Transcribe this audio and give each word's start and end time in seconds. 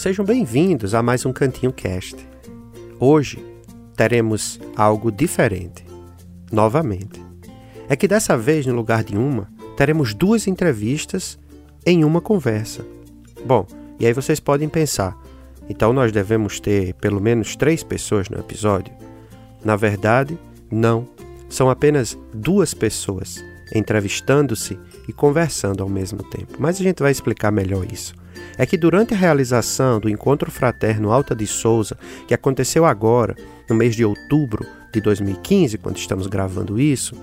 Sejam 0.00 0.24
bem-vindos 0.24 0.94
a 0.94 1.02
mais 1.02 1.26
um 1.26 1.32
Cantinho 1.34 1.74
Cast. 1.74 2.16
Hoje 2.98 3.38
teremos 3.94 4.58
algo 4.74 5.12
diferente. 5.12 5.84
Novamente. 6.50 7.20
É 7.86 7.94
que 7.94 8.08
dessa 8.08 8.34
vez, 8.34 8.64
no 8.64 8.74
lugar 8.74 9.04
de 9.04 9.14
uma, 9.14 9.52
teremos 9.76 10.14
duas 10.14 10.46
entrevistas 10.46 11.38
em 11.84 12.02
uma 12.02 12.18
conversa. 12.18 12.82
Bom, 13.44 13.66
e 13.98 14.06
aí 14.06 14.14
vocês 14.14 14.40
podem 14.40 14.70
pensar, 14.70 15.14
então 15.68 15.92
nós 15.92 16.10
devemos 16.10 16.58
ter 16.60 16.94
pelo 16.94 17.20
menos 17.20 17.54
três 17.54 17.82
pessoas 17.82 18.30
no 18.30 18.38
episódio? 18.38 18.94
Na 19.62 19.76
verdade, 19.76 20.38
não. 20.70 21.06
São 21.46 21.68
apenas 21.68 22.18
duas 22.32 22.72
pessoas 22.72 23.44
entrevistando-se 23.74 24.78
e 25.06 25.12
conversando 25.12 25.82
ao 25.82 25.90
mesmo 25.90 26.22
tempo. 26.22 26.54
Mas 26.58 26.80
a 26.80 26.82
gente 26.82 27.02
vai 27.02 27.12
explicar 27.12 27.50
melhor 27.50 27.84
isso 27.92 28.18
é 28.56 28.66
que 28.66 28.76
durante 28.76 29.14
a 29.14 29.16
realização 29.16 30.00
do 30.00 30.08
Encontro 30.08 30.50
Fraterno 30.50 31.10
Alta 31.10 31.34
de 31.34 31.46
Souza, 31.46 31.96
que 32.26 32.34
aconteceu 32.34 32.84
agora, 32.84 33.36
no 33.68 33.76
mês 33.76 33.94
de 33.94 34.04
outubro 34.04 34.66
de 34.92 35.00
2015, 35.00 35.78
quando 35.78 35.96
estamos 35.96 36.26
gravando 36.26 36.80
isso, 36.80 37.14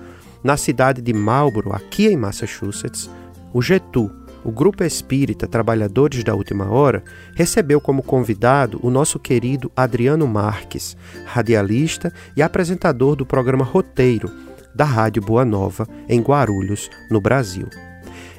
na 0.42 0.56
cidade 0.56 1.02
de 1.02 1.12
Marlborough, 1.12 1.74
aqui 1.74 2.06
em 2.06 2.16
Massachusetts, 2.16 3.10
o 3.52 3.60
GETU, 3.60 4.10
o 4.44 4.52
Grupo 4.52 4.84
Espírita 4.84 5.46
Trabalhadores 5.46 6.22
da 6.22 6.34
Última 6.34 6.70
Hora, 6.70 7.02
recebeu 7.34 7.80
como 7.80 8.02
convidado 8.02 8.78
o 8.82 8.90
nosso 8.90 9.18
querido 9.18 9.70
Adriano 9.76 10.26
Marques, 10.26 10.96
radialista 11.26 12.12
e 12.36 12.42
apresentador 12.42 13.16
do 13.16 13.26
programa 13.26 13.64
Roteiro, 13.64 14.30
da 14.74 14.84
Rádio 14.84 15.22
Boa 15.22 15.44
Nova, 15.44 15.86
em 16.08 16.20
Guarulhos, 16.20 16.88
no 17.10 17.20
Brasil. 17.20 17.68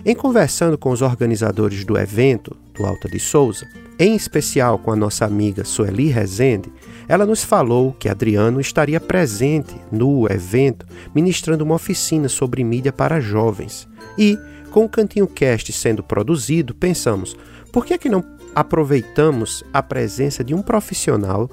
Em 0.05 0.15
conversando 0.15 0.77
com 0.77 0.91
os 0.91 1.01
organizadores 1.01 1.83
do 1.83 1.97
evento, 1.97 2.55
Alta 2.85 3.07
de 3.07 3.19
Souza, 3.19 3.67
em 3.97 4.15
especial 4.15 4.79
com 4.79 4.91
a 4.91 4.95
nossa 4.95 5.25
amiga 5.25 5.63
Sueli 5.63 6.07
Rezende, 6.07 6.71
ela 7.07 7.25
nos 7.25 7.43
falou 7.43 7.91
que 7.93 8.07
Adriano 8.07 8.61
estaria 8.61 8.99
presente 8.99 9.75
no 9.91 10.25
evento 10.31 10.85
ministrando 11.13 11.63
uma 11.63 11.75
oficina 11.75 12.29
sobre 12.29 12.63
mídia 12.63 12.93
para 12.93 13.19
jovens. 13.19 13.87
E, 14.17 14.37
com 14.71 14.85
o 14.85 14.89
Cantinho 14.89 15.27
Cast 15.27 15.73
sendo 15.73 16.03
produzido, 16.03 16.73
pensamos, 16.73 17.35
por 17.71 17.85
que, 17.85 17.93
é 17.93 17.97
que 17.97 18.09
não 18.09 18.23
aproveitamos 18.55 19.63
a 19.73 19.81
presença 19.81 20.43
de 20.43 20.53
um 20.53 20.61
profissional 20.61 21.49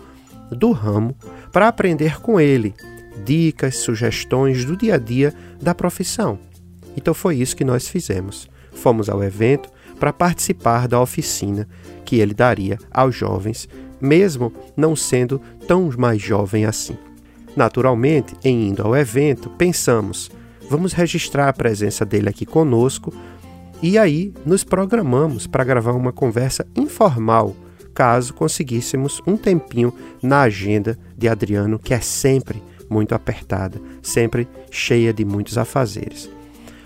do 0.50 0.72
ramo 0.72 1.16
para 1.50 1.68
aprender 1.68 2.20
com 2.20 2.38
ele 2.38 2.74
dicas, 3.24 3.78
sugestões 3.78 4.64
do 4.64 4.76
dia 4.76 4.94
a 4.94 4.98
dia 4.98 5.34
da 5.60 5.74
profissão? 5.74 6.38
Então 6.96 7.12
foi 7.12 7.36
isso 7.36 7.56
que 7.56 7.64
nós 7.64 7.88
fizemos. 7.88 8.48
Fomos 8.72 9.08
ao 9.08 9.22
evento 9.22 9.70
para 9.98 10.12
participar 10.12 10.86
da 10.86 11.00
oficina 11.00 11.68
que 12.04 12.16
ele 12.16 12.34
daria 12.34 12.78
aos 12.90 13.14
jovens, 13.14 13.68
mesmo 14.00 14.52
não 14.76 14.94
sendo 14.94 15.40
tão 15.66 15.90
mais 15.96 16.20
jovem 16.20 16.64
assim. 16.64 16.96
Naturalmente, 17.56 18.36
em 18.44 18.68
indo 18.68 18.82
ao 18.82 18.94
evento, 18.94 19.48
pensamos: 19.50 20.30
vamos 20.68 20.92
registrar 20.92 21.48
a 21.48 21.52
presença 21.52 22.04
dele 22.04 22.28
aqui 22.28 22.44
conosco 22.44 23.12
e 23.82 23.98
aí 23.98 24.32
nos 24.44 24.64
programamos 24.64 25.46
para 25.46 25.64
gravar 25.64 25.92
uma 25.92 26.12
conversa 26.12 26.66
informal, 26.74 27.54
caso 27.94 28.34
conseguíssemos 28.34 29.22
um 29.26 29.36
tempinho 29.36 29.92
na 30.22 30.42
agenda 30.42 30.98
de 31.16 31.28
Adriano, 31.28 31.78
que 31.78 31.92
é 31.92 32.00
sempre 32.00 32.62
muito 32.88 33.14
apertada, 33.14 33.80
sempre 34.02 34.48
cheia 34.70 35.12
de 35.12 35.24
muitos 35.24 35.58
afazeres. 35.58 36.30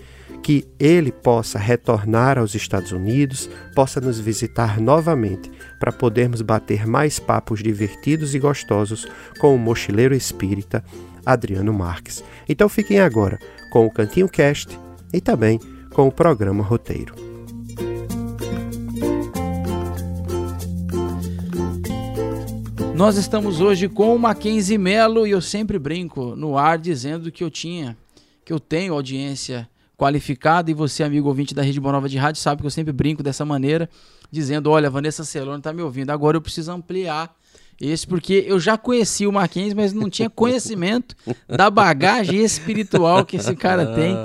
que 0.43 0.65
ele 0.79 1.11
possa 1.11 1.59
retornar 1.59 2.39
aos 2.39 2.55
Estados 2.55 2.93
Unidos, 2.93 3.51
possa 3.75 4.01
nos 4.01 4.21
visitar 4.21 4.81
novamente 4.81 5.51
para 5.81 5.91
podermos 5.91 6.41
bater 6.41 6.87
mais 6.87 7.19
papos 7.19 7.63
divertidos 7.63 8.35
e 8.35 8.39
gostosos 8.39 9.09
com 9.41 9.55
o 9.55 9.59
mochileiro 9.59 10.15
espírita 10.15 10.85
Adriano 11.25 11.73
Marques. 11.73 12.23
Então 12.49 12.69
fiquem 12.69 13.01
agora 13.01 13.41
com 13.73 13.87
o 13.87 13.91
Cantinho 13.91 14.29
Cast 14.29 14.79
e 15.13 15.21
também 15.21 15.59
com 15.93 16.07
o 16.07 16.13
programa 16.13 16.63
Roteiro. 16.63 17.26
Nós 22.97 23.19
estamos 23.19 23.61
hoje 23.61 23.91
com 23.91 24.17
o 24.17 24.19
Mackenzie 24.19 24.79
Melo 24.79 25.27
e 25.27 25.31
eu 25.31 25.43
sempre 25.43 25.79
brinco 25.79 26.35
no 26.35 26.57
ar 26.57 26.79
dizendo 26.79 27.31
que 27.31 27.45
eu 27.45 27.51
tinha, 27.51 27.95
que 28.43 28.51
eu 28.51 28.59
tenho 28.59 28.95
audiência 28.95 29.69
qualificada 29.99 30.71
e 30.71 30.75
você, 30.75 31.03
amigo 31.03 31.29
ouvinte 31.29 31.55
da 31.55 31.61
Rede 31.61 31.79
Bonova 31.79 32.09
de 32.09 32.17
Rádio, 32.17 32.41
sabe 32.41 32.63
que 32.63 32.67
eu 32.67 32.71
sempre 32.71 32.95
brinco 32.95 33.23
dessa 33.23 33.45
maneira, 33.45 33.87
dizendo, 34.31 34.71
olha, 34.71 34.89
Vanessa 34.89 35.25
Celone 35.25 35.59
está 35.59 35.75
me 35.75 35.83
ouvindo, 35.83 36.09
agora 36.09 36.39
eu 36.39 36.41
preciso 36.41 36.73
ampliar 36.73 37.37
esse 37.79 38.07
porque 38.07 38.47
eu 38.49 38.59
já 38.59 38.79
conheci 38.79 39.27
o 39.27 39.33
Mackenzie, 39.33 39.75
mas 39.75 39.93
não 39.93 40.09
tinha 40.09 40.31
conhecimento 40.31 41.15
da 41.47 41.69
bagagem 41.69 42.43
espiritual 42.43 43.27
que 43.27 43.37
esse 43.37 43.55
cara 43.55 43.95
tem. 43.95 44.17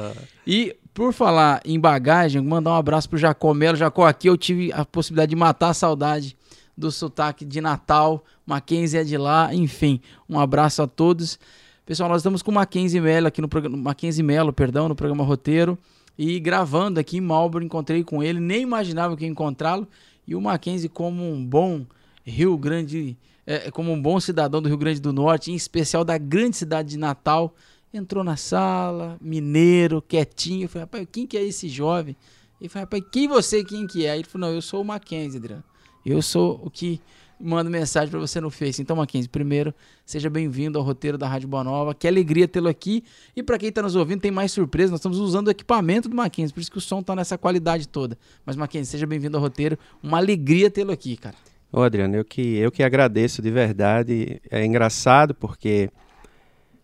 E 0.48 0.78
por 0.94 1.12
falar 1.12 1.60
em 1.66 1.78
bagagem, 1.78 2.42
mandar 2.42 2.72
um 2.72 2.76
abraço 2.76 3.10
pro 3.10 3.18
Jacó 3.18 3.54
Melo. 3.54 3.76
Jacó, 3.76 4.08
aqui 4.08 4.30
eu 4.30 4.38
tive 4.38 4.72
a 4.72 4.86
possibilidade 4.86 5.32
de 5.32 5.36
matar 5.36 5.72
a 5.72 5.74
saudade 5.74 6.38
do 6.78 6.92
sotaque 6.92 7.46
de 7.46 7.62
Natal. 7.62 8.24
Mackenzie 8.52 9.00
é 9.00 9.04
de 9.06 9.18
lá, 9.18 9.56
enfim, 9.56 10.02
um 10.28 10.38
abraço 10.38 10.82
a 10.82 10.88
todos. 10.88 11.40
Pessoal, 11.86 12.10
nós 12.10 12.20
estamos 12.20 12.42
com 12.42 12.52
Mackenzie 12.52 13.00
Mello 13.00 13.28
aqui 13.28 13.40
no 13.40 13.48
programa, 13.48 13.78
Mackenzie 13.78 14.22
Mello, 14.22 14.52
perdão, 14.52 14.90
no 14.90 14.96
programa 14.96 15.24
Roteiro 15.24 15.78
e 16.18 16.38
gravando 16.38 17.00
aqui 17.00 17.16
em 17.16 17.22
Marlboro, 17.22 17.64
encontrei 17.64 18.04
com 18.04 18.22
ele, 18.22 18.42
nem 18.42 18.62
imaginava 18.62 19.16
que 19.16 19.24
ia 19.24 19.30
encontrá-lo 19.30 19.88
e 20.28 20.36
o 20.36 20.42
Mackenzie 20.42 20.90
como 20.90 21.24
um 21.24 21.46
bom 21.46 21.86
Rio 22.26 22.58
Grande, 22.58 23.18
é, 23.48 23.72
como 23.72 23.90
um 23.90 24.02
bom 24.02 24.20
cidadão 24.20 24.62
do 24.62 24.68
Rio 24.68 24.78
Grande 24.78 25.00
do 25.00 25.14
Norte, 25.14 25.50
em 25.50 25.56
especial 25.56 26.04
da 26.04 26.18
grande 26.18 26.58
cidade 26.58 26.90
de 26.90 26.98
Natal, 26.98 27.56
entrou 27.94 28.22
na 28.22 28.36
sala, 28.36 29.18
mineiro, 29.22 30.02
quietinho, 30.02 30.66
eu 30.66 30.70
falei, 30.70 30.84
rapaz, 30.84 31.08
quem 31.10 31.26
que 31.26 31.38
é 31.38 31.44
esse 31.44 31.70
jovem? 31.70 32.18
Ele 32.60 32.68
falou, 32.68 32.84
rapaz, 32.84 33.04
quem 33.14 33.30
você, 33.30 33.64
quem 33.64 33.88
que 33.88 34.06
é? 34.06 34.16
Ele 34.16 34.26
falou, 34.26 34.50
não, 34.50 34.54
eu 34.54 34.62
sou 34.62 34.82
o 34.82 34.86
Mackenzie, 34.86 35.38
Adriano. 35.38 35.64
Eu 36.06 36.22
sou 36.22 36.60
o 36.64 36.70
que 36.70 37.00
mando 37.44 37.70
mensagem 37.70 38.10
para 38.10 38.20
você 38.20 38.40
no 38.40 38.50
Face. 38.50 38.82
Então, 38.82 38.96
Mackenzie, 38.96 39.30
primeiro, 39.30 39.74
seja 40.06 40.30
bem-vindo 40.30 40.78
ao 40.78 40.84
roteiro 40.84 41.18
da 41.18 41.28
Rádio 41.28 41.48
Boa 41.48 41.64
Nova. 41.64 41.94
Que 41.94 42.08
alegria 42.08 42.48
tê-lo 42.48 42.68
aqui. 42.68 43.04
E 43.36 43.42
para 43.42 43.58
quem 43.58 43.70
está 43.70 43.82
nos 43.82 43.96
ouvindo, 43.96 44.22
tem 44.22 44.32
mais 44.32 44.52
surpresa. 44.52 44.92
Nós 44.92 45.00
estamos 45.00 45.18
usando 45.18 45.48
o 45.48 45.52
equipamento 45.52 46.08
do 46.08 46.16
Mackenzie, 46.16 46.54
por 46.54 46.62
isso 46.62 46.72
que 46.72 46.78
o 46.78 46.82
som 46.82 47.00
está 47.00 47.16
nessa 47.16 47.38
qualidade 47.38 47.88
toda. 47.88 48.18
Mas, 48.46 48.56
Mackenzie, 48.56 48.92
seja 48.92 49.08
bem-vindo 49.08 49.38
ao 49.38 49.44
roteiro. 49.44 49.78
Uma 50.02 50.18
alegria 50.18 50.70
tê-lo 50.70 50.92
aqui, 50.92 51.18
cara. 51.18 51.36
Ô, 51.72 51.82
Adriano, 51.82 52.16
eu 52.16 52.26
que, 52.26 52.58
eu 52.58 52.72
que 52.72 52.84
agradeço 52.84 53.42
de 53.42 53.50
verdade. 53.50 54.42
É 54.50 54.66
engraçado 54.66 55.34
porque, 55.34 55.90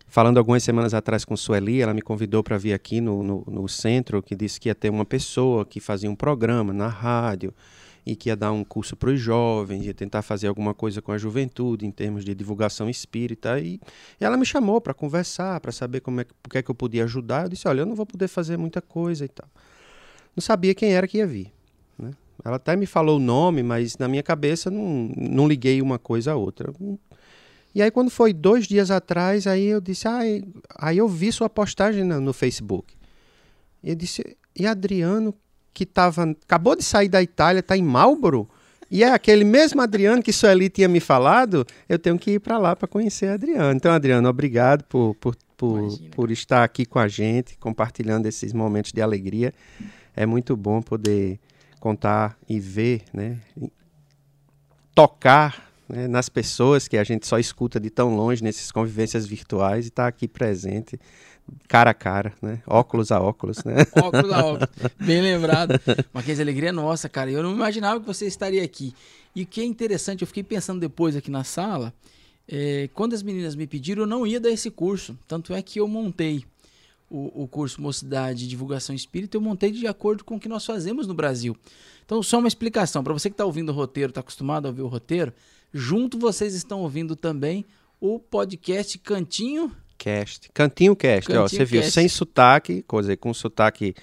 falando 0.08 0.38
algumas 0.38 0.64
semanas 0.64 0.94
atrás 0.94 1.26
com 1.26 1.36
Sueli, 1.36 1.82
ela 1.82 1.94
me 1.94 2.02
convidou 2.02 2.44
para 2.44 2.58
vir 2.58 2.74
aqui 2.74 3.02
no, 3.02 3.22
no, 3.22 3.44
no 3.48 3.68
centro, 3.68 4.24
que 4.24 4.36
disse 4.36 4.60
que 4.60 4.70
ia 4.70 4.76
ter 4.76 4.90
uma 4.90 5.06
pessoa 5.06 5.66
que 5.66 5.80
fazia 5.80 6.10
um 6.10 6.16
programa 6.16 6.74
na 6.74 6.88
rádio 6.88 7.54
e 8.08 8.16
que 8.16 8.30
ia 8.30 8.38
dar 8.38 8.54
um 8.54 8.64
curso 8.64 8.96
para 8.96 9.10
os 9.10 9.20
jovens, 9.20 9.86
ia 9.86 9.94
tentar 9.94 10.22
fazer 10.22 10.48
alguma 10.48 10.74
coisa 10.74 11.02
com 11.02 11.12
a 11.12 11.18
juventude 11.18 11.86
em 11.86 11.92
termos 11.92 12.24
de 12.24 12.34
divulgação 12.34 12.90
espírita. 12.90 13.60
E, 13.60 13.82
e 14.20 14.24
ela 14.24 14.38
me 14.38 14.46
chamou 14.46 14.80
para 14.80 14.94
conversar, 14.94 15.60
para 15.60 15.74
saber 15.74 16.00
como 16.00 16.22
é, 16.22 16.26
que 16.50 16.58
é 16.58 16.64
que 16.64 16.72
eu 16.72 16.76
podia 16.76 17.04
ajudar. 17.04 17.44
Eu 17.44 17.50
disse: 17.50 17.68
Olha, 17.68 17.82
eu 17.82 17.86
não 17.86 17.96
vou 17.96 18.06
poder 18.06 18.30
fazer 18.30 18.56
muita 18.56 18.82
coisa 18.82 19.26
e 19.26 19.28
tal. 19.28 19.50
Não 20.34 20.42
sabia 20.42 20.74
quem 20.74 20.94
era 20.94 21.06
que 21.06 21.18
ia 21.18 21.28
vir. 21.28 21.52
Né? 22.00 22.12
Ela 22.46 22.56
até 22.56 22.78
me 22.78 22.86
falou 22.86 23.18
o 23.18 23.20
nome, 23.20 23.62
mas 23.62 23.98
na 23.98 24.08
minha 24.08 24.24
cabeça 24.24 24.72
não, 24.72 25.12
não 25.18 25.46
liguei 25.46 25.82
uma 25.82 26.00
coisa 26.00 26.32
a 26.32 26.36
outra. 26.38 26.72
E 27.76 27.82
aí, 27.82 27.92
quando 27.92 28.10
foi 28.10 28.32
dois 28.32 28.68
dias 28.68 28.90
atrás, 28.90 29.46
aí 29.46 29.66
eu 29.66 29.82
disse: 29.82 30.08
ah, 30.08 30.22
aí 30.80 30.98
eu 30.98 31.10
vi 31.10 31.30
sua 31.34 31.50
postagem 31.50 32.06
no, 32.06 32.22
no 32.22 32.32
Facebook. 32.32 32.96
Eu 33.84 33.96
disse: 33.96 34.38
E 34.56 34.66
Adriano, 34.66 35.36
que 35.78 35.86
tava, 35.86 36.24
acabou 36.44 36.76
de 36.76 36.84
sair 36.84 37.08
da 37.08 37.22
Itália, 37.22 37.60
está 37.60 37.78
em 37.78 37.84
Marlboro, 37.84 38.50
e 38.90 39.04
é 39.04 39.14
aquele 39.14 39.44
mesmo 39.44 39.80
Adriano 39.80 40.24
que 40.24 40.34
Sueli 40.34 40.70
tinha 40.70 40.88
me 40.88 41.00
falado, 41.00 41.68
eu 41.88 42.00
tenho 42.00 42.18
que 42.18 42.32
ir 42.32 42.40
para 42.40 42.58
lá 42.58 42.76
para 42.76 42.88
conhecer 42.88 43.28
Adriano. 43.28 43.78
Então, 43.78 43.92
Adriano, 43.92 44.28
obrigado 44.28 44.84
por, 44.86 45.14
por, 45.14 45.36
por, 45.56 46.00
por, 46.16 46.32
estar 46.32 46.64
aqui 46.64 46.84
com 46.84 46.98
a 46.98 47.08
gente, 47.08 47.56
compartilhando 47.60 48.26
esses 48.26 48.54
momentos 48.54 48.92
de 48.92 49.00
alegria. 49.00 49.54
É 50.16 50.26
muito 50.26 50.58
bom 50.58 50.82
poder 50.82 51.40
contar 51.80 52.36
e 52.50 52.60
ver, 52.60 53.04
né, 53.14 53.38
tocar 54.96 55.70
né, 55.88 56.08
nas 56.08 56.28
pessoas 56.28 56.88
que 56.88 56.98
a 56.98 57.04
gente 57.04 57.28
só 57.28 57.38
escuta 57.38 57.80
de 57.80 57.92
tão 57.92 58.16
longe, 58.16 58.44
nessas 58.44 58.72
convivências 58.72 59.28
virtuais, 59.28 59.86
e 59.86 59.90
estar 59.90 60.04
tá 60.04 60.10
aqui 60.10 60.28
presente 60.28 61.00
cara 61.68 61.92
a 61.92 61.94
cara, 61.94 62.34
né? 62.42 62.62
Óculos 62.66 63.12
a 63.12 63.22
óculos, 63.22 63.64
né? 63.64 63.76
óculos 64.02 64.32
a 64.32 64.46
óculos. 64.46 64.70
Bem 65.00 65.22
lembrado. 65.22 65.80
Marquês, 66.14 66.40
alegria 66.40 66.72
nossa, 66.72 67.10
cara. 67.10 67.30
Eu 67.32 67.44
não 67.44 67.52
imaginava 67.52 68.00
que 68.00 68.06
você 68.06 68.26
estaria 68.26 68.64
aqui. 68.64 68.94
E 69.36 69.44
o 69.44 69.46
que 69.46 69.62
é 69.62 69.66
interessante, 69.66 70.22
eu 70.22 70.28
fiquei 70.28 70.44
pensando 70.44 70.80
depois 70.80 71.16
aqui 71.16 71.30
na 71.30 71.44
sala, 71.44 71.94
é, 72.48 72.90
quando 72.94 73.14
as 73.14 73.22
meninas 73.22 73.56
me 73.56 73.68
pediram, 73.68 74.04
eu 74.04 74.08
não 74.08 74.26
ia 74.26 74.40
dar 74.40 74.50
esse 74.50 74.72
curso. 74.72 75.18
Tanto 75.28 75.54
é 75.54 75.62
que 75.62 75.80
eu 75.80 75.88
montei 75.88 76.44
o, 77.10 77.44
o 77.44 77.48
curso 77.48 77.82
Mocidade 77.82 78.46
e 78.46 78.48
Divulgação 78.48 78.96
Espírita, 78.96 79.38
eu 79.38 79.42
montei 79.42 79.72
de 79.72 79.88
acordo 79.88 80.24
com 80.24 80.36
o 80.36 80.40
que 80.40 80.50
nós 80.50 80.66
fazemos 80.66 81.08
no 81.08 81.14
Brasil. 81.14 81.56
Então, 82.06 82.22
só 82.24 82.40
uma 82.40 82.48
explicação. 82.48 83.04
Para 83.04 83.14
você 83.14 83.30
que 83.30 83.34
está 83.34 83.46
ouvindo 83.46 83.70
o 83.70 83.76
roteiro, 83.76 84.12
está 84.12 84.22
acostumado 84.22 84.66
a 84.66 84.70
ouvir 84.70 84.82
o 84.82 84.88
roteiro, 84.88 85.34
junto 85.74 86.18
vocês 86.18 86.54
estão 86.54 86.82
ouvindo 86.82 87.16
também 87.16 87.66
o 88.00 88.20
podcast 88.20 88.98
Cantinho 89.00 89.72
Cast. 89.98 90.50
Cantinho 90.54 90.96
Cast, 90.96 91.28
Cantinho 91.28 91.44
ó, 91.44 91.48
você 91.48 91.66
viu, 91.66 91.84
sem 91.84 92.08
sotaque, 92.08 92.84
coisa 92.84 93.16
com 93.18 93.34
sotaque 93.34 93.96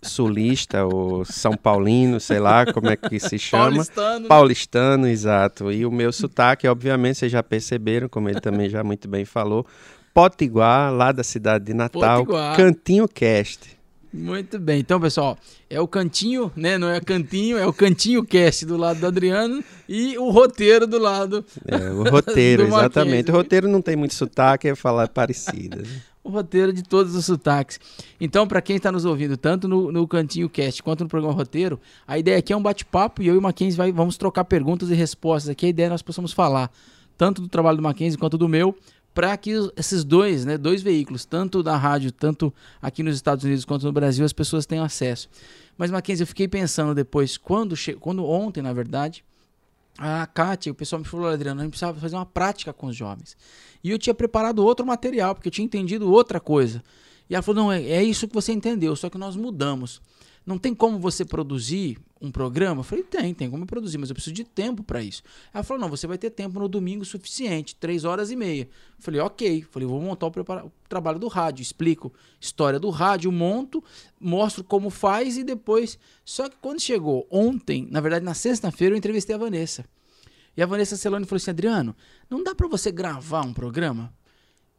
sulista 0.00 0.84
ou 0.84 1.24
São 1.24 1.54
Paulino, 1.56 2.20
sei 2.20 2.38
lá 2.38 2.64
como 2.72 2.88
é 2.88 2.96
que 2.96 3.18
se 3.18 3.38
chama. 3.40 3.70
Paulistano. 3.70 4.28
Paulistano, 4.28 5.08
exato. 5.08 5.72
E 5.72 5.84
o 5.84 5.90
meu 5.90 6.12
sotaque, 6.12 6.68
obviamente, 6.68 7.18
vocês 7.18 7.32
já 7.32 7.42
perceberam, 7.42 8.08
como 8.08 8.28
ele 8.28 8.40
também 8.40 8.68
já 8.68 8.84
muito 8.84 9.08
bem 9.08 9.24
falou. 9.24 9.66
Potiguar, 10.14 10.92
lá 10.92 11.12
da 11.12 11.22
cidade 11.22 11.64
de 11.64 11.74
Natal. 11.74 12.24
Potiguar. 12.24 12.56
Cantinho 12.56 13.08
Cast. 13.08 13.77
Muito 14.18 14.58
bem. 14.58 14.80
Então, 14.80 15.00
pessoal, 15.00 15.38
é 15.70 15.80
o 15.80 15.86
cantinho, 15.86 16.50
né? 16.56 16.76
Não 16.76 16.88
é 16.88 17.00
cantinho, 17.00 17.56
é 17.56 17.66
o 17.66 17.72
cantinho 17.72 18.24
cast 18.24 18.66
do 18.66 18.76
lado 18.76 19.00
do 19.00 19.06
Adriano 19.06 19.62
e 19.88 20.18
o 20.18 20.30
roteiro 20.30 20.86
do 20.86 20.98
lado. 20.98 21.44
É, 21.66 21.90
o 21.90 22.02
roteiro, 22.02 22.64
exatamente. 22.68 23.30
O 23.30 23.34
roteiro 23.34 23.68
não 23.68 23.80
tem 23.80 23.96
muito 23.96 24.14
sotaque, 24.14 24.68
é 24.68 24.74
falar 24.74 25.08
parecido. 25.08 25.78
Né? 25.78 25.88
o 26.28 26.30
roteiro 26.30 26.72
de 26.72 26.82
todos 26.82 27.14
os 27.14 27.24
sotaques. 27.24 27.80
Então, 28.20 28.46
para 28.46 28.60
quem 28.60 28.76
está 28.76 28.92
nos 28.92 29.04
ouvindo, 29.04 29.36
tanto 29.36 29.66
no, 29.66 29.90
no 29.90 30.06
Cantinho 30.06 30.48
Cast 30.48 30.82
quanto 30.82 31.04
no 31.04 31.08
programa 31.08 31.34
Roteiro, 31.34 31.80
a 32.06 32.18
ideia 32.18 32.38
aqui 32.38 32.52
é 32.52 32.56
um 32.56 32.62
bate-papo 32.62 33.22
e 33.22 33.28
eu 33.28 33.34
e 33.34 33.38
o 33.38 33.42
Mackenzie 33.42 33.76
vai, 33.76 33.90
vamos 33.90 34.16
trocar 34.16 34.44
perguntas 34.44 34.90
e 34.90 34.94
respostas 34.94 35.48
aqui. 35.48 35.66
A 35.66 35.68
ideia 35.70 35.86
é 35.86 35.90
nós 35.90 36.02
possamos 36.02 36.32
falar 36.32 36.70
tanto 37.16 37.42
do 37.42 37.48
trabalho 37.48 37.78
do 37.78 37.82
Mackenzie 37.82 38.16
quanto 38.16 38.38
do 38.38 38.48
meu, 38.48 38.76
para 39.14 39.36
que 39.36 39.50
esses 39.76 40.04
dois, 40.04 40.44
né, 40.44 40.56
dois 40.56 40.82
veículos, 40.82 41.24
tanto 41.24 41.62
da 41.62 41.76
rádio, 41.76 42.12
tanto 42.12 42.52
aqui 42.80 43.02
nos 43.02 43.16
Estados 43.16 43.44
Unidos 43.44 43.64
quanto 43.64 43.84
no 43.84 43.92
Brasil, 43.92 44.24
as 44.24 44.32
pessoas 44.32 44.66
tenham 44.66 44.84
acesso. 44.84 45.28
Mas, 45.76 45.90
Mackenzie, 45.90 46.22
eu 46.22 46.26
fiquei 46.26 46.48
pensando 46.48 46.94
depois, 46.94 47.36
quando, 47.36 47.76
che... 47.76 47.94
quando 47.94 48.24
ontem, 48.24 48.62
na 48.62 48.72
verdade, 48.72 49.24
a 49.96 50.26
Kátia, 50.26 50.70
o 50.70 50.74
pessoal 50.74 51.00
me 51.00 51.04
falou, 51.04 51.28
Adriano, 51.28 51.60
a 51.60 51.64
gente 51.64 51.72
precisava 51.72 51.98
fazer 52.00 52.14
uma 52.14 52.26
prática 52.26 52.72
com 52.72 52.86
os 52.86 52.96
jovens. 52.96 53.36
E 53.82 53.90
eu 53.90 53.98
tinha 53.98 54.14
preparado 54.14 54.64
outro 54.64 54.86
material, 54.86 55.34
porque 55.34 55.48
eu 55.48 55.52
tinha 55.52 55.64
entendido 55.64 56.10
outra 56.10 56.38
coisa. 56.38 56.82
E 57.28 57.34
ela 57.34 57.42
falou, 57.42 57.64
não, 57.64 57.72
é, 57.72 57.82
é 57.82 58.02
isso 58.02 58.26
que 58.28 58.34
você 58.34 58.52
entendeu, 58.52 58.94
só 58.94 59.10
que 59.10 59.18
nós 59.18 59.36
mudamos. 59.36 60.00
Não 60.48 60.56
tem 60.56 60.74
como 60.74 60.98
você 60.98 61.26
produzir 61.26 61.98
um 62.22 62.30
programa? 62.30 62.80
Eu 62.80 62.82
falei, 62.82 63.04
tem, 63.04 63.34
tem 63.34 63.50
como 63.50 63.66
produzir, 63.66 63.98
mas 63.98 64.08
eu 64.08 64.14
preciso 64.14 64.34
de 64.34 64.44
tempo 64.44 64.82
para 64.82 65.02
isso. 65.02 65.22
Ela 65.52 65.62
falou, 65.62 65.78
não, 65.78 65.90
você 65.90 66.06
vai 66.06 66.16
ter 66.16 66.30
tempo 66.30 66.58
no 66.58 66.66
domingo 66.66 67.04
suficiente, 67.04 67.76
três 67.76 68.02
horas 68.06 68.30
e 68.30 68.36
meia. 68.36 68.62
Eu 68.62 68.68
falei, 68.98 69.20
ok. 69.20 69.60
Eu 69.60 69.66
falei, 69.70 69.86
vou 69.86 70.00
montar 70.00 70.26
o, 70.26 70.30
o, 70.30 70.72
trabalho 70.88 71.18
do 71.18 71.28
rádio, 71.28 71.60
explico 71.60 72.14
história 72.40 72.80
do 72.80 72.88
rádio, 72.88 73.30
monto, 73.30 73.84
mostro 74.18 74.64
como 74.64 74.88
faz 74.88 75.36
e 75.36 75.44
depois. 75.44 75.98
Só 76.24 76.48
que 76.48 76.56
quando 76.62 76.80
chegou 76.80 77.26
ontem, 77.30 77.86
na 77.90 78.00
verdade 78.00 78.24
na 78.24 78.32
sexta-feira, 78.32 78.94
eu 78.94 78.98
entrevistei 78.98 79.34
a 79.34 79.38
Vanessa. 79.38 79.84
E 80.56 80.62
a 80.62 80.66
Vanessa 80.66 80.96
Celone 80.96 81.26
falou 81.26 81.36
assim, 81.36 81.50
Adriano, 81.50 81.94
não 82.30 82.42
dá 82.42 82.54
para 82.54 82.66
você 82.66 82.90
gravar 82.90 83.42
um 83.42 83.52
programa? 83.52 84.10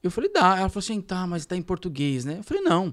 Eu 0.01 0.09
falei, 0.09 0.31
dá. 0.33 0.57
Ela 0.57 0.69
falou 0.69 0.79
assim, 0.79 0.99
tá, 0.99 1.27
mas 1.27 1.45
tá 1.45 1.55
em 1.55 1.61
português, 1.61 2.25
né? 2.25 2.39
Eu 2.39 2.43
falei, 2.43 2.63
não. 2.63 2.91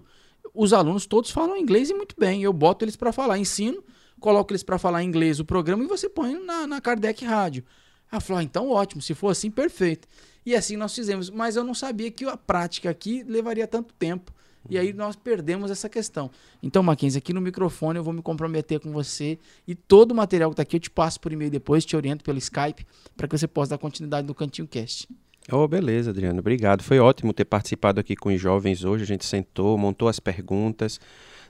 Os 0.56 0.72
alunos 0.72 1.06
todos 1.06 1.30
falam 1.30 1.56
inglês 1.56 1.90
e 1.90 1.94
muito 1.94 2.14
bem. 2.18 2.42
Eu 2.42 2.52
boto 2.52 2.84
eles 2.84 2.96
para 2.96 3.12
falar, 3.12 3.38
ensino 3.38 3.84
coloca 4.20 4.52
eles 4.52 4.62
para 4.62 4.78
falar 4.78 5.02
inglês 5.02 5.40
o 5.40 5.44
programa 5.44 5.84
e 5.84 5.86
você 5.86 6.08
põe 6.08 6.34
na, 6.44 6.66
na 6.66 6.80
Kardec 6.80 7.24
Rádio. 7.24 7.64
Ela 8.10 8.20
falou, 8.20 8.40
ah, 8.40 8.42
então 8.42 8.70
ótimo, 8.70 9.02
se 9.02 9.14
for 9.14 9.28
assim, 9.28 9.50
perfeito. 9.50 10.06
E 10.44 10.54
assim 10.54 10.76
nós 10.76 10.94
fizemos, 10.94 11.28
mas 11.28 11.56
eu 11.56 11.64
não 11.64 11.74
sabia 11.74 12.10
que 12.10 12.24
a 12.24 12.36
prática 12.36 12.88
aqui 12.88 13.22
levaria 13.24 13.66
tanto 13.66 13.92
tempo. 13.94 14.32
E 14.68 14.78
aí 14.78 14.92
nós 14.92 15.14
perdemos 15.14 15.70
essa 15.70 15.88
questão. 15.88 16.28
Então, 16.60 16.82
Mackenzie, 16.82 17.18
aqui 17.18 17.32
no 17.32 17.40
microfone 17.40 17.98
eu 17.98 18.04
vou 18.04 18.12
me 18.12 18.22
comprometer 18.22 18.80
com 18.80 18.90
você 18.90 19.38
e 19.66 19.74
todo 19.76 20.10
o 20.10 20.14
material 20.14 20.50
que 20.50 20.54
está 20.54 20.62
aqui 20.62 20.76
eu 20.76 20.80
te 20.80 20.90
passo 20.90 21.20
por 21.20 21.32
e-mail 21.32 21.50
depois, 21.50 21.84
te 21.84 21.96
oriento 21.96 22.24
pelo 22.24 22.38
Skype, 22.38 22.84
para 23.16 23.28
que 23.28 23.38
você 23.38 23.46
possa 23.46 23.70
dar 23.70 23.78
continuidade 23.78 24.26
no 24.26 24.34
Cantinho 24.34 24.66
Cast. 24.66 25.08
Oh, 25.50 25.68
beleza, 25.68 26.10
Adriano. 26.10 26.40
Obrigado. 26.40 26.82
Foi 26.82 26.98
ótimo 26.98 27.32
ter 27.32 27.44
participado 27.44 28.00
aqui 28.00 28.16
com 28.16 28.30
os 28.30 28.40
jovens 28.40 28.84
hoje. 28.84 29.04
A 29.04 29.06
gente 29.06 29.24
sentou, 29.24 29.78
montou 29.78 30.08
as 30.08 30.18
perguntas 30.18 30.98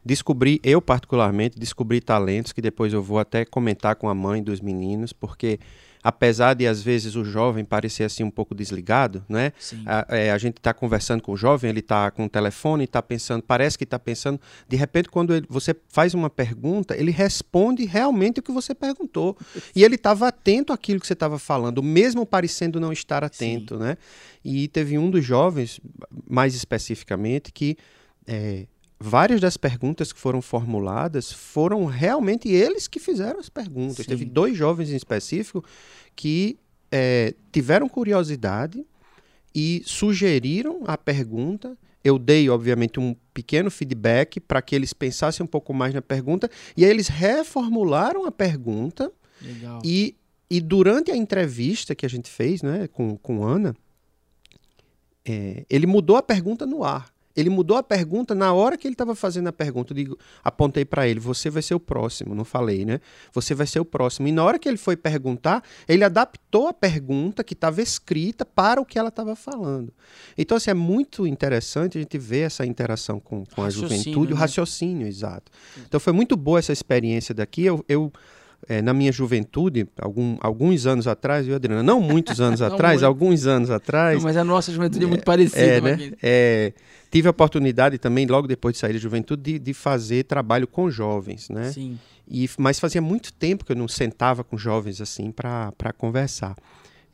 descobri, 0.06 0.60
eu 0.62 0.80
particularmente, 0.80 1.58
descobri 1.58 2.00
talentos 2.00 2.52
que 2.52 2.62
depois 2.62 2.92
eu 2.92 3.02
vou 3.02 3.18
até 3.18 3.44
comentar 3.44 3.96
com 3.96 4.08
a 4.08 4.14
mãe 4.14 4.40
dos 4.40 4.60
meninos, 4.60 5.12
porque 5.12 5.58
apesar 6.06 6.54
de 6.54 6.68
às 6.68 6.80
vezes 6.80 7.16
o 7.16 7.24
jovem 7.24 7.64
parecer 7.64 8.04
assim 8.04 8.22
um 8.22 8.30
pouco 8.30 8.54
desligado, 8.54 9.24
né? 9.28 9.52
A, 9.84 10.06
é, 10.16 10.30
a 10.30 10.38
gente 10.38 10.58
está 10.58 10.72
conversando 10.72 11.20
com 11.20 11.32
o 11.32 11.36
jovem, 11.36 11.68
ele 11.68 11.80
está 11.80 12.12
com 12.12 12.26
o 12.26 12.28
telefone, 12.28 12.84
está 12.84 13.02
pensando, 13.02 13.42
parece 13.42 13.76
que 13.76 13.82
está 13.82 13.98
pensando. 13.98 14.40
De 14.68 14.76
repente, 14.76 15.08
quando 15.08 15.34
ele, 15.34 15.44
você 15.50 15.74
faz 15.88 16.14
uma 16.14 16.30
pergunta, 16.30 16.96
ele 16.96 17.10
responde 17.10 17.84
realmente 17.84 18.38
o 18.38 18.42
que 18.42 18.52
você 18.52 18.72
perguntou. 18.72 19.36
e 19.74 19.82
ele 19.82 19.96
estava 19.96 20.28
atento 20.28 20.72
àquilo 20.72 21.00
que 21.00 21.08
você 21.08 21.12
estava 21.12 21.40
falando, 21.40 21.82
mesmo 21.82 22.24
parecendo 22.24 22.78
não 22.78 22.92
estar 22.92 23.24
atento, 23.24 23.74
Sim. 23.74 23.80
né? 23.80 23.96
E 24.44 24.68
teve 24.68 24.96
um 24.96 25.10
dos 25.10 25.24
jovens, 25.24 25.80
mais 26.24 26.54
especificamente, 26.54 27.50
que 27.50 27.76
é, 28.28 28.68
várias 28.98 29.40
das 29.40 29.56
perguntas 29.56 30.12
que 30.12 30.18
foram 30.18 30.40
formuladas 30.40 31.32
foram 31.32 31.84
realmente 31.84 32.48
eles 32.48 32.88
que 32.88 32.98
fizeram 32.98 33.38
as 33.38 33.48
perguntas. 33.48 34.04
Sim. 34.04 34.10
Teve 34.10 34.24
dois 34.24 34.56
jovens 34.56 34.90
em 34.90 34.96
específico 34.96 35.64
que 36.14 36.58
é, 36.90 37.34
tiveram 37.52 37.88
curiosidade 37.88 38.84
e 39.54 39.82
sugeriram 39.84 40.82
a 40.86 40.96
pergunta. 40.96 41.76
Eu 42.02 42.18
dei, 42.18 42.48
obviamente, 42.48 43.00
um 43.00 43.14
pequeno 43.34 43.70
feedback 43.70 44.40
para 44.40 44.62
que 44.62 44.74
eles 44.74 44.92
pensassem 44.92 45.44
um 45.44 45.46
pouco 45.46 45.74
mais 45.74 45.92
na 45.92 46.02
pergunta 46.02 46.48
e 46.76 46.84
aí 46.84 46.90
eles 46.90 47.08
reformularam 47.08 48.24
a 48.24 48.32
pergunta. 48.32 49.12
Legal. 49.42 49.82
E, 49.84 50.16
e 50.48 50.60
durante 50.60 51.10
a 51.10 51.16
entrevista 51.16 51.94
que 51.94 52.06
a 52.06 52.08
gente 52.08 52.30
fez 52.30 52.62
né, 52.62 52.88
com, 52.88 53.16
com 53.18 53.44
Ana, 53.44 53.76
é, 55.24 55.66
ele 55.68 55.86
mudou 55.86 56.16
a 56.16 56.22
pergunta 56.22 56.64
no 56.64 56.84
ar. 56.84 57.15
Ele 57.36 57.50
mudou 57.50 57.76
a 57.76 57.82
pergunta 57.82 58.34
na 58.34 58.52
hora 58.52 58.78
que 58.78 58.88
ele 58.88 58.94
estava 58.94 59.14
fazendo 59.14 59.48
a 59.48 59.52
pergunta. 59.52 59.92
Eu 59.92 59.96
digo, 59.96 60.18
apontei 60.42 60.84
para 60.84 61.06
ele: 61.06 61.20
você 61.20 61.50
vai 61.50 61.62
ser 61.62 61.74
o 61.74 61.80
próximo. 61.80 62.34
Não 62.34 62.44
falei, 62.44 62.84
né? 62.84 63.00
Você 63.32 63.54
vai 63.54 63.66
ser 63.66 63.78
o 63.78 63.84
próximo. 63.84 64.26
E 64.26 64.32
na 64.32 64.42
hora 64.42 64.58
que 64.58 64.68
ele 64.68 64.78
foi 64.78 64.96
perguntar, 64.96 65.62
ele 65.86 66.02
adaptou 66.02 66.68
a 66.68 66.72
pergunta 66.72 67.44
que 67.44 67.52
estava 67.52 67.82
escrita 67.82 68.44
para 68.44 68.80
o 68.80 68.86
que 68.86 68.98
ela 68.98 69.10
estava 69.10 69.36
falando. 69.36 69.92
Então, 70.36 70.56
assim, 70.56 70.70
é 70.70 70.74
muito 70.74 71.26
interessante 71.26 71.98
a 71.98 72.00
gente 72.00 72.16
ver 72.16 72.46
essa 72.46 72.64
interação 72.64 73.20
com, 73.20 73.44
com 73.44 73.62
a 73.62 73.68
juventude, 73.68 74.28
né? 74.28 74.32
o 74.32 74.36
raciocínio, 74.36 75.06
exato. 75.06 75.52
Então, 75.86 76.00
foi 76.00 76.12
muito 76.14 76.36
boa 76.36 76.58
essa 76.58 76.72
experiência 76.72 77.34
daqui. 77.34 77.64
eu, 77.64 77.84
eu 77.88 78.10
é, 78.68 78.82
na 78.82 78.92
minha 78.92 79.12
juventude, 79.12 79.88
algum, 80.00 80.36
alguns 80.40 80.86
anos 80.86 81.06
atrás, 81.06 81.46
viu, 81.46 81.54
Adriana? 81.54 81.82
Não 81.82 82.00
muitos 82.00 82.40
anos 82.40 82.60
atrás, 82.62 82.96
muito. 82.96 83.06
alguns 83.06 83.46
anos 83.46 83.70
atrás. 83.70 84.18
Não, 84.18 84.24
mas 84.24 84.36
a 84.36 84.44
nossa 84.44 84.72
juventude 84.72 85.04
é, 85.04 85.08
muito 85.08 85.24
parecida, 85.24 85.60
é, 85.62 85.80
né? 85.80 86.12
é, 86.22 86.72
Tive 87.10 87.28
a 87.28 87.30
oportunidade 87.30 87.98
também, 87.98 88.26
logo 88.26 88.46
depois 88.46 88.74
de 88.74 88.78
sair 88.78 88.92
da 88.92 88.98
juventude, 88.98 89.42
de, 89.42 89.58
de 89.58 89.72
fazer 89.72 90.24
trabalho 90.24 90.66
com 90.66 90.90
jovens, 90.90 91.48
né? 91.48 91.72
Sim. 91.72 91.98
E, 92.28 92.48
mas 92.58 92.80
fazia 92.80 93.00
muito 93.00 93.32
tempo 93.32 93.64
que 93.64 93.72
eu 93.72 93.76
não 93.76 93.86
sentava 93.86 94.42
com 94.42 94.58
jovens 94.58 95.00
assim 95.00 95.30
para 95.30 95.92
conversar. 95.96 96.56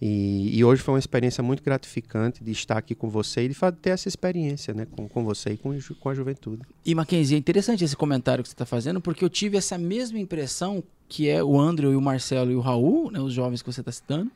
E, 0.00 0.58
e, 0.58 0.64
hoje 0.64 0.82
foi 0.82 0.94
uma 0.94 0.98
experiência 0.98 1.44
muito 1.44 1.62
gratificante 1.62 2.42
de 2.42 2.50
estar 2.50 2.76
aqui 2.76 2.92
com 2.92 3.08
você 3.08 3.44
e 3.44 3.48
de 3.48 3.54
ter 3.80 3.90
essa 3.90 4.08
experiência 4.08 4.74
né, 4.74 4.84
com, 4.90 5.08
com 5.08 5.22
você 5.22 5.50
e 5.50 5.56
com, 5.56 5.78
com 6.00 6.08
a 6.08 6.14
juventude. 6.14 6.62
E 6.84 6.92
Mackenzie, 6.92 7.36
é 7.36 7.38
interessante 7.38 7.84
esse 7.84 7.96
comentário 7.96 8.42
que 8.42 8.48
você 8.48 8.54
está 8.54 8.66
fazendo, 8.66 9.00
porque 9.00 9.24
eu 9.24 9.30
tive 9.30 9.56
essa 9.56 9.78
mesma 9.78 10.18
impressão 10.18 10.82
que 11.12 11.28
é 11.28 11.44
o 11.44 11.60
André, 11.60 11.88
o 11.88 12.00
Marcelo 12.00 12.50
e 12.50 12.56
o 12.56 12.60
Raul, 12.60 13.10
né, 13.10 13.20
os 13.20 13.34
jovens 13.34 13.60
que 13.60 13.70
você 13.70 13.80
está 13.80 13.92
citando. 13.92 14.32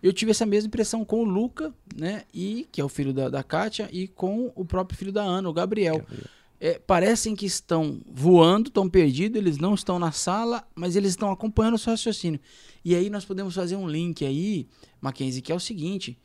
Eu 0.00 0.12
tive 0.12 0.30
essa 0.30 0.46
mesma 0.46 0.68
impressão 0.68 1.04
com 1.04 1.22
o 1.22 1.24
Luca, 1.24 1.74
né, 1.92 2.22
e, 2.32 2.68
que 2.70 2.80
é 2.80 2.84
o 2.84 2.88
filho 2.88 3.12
da, 3.12 3.28
da 3.28 3.42
Kátia, 3.42 3.88
e 3.90 4.06
com 4.06 4.52
o 4.54 4.64
próprio 4.64 4.96
filho 4.96 5.10
da 5.10 5.24
Ana, 5.24 5.48
o 5.48 5.52
Gabriel. 5.52 5.98
Gabriel. 5.98 6.24
É, 6.60 6.78
parecem 6.78 7.34
que 7.34 7.46
estão 7.46 8.00
voando, 8.06 8.68
estão 8.68 8.88
perdidos, 8.88 9.36
eles 9.40 9.58
não 9.58 9.74
estão 9.74 9.98
na 9.98 10.12
sala, 10.12 10.62
mas 10.72 10.94
eles 10.94 11.10
estão 11.10 11.32
acompanhando 11.32 11.74
o 11.74 11.78
seu 11.78 11.90
raciocínio. 11.94 12.38
E 12.84 12.94
aí 12.94 13.10
nós 13.10 13.24
podemos 13.24 13.52
fazer 13.52 13.74
um 13.74 13.88
link 13.88 14.24
aí 14.24 14.68
Mackenzie, 15.00 15.42
que 15.42 15.50
é 15.50 15.54
o 15.54 15.58
seguinte: 15.58 16.16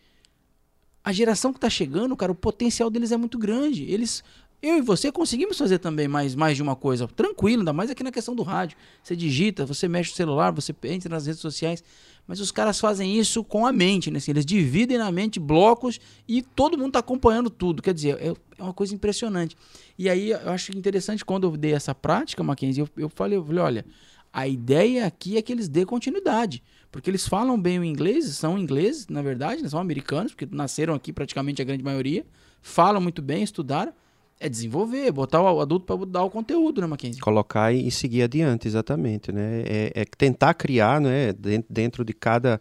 a 1.04 1.12
geração 1.12 1.52
que 1.52 1.58
está 1.58 1.70
chegando, 1.70 2.16
cara, 2.16 2.32
o 2.32 2.36
potencial 2.36 2.92
deles 2.92 3.12
é 3.12 3.18
muito 3.18 3.40
grande. 3.40 3.84
Eles, 3.86 4.24
eu 4.68 4.78
e 4.78 4.82
você 4.82 5.12
conseguimos 5.12 5.58
fazer 5.58 5.80
também 5.80 6.08
mais, 6.08 6.34
mais 6.34 6.58
de 6.58 6.64
uma 6.64 6.76
coisa, 6.76 7.08
tranquilo, 7.08 7.62
ainda 7.62 7.72
mais 7.72 7.90
aqui 7.90 8.04
na 8.04 8.12
questão 8.12 8.36
do 8.36 8.42
rádio. 8.42 8.78
Você 9.04 9.16
digita, 9.16 9.66
você 9.66 9.88
mexe 9.88 10.12
o 10.12 10.16
celular, 10.16 10.52
você 10.52 10.76
entra 10.84 11.10
nas 11.10 11.26
redes 11.28 11.42
sociais, 11.42 11.84
mas 12.28 12.40
os 12.40 12.52
caras 12.52 12.80
fazem 12.80 13.18
isso 13.18 13.44
com 13.44 13.66
a 13.66 13.72
mente, 13.72 14.10
né? 14.10 14.18
Assim, 14.18 14.32
eles 14.32 14.46
dividem 14.46 14.98
na 14.98 15.12
mente 15.12 15.40
blocos 15.40 16.00
e 16.28 16.42
todo 16.42 16.78
mundo 16.78 16.88
está 16.88 17.00
acompanhando 17.00 17.50
tudo. 17.50 17.84
Quer 17.84 17.94
dizer, 17.94 18.18
é, 18.20 18.30
é, 18.58 18.64
uma 18.64 18.74
coisa 18.74 18.96
impressionante. 18.96 19.56
E 19.98 20.10
aí 20.10 20.32
eu 20.32 20.50
acho 20.50 20.76
interessante 20.76 21.24
quando 21.24 21.48
eu 21.48 21.56
dei 21.56 21.74
essa 21.74 21.94
prática, 21.94 22.44
Mackenzie, 22.44 22.82
eu, 22.82 22.90
eu 22.98 23.10
falei, 23.10 23.38
eu 23.38 23.46
falei, 23.46 23.62
olha, 23.62 23.86
a 24.34 24.48
ideia 24.48 25.06
aqui 25.06 25.38
é 25.38 25.42
que 25.42 25.54
eles 25.54 25.70
dê 25.70 25.86
continuidade. 25.86 26.64
Porque 26.92 27.10
eles 27.10 27.28
falam 27.28 27.62
bem 27.62 27.78
o 27.78 27.84
inglês, 27.84 28.26
são 28.36 28.58
ingleses, 28.58 29.08
na 29.08 29.22
verdade, 29.22 29.62
né? 29.62 29.70
são 29.70 29.80
americanos, 29.80 30.34
porque 30.34 30.48
nasceram 30.50 30.94
aqui 30.94 31.14
praticamente 31.14 31.62
a 31.62 31.66
grande 31.66 31.84
maioria, 31.84 32.26
falam 32.62 33.00
muito 33.00 33.22
bem, 33.22 33.44
estudaram. 33.44 33.94
É 34.40 34.50
desenvolver, 34.50 35.12
botar 35.12 35.42
o 35.42 35.62
adulto 35.62 35.86
para 35.86 36.06
dar 36.06 36.24
o 36.24 36.30
conteúdo, 36.30 36.82
né, 36.82 36.88
Mackenzie? 36.88 37.22
Colocar 37.22 37.74
e 37.74 37.90
seguir 37.90 38.24
adiante, 38.24 38.68
exatamente, 38.68 39.32
né? 39.32 39.62
É, 39.66 39.92
é 39.96 40.06
tentar 40.06 40.54
criar, 40.54 41.00
né, 41.00 41.34
dentro 41.70 42.04
de 42.04 42.14
cada, 42.14 42.60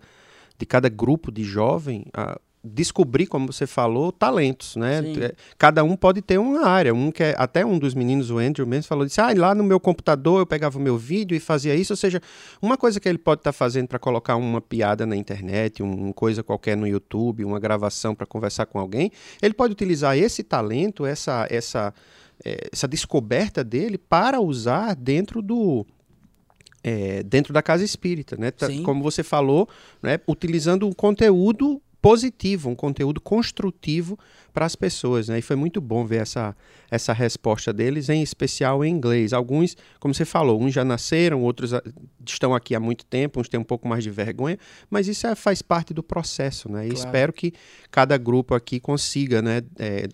de 0.57 0.65
cada 0.65 0.89
grupo 0.89 1.33
de 1.33 1.43
jovem, 1.43 2.07
descobrir, 2.65 3.27
como 3.27 3.53
você 3.53 3.67
falou, 3.67 4.11
talentos, 4.11 4.75
né? 4.75 5.03
Sim. 5.03 5.23
É, 5.23 5.35
cada 5.59 5.85
um 5.85 5.95
pode 5.95 6.23
ter 6.23 6.39
uma 6.39 6.67
área. 6.67 6.95
Um 6.95 7.13
que 7.13 7.23
é, 7.23 7.35
até 7.37 7.65
um 7.65 7.79
dos 7.79 7.95
meninos, 7.95 8.31
o 8.31 8.39
Andrew 8.39 8.67
mesmo, 8.67 8.89
falou 8.89 9.05
disse: 9.05 9.21
"Ah, 9.21 9.33
lá 9.37 9.55
no 9.55 9.63
meu 9.63 9.79
computador 9.79 10.41
eu 10.41 10.47
pegava 10.47 10.79
o 10.79 10.81
meu 10.81 10.97
vídeo 10.97 11.37
e 11.37 11.41
fazia 11.41 11.75
isso", 11.75 11.93
ou 11.93 11.97
seja, 11.97 12.23
uma 12.63 12.79
coisa 12.79 12.99
que 12.99 13.09
ele 13.09 13.19
pode 13.19 13.41
estar 13.41 13.53
tá 13.53 13.57
fazendo 13.57 13.89
para 13.89 13.99
colocar 13.99 14.37
uma 14.37 14.63
piada 14.63 15.05
na 15.05 15.15
internet, 15.15 15.83
uma 15.83 16.13
coisa 16.15 16.43
qualquer 16.43 16.77
no 16.77 16.87
YouTube, 16.87 17.45
uma 17.45 17.61
gravação 17.61 18.15
para 18.15 18.27
conversar 18.27 18.65
com 18.65 18.79
alguém, 18.79 19.13
ele 19.43 19.53
pode 19.53 19.73
utilizar 19.73 20.17
esse 20.17 20.43
talento, 20.43 21.05
essa 21.05 21.47
essa 21.51 21.93
é, 22.43 22.69
essa 22.73 22.89
descoberta 22.89 23.63
dele 23.63 23.99
para 23.99 24.41
usar 24.41 24.95
dentro 24.95 25.43
do 25.43 25.85
é, 26.83 27.23
dentro 27.23 27.53
da 27.53 27.63
casa 27.63 27.85
espírita, 27.85 28.37
né? 28.37 28.51
Tá, 28.51 28.69
como 28.85 29.03
você 29.03 29.23
falou, 29.23 29.69
né? 30.03 30.19
utilizando 30.29 30.87
um 30.87 30.93
conteúdo 30.93 31.81
positivo, 32.05 32.69
um 32.69 32.75
conteúdo 32.75 33.19
construtivo 33.19 34.19
para 34.53 34.67
as 34.67 34.77
pessoas. 34.77 35.29
Né? 35.29 35.39
E 35.39 35.43
foi 35.43 35.57
muito 35.57 35.81
bom 35.81 36.05
ver 36.05 36.21
essa, 36.21 36.55
essa 36.91 37.15
resposta 37.15 37.73
deles, 37.73 38.11
em 38.11 38.23
especial 38.23 38.85
em 38.85 38.93
inglês. 38.93 39.33
Alguns, 39.33 39.75
como 39.99 40.13
você 40.13 40.27
falou, 40.27 40.61
uns 40.61 40.75
já 40.75 40.85
nasceram, 40.85 41.41
outros 41.41 41.73
ah, 41.73 41.83
estão 42.29 42.55
aqui 42.55 42.75
há 42.75 42.81
muito 42.81 43.07
tempo, 43.07 43.41
uns 43.41 43.49
têm 43.49 43.59
um 43.59 43.65
pouco 43.65 43.89
mais 43.89 44.05
de 44.05 44.11
vergonha, 44.11 44.59
mas 44.91 45.09
isso 45.09 45.27
é, 45.27 45.35
faz 45.35 45.63
parte 45.63 45.95
do 45.95 46.03
processo. 46.03 46.71
Né? 46.71 46.89
E 46.89 46.91
claro. 46.91 47.07
espero 47.07 47.33
que 47.33 47.55
cada 47.91 48.19
grupo 48.19 48.55
aqui 48.55 48.79
consiga 48.79 49.41
né, 49.41 49.63
é, 49.79 50.07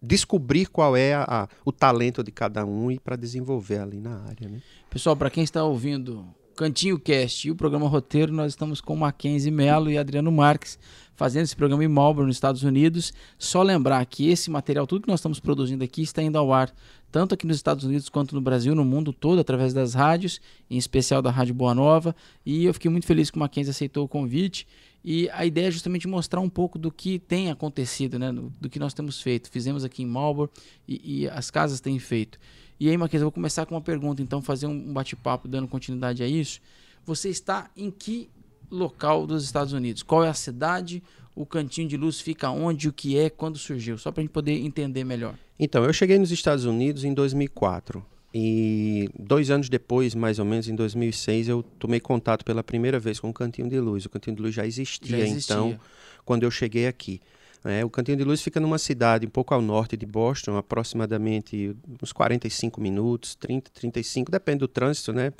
descobrir 0.00 0.64
qual 0.70 0.96
é 0.96 1.12
a, 1.12 1.26
a, 1.28 1.48
o 1.66 1.70
talento 1.70 2.24
de 2.24 2.32
cada 2.32 2.64
um 2.64 2.90
e 2.90 2.98
para 2.98 3.14
desenvolver 3.14 3.80
ali 3.80 4.00
na 4.00 4.22
área. 4.22 4.48
Né? 4.48 4.62
Pessoal, 4.88 5.14
para 5.14 5.28
quem 5.28 5.44
está 5.44 5.62
ouvindo 5.62 6.26
Cantinho 6.56 6.98
Cast 6.98 7.46
e 7.46 7.50
o 7.50 7.54
programa 7.54 7.86
Roteiro, 7.86 8.32
nós 8.32 8.52
estamos 8.52 8.80
com 8.80 8.96
Mackenzie 8.96 9.50
Melo 9.50 9.90
e 9.90 9.98
Adriano 9.98 10.32
Marques 10.32 10.78
fazendo 11.16 11.44
esse 11.44 11.56
programa 11.56 11.82
em 11.82 11.88
Marlboro, 11.88 12.26
nos 12.26 12.36
Estados 12.36 12.62
Unidos. 12.62 13.12
Só 13.38 13.62
lembrar 13.62 14.04
que 14.06 14.28
esse 14.28 14.50
material, 14.50 14.86
tudo 14.86 15.02
que 15.02 15.08
nós 15.08 15.20
estamos 15.20 15.40
produzindo 15.40 15.82
aqui, 15.82 16.02
está 16.02 16.22
indo 16.22 16.38
ao 16.38 16.52
ar, 16.52 16.72
tanto 17.10 17.34
aqui 17.34 17.46
nos 17.46 17.56
Estados 17.56 17.84
Unidos 17.84 18.08
quanto 18.08 18.34
no 18.34 18.40
Brasil, 18.40 18.74
no 18.74 18.84
mundo 18.84 19.12
todo, 19.12 19.40
através 19.40 19.72
das 19.72 19.94
rádios, 19.94 20.40
em 20.70 20.76
especial 20.76 21.22
da 21.22 21.30
Rádio 21.30 21.54
Boa 21.54 21.74
Nova. 21.74 22.14
E 22.44 22.64
eu 22.64 22.74
fiquei 22.74 22.90
muito 22.90 23.06
feliz 23.06 23.30
que 23.30 23.36
o 23.36 23.40
Mackenzie 23.40 23.70
aceitou 23.70 24.04
o 24.04 24.08
convite. 24.08 24.66
E 25.02 25.30
a 25.30 25.46
ideia 25.46 25.68
é 25.68 25.70
justamente 25.70 26.06
mostrar 26.08 26.40
um 26.40 26.48
pouco 26.48 26.78
do 26.78 26.90
que 26.90 27.18
tem 27.18 27.50
acontecido, 27.50 28.18
né? 28.18 28.32
do 28.32 28.68
que 28.68 28.78
nós 28.78 28.92
temos 28.92 29.22
feito. 29.22 29.48
Fizemos 29.48 29.84
aqui 29.84 30.02
em 30.02 30.06
Marlboro 30.06 30.50
e, 30.86 31.22
e 31.22 31.28
as 31.28 31.50
casas 31.50 31.80
têm 31.80 31.98
feito. 31.98 32.38
E 32.78 32.90
aí, 32.90 32.96
Mackenzie, 32.96 33.22
eu 33.22 33.26
vou 33.26 33.32
começar 33.32 33.64
com 33.64 33.74
uma 33.74 33.80
pergunta, 33.80 34.20
então, 34.20 34.42
fazer 34.42 34.66
um 34.66 34.92
bate-papo 34.92 35.48
dando 35.48 35.66
continuidade 35.68 36.22
a 36.22 36.28
isso. 36.28 36.60
Você 37.06 37.30
está 37.30 37.70
em 37.76 37.90
que 37.90 38.28
local 38.70 39.26
dos 39.26 39.44
Estados 39.44 39.72
Unidos? 39.72 40.02
Qual 40.02 40.24
é 40.24 40.28
a 40.28 40.34
cidade? 40.34 41.02
O 41.34 41.44
cantinho 41.44 41.88
de 41.88 41.96
luz 41.96 42.20
fica 42.20 42.50
onde? 42.50 42.88
O 42.88 42.92
que 42.92 43.18
é? 43.18 43.28
Quando 43.28 43.58
surgiu? 43.58 43.98
Só 43.98 44.10
para 44.10 44.20
a 44.20 44.24
gente 44.24 44.32
poder 44.32 44.52
entender 44.52 45.04
melhor. 45.04 45.34
Então, 45.58 45.84
eu 45.84 45.92
cheguei 45.92 46.18
nos 46.18 46.30
Estados 46.30 46.64
Unidos 46.64 47.04
em 47.04 47.12
2004. 47.12 48.04
E 48.34 49.08
dois 49.18 49.50
anos 49.50 49.68
depois, 49.68 50.14
mais 50.14 50.38
ou 50.38 50.44
menos, 50.44 50.68
em 50.68 50.74
2006, 50.74 51.48
eu 51.48 51.62
tomei 51.78 52.00
contato 52.00 52.44
pela 52.44 52.62
primeira 52.62 52.98
vez 52.98 53.18
com 53.18 53.30
o 53.30 53.32
Cantinho 53.32 53.68
de 53.68 53.80
Luz. 53.80 54.04
O 54.04 54.10
Cantinho 54.10 54.36
de 54.36 54.42
Luz 54.42 54.54
já 54.54 54.66
existia, 54.66 55.18
já 55.18 55.24
existia. 55.24 55.54
então, 55.54 55.80
quando 56.24 56.42
eu 56.42 56.50
cheguei 56.50 56.86
aqui. 56.86 57.20
É, 57.64 57.84
o 57.84 57.90
Cantinho 57.90 58.16
de 58.16 58.24
Luz 58.24 58.42
fica 58.42 58.60
numa 58.60 58.78
cidade 58.78 59.26
um 59.26 59.30
pouco 59.30 59.52
ao 59.52 59.60
norte 59.60 59.96
de 59.96 60.06
Boston, 60.06 60.56
aproximadamente 60.56 61.74
uns 62.00 62.12
45 62.12 62.80
minutos, 62.80 63.34
30, 63.34 63.70
35, 63.72 64.30
depende 64.30 64.58
do 64.58 64.68
trânsito, 64.68 65.12
né? 65.12 65.32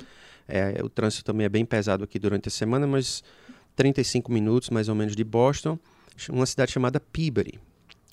É, 0.47 0.81
o 0.83 0.89
trânsito 0.89 1.25
também 1.25 1.45
é 1.45 1.49
bem 1.49 1.65
pesado 1.65 2.03
aqui 2.03 2.17
durante 2.17 2.47
a 2.47 2.51
semana, 2.51 2.87
mas 2.87 3.23
35 3.75 4.31
minutos 4.31 4.69
mais 4.69 4.89
ou 4.89 4.95
menos 4.95 5.15
de 5.15 5.23
Boston, 5.23 5.77
uma 6.29 6.45
cidade 6.45 6.71
chamada 6.71 6.99
Peabody, 6.99 7.59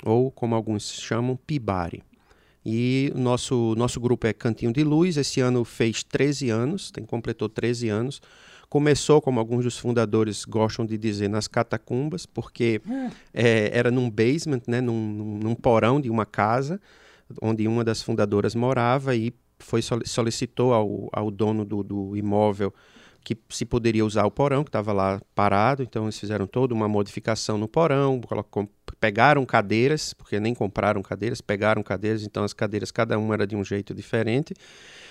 ou 0.05 0.31
como 0.31 0.55
alguns 0.55 0.93
chamam, 0.93 1.37
Peabody. 1.37 2.03
E 2.65 3.13
o 3.15 3.19
nosso, 3.19 3.75
nosso 3.77 4.01
grupo 4.01 4.27
é 4.27 4.33
Cantinho 4.33 4.73
de 4.73 4.83
Luz, 4.83 5.17
esse 5.17 5.41
ano 5.41 5.65
fez 5.65 6.03
13 6.03 6.49
anos, 6.51 6.91
tem, 6.91 7.05
completou 7.05 7.49
13 7.49 7.89
anos. 7.91 8.23
Começou, 8.71 9.21
como 9.21 9.39
alguns 9.39 9.65
dos 9.65 9.79
fundadores 9.79 10.45
gostam 10.45 10.85
de 10.85 10.97
dizer, 10.97 11.29
nas 11.29 11.47
catacumbas, 11.47 12.27
porque 12.27 12.81
é, 13.33 13.71
era 13.73 13.91
num 13.91 14.11
basement, 14.11 14.63
né, 14.67 14.81
num, 14.81 15.39
num 15.41 15.55
porão 15.55 16.01
de 16.01 16.11
uma 16.11 16.25
casa, 16.25 16.81
onde 17.41 17.69
uma 17.69 17.85
das 17.85 18.03
fundadoras 18.03 18.55
morava 18.55 19.15
e 19.15 19.33
foi 19.65 19.81
solicitou 19.83 20.73
ao, 20.73 21.09
ao 21.13 21.31
dono 21.31 21.65
do, 21.65 21.83
do 21.83 22.17
imóvel 22.17 22.73
que 23.25 23.37
se 23.49 23.65
poderia 23.65 24.05
usar 24.05 24.27
o 24.27 24.31
porão, 24.31 24.63
que 24.63 24.69
estava 24.69 24.93
lá 24.93 25.21
parado, 25.35 25.83
então 25.83 26.05
eles 26.05 26.19
fizeram 26.19 26.47
toda 26.47 26.75
uma 26.75 26.87
modificação 26.87 27.57
no 27.57 27.67
porão, 27.67 28.21
pegaram 29.01 29.47
cadeiras, 29.47 30.13
porque 30.13 30.39
nem 30.39 30.55
compraram 30.55 31.03
cadeiras, 31.03 31.41
pegaram 31.41 31.83
cadeiras, 31.83 32.23
então 32.23 32.45
as 32.45 32.53
cadeiras 32.53 32.91
cada 32.91 33.19
uma 33.19 33.33
era 33.33 33.47
de 33.47 33.57
um 33.57 33.65
jeito 33.65 33.95
diferente, 33.95 34.53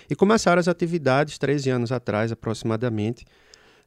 e 0.07 0.15
começaram 0.15 0.59
as 0.59 0.67
atividades 0.67 1.39
13 1.39 1.71
anos 1.71 1.91
atrás 1.91 2.31
aproximadamente, 2.31 3.25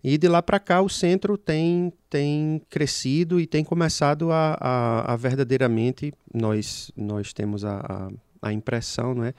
e 0.02 0.18
de 0.18 0.28
lá 0.28 0.42
para 0.42 0.58
cá 0.58 0.80
o 0.82 0.88
centro 0.88 1.38
tem, 1.38 1.92
tem 2.10 2.60
crescido 2.68 3.38
e 3.40 3.46
tem 3.46 3.62
começado 3.62 4.32
a, 4.32 4.56
a, 4.60 5.12
a 5.12 5.16
verdadeiramente, 5.16 6.12
nós, 6.34 6.90
nós 6.96 7.32
temos 7.32 7.64
a, 7.64 7.78
a, 7.78 8.48
a 8.48 8.52
impressão, 8.52 9.14
não 9.14 9.24
é? 9.24 9.32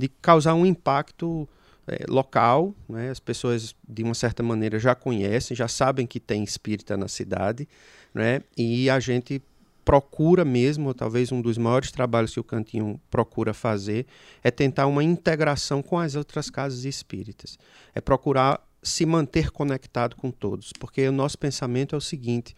De 0.00 0.08
causar 0.08 0.54
um 0.54 0.64
impacto 0.64 1.48
é, 1.86 2.04
local. 2.08 2.74
Né? 2.88 3.10
As 3.10 3.20
pessoas, 3.20 3.74
de 3.86 4.02
uma 4.02 4.14
certa 4.14 4.42
maneira, 4.42 4.78
já 4.78 4.94
conhecem, 4.94 5.56
já 5.56 5.68
sabem 5.68 6.06
que 6.06 6.18
tem 6.18 6.42
espírita 6.42 6.96
na 6.96 7.06
cidade, 7.06 7.68
né? 8.14 8.40
e 8.56 8.88
a 8.88 8.98
gente 8.98 9.42
procura 9.84 10.44
mesmo, 10.44 10.94
talvez 10.94 11.32
um 11.32 11.42
dos 11.42 11.58
maiores 11.58 11.90
trabalhos 11.90 12.32
que 12.32 12.40
o 12.40 12.44
Cantinho 12.44 13.00
procura 13.10 13.52
fazer, 13.52 14.06
é 14.42 14.50
tentar 14.50 14.86
uma 14.86 15.02
integração 15.02 15.82
com 15.82 15.98
as 15.98 16.14
outras 16.14 16.48
casas 16.48 16.84
espíritas. 16.84 17.58
É 17.94 18.00
procurar 18.00 18.64
se 18.82 19.04
manter 19.04 19.50
conectado 19.50 20.16
com 20.16 20.30
todos, 20.30 20.72
porque 20.78 21.06
o 21.08 21.12
nosso 21.12 21.36
pensamento 21.38 21.94
é 21.94 21.98
o 21.98 22.00
seguinte: 22.00 22.54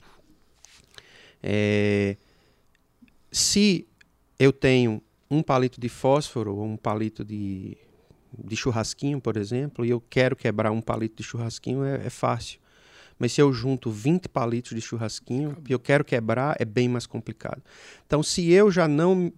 é, 1.42 2.16
se 3.30 3.88
eu 4.38 4.52
tenho 4.52 5.02
um 5.32 5.42
palito 5.42 5.80
de 5.80 5.88
fósforo 5.88 6.54
ou 6.56 6.64
um 6.64 6.76
palito 6.76 7.24
de, 7.24 7.76
de 8.38 8.54
churrasquinho, 8.54 9.18
por 9.18 9.38
exemplo, 9.38 9.84
e 9.84 9.90
eu 9.90 10.00
quero 10.00 10.36
quebrar 10.36 10.70
um 10.70 10.80
palito 10.82 11.16
de 11.16 11.22
churrasquinho, 11.22 11.82
é, 11.84 12.06
é 12.06 12.10
fácil. 12.10 12.60
Mas 13.18 13.32
se 13.32 13.40
eu 13.40 13.50
junto 13.52 13.90
20 13.90 14.28
palitos 14.28 14.74
de 14.74 14.80
churrasquinho 14.80 15.56
e 15.66 15.72
eu 15.72 15.78
quero 15.78 16.04
quebrar, 16.04 16.56
é 16.58 16.64
bem 16.64 16.86
mais 16.88 17.06
complicado. 17.06 17.62
Então, 18.06 18.22
se 18.22 18.50
eu 18.50 18.70
já 18.70 18.86
não 18.86 19.32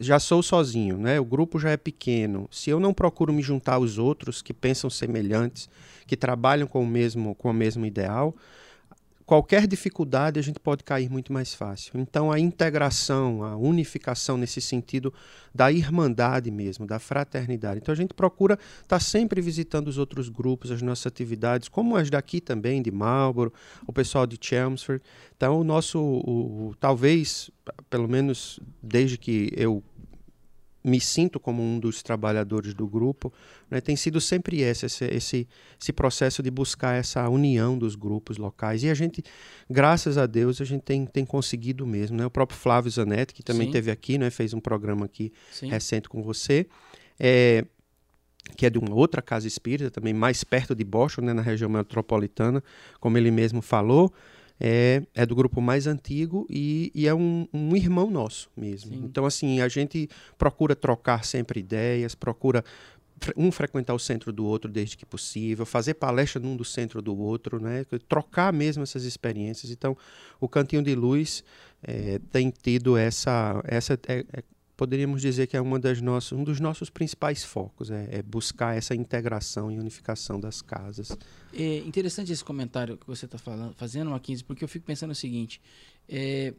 já 0.00 0.18
sou 0.18 0.42
sozinho, 0.42 0.98
né? 0.98 1.20
O 1.20 1.24
grupo 1.24 1.58
já 1.58 1.70
é 1.70 1.76
pequeno. 1.76 2.48
Se 2.50 2.70
eu 2.70 2.80
não 2.80 2.92
procuro 2.92 3.32
me 3.32 3.42
juntar 3.42 3.74
aos 3.74 3.98
outros 3.98 4.42
que 4.42 4.52
pensam 4.52 4.90
semelhantes, 4.90 5.68
que 6.06 6.16
trabalham 6.16 6.66
com 6.66 6.82
o 6.82 6.86
mesmo 6.86 7.34
com 7.36 7.50
o 7.50 7.54
mesmo 7.54 7.86
ideal, 7.86 8.34
qualquer 9.26 9.66
dificuldade 9.66 10.38
a 10.38 10.42
gente 10.42 10.60
pode 10.60 10.84
cair 10.84 11.10
muito 11.10 11.32
mais 11.32 11.54
fácil. 11.54 11.98
Então 11.98 12.30
a 12.30 12.38
integração, 12.38 13.42
a 13.42 13.56
unificação 13.56 14.36
nesse 14.36 14.60
sentido 14.60 15.12
da 15.54 15.70
irmandade 15.72 16.50
mesmo, 16.50 16.86
da 16.86 16.98
fraternidade. 16.98 17.80
Então 17.80 17.92
a 17.92 17.96
gente 17.96 18.12
procura 18.14 18.54
estar 18.54 18.86
tá 18.88 19.00
sempre 19.00 19.40
visitando 19.40 19.88
os 19.88 19.98
outros 19.98 20.28
grupos, 20.28 20.70
as 20.70 20.82
nossas 20.82 21.06
atividades, 21.06 21.68
como 21.68 21.96
as 21.96 22.10
daqui 22.10 22.40
também 22.40 22.82
de 22.82 22.90
Marlborough, 22.90 23.52
o 23.86 23.92
pessoal 23.92 24.26
de 24.26 24.38
Chelmsford. 24.40 25.02
Então 25.36 25.60
o 25.60 25.64
nosso, 25.64 25.98
o, 25.98 26.68
o, 26.68 26.74
talvez, 26.78 27.50
pelo 27.88 28.08
menos 28.08 28.60
desde 28.82 29.16
que 29.16 29.52
eu 29.56 29.82
me 30.84 31.00
sinto 31.00 31.40
como 31.40 31.62
um 31.62 31.80
dos 31.80 32.02
trabalhadores 32.02 32.74
do 32.74 32.86
grupo, 32.86 33.32
né, 33.70 33.80
tem 33.80 33.96
sido 33.96 34.20
sempre 34.20 34.60
esse, 34.60 34.84
esse, 34.84 35.04
esse, 35.06 35.48
esse, 35.80 35.92
processo 35.92 36.42
de 36.42 36.50
buscar 36.50 36.94
essa 36.94 37.26
união 37.30 37.78
dos 37.78 37.94
grupos 37.94 38.36
locais. 38.36 38.82
E 38.82 38.90
a 38.90 38.94
gente, 38.94 39.24
graças 39.68 40.18
a 40.18 40.26
Deus, 40.26 40.60
a 40.60 40.64
gente 40.64 40.82
tem, 40.82 41.06
tem 41.06 41.24
conseguido 41.24 41.86
mesmo. 41.86 42.18
Né? 42.18 42.26
O 42.26 42.30
próprio 42.30 42.58
Flávio 42.58 42.90
Zanetti, 42.90 43.32
que 43.32 43.42
também 43.42 43.68
esteve 43.68 43.90
aqui, 43.90 44.18
né, 44.18 44.28
fez 44.28 44.52
um 44.52 44.60
programa 44.60 45.06
aqui 45.06 45.32
Sim. 45.50 45.70
recente 45.70 46.06
com 46.06 46.22
você, 46.22 46.66
é, 47.18 47.64
que 48.54 48.66
é 48.66 48.70
de 48.70 48.78
uma 48.78 48.94
outra 48.94 49.22
casa 49.22 49.48
espírita, 49.48 49.90
também 49.90 50.12
mais 50.12 50.44
perto 50.44 50.74
de 50.74 50.84
Boston, 50.84 51.22
né, 51.22 51.32
na 51.32 51.40
região 51.40 51.70
metropolitana, 51.70 52.62
como 53.00 53.16
ele 53.16 53.30
mesmo 53.30 53.62
falou 53.62 54.12
é, 54.60 55.02
é 55.14 55.26
do 55.26 55.34
grupo 55.34 55.60
mais 55.60 55.86
antigo 55.86 56.46
e, 56.48 56.90
e 56.94 57.06
é 57.06 57.14
um, 57.14 57.46
um, 57.52 57.76
irmão 57.76 58.10
nosso 58.10 58.50
mesmo. 58.56 58.94
Sim. 58.94 59.02
Então, 59.04 59.26
assim, 59.26 59.60
a 59.60 59.68
gente 59.68 60.08
procura 60.38 60.76
trocar 60.76 61.24
sempre 61.24 61.60
ideias, 61.60 62.14
procura 62.14 62.64
um 63.36 63.50
frequentar 63.50 63.94
o 63.94 63.98
centro 63.98 64.32
do 64.32 64.44
outro 64.44 64.70
desde 64.70 64.96
que 64.96 65.06
possível, 65.06 65.64
fazer 65.64 65.94
palestra 65.94 66.40
num 66.40 66.56
do 66.56 66.64
centro 66.64 67.00
do 67.00 67.16
outro, 67.16 67.60
né? 67.60 67.84
trocar 68.08 68.52
mesmo 68.52 68.82
essas 68.82 69.04
experiências. 69.04 69.70
Então, 69.70 69.96
o 70.40 70.48
Cantinho 70.48 70.82
de 70.82 70.94
Luz 70.94 71.44
é, 71.82 72.20
tem 72.30 72.50
tido 72.50 72.96
essa, 72.96 73.62
essa 73.64 73.98
é, 74.08 74.24
é, 74.32 74.44
poderíamos 74.76 75.22
dizer 75.22 75.46
que 75.46 75.56
é 75.56 75.60
uma 75.60 75.78
das 75.78 76.00
nossas, 76.00 76.32
um 76.32 76.44
dos 76.44 76.60
nossos 76.60 76.90
principais 76.90 77.44
focos, 77.44 77.90
é, 77.90 78.08
é, 78.10 78.22
buscar 78.22 78.76
essa 78.76 78.94
integração 78.94 79.70
e 79.70 79.78
unificação 79.78 80.38
das 80.38 80.60
casas. 80.60 81.16
É 81.52 81.78
interessante 81.78 82.32
esse 82.32 82.44
comentário 82.44 82.96
que 82.96 83.06
você 83.06 83.26
está 83.26 83.38
fazendo, 83.76 84.10
Marquinhos, 84.10 84.42
porque 84.42 84.64
eu 84.64 84.68
fico 84.68 84.84
pensando 84.84 85.12
o 85.12 85.14
seguinte, 85.14 85.60
é, 86.08 86.54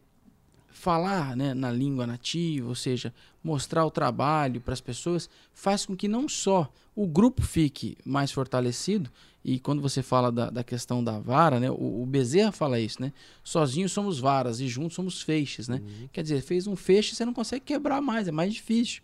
falar 0.70 1.36
né, 1.36 1.54
na 1.54 1.70
língua 1.70 2.06
nativa, 2.06 2.68
ou 2.68 2.74
seja, 2.74 3.12
mostrar 3.42 3.84
o 3.84 3.90
trabalho 3.90 4.60
para 4.60 4.74
as 4.74 4.80
pessoas, 4.80 5.28
faz 5.54 5.86
com 5.86 5.96
que 5.96 6.08
não 6.08 6.28
só 6.28 6.70
o 6.94 7.06
grupo 7.06 7.42
fique 7.42 7.96
mais 8.04 8.30
fortalecido, 8.32 9.10
e 9.48 9.60
quando 9.60 9.80
você 9.80 10.02
fala 10.02 10.32
da, 10.32 10.50
da 10.50 10.64
questão 10.64 11.04
da 11.04 11.20
vara, 11.20 11.60
né, 11.60 11.70
o, 11.70 12.02
o, 12.02 12.04
Bezerra 12.04 12.50
fala 12.50 12.80
isso, 12.80 13.00
né? 13.00 13.12
Sozinhos 13.44 13.92
somos 13.92 14.18
varas 14.18 14.58
e 14.58 14.66
juntos 14.66 14.96
somos 14.96 15.22
feixes, 15.22 15.68
né? 15.68 15.80
Uhum. 15.80 16.08
Quer 16.12 16.22
dizer, 16.22 16.42
fez 16.42 16.66
um 16.66 16.74
feixe, 16.74 17.14
você 17.14 17.24
não 17.24 17.32
consegue 17.32 17.64
quebrar 17.64 18.02
mais, 18.02 18.26
é 18.26 18.32
mais 18.32 18.52
difícil. 18.52 19.02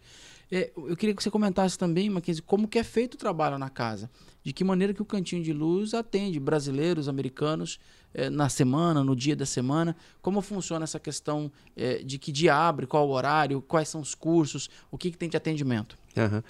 É, 0.51 0.73
eu 0.77 0.97
queria 0.97 1.15
que 1.15 1.23
você 1.23 1.31
comentasse 1.31 1.79
também, 1.79 2.11
Mackenzie, 2.11 2.43
como 2.43 2.67
que 2.67 2.77
é 2.77 2.83
feito 2.83 3.15
o 3.15 3.17
trabalho 3.17 3.57
na 3.57 3.71
casa. 3.71 4.11
De 4.43 4.53
que 4.53 4.65
maneira 4.65 4.93
que 4.93 5.01
o 5.01 5.05
Cantinho 5.05 5.45
de 5.45 5.53
Luz 5.53 5.95
atende 5.95 6.41
brasileiros, 6.41 7.09
americanos, 7.09 7.79
é, 8.13 8.29
na 8.29 8.49
semana, 8.49 9.05
no 9.05 9.15
dia 9.15 9.37
da 9.37 9.47
semana. 9.47 9.95
Como 10.21 10.43
funciona 10.43 10.83
essa 10.83 10.99
questão 10.99 11.53
é, 11.77 12.03
de 12.03 12.19
que 12.19 12.33
dia 12.33 12.53
abre, 12.53 12.85
qual 12.85 13.09
o 13.09 13.13
horário, 13.13 13.63
quais 13.63 13.89
são 13.89 14.01
os 14.01 14.13
cursos, 14.13 14.69
o 14.91 14.99
que, 14.99 15.13
que 15.13 15.17
tem 15.17 15.29
de 15.29 15.37
atendimento? 15.37 15.97
Uhum. 16.17 16.43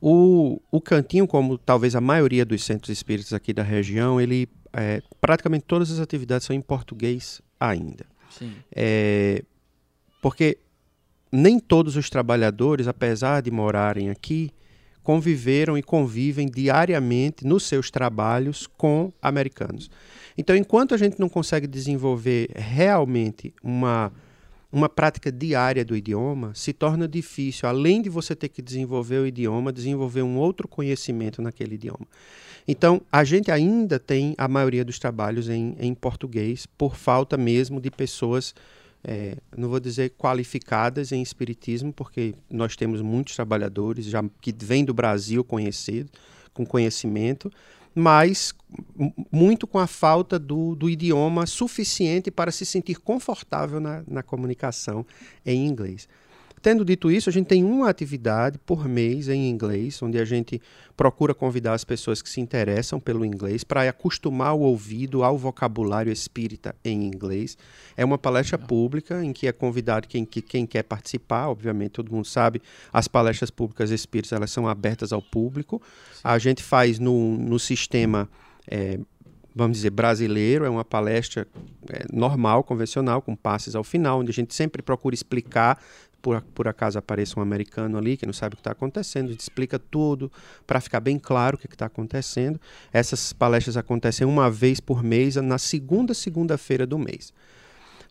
O, 0.00 0.60
o 0.70 0.80
Cantinho, 0.80 1.26
como 1.26 1.58
talvez 1.58 1.94
a 1.94 2.00
maioria 2.00 2.44
dos 2.44 2.64
centros 2.64 2.90
espíritas 2.90 3.32
aqui 3.32 3.52
da 3.52 3.62
região, 3.62 4.20
ele 4.20 4.48
é, 4.72 5.02
praticamente 5.20 5.64
todas 5.66 5.90
as 5.90 6.00
atividades 6.00 6.46
são 6.46 6.56
em 6.56 6.60
português 6.60 7.42
ainda. 7.58 8.06
Sim. 8.30 8.52
É, 8.74 9.42
porque 10.22 10.58
nem 11.30 11.58
todos 11.58 11.96
os 11.96 12.08
trabalhadores, 12.08 12.88
apesar 12.88 13.42
de 13.42 13.50
morarem 13.50 14.10
aqui, 14.10 14.50
conviveram 15.02 15.76
e 15.76 15.82
convivem 15.82 16.48
diariamente 16.48 17.46
nos 17.46 17.64
seus 17.64 17.90
trabalhos 17.90 18.66
com 18.66 19.12
americanos. 19.20 19.90
Então, 20.36 20.54
enquanto 20.56 20.94
a 20.94 20.96
gente 20.96 21.18
não 21.18 21.28
consegue 21.28 21.66
desenvolver 21.66 22.50
realmente 22.54 23.52
uma 23.62 24.12
uma 24.72 24.88
prática 24.88 25.32
diária 25.32 25.84
do 25.84 25.96
idioma, 25.96 26.52
se 26.54 26.72
torna 26.72 27.08
difícil, 27.08 27.68
além 27.68 28.00
de 28.00 28.08
você 28.08 28.36
ter 28.36 28.48
que 28.48 28.62
desenvolver 28.62 29.18
o 29.18 29.26
idioma, 29.26 29.72
desenvolver 29.72 30.22
um 30.22 30.36
outro 30.36 30.68
conhecimento 30.68 31.42
naquele 31.42 31.74
idioma. 31.74 32.06
Então, 32.68 33.00
a 33.10 33.24
gente 33.24 33.50
ainda 33.50 33.98
tem 33.98 34.34
a 34.38 34.46
maioria 34.46 34.84
dos 34.84 34.98
trabalhos 34.98 35.48
em, 35.48 35.74
em 35.80 35.92
português, 35.92 36.66
por 36.66 36.94
falta 36.94 37.36
mesmo 37.36 37.80
de 37.80 37.90
pessoas, 37.90 38.54
é, 39.02 39.36
não 39.56 39.68
vou 39.68 39.80
dizer 39.80 40.10
qualificadas 40.10 41.10
em 41.10 41.20
espiritismo, 41.20 41.92
porque 41.92 42.34
nós 42.48 42.76
temos 42.76 43.00
muitos 43.00 43.34
trabalhadores 43.34 44.04
já 44.04 44.22
que 44.40 44.54
vêm 44.56 44.84
do 44.84 44.94
Brasil 44.94 45.42
conhecido, 45.42 46.10
com 46.52 46.64
conhecimento, 46.64 47.50
mas 47.94 48.54
muito 49.32 49.66
com 49.66 49.78
a 49.78 49.86
falta 49.86 50.38
do, 50.38 50.74
do 50.74 50.88
idioma 50.88 51.46
suficiente 51.46 52.30
para 52.30 52.52
se 52.52 52.64
sentir 52.64 53.00
confortável 53.00 53.80
na, 53.80 54.02
na 54.06 54.22
comunicação 54.22 55.04
em 55.44 55.66
inglês. 55.66 56.08
Tendo 56.62 56.84
dito 56.84 57.10
isso, 57.10 57.30
a 57.30 57.32
gente 57.32 57.46
tem 57.46 57.64
uma 57.64 57.88
atividade 57.88 58.58
por 58.58 58.86
mês 58.86 59.28
em 59.28 59.48
inglês, 59.48 60.02
onde 60.02 60.18
a 60.18 60.24
gente 60.26 60.60
procura 60.94 61.32
convidar 61.32 61.72
as 61.72 61.84
pessoas 61.84 62.20
que 62.20 62.28
se 62.28 62.38
interessam 62.38 63.00
pelo 63.00 63.24
inglês 63.24 63.64
para 63.64 63.88
acostumar 63.88 64.54
o 64.54 64.60
ouvido 64.60 65.24
ao 65.24 65.38
vocabulário 65.38 66.12
espírita 66.12 66.74
em 66.84 67.04
inglês. 67.04 67.56
É 67.96 68.04
uma 68.04 68.18
palestra 68.18 68.58
pública 68.58 69.24
em 69.24 69.32
que 69.32 69.46
é 69.46 69.52
convidado 69.52 70.06
quem, 70.06 70.26
quem 70.26 70.66
quer 70.66 70.82
participar, 70.82 71.48
obviamente 71.48 71.92
todo 71.92 72.12
mundo 72.12 72.26
sabe, 72.26 72.60
as 72.92 73.08
palestras 73.08 73.50
públicas 73.50 73.90
espíritas 73.90 74.32
elas 74.32 74.50
são 74.50 74.68
abertas 74.68 75.14
ao 75.14 75.22
público. 75.22 75.80
Sim. 76.12 76.20
A 76.22 76.38
gente 76.38 76.62
faz 76.62 76.98
no, 76.98 77.38
no 77.38 77.58
sistema. 77.58 78.28
É, 78.68 79.00
vamos 79.54 79.78
dizer, 79.78 79.90
brasileiro, 79.90 80.64
é 80.64 80.70
uma 80.70 80.84
palestra 80.84 81.46
é, 81.88 82.04
normal, 82.12 82.62
convencional, 82.62 83.20
com 83.20 83.34
passes 83.34 83.74
ao 83.74 83.82
final, 83.82 84.20
onde 84.20 84.30
a 84.30 84.34
gente 84.34 84.54
sempre 84.54 84.82
procura 84.82 85.14
explicar 85.14 85.82
por, 86.20 86.40
por 86.54 86.68
acaso 86.68 86.98
apareça 86.98 87.38
um 87.38 87.42
americano 87.42 87.98
ali 87.98 88.16
que 88.16 88.26
não 88.26 88.32
sabe 88.32 88.54
o 88.54 88.56
que 88.56 88.60
está 88.60 88.72
acontecendo, 88.72 89.26
a 89.26 89.30
gente 89.30 89.40
explica 89.40 89.78
tudo 89.78 90.30
para 90.66 90.80
ficar 90.80 91.00
bem 91.00 91.18
claro 91.18 91.56
o 91.56 91.58
que 91.58 91.66
está 91.66 91.86
acontecendo. 91.86 92.60
Essas 92.92 93.32
palestras 93.32 93.76
acontecem 93.76 94.26
uma 94.26 94.50
vez 94.50 94.80
por 94.80 95.02
mês, 95.02 95.36
na 95.36 95.58
segunda 95.58 96.14
segunda-feira 96.14 96.86
do 96.86 96.98
mês. 96.98 97.32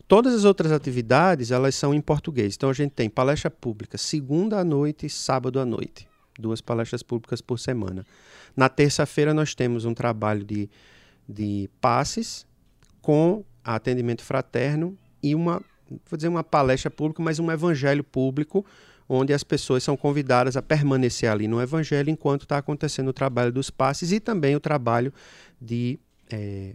Todas 0.06 0.34
as 0.34 0.44
outras 0.44 0.72
atividades, 0.72 1.52
elas 1.52 1.74
são 1.76 1.94
em 1.94 2.00
português. 2.00 2.56
Então 2.56 2.68
a 2.68 2.72
gente 2.72 2.90
tem 2.90 3.08
palestra 3.08 3.50
pública 3.50 3.96
segunda 3.96 4.58
à 4.58 4.64
noite 4.64 5.06
e 5.06 5.10
sábado 5.10 5.60
à 5.60 5.64
noite. 5.64 6.08
Duas 6.38 6.60
palestras 6.60 7.02
públicas 7.02 7.40
por 7.40 7.58
semana. 7.58 8.04
Na 8.56 8.68
terça-feira 8.68 9.32
nós 9.32 9.54
temos 9.54 9.84
um 9.84 9.94
trabalho 9.94 10.44
de, 10.44 10.68
de 11.28 11.70
passes 11.80 12.44
com 13.00 13.44
atendimento 13.64 14.22
fraterno 14.22 14.98
e 15.22 15.34
uma 15.34 15.62
vou 15.90 16.16
dizer 16.16 16.28
uma 16.28 16.44
palestra 16.44 16.90
pública, 16.90 17.22
mas 17.22 17.38
um 17.38 17.50
evangelho 17.50 18.04
público, 18.04 18.64
onde 19.08 19.32
as 19.32 19.42
pessoas 19.42 19.82
são 19.82 19.96
convidadas 19.96 20.56
a 20.56 20.62
permanecer 20.62 21.30
ali 21.30 21.48
no 21.48 21.60
evangelho 21.60 22.10
enquanto 22.10 22.42
está 22.42 22.58
acontecendo 22.58 23.08
o 23.08 23.12
trabalho 23.12 23.52
dos 23.52 23.70
passes 23.70 24.12
e 24.12 24.20
também 24.20 24.54
o 24.54 24.60
trabalho 24.60 25.12
de 25.60 25.98
é, 26.30 26.74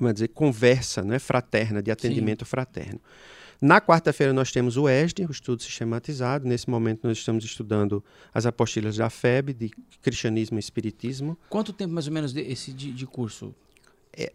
como 0.00 0.08
é 0.08 0.12
dizer, 0.14 0.28
conversa 0.28 1.02
né, 1.02 1.18
fraterna, 1.18 1.82
de 1.82 1.90
atendimento 1.90 2.44
Sim. 2.44 2.50
fraterno. 2.50 3.00
Na 3.60 3.78
quarta-feira 3.78 4.32
nós 4.32 4.50
temos 4.50 4.78
o 4.78 4.88
ESD, 4.88 5.26
o 5.26 5.30
estudo 5.30 5.62
sistematizado. 5.62 6.48
Nesse 6.48 6.70
momento 6.70 7.06
nós 7.06 7.18
estamos 7.18 7.44
estudando 7.44 8.02
as 8.32 8.46
apostilas 8.46 8.96
da 8.96 9.10
FEB, 9.10 9.52
de 9.52 9.70
cristianismo 10.00 10.56
e 10.56 10.60
espiritismo. 10.60 11.38
Quanto 11.50 11.70
tempo 11.70 11.92
mais 11.92 12.06
ou 12.06 12.12
menos 12.14 12.34
esse 12.34 12.72
de, 12.72 12.90
de 12.90 13.06
curso? 13.06 13.54
É, 14.16 14.30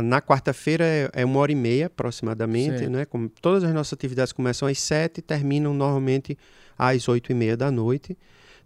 na 0.00 0.20
quarta-feira 0.20 0.84
é, 0.84 1.10
é, 1.12 1.24
uma 1.24 1.38
hora 1.40 1.52
e 1.52 1.54
meia 1.54 1.86
aproximadamente, 1.86 2.78
certo. 2.78 2.90
né? 2.90 3.04
Como 3.04 3.28
todas 3.28 3.64
as 3.64 3.72
nossas 3.72 3.92
atividades 3.92 4.32
começam 4.32 4.66
às 4.66 4.78
sete 4.78 5.18
e 5.18 5.22
terminam 5.22 5.74
normalmente 5.74 6.38
às 6.78 7.08
oito 7.08 7.30
e 7.30 7.34
meia 7.34 7.56
da 7.56 7.70
noite. 7.70 8.16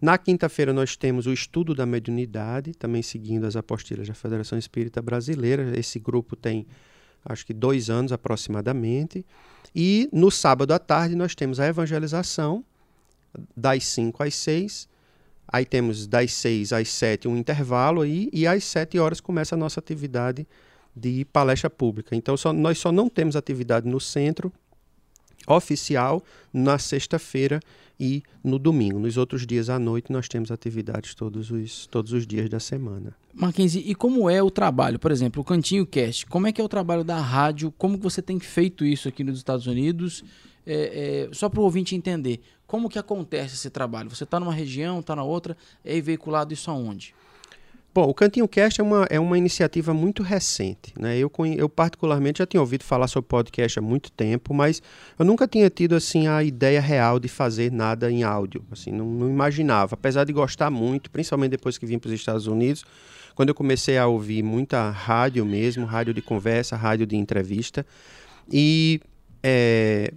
Na 0.01 0.19
quinta-feira 0.19 0.73
nós 0.73 0.97
temos 0.97 1.27
o 1.27 1.33
estudo 1.33 1.75
da 1.75 1.87
mediunidade, 1.87 2.75
também 2.75 3.03
seguindo 3.03 3.45
as 3.47 3.57
apostilhas 3.57 4.07
da 4.07 4.15
Federação 4.15 4.59
Espírita 4.59 5.01
Brasileira. 5.01 5.79
Esse 5.79 5.99
grupo 5.99 6.37
tem 6.37 6.67
acho 7.25 7.47
que 7.47 7.55
dois 7.55 7.89
anos 7.89 8.13
aproximadamente. 8.13 9.25
E 9.75 10.09
no 10.13 10.31
sábado 10.31 10.73
à 10.73 10.79
tarde 10.79 11.15
nós 11.15 11.35
temos 11.35 11.59
a 11.59 11.67
evangelização, 11.67 12.65
das 13.57 13.85
5 13.87 14.23
às 14.23 14.35
6. 14.35 14.89
Aí 15.47 15.65
temos 15.65 16.07
das 16.07 16.33
6 16.33 16.73
às 16.73 16.89
7 16.89 17.29
um 17.29 17.37
intervalo 17.37 18.01
aí, 18.01 18.29
e 18.33 18.47
às 18.47 18.65
7 18.65 18.99
horas 18.99 19.21
começa 19.21 19.55
a 19.55 19.59
nossa 19.59 19.81
atividade 19.81 20.47
de 20.97 21.25
palestra 21.27 21.69
pública. 21.69 22.15
Então 22.15 22.37
só, 22.37 22.53
nós 22.53 22.79
só 22.79 22.93
não 22.93 23.09
temos 23.09 23.37
atividade 23.37 23.89
no 23.89 24.01
centro 24.01 24.53
oficial 25.47 26.23
na 26.53 26.79
sexta-feira 26.79 27.61
e 27.99 28.23
no 28.43 28.59
domingo. 28.59 28.99
Nos 28.99 29.17
outros 29.17 29.47
dias 29.47 29.69
à 29.69 29.79
noite 29.79 30.11
nós 30.11 30.29
temos 30.29 30.51
atividades 30.51 31.15
todos 31.15 31.51
os, 31.51 31.87
todos 31.87 32.13
os 32.13 32.27
dias 32.27 32.49
da 32.49 32.59
semana. 32.59 33.15
Mackenzie, 33.33 33.83
e 33.87 33.95
como 33.95 34.29
é 34.29 34.43
o 34.43 34.51
trabalho? 34.51 34.99
Por 34.99 35.11
exemplo, 35.11 35.43
o 35.43 35.45
Cantinho 35.45 35.87
Cast, 35.87 36.27
como 36.27 36.47
é 36.47 36.53
que 36.53 36.61
é 36.61 36.65
o 36.65 36.69
trabalho 36.69 37.05
da 37.05 37.21
rádio? 37.21 37.73
Como 37.73 37.99
você 37.99 38.23
tem 38.23 38.39
feito 38.39 38.85
isso 38.85 39.09
aqui 39.09 39.23
nos 39.23 39.39
Estados 39.39 39.67
Unidos? 39.67 40.25
É, 40.67 41.29
é, 41.31 41.35
só 41.35 41.49
para 41.49 41.61
o 41.61 41.65
ouvinte 41.65 41.95
entender, 41.95 42.41
como 42.67 42.89
que 42.89 42.99
acontece 42.99 43.55
esse 43.55 43.71
trabalho? 43.71 44.11
Você 44.11 44.25
está 44.25 44.41
numa 44.41 44.53
região, 44.53 45.01
está 45.01 45.15
na 45.15 45.23
outra, 45.23 45.57
é 45.85 46.01
veiculado 46.01 46.53
isso 46.53 46.71
aonde? 46.71 47.15
Bom, 47.95 48.09
o 48.09 48.15
Cantinho 48.15 48.49
Cast 48.49 48.81
é 48.81 48.83
uma, 48.83 49.07
é 49.09 49.21
uma 49.21 49.39
iniciativa 49.39 49.95
muito 49.95 50.21
recente. 50.21 50.93
Né? 50.99 51.17
Eu, 51.17 51.31
eu, 51.57 51.69
particularmente, 51.69 52.39
já 52.39 52.47
tinha 52.47 52.61
ouvido 52.61 52.83
falar 52.83 53.07
sobre 53.07 53.29
podcast 53.29 53.79
há 53.79 53.83
muito 53.83 54.11
tempo, 54.11 54.53
mas 54.53 54.83
eu 55.17 55.25
nunca 55.25 55.47
tinha 55.47 55.71
tido 55.71 55.95
assim 55.95 56.27
a 56.27 56.43
ideia 56.43 56.81
real 56.81 57.21
de 57.21 57.29
fazer 57.29 57.71
nada 57.71 58.11
em 58.11 58.25
áudio. 58.25 58.65
Assim, 58.73 58.91
não, 58.91 59.07
não 59.07 59.31
imaginava. 59.31 59.95
Apesar 59.95 60.25
de 60.25 60.33
gostar 60.33 60.71
muito, 60.71 61.09
principalmente 61.09 61.53
depois 61.53 61.79
que 61.79 61.87
vim 61.87 61.97
para 61.97 62.09
os 62.09 62.15
Estados 62.15 62.49
Unidos, 62.49 62.85
quando 63.37 63.51
eu 63.51 63.55
comecei 63.55 63.97
a 63.97 64.09
ouvir 64.09 64.43
muita 64.43 64.91
rádio 64.91 65.47
mesmo, 65.47 65.87
rádio 65.87 66.13
de 66.13 66.21
conversa, 66.21 66.75
rádio 66.75 67.07
de 67.07 67.15
entrevista, 67.15 67.87
e 68.51 69.01
é, 69.41 70.13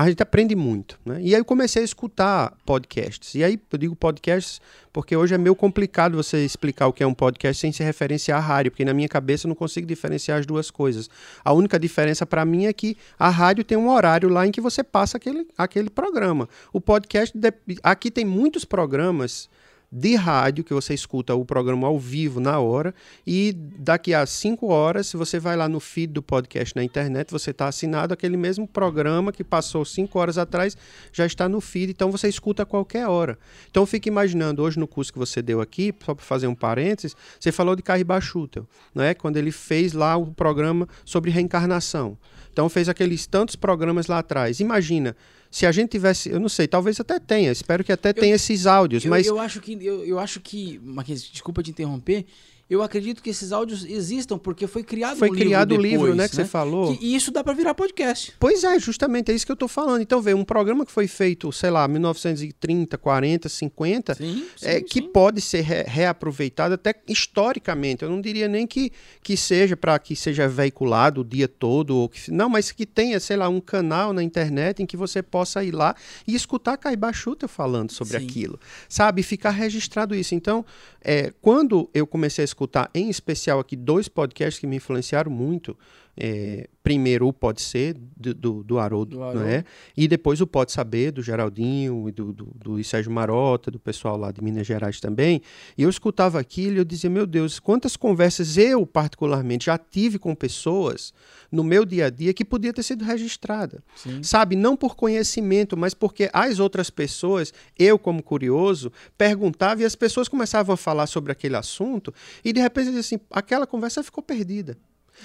a 0.00 0.08
gente 0.08 0.22
aprende 0.22 0.56
muito. 0.56 0.98
Né? 1.04 1.20
E 1.20 1.34
aí 1.34 1.40
eu 1.40 1.44
comecei 1.44 1.82
a 1.82 1.84
escutar 1.84 2.56
podcasts. 2.64 3.34
E 3.34 3.44
aí 3.44 3.60
eu 3.70 3.78
digo 3.78 3.94
podcasts 3.94 4.60
porque 4.90 5.14
hoje 5.14 5.34
é 5.34 5.38
meio 5.38 5.54
complicado 5.54 6.16
você 6.16 6.42
explicar 6.42 6.86
o 6.86 6.92
que 6.92 7.02
é 7.02 7.06
um 7.06 7.12
podcast 7.12 7.60
sem 7.60 7.70
se 7.70 7.82
referenciar 7.82 8.38
a 8.38 8.40
rádio, 8.40 8.70
porque 8.70 8.84
na 8.84 8.94
minha 8.94 9.08
cabeça 9.08 9.46
eu 9.46 9.50
não 9.50 9.54
consigo 9.54 9.86
diferenciar 9.86 10.38
as 10.38 10.46
duas 10.46 10.70
coisas. 10.70 11.10
A 11.44 11.52
única 11.52 11.78
diferença 11.78 12.24
para 12.24 12.46
mim 12.46 12.64
é 12.64 12.72
que 12.72 12.96
a 13.18 13.28
rádio 13.28 13.62
tem 13.62 13.76
um 13.76 13.90
horário 13.90 14.30
lá 14.30 14.46
em 14.46 14.50
que 14.50 14.60
você 14.60 14.82
passa 14.82 15.18
aquele, 15.18 15.46
aquele 15.56 15.90
programa. 15.90 16.48
O 16.72 16.80
podcast, 16.80 17.38
aqui 17.82 18.10
tem 18.10 18.24
muitos 18.24 18.64
programas 18.64 19.50
de 19.92 20.14
rádio, 20.14 20.62
que 20.62 20.72
você 20.72 20.94
escuta 20.94 21.34
o 21.34 21.44
programa 21.44 21.88
ao 21.88 21.98
vivo 21.98 22.38
na 22.38 22.58
hora, 22.60 22.94
e 23.26 23.52
daqui 23.52 24.14
a 24.14 24.24
cinco 24.24 24.68
horas, 24.68 25.08
se 25.08 25.16
você 25.16 25.38
vai 25.38 25.56
lá 25.56 25.68
no 25.68 25.80
feed 25.80 26.12
do 26.12 26.22
podcast 26.22 26.76
na 26.76 26.84
internet, 26.84 27.30
você 27.30 27.50
está 27.50 27.68
assinado, 27.68 28.14
aquele 28.14 28.36
mesmo 28.36 28.68
programa 28.68 29.32
que 29.32 29.42
passou 29.42 29.84
cinco 29.84 30.18
horas 30.18 30.38
atrás 30.38 30.76
já 31.12 31.26
está 31.26 31.48
no 31.48 31.60
feed, 31.60 31.90
então 31.90 32.10
você 32.10 32.28
escuta 32.28 32.62
a 32.62 32.66
qualquer 32.66 33.08
hora. 33.08 33.38
Então 33.70 33.84
fique 33.84 34.08
imaginando, 34.08 34.62
hoje 34.62 34.78
no 34.78 34.86
curso 34.86 35.12
que 35.12 35.18
você 35.18 35.42
deu 35.42 35.60
aqui, 35.60 35.92
só 36.04 36.14
para 36.14 36.24
fazer 36.24 36.46
um 36.46 36.54
parênteses, 36.54 37.16
você 37.38 37.50
falou 37.50 37.74
de 37.74 37.82
Carrie 37.82 38.06
Schutel, 38.20 38.66
não 38.94 39.02
é? 39.02 39.14
quando 39.14 39.36
ele 39.36 39.50
fez 39.50 39.92
lá 39.92 40.16
o 40.16 40.26
programa 40.26 40.88
sobre 41.04 41.30
reencarnação. 41.30 42.16
Então 42.52 42.68
fez 42.68 42.88
aqueles 42.88 43.26
tantos 43.26 43.56
programas 43.56 44.06
lá 44.06 44.18
atrás. 44.18 44.60
Imagina, 44.60 45.16
se 45.50 45.66
a 45.66 45.72
gente 45.72 45.90
tivesse, 45.90 46.30
eu 46.30 46.38
não 46.38 46.48
sei, 46.48 46.68
talvez 46.68 47.00
até 47.00 47.18
tenha, 47.18 47.50
espero 47.50 47.82
que 47.82 47.90
até 47.90 48.10
eu, 48.10 48.14
tenha 48.14 48.34
esses 48.34 48.66
áudios, 48.66 49.04
eu, 49.04 49.10
mas 49.10 49.26
eu 49.26 49.38
acho 49.38 49.60
que 49.60 49.72
eu, 49.84 50.04
eu 50.04 50.18
acho 50.18 50.40
que, 50.40 50.78
Marquinhos, 50.82 51.22
desculpa 51.24 51.62
te 51.62 51.70
interromper, 51.70 52.24
eu 52.70 52.84
acredito 52.84 53.20
que 53.20 53.30
esses 53.30 53.50
áudios 53.50 53.84
existam 53.84 54.38
porque 54.38 54.68
foi 54.68 54.84
criado 54.84 55.16
foi 55.18 55.28
um 55.28 55.34
criado 55.34 55.74
o 55.74 55.76
livro, 55.76 56.14
né, 56.14 56.28
que 56.28 56.36
né? 56.36 56.44
você 56.44 56.48
falou. 56.48 56.96
Que, 56.96 57.04
e 57.04 57.16
isso 57.16 57.32
dá 57.32 57.42
para 57.42 57.52
virar 57.52 57.74
podcast. 57.74 58.32
Pois 58.38 58.62
é, 58.62 58.78
justamente 58.78 59.32
é 59.32 59.34
isso 59.34 59.44
que 59.44 59.50
eu 59.50 59.56
tô 59.56 59.66
falando. 59.66 60.00
Então, 60.00 60.22
vê, 60.22 60.34
um 60.34 60.44
programa 60.44 60.86
que 60.86 60.92
foi 60.92 61.08
feito, 61.08 61.50
sei 61.50 61.68
lá, 61.68 61.88
1930, 61.88 62.96
40, 62.96 63.48
50, 63.48 64.14
sim, 64.14 64.46
sim, 64.56 64.66
é, 64.66 64.78
sim. 64.78 64.84
que 64.84 65.02
pode 65.02 65.40
ser 65.40 65.62
re 65.62 65.82
reaproveitado 65.82 66.74
até 66.74 66.94
historicamente. 67.08 68.04
Eu 68.04 68.08
não 68.08 68.20
diria 68.20 68.46
nem 68.46 68.68
que, 68.68 68.92
que 69.20 69.36
seja 69.36 69.76
para 69.76 69.98
que 69.98 70.14
seja 70.14 70.46
veiculado 70.46 71.22
o 71.22 71.24
dia 71.24 71.48
todo, 71.48 71.96
ou 71.96 72.08
que, 72.08 72.30
não, 72.30 72.48
mas 72.48 72.70
que 72.70 72.86
tenha, 72.86 73.18
sei 73.18 73.36
lá, 73.36 73.48
um 73.48 73.60
canal 73.60 74.12
na 74.12 74.22
internet 74.22 74.80
em 74.80 74.86
que 74.86 74.96
você 74.96 75.24
possa 75.24 75.64
ir 75.64 75.72
lá 75.72 75.96
e 76.24 76.36
escutar 76.36 76.76
Caiba 76.76 77.12
Chuta 77.12 77.48
falando 77.48 77.90
sobre 77.90 78.16
aquilo, 78.16 78.60
sabe? 78.88 79.24
Ficar 79.24 79.50
registrado 79.50 80.14
isso. 80.14 80.36
Então, 80.36 80.64
é, 81.02 81.32
quando 81.42 81.90
eu 81.92 82.06
comecei 82.06 82.42
a 82.42 82.44
escutar, 82.44 82.59
em 82.94 83.08
especial 83.08 83.60
aqui, 83.60 83.76
dois 83.76 84.08
podcasts 84.08 84.58
que 84.58 84.66
me 84.66 84.76
influenciaram 84.76 85.30
muito. 85.30 85.76
É, 86.16 86.68
primeiro 86.82 87.28
o 87.28 87.32
Pode 87.32 87.62
Ser, 87.62 87.94
do, 88.16 88.34
do, 88.34 88.64
do 88.64 88.78
Haroldo, 88.78 89.16
do 89.16 89.22
Haroldo. 89.22 89.40
Né? 89.40 89.64
e 89.96 90.08
depois 90.08 90.40
o 90.40 90.46
Pode 90.46 90.72
Saber, 90.72 91.12
do 91.12 91.22
Geraldinho 91.22 92.08
e 92.08 92.12
do, 92.12 92.32
do, 92.32 92.46
do 92.54 92.84
Sérgio 92.84 93.12
Marota, 93.12 93.70
do 93.70 93.78
pessoal 93.78 94.16
lá 94.16 94.32
de 94.32 94.42
Minas 94.42 94.66
Gerais 94.66 95.00
também. 95.00 95.40
E 95.76 95.82
eu 95.82 95.90
escutava 95.90 96.38
aquilo 96.38 96.76
e 96.76 96.78
eu 96.78 96.84
dizia, 96.84 97.10
meu 97.10 97.26
Deus, 97.26 97.58
quantas 97.58 97.96
conversas 97.96 98.56
eu, 98.56 98.86
particularmente, 98.86 99.66
já 99.66 99.78
tive 99.78 100.18
com 100.18 100.34
pessoas 100.34 101.12
no 101.50 101.64
meu 101.64 101.84
dia 101.84 102.06
a 102.06 102.10
dia 102.10 102.32
que 102.32 102.44
podia 102.44 102.72
ter 102.72 102.82
sido 102.82 103.04
registrada. 103.04 103.82
Sim. 103.96 104.22
Sabe, 104.22 104.56
não 104.56 104.76
por 104.76 104.94
conhecimento, 104.94 105.76
mas 105.76 105.94
porque 105.94 106.30
as 106.32 106.58
outras 106.58 106.90
pessoas, 106.90 107.52
eu 107.78 107.98
como 107.98 108.22
curioso, 108.22 108.92
perguntava 109.16 109.82
e 109.82 109.84
as 109.84 109.94
pessoas 109.94 110.28
começavam 110.28 110.74
a 110.74 110.76
falar 110.76 111.06
sobre 111.06 111.32
aquele 111.32 111.56
assunto 111.56 112.12
e 112.44 112.52
de 112.52 112.60
repente 112.60 112.96
assim, 112.96 113.18
aquela 113.30 113.66
conversa 113.66 114.02
ficou 114.02 114.22
perdida. 114.22 114.76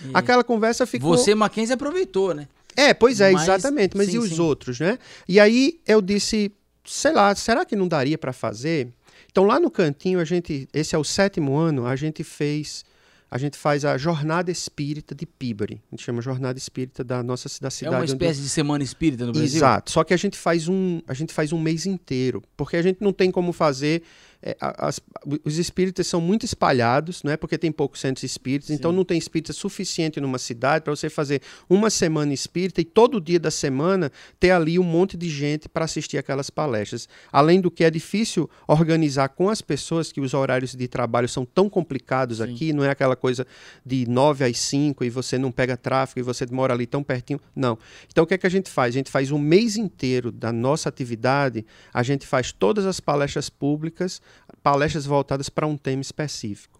E 0.04 0.12
Aquela 0.14 0.44
conversa 0.44 0.86
ficou. 0.86 1.18
Você, 1.18 1.34
Mackenzie, 1.34 1.74
aproveitou, 1.74 2.34
né? 2.34 2.48
É, 2.76 2.94
pois 2.94 3.22
é, 3.22 3.32
Mas, 3.32 3.44
exatamente. 3.44 3.96
Mas 3.96 4.08
sim, 4.08 4.16
e 4.16 4.20
os 4.20 4.32
sim. 4.32 4.42
outros, 4.42 4.80
né? 4.80 5.00
E 5.28 5.40
aí 5.40 5.80
eu 5.88 6.02
disse, 6.02 6.52
sei 6.84 7.14
lá, 7.14 7.34
será 7.34 7.66
que 7.66 7.76
não 7.76 7.88
daria 7.88 8.18
para 8.18 8.34
fazer? 8.34 8.90
Então 9.32 9.46
lá 9.46 9.60
no 9.60 9.72
cantinho 9.72 10.20
a 10.20 10.26
gente, 10.26 10.68
esse 10.74 10.96
é 10.96 10.98
o 10.98 11.04
sétimo 11.04 11.56
ano, 11.58 11.86
a 11.86 11.96
gente 11.96 12.24
fez 12.24 12.84
a 13.30 13.38
gente 13.38 13.58
faz 13.58 13.84
a 13.84 13.98
Jornada 13.98 14.52
Espírita 14.52 15.14
de 15.14 15.26
Peabody. 15.26 15.82
A 15.92 15.96
gente 15.96 16.06
chama 16.06 16.22
Jornada 16.22 16.58
Espírita 16.58 17.04
da 17.04 17.22
nossa 17.24 17.50
da 17.60 17.70
cidade. 17.70 17.94
É 17.94 18.00
uma 18.00 18.06
espécie 18.06 18.40
onde... 18.40 18.44
de 18.44 18.50
semana 18.50 18.84
espírita 18.84 19.26
no 19.26 19.34
Brasil? 19.34 19.58
Exato. 19.58 19.92
Só 19.92 20.04
que 20.04 20.14
a 20.14 20.18
gente 20.18 20.38
faz 20.38 20.70
um, 20.70 21.02
a 21.08 21.14
gente 21.14 21.34
faz 21.34 21.52
um 21.52 21.60
mês 21.60 21.86
inteiro, 21.86 22.42
porque 22.56 22.78
a 22.78 22.82
gente 22.82 23.02
não 23.02 23.12
tem 23.12 23.32
como 23.32 23.52
fazer 23.52 24.04
é, 24.46 24.56
as, 24.60 25.02
os 25.44 25.58
espíritas 25.58 26.06
são 26.06 26.22
muito 26.22 26.46
espalhados, 26.46 27.24
não 27.24 27.32
é 27.32 27.38
porque 27.38 27.58
tem 27.58 27.72
poucos 27.72 28.00
centros 28.00 28.24
espíritas, 28.24 28.70
então 28.70 28.76
Sim. 28.76 28.80
então 28.80 28.92
não 28.92 29.04
tem 29.04 29.18
espírita 29.18 29.52
suficiente 29.52 30.22
numa 30.22 30.38
cidade 30.38 30.84
para 30.84 30.96
você 30.96 31.10
fazer 31.10 31.42
uma 31.68 31.90
semana 31.90 32.32
espírita 32.32 32.80
e 32.80 32.86
todo 32.86 33.20
dia 33.20 33.40
da 33.40 33.50
semana 33.50 34.12
ter 34.40 34.52
ali 34.52 34.78
um 34.78 34.84
monte 34.84 35.18
de 35.18 35.28
gente 35.28 35.68
para 35.68 35.86
assistir 35.86 36.20
aquelas 36.20 36.52
palestras. 36.52 37.10
Além 37.32 37.60
do 37.60 37.72
que 37.72 37.84
é 37.84 37.90
difícil 37.90 38.48
organizar 38.68 39.30
com 39.30 39.50
as 39.50 39.64
pessoas 39.64 40.12
que 40.12 40.22
os 40.22 40.36
horários 40.36 40.76
de 40.76 40.88
trabalho 40.88 41.28
são 41.28 41.44
tão 41.44 41.68
complicados 41.68 42.38
Sim. 42.38 42.44
aqui, 42.44 42.72
não 42.72 42.84
é 42.84 42.92
aquela 42.92 43.16
coisa 43.16 43.48
de 43.84 44.08
9 44.08 44.46
às 44.46 44.60
5 44.60 45.04
e 45.04 45.10
você 45.10 45.40
não 45.40 45.52
pega 45.52 45.76
tráfego 45.76 46.20
e 46.20 46.24
você 46.24 46.46
mora 46.52 46.72
ali 46.72 46.86
tão 46.86 47.02
pertinho. 47.02 47.40
Não. 47.56 47.80
Então 48.12 48.24
o 48.24 48.28
que 48.28 48.36
é 48.36 48.38
que 48.38 48.46
a 48.46 48.52
gente 48.52 48.70
faz? 48.70 48.94
A 48.94 48.98
gente 49.00 49.10
faz 49.10 49.32
um 49.32 49.40
mês 49.40 49.76
inteiro 49.76 50.32
da 50.32 50.52
nossa 50.52 50.88
atividade, 50.88 51.66
a 51.92 52.04
gente 52.04 52.28
faz 52.28 52.52
todas 52.52 52.86
as 52.86 53.00
palestras 53.00 53.50
públicas 53.50 54.22
palestras 54.64 55.06
voltadas 55.06 55.50
para 55.50 55.68
um 55.68 55.78
tema 55.78 56.02
específico. 56.02 56.80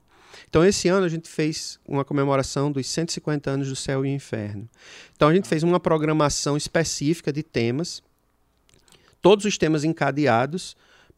Então, 0.50 0.66
esse 0.66 0.88
ano 0.88 1.06
a 1.06 1.10
gente 1.10 1.30
fez 1.30 1.80
uma 1.88 2.04
comemoração 2.04 2.72
dos 2.72 2.88
150 2.88 3.50
anos 3.50 3.70
do 3.70 3.76
Céu 3.76 4.06
e 4.06 4.10
Inferno. 4.10 4.70
Então, 5.16 5.30
a 5.30 5.34
gente 5.34 5.48
fez 5.48 5.64
uma 5.64 5.80
programação 5.80 6.58
específica 6.58 7.32
de 7.32 7.42
temas, 7.42 8.04
todos 9.22 9.46
os 9.46 9.58
temas 9.58 9.84
encadeados, 9.84 10.76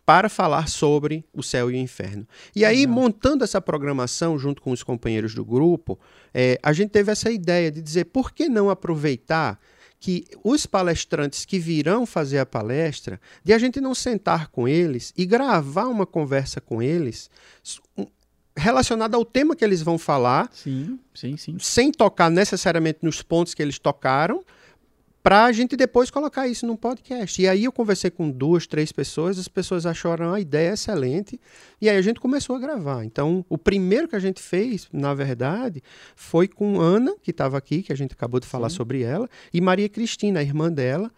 para 0.08 0.30
falar 0.30 0.69
sobre 0.69 1.26
o 1.34 1.43
céu 1.43 1.69
e 1.69 1.73
o 1.73 1.78
inferno. 1.78 2.26
E 2.56 2.63
aí, 2.63 2.86
uhum. 2.86 2.93
montando 2.93 3.43
essa 3.43 3.60
programação 3.60 4.39
junto 4.39 4.62
com 4.62 4.71
os 4.71 4.82
companheiros 4.82 5.36
do 5.36 5.43
grupo, 5.43 6.00
é, 6.34 6.58
a 6.63 6.71
gente 6.71 6.91
teve 6.91 7.12
essa 7.12 7.30
ideia 7.30 7.69
de 7.69 7.82
dizer 7.82 8.06
por 8.06 8.32
que 8.32 8.47
não 8.47 8.69
aproveitar 8.69 9.60
que 9.99 10.25
os 10.43 10.65
palestrantes 10.65 11.45
que 11.45 11.57
virão 11.57 12.05
fazer 12.05 12.39
a 12.39 12.45
palestra, 12.45 13.19
de 13.43 13.53
a 13.53 13.57
gente 13.57 13.81
não 13.81 13.95
sentar 13.95 14.49
com 14.49 14.67
eles 14.67 15.13
e 15.17 15.25
gravar 15.25 15.88
uma 15.88 16.05
conversa 16.05 16.62
com 16.62 16.81
eles 16.81 17.29
relacionada 18.55 19.15
ao 19.15 19.23
tema 19.23 19.55
que 19.55 19.63
eles 19.63 19.81
vão 19.81 19.97
falar, 19.97 20.49
sim, 20.51 20.99
sim, 21.13 21.38
sim. 21.38 21.57
sem 21.60 21.91
tocar 21.91 22.29
necessariamente 22.29 22.99
nos 23.03 23.21
pontos 23.21 23.53
que 23.53 23.62
eles 23.62 23.77
tocaram, 23.77 24.43
para 25.27 25.43
a 25.43 25.51
gente 25.51 25.75
depois 25.75 26.09
colocar 26.09 26.47
isso 26.47 26.65
num 26.65 26.77
podcast. 26.77 27.41
E 27.41 27.49
aí 27.49 27.65
eu 27.65 27.71
conversei 27.73 28.09
com 28.09 28.31
duas, 28.31 28.65
três 28.65 28.93
pessoas, 28.93 29.37
as 29.37 29.49
pessoas 29.49 29.85
acharam 29.85 30.31
a 30.31 30.39
ideia 30.39 30.71
excelente, 30.71 31.37
e 31.81 31.89
aí 31.89 31.97
a 31.97 32.01
gente 32.01 32.17
começou 32.17 32.55
a 32.55 32.59
gravar. 32.59 33.03
Então, 33.03 33.45
o 33.49 33.57
primeiro 33.57 34.07
que 34.07 34.15
a 34.15 34.19
gente 34.19 34.41
fez, 34.41 34.87
na 34.89 35.13
verdade, 35.13 35.83
foi 36.15 36.47
com 36.47 36.79
Ana, 36.79 37.13
que 37.21 37.31
estava 37.31 37.57
aqui, 37.57 37.83
que 37.83 37.91
a 37.91 37.95
gente 37.97 38.13
acabou 38.13 38.39
de 38.39 38.47
falar 38.47 38.69
Sim. 38.69 38.77
sobre 38.77 39.01
ela, 39.01 39.27
e 39.53 39.59
Maria 39.59 39.89
Cristina, 39.89 40.39
a 40.39 40.43
irmã 40.43 40.71
dela. 40.71 41.11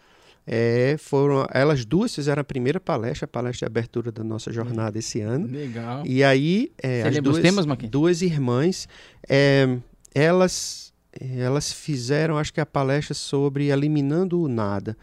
É, 0.52 0.96
foram 0.98 1.46
elas 1.52 1.86
duas 1.86 2.16
fizeram 2.16 2.42
a 2.42 2.44
primeira 2.44 2.80
palestra, 2.80 3.26
a 3.26 3.28
palestra 3.28 3.68
de 3.68 3.72
abertura 3.72 4.12
da 4.12 4.24
nossa 4.24 4.52
jornada 4.52 4.98
esse 4.98 5.22
ano. 5.22 5.46
Legal. 5.46 6.04
E 6.04 6.24
aí 6.24 6.72
é, 6.82 7.04
as 7.04 7.20
duas, 7.20 7.38
temas, 7.38 7.66
duas 7.92 8.24
irmãs, 8.24 8.88
é, 9.30 9.78
elas 10.16 10.89
elas 11.20 11.72
fizeram, 11.72 12.38
acho 12.38 12.54
que 12.54 12.62
a 12.62 12.66
palestra 12.66 13.14
sobre 13.14 13.70
eliminando 13.70 14.42
o 14.42 14.48
nada. 14.48 14.98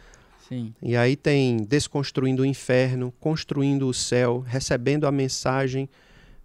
Sim. 0.48 0.72
E 0.80 0.96
aí 0.96 1.16
tem 1.16 1.56
desconstruindo 1.56 2.42
o 2.42 2.46
inferno, 2.46 3.12
construindo 3.18 3.88
o 3.88 3.94
céu, 3.94 4.40
recebendo 4.40 5.06
a 5.06 5.12
mensagem, 5.12 5.88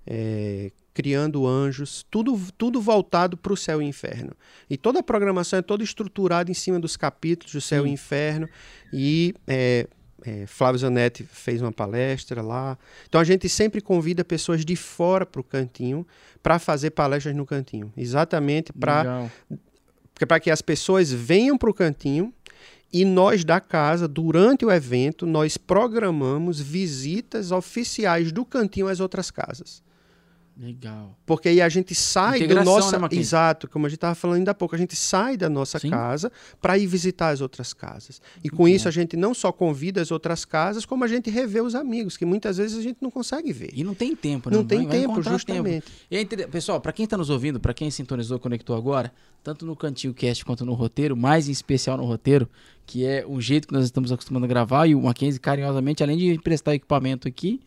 é, 0.07 0.71
criando 0.93 1.47
anjos, 1.47 2.05
tudo, 2.09 2.39
tudo 2.57 2.81
voltado 2.81 3.37
para 3.37 3.53
o 3.53 3.57
céu 3.57 3.81
e 3.81 3.85
inferno. 3.85 4.31
E 4.69 4.75
toda 4.75 4.99
a 4.99 5.03
programação 5.03 5.59
é 5.59 5.61
toda 5.61 5.83
estruturada 5.83 6.49
em 6.49 6.55
cima 6.55 6.79
dos 6.79 6.97
capítulos 6.97 7.53
do 7.53 7.61
céu 7.61 7.83
Sim. 7.83 7.89
e 7.89 7.93
inferno. 7.93 8.49
E 8.91 9.35
é, 9.47 9.87
é, 10.25 10.45
Flávio 10.45 10.79
Zanetti 10.79 11.23
fez 11.23 11.61
uma 11.61 11.71
palestra 11.71 12.41
lá. 12.41 12.77
Então 13.07 13.19
a 13.19 13.23
gente 13.23 13.47
sempre 13.49 13.81
convida 13.81 14.23
pessoas 14.23 14.63
de 14.63 14.75
fora 14.75 15.25
para 15.25 15.41
o 15.41 15.43
cantinho 15.43 16.05
para 16.41 16.59
fazer 16.59 16.91
palestras 16.91 17.35
no 17.35 17.45
cantinho. 17.45 17.91
Exatamente 17.97 18.71
para 18.73 19.29
que 20.41 20.51
as 20.51 20.61
pessoas 20.61 21.11
venham 21.11 21.57
para 21.57 21.69
o 21.69 21.73
cantinho 21.73 22.33
e 22.93 23.05
nós 23.05 23.45
da 23.45 23.59
casa, 23.61 24.07
durante 24.07 24.65
o 24.65 24.71
evento, 24.71 25.25
nós 25.25 25.55
programamos 25.57 26.59
visitas 26.59 27.51
oficiais 27.51 28.31
do 28.31 28.43
cantinho 28.43 28.87
às 28.87 28.99
outras 28.99 29.31
casas. 29.31 29.81
Legal. 30.57 31.17
Porque 31.25 31.49
aí 31.49 31.61
a 31.61 31.69
gente 31.69 31.95
sai 31.95 32.45
do 32.45 32.63
nosso. 32.63 32.97
Né, 32.99 33.07
Exato, 33.11 33.67
como 33.67 33.85
a 33.85 33.89
gente 33.89 33.97
estava 33.97 34.13
falando 34.15 34.37
ainda 34.37 34.51
há 34.51 34.53
pouco, 34.53 34.75
a 34.75 34.77
gente 34.77 34.95
sai 34.95 35.37
da 35.37 35.49
nossa 35.49 35.79
Sim. 35.79 35.89
casa 35.89 36.31
para 36.61 36.77
ir 36.77 36.85
visitar 36.87 37.29
as 37.29 37.41
outras 37.41 37.73
casas. 37.73 38.21
E 38.43 38.49
com 38.49 38.67
isso 38.67 38.87
a 38.87 38.91
gente 38.91 39.15
não 39.15 39.33
só 39.33 39.51
convida 39.51 40.01
as 40.01 40.11
outras 40.11 40.45
casas, 40.45 40.85
como 40.85 41.03
a 41.03 41.07
gente 41.07 41.29
revê 41.29 41.61
os 41.61 41.73
amigos, 41.73 42.17
que 42.17 42.25
muitas 42.25 42.57
vezes 42.57 42.77
a 42.77 42.81
gente 42.81 42.97
não 43.01 43.09
consegue 43.09 43.51
ver. 43.51 43.71
E 43.73 43.83
não 43.83 43.95
tem 43.95 44.15
tempo, 44.15 44.49
né? 44.49 44.57
Não, 44.57 44.65
tem 44.65 44.85
vai, 44.85 44.99
tempo, 44.99 45.21
vai 45.21 45.33
justamente. 45.33 45.85
Tempo. 46.09 46.41
E 46.43 46.47
pessoal, 46.47 46.81
para 46.81 46.91
quem 46.91 47.05
está 47.05 47.17
nos 47.17 47.29
ouvindo, 47.29 47.59
para 47.59 47.73
quem 47.73 47.89
sintonizou, 47.89 48.37
conectou 48.37 48.75
agora, 48.75 49.11
tanto 49.43 49.65
no 49.65 49.75
Cantinho 49.75 50.13
Cast 50.13 50.45
quanto 50.45 50.65
no 50.65 50.73
roteiro, 50.73 51.15
mais 51.15 51.47
em 51.47 51.51
especial 51.51 51.97
no 51.97 52.05
roteiro, 52.05 52.47
que 52.85 53.05
é 53.05 53.25
o 53.25 53.39
jeito 53.39 53.67
que 53.67 53.73
nós 53.73 53.85
estamos 53.85 54.11
acostumando 54.11 54.45
a 54.45 54.49
gravar, 54.49 54.85
e 54.85 54.93
o 54.93 55.01
Mackenzie 55.01 55.39
carinhosamente, 55.39 56.03
além 56.03 56.17
de 56.17 56.27
emprestar 56.27 56.73
equipamento 56.73 57.27
aqui 57.27 57.61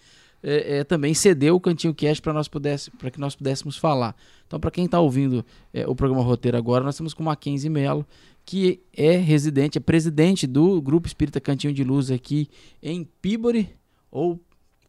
é, 0.45 0.79
é, 0.79 0.85
também 0.85 1.15
cedeu 1.15 1.57
o 1.57 1.61
Cantinho 1.61 1.95
Cast 1.95 2.21
para 2.21 2.35
nós 2.35 2.47
pudesse, 2.47 2.91
para 2.91 3.11
que 3.11 3.19
nós 3.19 3.35
pudéssemos 3.35 3.79
falar. 3.79 4.15
Então, 4.47 4.61
para 4.61 4.71
quem 4.71 4.85
está 4.85 5.01
ouvindo 5.01 5.45
é, 5.73 5.87
o 5.89 5.95
programa 5.95 6.23
Roteiro 6.23 6.59
agora, 6.59 6.85
nós 6.85 6.95
estamos 6.95 7.15
com 7.15 7.23
o 7.23 7.27
Mackenzie 7.27 7.71
Melo, 7.71 8.07
que 8.45 8.81
é 8.95 9.17
residente, 9.17 9.79
é 9.79 9.81
presidente 9.81 10.47
do 10.47 10.83
Grupo 10.83 11.07
Espírita 11.07 11.41
Cantinho 11.41 11.73
de 11.73 11.83
Luz 11.83 12.11
aqui 12.11 12.51
em 12.83 13.09
Pibori, 13.23 13.75
ou 14.11 14.39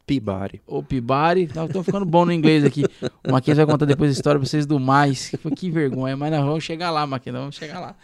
Pibari. 0.06 0.62
Ou 0.68 0.84
Pibari. 0.84 1.44
Estou 1.44 1.84
ficando 1.84 2.06
bom 2.06 2.26
no 2.26 2.32
inglês 2.32 2.64
aqui. 2.64 2.84
O 3.28 3.32
Mackenzie 3.32 3.64
vai 3.64 3.66
contar 3.66 3.86
depois 3.86 4.12
a 4.12 4.14
história 4.14 4.40
para 4.40 4.48
vocês 4.48 4.66
do 4.66 4.80
mais. 4.80 5.32
Que 5.58 5.72
vergonha, 5.72 6.16
mas 6.16 6.32
nós 6.32 6.46
vamos 6.46 6.64
chegar 6.64 6.92
lá, 6.92 7.08
Mackenzie, 7.08 7.40
vamos 7.40 7.56
chegar 7.56 7.80
lá. 7.80 7.96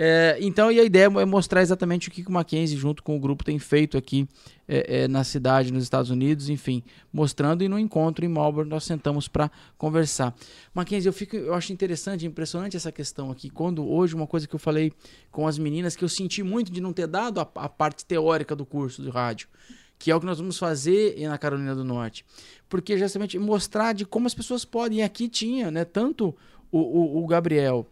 É, 0.00 0.38
então, 0.40 0.70
e 0.70 0.78
a 0.78 0.84
ideia 0.84 1.06
é 1.06 1.24
mostrar 1.24 1.60
exatamente 1.60 2.06
o 2.06 2.12
que 2.12 2.22
o 2.22 2.30
Mackenzie, 2.30 2.78
junto 2.78 3.02
com 3.02 3.16
o 3.16 3.18
grupo, 3.18 3.42
tem 3.42 3.58
feito 3.58 3.98
aqui 3.98 4.28
é, 4.68 5.02
é, 5.02 5.08
na 5.08 5.24
cidade, 5.24 5.72
nos 5.72 5.82
Estados 5.82 6.08
Unidos, 6.08 6.48
enfim, 6.48 6.84
mostrando. 7.12 7.64
E 7.64 7.68
no 7.68 7.76
encontro 7.76 8.24
em 8.24 8.28
Melbourne 8.28 8.70
nós 8.70 8.84
sentamos 8.84 9.26
para 9.26 9.50
conversar. 9.76 10.32
Mackenzie, 10.72 11.08
eu, 11.08 11.12
fico, 11.12 11.34
eu 11.34 11.52
acho 11.52 11.72
interessante, 11.72 12.24
impressionante 12.24 12.76
essa 12.76 12.92
questão 12.92 13.32
aqui. 13.32 13.50
Quando 13.50 13.84
hoje, 13.84 14.14
uma 14.14 14.28
coisa 14.28 14.46
que 14.46 14.54
eu 14.54 14.58
falei 14.60 14.92
com 15.32 15.48
as 15.48 15.58
meninas, 15.58 15.96
que 15.96 16.04
eu 16.04 16.08
senti 16.08 16.44
muito 16.44 16.70
de 16.70 16.80
não 16.80 16.92
ter 16.92 17.08
dado 17.08 17.40
a, 17.40 17.48
a 17.56 17.68
parte 17.68 18.04
teórica 18.06 18.54
do 18.54 18.64
curso 18.64 19.02
do 19.02 19.10
rádio 19.10 19.48
que 19.98 20.12
é 20.12 20.14
o 20.14 20.20
que 20.20 20.26
nós 20.26 20.38
vamos 20.38 20.56
fazer 20.56 21.18
na 21.26 21.36
Carolina 21.36 21.74
do 21.74 21.82
Norte. 21.82 22.24
Porque 22.68 22.96
justamente 22.96 23.36
mostrar 23.36 23.92
de 23.92 24.06
como 24.06 24.28
as 24.28 24.34
pessoas 24.34 24.64
podem. 24.64 24.98
E 24.98 25.02
aqui 25.02 25.28
tinha, 25.28 25.72
né? 25.72 25.84
Tanto 25.84 26.32
o, 26.70 26.78
o, 26.78 27.24
o 27.24 27.26
Gabriel 27.26 27.84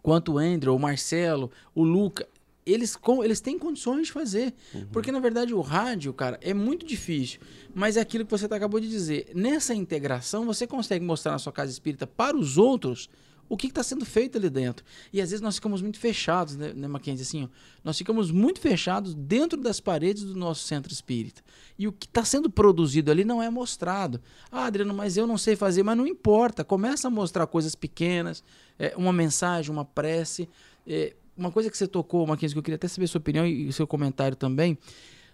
quanto 0.00 0.32
o 0.32 0.38
Andrew, 0.38 0.74
o 0.74 0.78
Marcelo, 0.78 1.50
o 1.74 1.82
Luca, 1.82 2.26
eles, 2.64 2.94
com, 2.96 3.24
eles 3.24 3.40
têm 3.40 3.58
condições 3.58 4.06
de 4.06 4.12
fazer. 4.12 4.54
Uhum. 4.72 4.86
Porque, 4.92 5.10
na 5.10 5.20
verdade, 5.20 5.52
o 5.52 5.60
rádio, 5.60 6.12
cara, 6.12 6.38
é 6.40 6.54
muito 6.54 6.86
difícil. 6.86 7.40
Mas 7.74 7.96
é 7.96 8.00
aquilo 8.00 8.24
que 8.24 8.30
você 8.30 8.48
tá, 8.48 8.56
acabou 8.56 8.80
de 8.80 8.88
dizer. 8.88 9.30
Nessa 9.34 9.74
integração, 9.74 10.46
você 10.46 10.66
consegue 10.66 11.04
mostrar 11.04 11.32
na 11.32 11.38
sua 11.38 11.52
casa 11.52 11.72
espírita 11.72 12.06
para 12.06 12.36
os 12.36 12.58
outros 12.58 13.08
o 13.48 13.56
que 13.56 13.66
está 13.66 13.82
sendo 13.82 14.04
feito 14.04 14.38
ali 14.38 14.48
dentro. 14.48 14.84
E 15.12 15.20
às 15.20 15.30
vezes 15.30 15.40
nós 15.40 15.56
ficamos 15.56 15.82
muito 15.82 15.98
fechados, 15.98 16.56
né, 16.56 16.72
né 16.74 16.88
Mackenzie? 16.88 17.22
Assim, 17.22 17.44
ó, 17.44 17.48
nós 17.84 17.98
ficamos 17.98 18.30
muito 18.30 18.60
fechados 18.60 19.14
dentro 19.14 19.60
das 19.60 19.80
paredes 19.80 20.24
do 20.24 20.34
nosso 20.34 20.66
centro 20.66 20.92
espírita. 20.92 21.42
E 21.78 21.86
o 21.86 21.92
que 21.92 22.06
está 22.06 22.24
sendo 22.24 22.48
produzido 22.48 23.10
ali 23.10 23.24
não 23.24 23.42
é 23.42 23.50
mostrado. 23.50 24.20
Ah, 24.50 24.64
Adriano, 24.64 24.94
mas 24.94 25.16
eu 25.16 25.26
não 25.26 25.36
sei 25.36 25.56
fazer, 25.56 25.82
mas 25.82 25.96
não 25.96 26.06
importa. 26.06 26.64
Começa 26.64 27.08
a 27.08 27.10
mostrar 27.10 27.46
coisas 27.46 27.74
pequenas, 27.74 28.42
é, 28.78 28.94
uma 28.96 29.12
mensagem, 29.12 29.70
uma 29.70 29.84
prece. 29.84 30.48
É, 30.86 31.14
uma 31.36 31.50
coisa 31.50 31.70
que 31.70 31.76
você 31.76 31.86
tocou, 31.86 32.26
Mackenzie, 32.26 32.54
que 32.54 32.58
eu 32.58 32.62
queria 32.62 32.76
até 32.76 32.88
saber 32.88 33.04
a 33.04 33.08
sua 33.08 33.18
opinião 33.18 33.46
e 33.46 33.68
o 33.68 33.72
seu 33.72 33.86
comentário 33.86 34.36
também. 34.36 34.78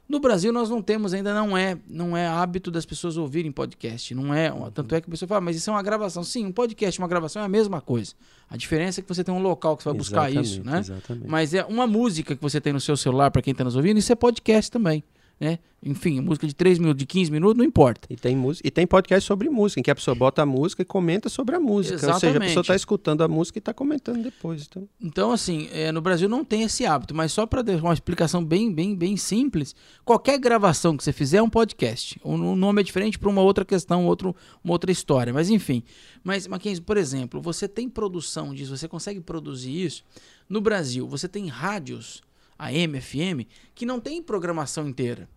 No 0.08 0.20
Brasil 0.20 0.52
nós 0.52 0.70
não 0.70 0.80
temos 0.80 1.12
ainda 1.12 1.34
não 1.34 1.56
é 1.56 1.76
não 1.86 2.16
é 2.16 2.26
hábito 2.26 2.70
das 2.70 2.86
pessoas 2.86 3.18
ouvirem 3.18 3.52
podcast, 3.52 4.14
não 4.14 4.32
é, 4.32 4.50
tanto 4.72 4.94
é 4.94 5.00
que 5.00 5.06
a 5.06 5.10
pessoa 5.10 5.28
fala, 5.28 5.40
mas 5.42 5.56
isso 5.56 5.68
é 5.68 5.72
uma 5.72 5.82
gravação. 5.82 6.24
Sim, 6.24 6.46
um 6.46 6.52
podcast, 6.52 6.98
uma 6.98 7.08
gravação 7.08 7.42
é 7.42 7.44
a 7.44 7.48
mesma 7.48 7.80
coisa. 7.80 8.14
A 8.48 8.56
diferença 8.56 9.00
é 9.00 9.02
que 9.02 9.08
você 9.08 9.22
tem 9.22 9.34
um 9.34 9.42
local 9.42 9.76
que 9.76 9.82
você 9.82 9.88
vai 9.90 9.98
buscar 9.98 10.32
isso, 10.32 10.64
né? 10.64 10.78
Exatamente. 10.78 11.28
Mas 11.28 11.52
é 11.52 11.64
uma 11.64 11.86
música 11.86 12.34
que 12.34 12.40
você 12.40 12.58
tem 12.60 12.72
no 12.72 12.80
seu 12.80 12.96
celular 12.96 13.30
para 13.30 13.42
quem 13.42 13.52
está 13.52 13.64
nos 13.64 13.76
ouvindo, 13.76 13.98
isso 13.98 14.10
é 14.10 14.16
podcast 14.16 14.70
também 14.70 15.04
né? 15.40 15.58
Enfim, 15.80 16.20
música 16.20 16.44
de 16.46 16.54
3 16.54 16.78
minutos, 16.80 16.98
de 16.98 17.06
15 17.06 17.30
minutos, 17.30 17.56
não 17.56 17.64
importa. 17.64 18.08
E 18.10 18.16
tem, 18.16 18.36
música, 18.36 18.66
e 18.66 18.70
tem 18.70 18.84
podcast 18.84 19.24
sobre 19.24 19.48
música, 19.48 19.78
em 19.78 19.82
que 19.82 19.90
a 19.90 19.94
pessoa 19.94 20.14
bota 20.14 20.42
a 20.42 20.46
música 20.46 20.82
e 20.82 20.84
comenta 20.84 21.28
sobre 21.28 21.54
a 21.54 21.60
música. 21.60 21.94
Exatamente. 21.94 22.14
Ou 22.14 22.20
seja, 22.20 22.38
a 22.38 22.40
pessoa 22.40 22.60
está 22.62 22.74
escutando 22.74 23.22
a 23.22 23.28
música 23.28 23.58
e 23.58 23.60
está 23.60 23.72
comentando 23.72 24.20
depois. 24.20 24.66
Então, 24.68 24.88
então 25.00 25.32
assim, 25.32 25.68
é, 25.72 25.92
no 25.92 26.00
Brasil 26.00 26.28
não 26.28 26.44
tem 26.44 26.62
esse 26.62 26.84
hábito, 26.84 27.14
mas 27.14 27.30
só 27.30 27.46
para 27.46 27.62
dar 27.62 27.76
uma 27.76 27.92
explicação 27.92 28.44
bem, 28.44 28.72
bem, 28.72 28.96
bem 28.96 29.16
simples, 29.16 29.74
qualquer 30.04 30.38
gravação 30.38 30.96
que 30.96 31.04
você 31.04 31.12
fizer 31.12 31.38
é 31.38 31.42
um 31.42 31.50
podcast. 31.50 32.18
O, 32.24 32.36
nome 32.36 32.80
é 32.80 32.84
diferente 32.84 33.16
para 33.16 33.28
uma 33.28 33.42
outra 33.42 33.64
questão, 33.64 34.04
outro, 34.04 34.34
uma 34.64 34.72
outra 34.72 34.90
história. 34.90 35.32
Mas 35.32 35.48
enfim. 35.48 35.84
Mas, 36.24 36.48
Mackenzie, 36.48 36.82
por 36.82 36.96
exemplo, 36.96 37.40
você 37.40 37.68
tem 37.68 37.88
produção 37.88 38.52
disso, 38.52 38.76
você 38.76 38.88
consegue 38.88 39.20
produzir 39.20 39.84
isso. 39.84 40.04
No 40.48 40.60
Brasil, 40.60 41.06
você 41.06 41.28
tem 41.28 41.46
rádios 41.46 42.22
AM, 42.58 43.00
FM, 43.00 43.46
que 43.74 43.86
não 43.86 44.00
tem 44.00 44.22
programação 44.22 44.88
inteira. 44.88 45.28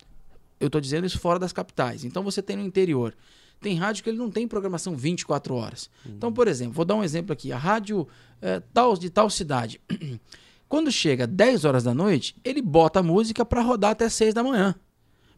Eu 0.60 0.67
estou 0.67 0.81
dizendo 0.81 1.05
isso 1.05 1.19
fora 1.19 1.39
das 1.39 1.53
capitais. 1.53 2.03
Então 2.03 2.23
você 2.23 2.41
tem 2.41 2.55
no 2.55 2.63
interior. 2.63 3.15
Tem 3.60 3.75
rádio 3.75 4.03
que 4.03 4.10
ele 4.10 4.17
não 4.17 4.31
tem 4.31 4.47
programação 4.47 4.95
24 4.95 5.53
horas. 5.53 5.89
Uhum. 6.05 6.13
Então, 6.15 6.34
por 6.34 6.47
exemplo, 6.47 6.73
vou 6.73 6.86
dar 6.86 6.95
um 6.95 7.03
exemplo 7.03 7.31
aqui. 7.31 7.51
A 7.51 7.57
rádio 7.57 8.07
é, 8.41 8.60
tal, 8.73 8.97
de 8.97 9.10
tal 9.10 9.29
cidade. 9.29 9.79
Quando 10.67 10.91
chega 10.91 11.27
10 11.27 11.65
horas 11.65 11.84
da 11.84 11.93
noite, 11.93 12.36
ele 12.43 12.62
bota 12.62 12.99
a 12.99 13.03
música 13.03 13.45
para 13.45 13.62
rodar 13.62 13.91
até 13.91 14.10
6 14.10 14.34
da 14.34 14.43
manhã. 14.43 14.73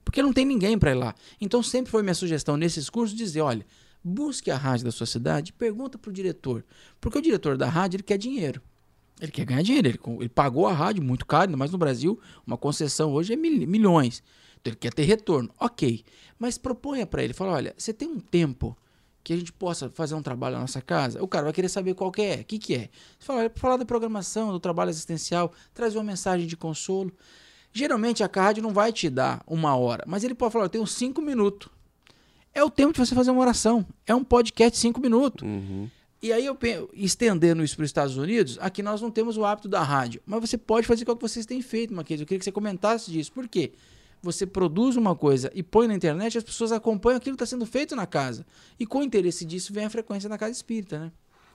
Porque 0.06 0.22
não 0.22 0.32
tem 0.32 0.46
ninguém 0.46 0.78
para 0.78 0.92
ir 0.92 0.96
lá. 0.96 1.16
Então 1.40 1.64
sempre 1.64 1.92
foi 1.92 2.02
minha 2.02 2.14
sugestão 2.14 2.56
nesses 2.56 2.90
cursos 2.90 3.18
dizer, 3.18 3.42
olha, 3.42 3.66
busque 4.04 4.52
a 4.52 4.58
rádio 4.58 4.86
da 4.86 4.92
sua 4.92 5.08
cidade, 5.08 5.52
pergunta 5.54 5.98
para 5.98 6.10
o 6.10 6.14
diretor. 6.14 6.64
Porque 7.02 7.18
o 7.18 7.22
diretor 7.22 7.58
da 7.58 7.68
rádio 7.68 7.98
ele 7.98 8.04
quer 8.04 8.18
dinheiro. 8.18 8.62
Ele 9.20 9.32
quer 9.32 9.46
ganhar 9.46 9.62
dinheiro. 9.62 9.88
Ele, 9.88 10.00
ele 10.20 10.30
pagou 10.30 10.68
a 10.68 10.74
rádio 10.74 11.04
muito 11.04 11.26
caro, 11.26 11.44
ainda 11.44 11.58
mais 11.58 11.72
no 11.72 11.78
Brasil. 11.78 12.20
Uma 12.46 12.58
concessão 12.58 13.12
hoje 13.14 13.34
é 13.34 13.36
mil, 13.36 13.68
milhões. 13.68 14.24
Então 14.60 14.72
ele 14.72 14.78
quer 14.78 14.94
ter 14.94 15.04
retorno. 15.04 15.50
Ok. 15.60 16.04
Mas 16.40 16.58
proponha 16.58 17.06
para 17.06 17.24
ele. 17.24 17.34
Fala, 17.34 17.54
olha, 17.54 17.74
você 17.78 17.94
tem 17.94 18.08
um 18.08 18.20
tempo 18.20 18.78
que 19.24 19.34
a 19.34 19.38
gente 19.38 19.54
possa 19.54 19.90
fazer 19.90 20.16
um 20.16 20.22
trabalho 20.22 20.56
na 20.56 20.62
nossa 20.62 20.82
casa? 20.82 21.24
O 21.24 21.28
cara 21.28 21.46
vai 21.46 21.54
querer 21.54 21.70
saber 21.70 21.94
qual 21.94 22.12
que 22.12 22.22
é. 22.22 22.36
O 22.42 22.46
que, 22.46 22.60
que 22.60 22.76
é? 22.76 22.90
Você 23.18 23.26
fala, 23.26 23.52
falar 23.56 23.78
da 23.78 23.86
programação, 23.86 24.52
do 24.52 24.60
trabalho 24.60 24.90
assistencial, 24.90 25.54
trazer 25.74 25.98
uma 25.98 26.04
mensagem 26.04 26.48
de 26.48 26.58
consolo. 26.58 27.12
Geralmente 27.72 28.24
a 28.24 28.30
rádio 28.34 28.62
não 28.62 28.72
vai 28.72 28.94
te 28.94 29.10
dar 29.10 29.42
uma 29.48 29.76
hora, 29.76 30.04
mas 30.06 30.24
ele 30.24 30.36
pode 30.36 30.54
falar, 30.54 30.66
eu 30.66 30.70
tenho 30.70 30.86
cinco 30.86 31.22
minutos. 31.22 31.70
É 32.54 32.64
o 32.64 32.70
tempo 32.70 32.94
de 32.94 33.00
você 33.00 33.16
fazer 33.16 33.32
uma 33.32 33.42
oração. 33.42 33.84
É 34.06 34.14
um 34.14 34.24
podcast 34.24 34.78
cinco 34.78 35.02
minutos. 35.02 35.42
Uhum. 35.42 35.90
E 36.24 36.32
aí 36.32 36.46
eu 36.46 36.58
estendendo 36.94 37.62
isso 37.66 37.76
para 37.76 37.84
os 37.84 37.90
Estados 37.90 38.16
Unidos, 38.16 38.58
aqui 38.62 38.82
nós 38.82 39.02
não 39.02 39.12
temos 39.12 39.36
o 39.36 39.44
hábito 39.44 39.68
da 39.68 39.84
rádio. 39.84 40.22
Mas 40.26 40.40
você 40.40 40.58
pode 40.58 40.88
fazer 40.88 41.04
o 41.04 41.16
que 41.18 41.22
vocês 41.22 41.46
têm 41.46 41.62
feito, 41.62 41.94
Maquês. 41.94 42.18
Eu 42.18 42.26
queria 42.26 42.40
que 42.40 42.46
você 42.46 42.52
comentasse 42.52 43.12
disso. 43.12 43.30
Por 43.34 43.46
quê? 43.46 43.74
Você 44.22 44.46
produz 44.46 44.96
uma 44.96 45.18
coisa 45.18 45.52
e 45.54 45.62
põe 45.62 45.86
na 45.86 45.94
internet, 45.94 46.38
as 46.38 46.44
pessoas 46.46 46.72
acompanham 46.72 47.18
aquilo 47.18 47.36
que 47.36 47.44
está 47.44 47.58
sendo 47.58 47.66
feito 47.66 47.94
na 47.94 48.06
casa. 48.06 48.46
E 48.80 48.86
com 48.86 49.00
o 49.00 49.04
interesse 49.04 49.44
disso 49.44 49.74
vem 49.74 49.84
a 49.84 49.90
frequência 49.90 50.30
na 50.30 50.38
casa 50.38 50.54
espírita, 50.54 50.98
né? 50.98 51.12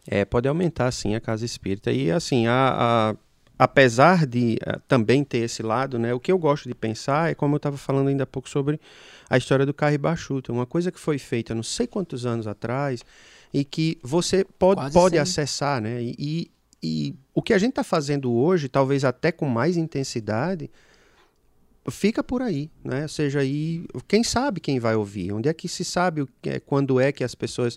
É, 0.06 0.26
pode 0.26 0.46
aumentar 0.46 0.90
sim 0.90 1.14
a 1.14 1.20
casa 1.20 1.46
espírita. 1.46 1.90
E 1.90 2.10
assim, 2.10 2.46
a, 2.46 3.14
a 3.14 3.16
apesar 3.58 4.26
de 4.26 4.58
uh, 4.66 4.78
também 4.86 5.24
ter 5.24 5.38
esse 5.38 5.62
lado, 5.62 5.98
né, 5.98 6.12
o 6.12 6.20
que 6.20 6.30
eu 6.30 6.38
gosto 6.38 6.68
de 6.68 6.74
pensar 6.74 7.30
é 7.30 7.34
como 7.34 7.54
eu 7.54 7.56
estava 7.56 7.78
falando 7.78 8.08
ainda 8.08 8.24
há 8.24 8.26
pouco 8.26 8.50
sobre 8.50 8.78
a 9.30 9.38
história 9.38 9.64
do 9.64 9.72
carro 9.72 9.98
baixuta, 9.98 10.52
uma 10.52 10.66
coisa 10.66 10.92
que 10.92 11.00
foi 11.00 11.18
feita 11.18 11.54
não 11.54 11.62
sei 11.62 11.86
quantos 11.86 12.26
anos 12.26 12.46
atrás 12.46 13.02
e 13.52 13.64
que 13.64 13.98
você 14.02 14.44
pode, 14.44 14.92
pode 14.92 15.18
acessar, 15.18 15.80
né? 15.80 16.02
E, 16.02 16.50
e, 16.82 17.14
o 17.34 17.42
que 17.42 17.52
a 17.52 17.58
gente 17.58 17.70
está 17.70 17.84
fazendo 17.84 18.32
hoje, 18.32 18.68
talvez 18.68 19.04
até 19.04 19.32
com 19.32 19.46
mais 19.46 19.76
intensidade, 19.76 20.70
fica 21.90 22.22
por 22.22 22.42
aí, 22.42 22.70
né? 22.84 23.02
Ou 23.02 23.08
seja, 23.08 23.40
aí 23.40 23.84
quem 24.06 24.22
sabe 24.22 24.60
quem 24.60 24.78
vai 24.78 24.94
ouvir? 24.94 25.32
Onde 25.32 25.48
é 25.48 25.54
que 25.54 25.68
se 25.68 25.84
sabe 25.84 26.26
é, 26.42 26.60
quando 26.60 27.00
é 27.00 27.12
que 27.12 27.24
as 27.24 27.34
pessoas 27.34 27.76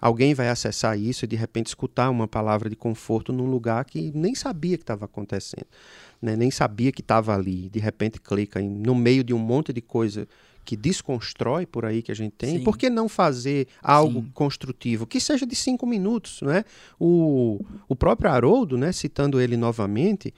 alguém 0.00 0.34
vai 0.34 0.48
acessar 0.48 0.98
isso 0.98 1.24
e 1.24 1.28
de 1.28 1.36
repente 1.36 1.68
escutar 1.68 2.10
uma 2.10 2.26
palavra 2.26 2.68
de 2.68 2.74
conforto 2.74 3.32
num 3.32 3.46
lugar 3.46 3.84
que 3.84 4.10
nem 4.12 4.34
sabia 4.34 4.76
que 4.76 4.82
estava 4.82 5.04
acontecendo, 5.04 5.66
né? 6.20 6.34
nem 6.34 6.50
sabia 6.50 6.90
que 6.90 7.00
estava 7.00 7.32
ali. 7.32 7.68
De 7.68 7.78
repente 7.78 8.20
clica 8.20 8.60
em, 8.60 8.68
no 8.68 8.96
meio 8.96 9.22
de 9.22 9.32
um 9.32 9.38
monte 9.38 9.72
de 9.72 9.80
coisa 9.80 10.26
que 10.64 10.76
desconstrói 10.76 11.66
por 11.66 11.84
aí 11.84 12.02
que 12.02 12.12
a 12.12 12.14
gente 12.14 12.32
tem. 12.32 12.58
Sim. 12.58 12.64
Por 12.64 12.76
que 12.76 12.88
não 12.88 13.08
fazer 13.08 13.66
algo 13.82 14.20
Sim. 14.20 14.30
construtivo 14.32 15.06
que 15.06 15.20
seja 15.20 15.46
de 15.46 15.56
cinco 15.56 15.86
minutos, 15.86 16.40
né? 16.42 16.64
O, 16.98 17.60
o 17.88 17.96
próprio 17.96 18.30
Haroldo, 18.30 18.76
né? 18.76 18.92
Citando 18.92 19.40
ele 19.40 19.56
novamente. 19.56 20.32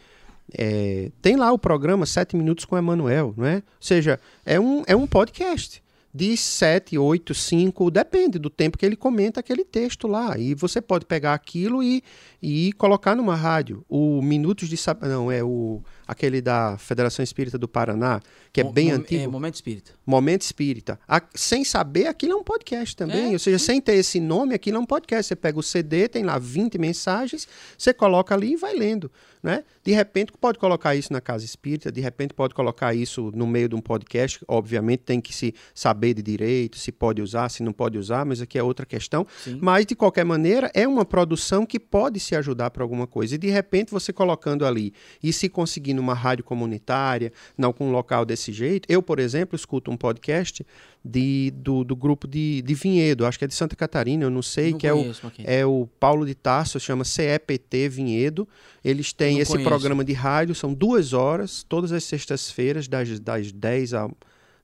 É, 0.52 1.10
tem 1.22 1.36
lá 1.36 1.52
o 1.52 1.58
programa 1.58 2.04
Sete 2.04 2.36
Minutos 2.36 2.64
com 2.64 2.76
Emanuel, 2.76 3.34
não 3.36 3.46
é? 3.46 3.56
Ou 3.56 3.62
seja, 3.80 4.20
é 4.44 4.60
um, 4.60 4.82
é 4.86 4.94
um 4.94 5.06
podcast 5.06 5.82
de 6.14 6.36
7, 6.36 6.96
8, 6.96 7.34
5, 7.34 7.90
depende 7.90 8.38
do 8.38 8.48
tempo 8.48 8.78
que 8.78 8.86
ele 8.86 8.94
comenta 8.94 9.40
aquele 9.40 9.64
texto 9.64 10.06
lá. 10.06 10.38
E 10.38 10.54
você 10.54 10.80
pode 10.80 11.06
pegar 11.06 11.34
aquilo 11.34 11.82
e, 11.82 12.04
e 12.46 12.74
colocar 12.74 13.16
numa 13.16 13.34
rádio. 13.34 13.86
O 13.88 14.20
Minutos 14.20 14.68
de 14.68 14.76
Não, 15.00 15.32
é 15.32 15.42
o 15.42 15.82
aquele 16.06 16.42
da 16.42 16.76
Federação 16.76 17.22
Espírita 17.22 17.56
do 17.56 17.66
Paraná, 17.66 18.20
que 18.52 18.60
é 18.60 18.64
bem 18.64 18.90
antigo. 18.90 19.24
É, 19.24 19.26
Momento 19.26 19.54
Espírita. 19.54 19.92
Momento 20.04 20.42
Espírita. 20.42 21.00
A, 21.08 21.22
sem 21.34 21.64
saber, 21.64 22.06
aquilo 22.06 22.32
é 22.32 22.36
um 22.36 22.44
podcast 22.44 22.94
também. 22.94 23.30
É, 23.30 23.32
Ou 23.32 23.38
seja, 23.38 23.58
sim. 23.58 23.64
sem 23.64 23.80
ter 23.80 23.94
esse 23.94 24.20
nome, 24.20 24.54
aquilo 24.54 24.76
é 24.76 24.80
um 24.80 24.84
podcast. 24.84 25.28
Você 25.28 25.36
pega 25.36 25.58
o 25.58 25.62
CD, 25.62 26.06
tem 26.06 26.22
lá 26.22 26.38
20 26.38 26.76
mensagens, 26.76 27.48
você 27.78 27.94
coloca 27.94 28.34
ali 28.34 28.52
e 28.52 28.56
vai 28.56 28.74
lendo. 28.74 29.10
Né? 29.42 29.62
De 29.82 29.92
repente 29.92 30.32
pode 30.40 30.58
colocar 30.58 30.94
isso 30.94 31.12
na 31.12 31.20
casa 31.20 31.44
espírita, 31.44 31.92
de 31.92 32.00
repente 32.00 32.32
pode 32.32 32.54
colocar 32.54 32.94
isso 32.94 33.30
no 33.34 33.46
meio 33.46 33.68
de 33.68 33.74
um 33.74 33.80
podcast. 33.80 34.40
Obviamente 34.48 35.00
tem 35.00 35.20
que 35.20 35.34
se 35.34 35.54
saber 35.74 36.14
de 36.14 36.22
direito, 36.22 36.78
se 36.78 36.90
pode 36.90 37.20
usar, 37.20 37.50
se 37.50 37.62
não 37.62 37.72
pode 37.72 37.98
usar, 37.98 38.24
mas 38.24 38.40
aqui 38.40 38.58
é 38.58 38.62
outra 38.62 38.86
questão. 38.86 39.26
Sim. 39.42 39.58
Mas 39.60 39.84
de 39.84 39.94
qualquer 39.94 40.24
maneira 40.24 40.70
é 40.72 40.88
uma 40.88 41.04
produção 41.04 41.66
que 41.66 41.78
pode 41.78 42.20
se 42.20 42.33
ajudar 42.36 42.70
para 42.70 42.82
alguma 42.82 43.06
coisa. 43.06 43.34
E 43.34 43.38
de 43.38 43.48
repente 43.48 43.90
você 43.90 44.12
colocando 44.12 44.66
ali 44.66 44.92
e 45.22 45.32
se 45.32 45.48
conseguir 45.48 45.94
numa 45.94 46.14
rádio 46.14 46.44
comunitária, 46.44 47.32
em 47.58 47.64
algum 47.64 47.90
local 47.90 48.24
desse 48.24 48.52
jeito. 48.52 48.86
Eu, 48.90 49.02
por 49.02 49.18
exemplo, 49.18 49.56
escuto 49.56 49.90
um 49.90 49.96
podcast 49.96 50.64
de, 51.04 51.52
do, 51.56 51.84
do 51.84 51.94
grupo 51.94 52.26
de, 52.26 52.62
de 52.62 52.74
Vinhedo, 52.74 53.26
acho 53.26 53.38
que 53.38 53.44
é 53.44 53.48
de 53.48 53.54
Santa 53.54 53.76
Catarina, 53.76 54.24
eu 54.24 54.30
não 54.30 54.40
sei, 54.40 54.70
não 54.70 54.78
que 54.78 54.90
conheço, 54.90 55.26
é, 55.38 55.54
o, 55.54 55.60
é 55.60 55.66
o 55.66 55.88
Paulo 56.00 56.24
de 56.24 56.34
Tarso, 56.34 56.80
chama 56.80 57.04
CEPT 57.04 57.88
Vinhedo. 57.88 58.48
Eles 58.82 59.12
têm 59.12 59.38
esse 59.38 59.52
conheço. 59.52 59.68
programa 59.68 60.04
de 60.04 60.12
rádio, 60.12 60.54
são 60.54 60.72
duas 60.72 61.12
horas, 61.12 61.64
todas 61.68 61.92
as 61.92 62.04
sextas-feiras, 62.04 62.88
das, 62.88 63.20
das 63.20 63.52
10 63.52 63.94
a 63.94 64.10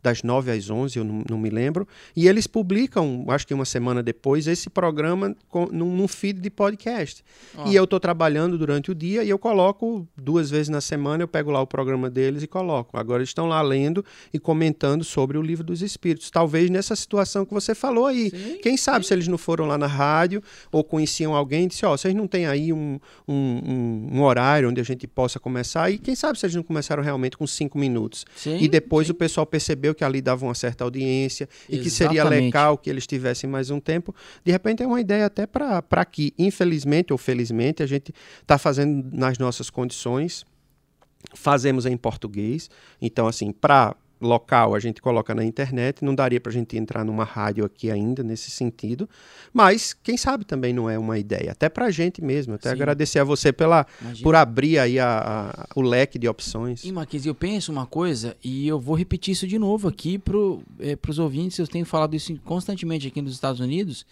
das 0.02 0.22
9 0.22 0.50
às 0.50 0.70
11, 0.70 0.98
eu 0.98 1.04
não, 1.04 1.22
não, 1.28 1.38
me 1.38 1.50
lembro. 1.50 1.86
E 2.16 2.26
eles 2.26 2.46
publicam, 2.46 3.24
acho 3.28 3.46
que 3.46 3.54
uma 3.54 3.64
semana 3.64 4.02
depois, 4.02 4.46
esse 4.46 4.70
programa 4.70 5.36
com, 5.48 5.66
num, 5.66 5.94
num 5.94 6.08
feed 6.08 6.40
de 6.40 6.50
podcast. 6.50 7.22
Oh. 7.56 7.68
E 7.68 7.74
eu 7.74 7.84
estou 7.84 8.00
trabalhando 8.00 8.56
durante 8.56 8.90
o 8.90 8.94
dia 8.94 9.22
e 9.22 9.28
eu 9.28 9.38
coloco 9.38 10.08
duas 10.16 10.50
vezes 10.50 10.68
na 10.68 10.80
semana, 10.80 11.22
eu 11.22 11.28
pego 11.28 11.50
lá 11.50 11.60
o 11.60 11.66
programa 11.66 12.08
deles 12.08 12.42
e 12.42 12.46
coloco. 12.46 12.96
Agora 12.96 13.20
eles 13.20 13.30
estão 13.30 13.46
lá 13.46 13.60
lendo 13.60 14.04
e 14.32 14.38
comentando 14.38 15.04
sobre 15.04 15.36
o 15.36 15.42
livro 15.42 15.64
dos 15.64 15.82
Espíritos. 15.82 16.30
Talvez 16.30 16.70
nessa 16.70 16.96
situação 16.96 17.44
que 17.44 17.52
você 17.52 17.74
falou 17.74 18.06
aí. 18.06 18.30
Sim, 18.30 18.58
Quem 18.62 18.76
sabe 18.76 19.04
sim. 19.04 19.08
se 19.08 19.14
eles 19.14 19.28
não 19.28 19.38
foram 19.38 19.66
lá 19.66 19.76
na 19.76 19.86
rádio 19.86 20.42
ou 20.72 20.82
conheciam 20.82 21.34
alguém 21.34 21.64
e 21.64 21.68
disse, 21.68 21.84
ó, 21.84 21.92
oh, 21.92 21.98
vocês 21.98 22.14
não 22.14 22.26
têm 22.26 22.46
aí 22.46 22.72
um, 22.72 22.98
um, 23.28 23.34
um, 23.34 24.08
um, 24.16 24.22
horário 24.22 24.68
onde 24.68 24.80
a 24.80 24.84
gente 24.84 25.06
possa 25.06 25.38
começar? 25.38 25.90
E 25.90 25.98
quem 25.98 26.14
sabe 26.14 26.38
se 26.38 26.46
eles 26.46 26.56
não 26.56 26.62
começaram 26.62 27.02
realmente 27.02 27.36
com 27.36 27.46
cinco 27.46 27.78
minutos. 27.78 28.24
Sim, 28.34 28.58
e 28.60 28.68
depois 28.68 29.10
o 29.10 29.14
pessoal 29.14 29.46
percebeu 29.46 29.89
percebeu 29.90 29.94
que 29.94 30.04
ali 30.04 30.20
dava 30.20 30.44
uma 30.44 30.54
certa 30.54 30.84
audiência 30.84 31.44
Exatamente. 31.44 31.80
e 31.80 31.82
que 31.82 31.90
seria 31.90 32.24
legal 32.24 32.78
que 32.78 32.88
eles 32.88 33.06
tivessem 33.06 33.48
mais 33.48 33.70
um 33.70 33.80
tempo. 33.80 34.14
De 34.44 34.50
repente 34.50 34.82
é 34.82 34.86
uma 34.86 35.00
ideia 35.00 35.26
até 35.26 35.46
para 35.46 36.04
que, 36.04 36.32
infelizmente 36.38 37.12
ou 37.12 37.18
felizmente, 37.18 37.82
a 37.82 37.86
gente 37.86 38.12
está 38.40 38.58
fazendo 38.58 39.08
nas 39.12 39.38
nossas 39.38 39.70
condições. 39.70 40.44
Fazemos 41.34 41.84
em 41.86 41.96
português. 41.96 42.70
Então, 43.00 43.26
assim, 43.26 43.52
para 43.52 43.94
local 44.20 44.74
a 44.74 44.78
gente 44.78 45.00
coloca 45.00 45.34
na 45.34 45.44
internet, 45.44 46.04
não 46.04 46.14
daria 46.14 46.40
para 46.40 46.50
a 46.50 46.52
gente 46.52 46.76
entrar 46.76 47.04
numa 47.04 47.24
rádio 47.24 47.64
aqui 47.64 47.90
ainda 47.90 48.22
nesse 48.22 48.50
sentido, 48.50 49.08
mas 49.52 49.94
quem 49.94 50.16
sabe 50.16 50.44
também 50.44 50.72
não 50.72 50.88
é 50.90 50.98
uma 50.98 51.18
ideia, 51.18 51.52
até 51.52 51.68
para 51.68 51.86
a 51.86 51.90
gente 51.90 52.22
mesmo. 52.22 52.54
Até 52.54 52.68
Sim. 52.68 52.74
agradecer 52.74 53.18
a 53.18 53.24
você 53.24 53.52
pela, 53.52 53.86
por 54.22 54.34
abrir 54.34 54.78
aí 54.78 54.98
a, 54.98 55.66
a, 55.68 55.78
o 55.78 55.82
leque 55.82 56.18
de 56.18 56.28
opções. 56.28 56.84
E 56.84 56.92
Marquinhos, 56.92 57.26
eu 57.26 57.34
penso 57.34 57.72
uma 57.72 57.86
coisa 57.86 58.36
e 58.44 58.68
eu 58.68 58.78
vou 58.78 58.94
repetir 58.94 59.32
isso 59.32 59.46
de 59.46 59.58
novo 59.58 59.88
aqui 59.88 60.18
para 60.18 60.36
é, 60.80 60.96
os 61.08 61.18
ouvintes, 61.18 61.58
eu 61.58 61.66
tenho 61.66 61.86
falado 61.86 62.14
isso 62.14 62.38
constantemente 62.44 63.08
aqui 63.08 63.22
nos 63.22 63.32
Estados 63.32 63.60
Unidos. 63.60 64.04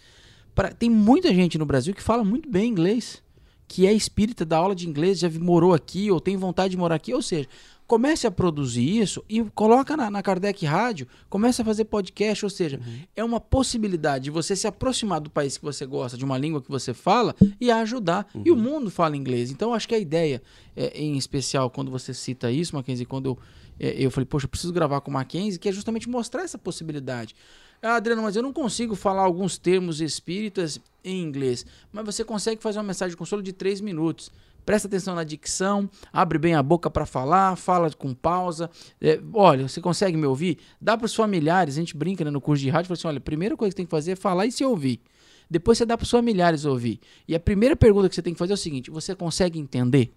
Pra, 0.55 0.71
tem 0.71 0.89
muita 0.89 1.33
gente 1.33 1.57
no 1.57 1.65
Brasil 1.65 1.93
que 1.93 2.01
fala 2.01 2.23
muito 2.23 2.49
bem 2.49 2.69
inglês, 2.69 3.21
que 3.67 3.85
é 3.85 3.93
espírita 3.93 4.43
da 4.43 4.57
aula 4.57 4.75
de 4.75 4.89
inglês, 4.89 5.19
já 5.19 5.29
morou 5.39 5.73
aqui 5.73 6.09
ou 6.09 6.19
tem 6.19 6.35
vontade 6.35 6.71
de 6.71 6.77
morar 6.77 6.95
aqui, 6.95 7.13
ou 7.13 7.21
seja, 7.21 7.47
comece 7.89 8.27
a 8.27 8.31
produzir 8.31 8.87
isso 9.01 9.25
e 9.27 9.43
coloca 9.43 9.97
na, 9.97 10.11
na 10.11 10.21
Kardec 10.21 10.63
Rádio, 10.63 11.07
comece 11.27 11.63
a 11.63 11.65
fazer 11.65 11.85
podcast, 11.85 12.45
ou 12.45 12.49
seja, 12.49 12.77
uhum. 12.77 12.99
é 13.15 13.23
uma 13.23 13.39
possibilidade 13.39 14.25
de 14.25 14.29
você 14.29 14.55
se 14.55 14.67
aproximar 14.67 15.19
do 15.19 15.27
país 15.27 15.57
que 15.57 15.65
você 15.65 15.87
gosta, 15.87 16.15
de 16.15 16.23
uma 16.23 16.37
língua 16.37 16.61
que 16.61 16.69
você 16.69 16.93
fala 16.93 17.35
e 17.59 17.71
ajudar. 17.71 18.29
Uhum. 18.35 18.43
E 18.45 18.51
o 18.51 18.53
uhum. 18.53 18.61
mundo 18.61 18.91
fala 18.91 19.17
inglês. 19.17 19.49
Então, 19.49 19.73
acho 19.73 19.87
que 19.87 19.95
a 19.95 19.97
ideia, 19.97 20.39
é, 20.75 21.01
em 21.01 21.17
especial, 21.17 21.67
quando 21.71 21.89
você 21.89 22.13
cita 22.13 22.51
isso, 22.51 22.75
Mackenzie, 22.75 23.07
quando 23.07 23.25
eu, 23.25 23.39
é, 23.79 23.95
eu 23.97 24.11
falei, 24.11 24.25
poxa, 24.25 24.45
eu 24.45 24.49
preciso 24.49 24.71
gravar 24.71 25.01
com 25.01 25.09
o 25.09 25.13
Mackenzie, 25.15 25.57
que 25.57 25.67
é 25.67 25.71
justamente 25.71 26.07
mostrar 26.07 26.43
essa 26.43 26.59
possibilidade. 26.59 27.35
Ah, 27.81 27.95
Adriano, 27.95 28.21
mas 28.21 28.35
eu 28.35 28.43
não 28.43 28.53
consigo 28.53 28.93
falar 28.93 29.23
alguns 29.23 29.57
termos 29.57 29.99
espíritas 29.99 30.79
em 31.03 31.23
inglês. 31.23 31.65
Mas 31.91 32.05
você 32.05 32.23
consegue 32.23 32.61
fazer 32.61 32.77
uma 32.77 32.83
mensagem 32.83 33.11
de 33.11 33.17
consolo 33.17 33.41
de 33.41 33.51
três 33.51 33.81
minutos 33.81 34.31
presta 34.69 34.87
atenção 34.87 35.15
na 35.15 35.23
dicção, 35.23 35.89
abre 36.13 36.37
bem 36.37 36.53
a 36.53 36.61
boca 36.61 36.91
para 36.91 37.03
falar, 37.03 37.55
fala 37.55 37.89
com 37.89 38.13
pausa. 38.13 38.69
É, 39.01 39.19
olha, 39.33 39.67
você 39.67 39.81
consegue 39.81 40.15
me 40.15 40.27
ouvir? 40.27 40.59
Dá 40.79 40.95
para 40.95 41.07
os 41.07 41.15
familiares, 41.15 41.75
a 41.75 41.79
gente 41.79 41.97
brinca 41.97 42.23
né, 42.23 42.29
no 42.29 42.39
curso 42.39 42.61
de 42.61 42.69
rádio, 42.69 42.87
fala 42.87 42.95
assim: 42.95 43.07
olha, 43.07 43.17
a 43.17 43.21
primeira 43.21 43.57
coisa 43.57 43.71
que 43.71 43.77
tem 43.77 43.85
que 43.87 43.89
fazer 43.89 44.11
é 44.11 44.15
falar 44.15 44.45
e 44.45 44.51
se 44.51 44.63
ouvir. 44.63 45.01
Depois 45.49 45.79
você 45.79 45.87
dá 45.87 45.97
para 45.97 46.03
os 46.03 46.11
familiares 46.11 46.65
ouvir. 46.65 46.99
E 47.27 47.33
a 47.33 47.39
primeira 47.39 47.75
pergunta 47.75 48.07
que 48.09 48.13
você 48.13 48.21
tem 48.21 48.31
que 48.31 48.37
fazer 48.37 48.51
é 48.51 48.53
o 48.53 48.57
seguinte: 48.57 48.91
você 48.91 49.15
consegue 49.15 49.57
entender? 49.57 50.13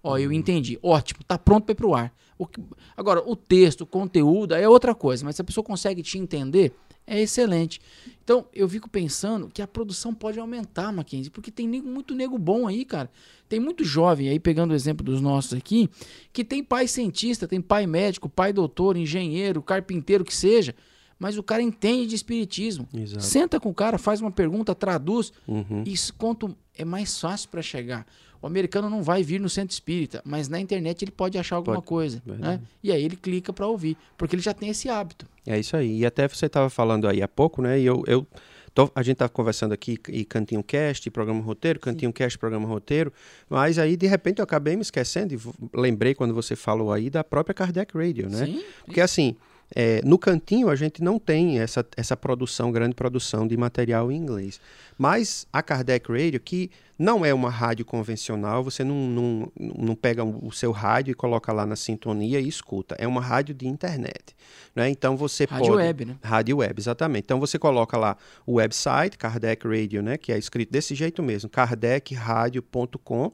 Ó, 0.00 0.16
eu 0.16 0.32
entendi. 0.32 0.78
Ótimo, 0.80 1.24
tá 1.26 1.36
pronto 1.36 1.64
para 1.64 1.72
ir 1.72 1.74
pro 1.74 1.92
ar. 1.92 2.14
O 2.38 2.46
que... 2.46 2.62
Agora, 2.96 3.20
o 3.28 3.34
texto, 3.34 3.80
o 3.80 3.86
conteúdo 3.86 4.54
é 4.54 4.68
outra 4.68 4.94
coisa, 4.94 5.24
mas 5.24 5.34
se 5.34 5.42
a 5.42 5.44
pessoa 5.44 5.64
consegue 5.64 6.04
te 6.04 6.18
entender, 6.18 6.72
é 7.08 7.20
excelente. 7.20 7.80
Então, 8.22 8.46
eu 8.54 8.68
fico 8.68 8.90
pensando 8.90 9.48
que 9.48 9.62
a 9.62 9.66
produção 9.66 10.14
pode 10.14 10.38
aumentar, 10.38 10.92
Mackenzie, 10.92 11.30
porque 11.30 11.50
tem 11.50 11.66
muito 11.66 12.14
nego 12.14 12.36
bom 12.36 12.66
aí, 12.66 12.84
cara. 12.84 13.10
Tem 13.48 13.58
muito 13.58 13.82
jovem 13.82 14.28
aí, 14.28 14.38
pegando 14.38 14.72
o 14.72 14.74
exemplo 14.74 15.02
dos 15.02 15.20
nossos 15.20 15.54
aqui, 15.54 15.88
que 16.32 16.44
tem 16.44 16.62
pai 16.62 16.86
cientista, 16.86 17.48
tem 17.48 17.60
pai 17.60 17.86
médico, 17.86 18.28
pai 18.28 18.52
doutor, 18.52 18.98
engenheiro, 18.98 19.62
carpinteiro, 19.62 20.24
que 20.24 20.34
seja, 20.34 20.74
mas 21.18 21.38
o 21.38 21.42
cara 21.42 21.62
entende 21.62 22.08
de 22.08 22.14
espiritismo. 22.14 22.86
Exato. 22.92 23.24
Senta 23.24 23.58
com 23.58 23.70
o 23.70 23.74
cara, 23.74 23.96
faz 23.96 24.20
uma 24.20 24.30
pergunta, 24.30 24.74
traduz, 24.74 25.32
uhum. 25.46 25.82
isso 25.86 26.12
quanto 26.14 26.54
é 26.76 26.84
mais 26.84 27.18
fácil 27.18 27.48
para 27.48 27.62
chegar. 27.62 28.06
O 28.40 28.46
americano 28.46 28.88
não 28.88 29.02
vai 29.02 29.22
vir 29.22 29.40
no 29.40 29.48
centro 29.48 29.72
espírita, 29.72 30.22
mas 30.24 30.48
na 30.48 30.60
internet 30.60 31.02
ele 31.02 31.10
pode 31.10 31.36
achar 31.38 31.56
alguma 31.56 31.76
pode, 31.76 31.86
coisa. 31.86 32.22
Né? 32.24 32.60
E 32.82 32.92
aí 32.92 33.04
ele 33.04 33.16
clica 33.16 33.52
para 33.52 33.66
ouvir, 33.66 33.96
porque 34.16 34.36
ele 34.36 34.42
já 34.42 34.54
tem 34.54 34.68
esse 34.68 34.88
hábito. 34.88 35.26
É 35.46 35.58
isso 35.58 35.76
aí. 35.76 35.98
E 35.98 36.06
até 36.06 36.28
você 36.28 36.46
estava 36.46 36.70
falando 36.70 37.08
aí 37.08 37.22
há 37.22 37.28
pouco, 37.28 37.60
né? 37.62 37.80
E 37.80 37.84
eu, 37.84 38.04
eu 38.06 38.26
tô, 38.74 38.90
a 38.94 39.02
gente 39.02 39.14
estava 39.14 39.28
conversando 39.28 39.72
aqui 39.72 39.98
e 40.08 40.24
Cantinho 40.24 40.62
Cast, 40.62 41.10
programa 41.10 41.40
roteiro, 41.40 41.80
Cantinho 41.80 42.10
Sim. 42.10 42.14
Cast, 42.14 42.38
programa 42.38 42.66
roteiro, 42.66 43.12
mas 43.48 43.78
aí 43.78 43.96
de 43.96 44.06
repente 44.06 44.38
eu 44.38 44.44
acabei 44.44 44.76
me 44.76 44.82
esquecendo 44.82 45.34
e 45.34 45.38
lembrei 45.74 46.14
quando 46.14 46.32
você 46.32 46.54
falou 46.54 46.92
aí 46.92 47.10
da 47.10 47.24
própria 47.24 47.54
Kardec 47.54 47.96
Radio, 47.96 48.28
né? 48.28 48.46
Sim. 48.46 48.64
Porque 48.84 49.00
assim, 49.00 49.36
é, 49.74 50.00
no 50.04 50.18
cantinho 50.18 50.70
a 50.70 50.76
gente 50.76 51.02
não 51.02 51.18
tem 51.18 51.60
essa, 51.60 51.84
essa 51.96 52.16
produção, 52.16 52.72
grande 52.72 52.94
produção 52.94 53.46
de 53.46 53.56
material 53.56 54.10
em 54.10 54.16
inglês. 54.16 54.60
Mas 54.96 55.46
a 55.52 55.62
Kardec 55.62 56.10
Radio, 56.10 56.40
que 56.40 56.70
não 56.98 57.24
é 57.24 57.32
uma 57.32 57.50
rádio 57.50 57.84
convencional, 57.84 58.64
você 58.64 58.82
não, 58.82 58.96
não, 58.96 59.52
não 59.56 59.94
pega 59.94 60.24
o 60.24 60.50
seu 60.50 60.72
rádio 60.72 61.12
e 61.12 61.14
coloca 61.14 61.52
lá 61.52 61.64
na 61.64 61.76
sintonia 61.76 62.40
e 62.40 62.48
escuta. 62.48 62.96
É 62.98 63.06
uma 63.06 63.20
rádio 63.20 63.54
de 63.54 63.68
internet. 63.68 64.34
Né? 64.74 64.88
Então 64.88 65.16
você 65.16 65.44
rádio 65.44 65.66
pode. 65.66 65.68
Rádio 65.70 65.86
web, 65.86 66.04
né? 66.06 66.16
Rádio 66.22 66.56
web, 66.56 66.80
exatamente. 66.80 67.24
Então 67.24 67.38
você 67.38 67.58
coloca 67.58 67.96
lá 67.96 68.16
o 68.46 68.54
website, 68.54 69.16
Kardec 69.16 69.66
Radio, 69.68 70.02
né? 70.02 70.16
que 70.16 70.32
é 70.32 70.38
escrito 70.38 70.72
desse 70.72 70.94
jeito 70.94 71.22
mesmo, 71.22 71.48
kardecradio.com 71.50 73.32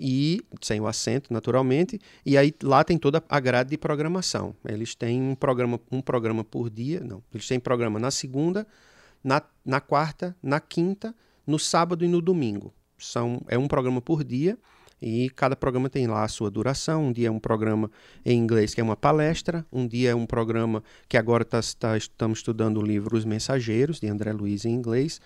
e 0.00 0.40
sem 0.62 0.80
o 0.80 0.86
acento, 0.86 1.30
naturalmente, 1.30 2.00
e 2.24 2.38
aí 2.38 2.54
lá 2.62 2.82
tem 2.82 2.96
toda 2.96 3.22
a 3.28 3.38
grade 3.38 3.70
de 3.70 3.76
programação. 3.76 4.54
Eles 4.66 4.94
têm 4.94 5.20
um 5.20 5.34
programa, 5.34 5.78
um 5.92 6.00
programa 6.00 6.42
por 6.42 6.70
dia, 6.70 7.00
não, 7.00 7.22
eles 7.34 7.46
têm 7.46 7.60
programa 7.60 7.98
na 7.98 8.10
segunda, 8.10 8.66
na, 9.22 9.42
na 9.62 9.78
quarta, 9.78 10.34
na 10.42 10.58
quinta, 10.58 11.14
no 11.46 11.58
sábado 11.58 12.02
e 12.02 12.08
no 12.08 12.22
domingo. 12.22 12.72
São, 12.96 13.42
é 13.46 13.58
um 13.58 13.68
programa 13.68 14.00
por 14.00 14.24
dia 14.24 14.58
e 15.02 15.30
cada 15.30 15.54
programa 15.54 15.90
tem 15.90 16.06
lá 16.06 16.24
a 16.24 16.28
sua 16.28 16.50
duração. 16.50 17.06
Um 17.06 17.12
dia 17.12 17.28
é 17.28 17.30
um 17.30 17.38
programa 17.38 17.90
em 18.24 18.38
inglês 18.38 18.74
que 18.74 18.80
é 18.80 18.84
uma 18.84 18.96
palestra, 18.96 19.66
um 19.70 19.86
dia 19.86 20.10
é 20.10 20.14
um 20.14 20.26
programa 20.26 20.82
que 21.08 21.18
agora 21.18 21.44
tá, 21.44 21.60
tá, 21.78 21.96
estamos 21.96 22.38
estudando 22.38 22.78
o 22.78 22.82
livro 22.82 23.16
Os 23.16 23.24
Mensageiros, 23.24 24.00
de 24.00 24.08
André 24.08 24.32
Luiz 24.32 24.64
em 24.64 24.72
inglês. 24.72 25.20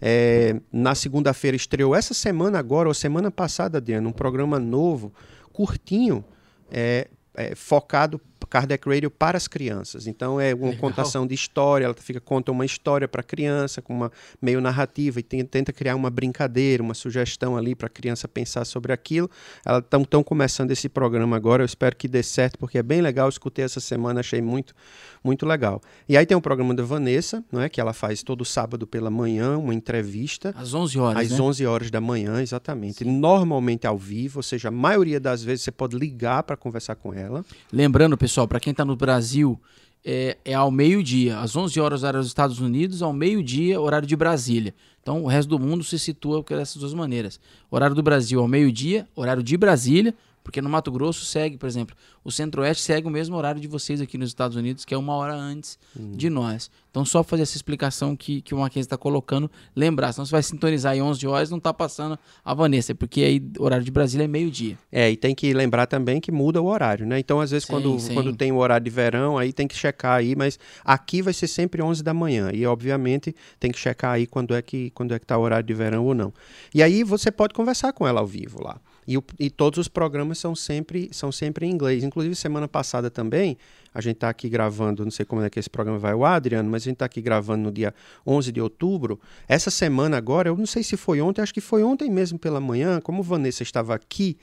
É, 0.00 0.58
na 0.72 0.94
segunda-feira 0.94 1.56
estreou 1.56 1.94
essa 1.94 2.14
semana 2.14 2.58
agora, 2.58 2.88
ou 2.88 2.94
semana 2.94 3.30
passada, 3.30 3.78
Adriano, 3.78 4.08
um 4.08 4.12
programa 4.12 4.58
novo, 4.58 5.12
curtinho, 5.52 6.24
é, 6.70 7.08
é, 7.34 7.54
focado 7.54 8.20
Kardec 8.46 8.88
Radio 8.88 9.10
para 9.10 9.36
as 9.36 9.46
crianças. 9.46 10.06
Então 10.06 10.40
é 10.40 10.54
uma 10.54 10.66
Legal. 10.66 10.80
contação 10.80 11.26
de 11.26 11.34
história, 11.34 11.84
ela 11.84 11.94
fica 11.94 12.20
conta 12.20 12.50
uma 12.50 12.64
história 12.64 13.06
para 13.06 13.20
a 13.20 13.24
criança 13.24 13.82
com 13.82 13.94
uma 13.94 14.12
meio 14.40 14.60
narrativa 14.60 15.20
e 15.20 15.22
tem, 15.22 15.44
tenta 15.44 15.72
criar 15.72 15.96
uma 15.96 16.10
brincadeira, 16.10 16.82
uma 16.82 16.94
sugestão 16.94 17.56
ali 17.56 17.74
para 17.74 17.86
a 17.86 17.90
criança 17.90 18.26
pensar 18.26 18.64
sobre 18.64 18.92
aquilo. 18.92 19.30
Elas 19.64 19.84
estão 19.84 20.22
começando 20.22 20.70
esse 20.70 20.88
programa 20.88 21.36
agora, 21.36 21.62
eu 21.62 21.66
espero 21.66 21.94
que 21.94 22.08
dê 22.08 22.22
certo 22.22 22.58
porque 22.58 22.78
é 22.78 22.82
bem 22.82 23.00
legal. 23.00 23.26
Eu 23.26 23.30
escutei 23.30 23.64
essa 23.64 23.80
semana, 23.80 24.20
achei 24.20 24.40
muito 24.40 24.74
muito 25.22 25.44
legal. 25.44 25.82
E 26.08 26.16
aí 26.16 26.24
tem 26.24 26.36
o 26.36 26.40
programa 26.40 26.74
da 26.74 26.82
Vanessa, 26.82 27.44
não 27.52 27.60
é, 27.60 27.68
que 27.68 27.80
ela 27.80 27.92
faz 27.92 28.22
todo 28.22 28.44
sábado 28.44 28.86
pela 28.86 29.10
manhã 29.10 29.58
uma 29.58 29.74
entrevista 29.74 30.54
às 30.56 30.72
11 30.72 30.98
horas, 30.98 31.22
às 31.22 31.38
né? 31.38 31.44
11 31.44 31.66
horas 31.66 31.90
da 31.90 32.00
manhã, 32.00 32.40
exatamente. 32.40 33.04
Sim. 33.04 33.18
Normalmente 33.18 33.86
ao 33.86 33.98
vivo, 33.98 34.38
ou 34.38 34.42
seja, 34.42 34.68
a 34.68 34.70
maioria 34.70 35.20
das 35.20 35.42
vezes 35.42 35.64
você 35.64 35.70
pode 35.70 35.96
ligar 35.96 36.42
para 36.42 36.56
conversar 36.56 36.94
com 36.94 37.12
ela. 37.12 37.44
Lembrando, 37.70 38.16
pessoal 38.16 38.29
pessoal, 38.30 38.46
para 38.46 38.60
quem 38.60 38.70
está 38.70 38.84
no 38.84 38.94
Brasil, 38.94 39.60
é, 40.04 40.38
é 40.44 40.54
ao 40.54 40.70
meio-dia, 40.70 41.40
às 41.40 41.56
11 41.56 41.80
horas, 41.80 42.02
horário 42.04 42.20
dos 42.20 42.28
Estados 42.28 42.60
Unidos, 42.60 43.02
ao 43.02 43.12
meio-dia, 43.12 43.80
horário 43.80 44.06
de 44.06 44.14
Brasília. 44.14 44.72
Então, 45.02 45.24
o 45.24 45.26
resto 45.26 45.48
do 45.48 45.58
mundo 45.58 45.82
se 45.82 45.98
situa 45.98 46.44
dessas 46.48 46.76
duas 46.76 46.94
maneiras. 46.94 47.40
Horário 47.68 47.96
do 47.96 48.02
Brasil 48.04 48.40
ao 48.40 48.46
meio-dia, 48.46 49.08
horário 49.16 49.42
de 49.42 49.56
Brasília, 49.56 50.14
porque 50.42 50.60
no 50.60 50.68
Mato 50.68 50.90
Grosso 50.90 51.24
segue, 51.24 51.56
por 51.56 51.66
exemplo, 51.66 51.96
o 52.24 52.30
Centro-Oeste 52.30 52.82
segue 52.82 53.06
o 53.06 53.10
mesmo 53.10 53.36
horário 53.36 53.60
de 53.60 53.68
vocês 53.68 54.00
aqui 54.00 54.18
nos 54.18 54.28
Estados 54.28 54.56
Unidos, 54.56 54.84
que 54.84 54.94
é 54.94 54.98
uma 54.98 55.14
hora 55.14 55.34
antes 55.34 55.78
hum. 55.98 56.12
de 56.12 56.28
nós. 56.28 56.70
Então, 56.90 57.04
só 57.04 57.22
fazer 57.22 57.44
essa 57.44 57.56
explicação 57.56 58.16
que, 58.16 58.42
que 58.42 58.52
o 58.52 58.58
Mackenzie 58.58 58.80
está 58.80 58.98
colocando, 58.98 59.48
lembrar, 59.76 60.12
senão 60.12 60.26
você 60.26 60.32
vai 60.32 60.42
sintonizar 60.42 60.96
em 60.96 61.00
11 61.00 61.24
horas 61.26 61.50
não 61.50 61.58
está 61.58 61.72
passando 61.72 62.18
a 62.44 62.52
Vanessa, 62.52 62.94
porque 62.94 63.22
aí 63.22 63.42
o 63.58 63.62
horário 63.62 63.84
de 63.84 63.90
Brasília 63.92 64.24
é 64.24 64.28
meio-dia. 64.28 64.76
É, 64.90 65.08
e 65.08 65.16
tem 65.16 65.34
que 65.34 65.52
lembrar 65.54 65.86
também 65.86 66.20
que 66.20 66.32
muda 66.32 66.60
o 66.60 66.66
horário, 66.66 67.06
né? 67.06 67.18
Então, 67.18 67.40
às 67.40 67.52
vezes, 67.52 67.66
sim, 67.66 67.72
quando, 67.72 67.98
sim. 68.00 68.12
quando 68.12 68.34
tem 68.34 68.50
o 68.50 68.56
horário 68.56 68.84
de 68.84 68.90
verão, 68.90 69.38
aí 69.38 69.52
tem 69.52 69.68
que 69.68 69.76
checar 69.76 70.18
aí, 70.18 70.34
mas 70.34 70.58
aqui 70.84 71.22
vai 71.22 71.32
ser 71.32 71.46
sempre 71.46 71.80
11 71.80 72.02
da 72.02 72.12
manhã, 72.12 72.50
e 72.52 72.66
obviamente 72.66 73.34
tem 73.60 73.70
que 73.70 73.78
checar 73.78 74.12
aí 74.12 74.26
quando 74.26 74.54
é 74.54 74.60
que 74.60 74.90
quando 74.90 75.14
é 75.14 75.18
que 75.18 75.24
está 75.24 75.38
o 75.38 75.42
horário 75.42 75.66
de 75.66 75.74
verão 75.74 76.04
ou 76.04 76.14
não. 76.14 76.32
E 76.74 76.82
aí 76.82 77.04
você 77.04 77.30
pode 77.30 77.54
conversar 77.54 77.92
com 77.92 78.06
ela 78.06 78.20
ao 78.20 78.26
vivo 78.26 78.62
lá. 78.62 78.80
E, 79.06 79.16
o, 79.16 79.24
e, 79.38 79.50
todos 79.50 79.78
os 79.78 79.88
programas 79.88 80.38
são 80.38 80.54
sempre, 80.54 81.08
são 81.12 81.32
sempre 81.32 81.66
em 81.66 81.70
inglês. 81.70 82.04
Inclusive, 82.04 82.34
semana 82.34 82.68
passada 82.68 83.10
também, 83.10 83.56
a 83.92 84.00
gente 84.00 84.16
está 84.16 84.28
aqui 84.28 84.48
gravando, 84.48 85.04
não 85.04 85.10
sei 85.10 85.24
como 85.24 85.42
é 85.42 85.50
que 85.50 85.58
esse 85.58 85.70
programa 85.70 85.98
vai 85.98 86.12
ao 86.12 86.24
Adriano, 86.24 86.70
mas 86.70 86.82
a 86.82 86.84
gente 86.84 86.94
está 86.94 87.06
aqui 87.06 87.20
gravando 87.20 87.64
no 87.64 87.72
dia 87.72 87.94
11 88.26 88.52
de 88.52 88.60
outubro. 88.60 89.18
Essa 89.48 89.70
semana 89.70 90.16
agora, 90.16 90.48
eu 90.48 90.56
não 90.56 90.66
sei 90.66 90.82
se 90.82 90.96
foi 90.96 91.20
ontem, 91.20 91.40
acho 91.42 91.54
que 91.54 91.60
foi 91.60 91.82
ontem 91.82 92.10
mesmo 92.10 92.38
pela 92.38 92.60
manhã, 92.60 93.00
como 93.00 93.22
Vanessa 93.22 93.62
estava 93.62 93.94
aqui 93.94 94.36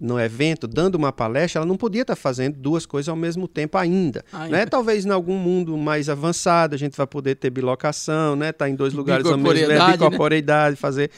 no 0.00 0.18
evento, 0.18 0.66
dando 0.66 0.94
uma 0.94 1.12
palestra, 1.12 1.58
ela 1.58 1.66
não 1.66 1.76
podia 1.76 2.02
estar 2.02 2.16
tá 2.16 2.20
fazendo 2.20 2.56
duas 2.56 2.86
coisas 2.86 3.10
ao 3.10 3.16
mesmo 3.16 3.46
tempo 3.46 3.76
ainda. 3.76 4.24
ainda. 4.32 4.56
Né? 4.56 4.66
Talvez 4.66 5.04
em 5.04 5.10
algum 5.10 5.36
mundo 5.36 5.76
mais 5.76 6.08
avançado 6.08 6.74
a 6.74 6.78
gente 6.78 6.96
vai 6.96 7.06
poder 7.06 7.34
ter 7.34 7.50
bilocação, 7.50 8.34
né? 8.34 8.50
Tá 8.50 8.68
em 8.68 8.74
dois 8.74 8.94
lugares 8.94 9.26
ao 9.26 9.36
mesmo 9.36 9.68
tempo, 9.68 9.92
bicorporeidade, 9.92 10.70
né? 10.70 10.76
fazer 10.76 11.10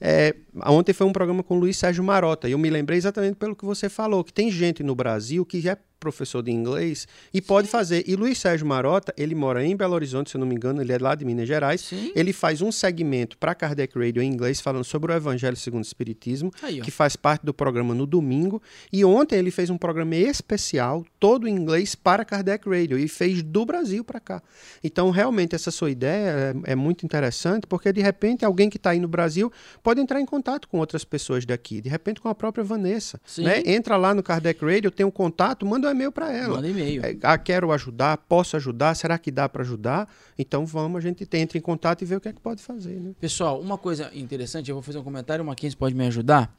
é, 0.00 0.34
ontem 0.66 0.92
foi 0.92 1.06
um 1.06 1.12
programa 1.12 1.42
com 1.42 1.56
o 1.56 1.60
Luiz 1.60 1.76
Sérgio 1.76 2.04
Marota, 2.04 2.48
e 2.48 2.52
eu 2.52 2.58
me 2.58 2.70
lembrei 2.70 2.98
exatamente 2.98 3.36
pelo 3.36 3.56
que 3.56 3.64
você 3.64 3.88
falou, 3.88 4.22
que 4.24 4.32
tem 4.32 4.50
gente 4.50 4.82
no 4.82 4.94
Brasil 4.94 5.44
que 5.44 5.68
é 5.68 5.76
professor 6.04 6.42
de 6.42 6.52
inglês 6.52 7.08
e 7.32 7.40
Sim. 7.40 7.46
pode 7.46 7.66
fazer. 7.66 8.04
E 8.06 8.14
Luiz 8.14 8.38
Sérgio 8.38 8.66
Marota, 8.66 9.14
ele 9.16 9.34
mora 9.34 9.64
em 9.64 9.74
Belo 9.74 9.94
Horizonte, 9.94 10.30
se 10.30 10.36
eu 10.36 10.38
não 10.38 10.46
me 10.46 10.54
engano, 10.54 10.82
ele 10.82 10.92
é 10.92 10.98
lá 10.98 11.14
de 11.14 11.24
Minas 11.24 11.48
Gerais. 11.48 11.80
Sim. 11.80 12.12
Ele 12.14 12.32
faz 12.32 12.60
um 12.60 12.70
segmento 12.70 13.38
para 13.38 13.54
Kardec 13.54 13.98
Radio 13.98 14.22
em 14.22 14.30
inglês 14.30 14.60
falando 14.60 14.84
sobre 14.84 15.12
o 15.12 15.16
Evangelho 15.16 15.56
segundo 15.56 15.82
o 15.82 15.86
Espiritismo, 15.86 16.52
Aí, 16.62 16.82
que 16.82 16.90
faz 16.90 17.16
parte 17.16 17.46
do 17.46 17.54
programa 17.54 17.94
no 17.94 18.06
domingo. 18.06 18.62
E 18.92 19.04
ontem 19.04 19.38
ele 19.38 19.50
fez 19.50 19.70
um 19.70 19.78
programa 19.78 20.14
especial, 20.14 21.04
todo 21.18 21.48
em 21.48 21.54
inglês, 21.56 21.94
para 21.94 22.24
Kardec 22.24 22.68
Radio 22.68 22.98
e 22.98 23.08
fez 23.08 23.42
do 23.42 23.64
Brasil 23.64 24.04
para 24.04 24.20
cá. 24.20 24.42
Então, 24.82 25.10
realmente, 25.10 25.54
essa 25.54 25.70
sua 25.70 25.90
ideia 25.90 26.54
é, 26.66 26.72
é 26.72 26.74
muito 26.74 27.06
interessante, 27.06 27.66
porque 27.66 27.90
de 27.92 28.02
repente 28.02 28.44
alguém 28.44 28.68
que 28.68 28.76
está 28.76 28.90
aí 28.90 29.00
no 29.00 29.08
Brasil 29.08 29.50
pode 29.82 30.00
entrar 30.00 30.20
em 30.20 30.26
contato 30.26 30.43
com 30.68 30.78
outras 30.78 31.04
pessoas 31.04 31.44
daqui, 31.44 31.80
de 31.80 31.88
repente 31.88 32.20
com 32.20 32.28
a 32.28 32.34
própria 32.34 32.64
Vanessa. 32.64 33.20
Né? 33.38 33.62
Entra 33.66 33.96
lá 33.96 34.14
no 34.14 34.22
Kardec 34.22 34.64
Radio, 34.64 34.90
tem 34.90 35.04
um 35.04 35.10
contato, 35.10 35.64
manda 35.64 35.88
um 35.88 35.90
e-mail 35.90 36.12
para 36.12 36.32
ela. 36.32 36.56
Manda 36.56 36.68
e-mail. 36.68 37.04
É, 37.04 37.16
ah, 37.22 37.38
quero 37.38 37.72
ajudar, 37.72 38.16
posso 38.18 38.56
ajudar, 38.56 38.94
será 38.94 39.18
que 39.18 39.30
dá 39.30 39.48
para 39.48 39.62
ajudar? 39.62 40.08
Então 40.38 40.64
vamos, 40.66 40.98
a 40.98 41.00
gente 41.00 41.26
entra 41.32 41.58
em 41.58 41.60
contato 41.60 42.02
e 42.02 42.04
vê 42.04 42.16
o 42.16 42.20
que 42.20 42.28
é 42.28 42.32
que 42.32 42.40
pode 42.40 42.62
fazer. 42.62 43.00
Né? 43.00 43.12
Pessoal, 43.20 43.60
uma 43.60 43.78
coisa 43.78 44.10
interessante, 44.14 44.70
eu 44.70 44.76
vou 44.76 44.82
fazer 44.82 44.98
um 44.98 45.04
comentário, 45.04 45.42
o 45.42 45.46
Mackenzie 45.46 45.76
pode 45.76 45.94
me 45.94 46.06
ajudar. 46.06 46.54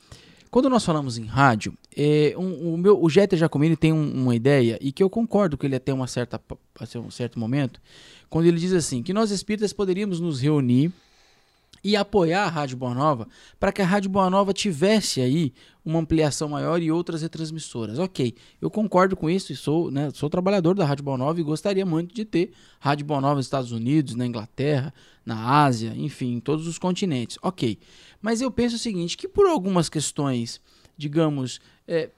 Quando 0.55 0.69
nós 0.69 0.86
falamos 0.86 1.17
em 1.17 1.25
rádio, 1.25 1.77
é, 1.95 2.33
um, 2.38 2.75
o, 2.75 2.77
meu, 2.77 3.03
o 3.03 3.09
Jeter 3.09 3.38
Jacomini 3.38 3.75
tem 3.75 3.91
um, 3.91 4.23
uma 4.23 4.33
ideia, 4.33 4.77
e 4.79 4.89
que 4.91 5.03
eu 5.03 5.09
concordo 5.09 5.57
com 5.57 5.65
ele 5.65 5.75
até 5.75 5.93
uma 5.93 6.07
certa, 6.07 6.41
até 6.79 6.97
um 6.97 7.11
certo 7.11 7.38
momento, 7.38 7.81
quando 8.29 8.45
ele 8.45 8.57
diz 8.57 8.71
assim, 8.71 9.03
que 9.03 9.11
nós 9.11 9.31
espíritas 9.31 9.73
poderíamos 9.73 10.21
nos 10.21 10.39
reunir 10.39 10.93
e 11.86 11.95
apoiar 11.95 12.45
a 12.45 12.49
Rádio 12.49 12.75
Boa 12.77 12.95
Nova 12.95 13.27
para 13.59 13.71
que 13.71 13.79
a 13.79 13.86
Rádio 13.86 14.09
Boa 14.09 14.27
Nova 14.27 14.51
tivesse 14.51 15.21
aí 15.21 15.53
uma 15.86 15.99
ampliação 15.99 16.49
maior 16.49 16.81
e 16.81 16.91
outras 16.91 17.21
retransmissoras. 17.21 17.99
Ok, 17.99 18.33
eu 18.59 18.71
concordo 18.71 19.15
com 19.15 19.29
isso 19.29 19.53
e 19.53 19.55
sou, 19.55 19.91
né, 19.91 20.09
sou 20.11 20.27
trabalhador 20.27 20.73
da 20.73 20.83
Rádio 20.83 21.03
Boa 21.03 21.15
Nova 21.15 21.39
e 21.39 21.43
gostaria 21.43 21.86
muito 21.86 22.11
de 22.15 22.25
ter 22.25 22.53
Rádio 22.79 23.05
Boa 23.05 23.21
Nova 23.21 23.36
nos 23.36 23.45
Estados 23.45 23.71
Unidos, 23.71 24.15
na 24.15 24.25
Inglaterra, 24.25 24.91
na 25.23 25.63
Ásia, 25.63 25.93
enfim, 25.95 26.33
em 26.33 26.39
todos 26.39 26.65
os 26.65 26.79
continentes. 26.79 27.38
Ok, 27.43 27.77
mas 28.19 28.41
eu 28.41 28.49
penso 28.49 28.77
o 28.77 28.79
seguinte, 28.79 29.15
que 29.15 29.27
por 29.27 29.45
algumas 29.45 29.88
questões, 29.88 30.59
digamos, 30.97 31.61
é, 31.88 32.09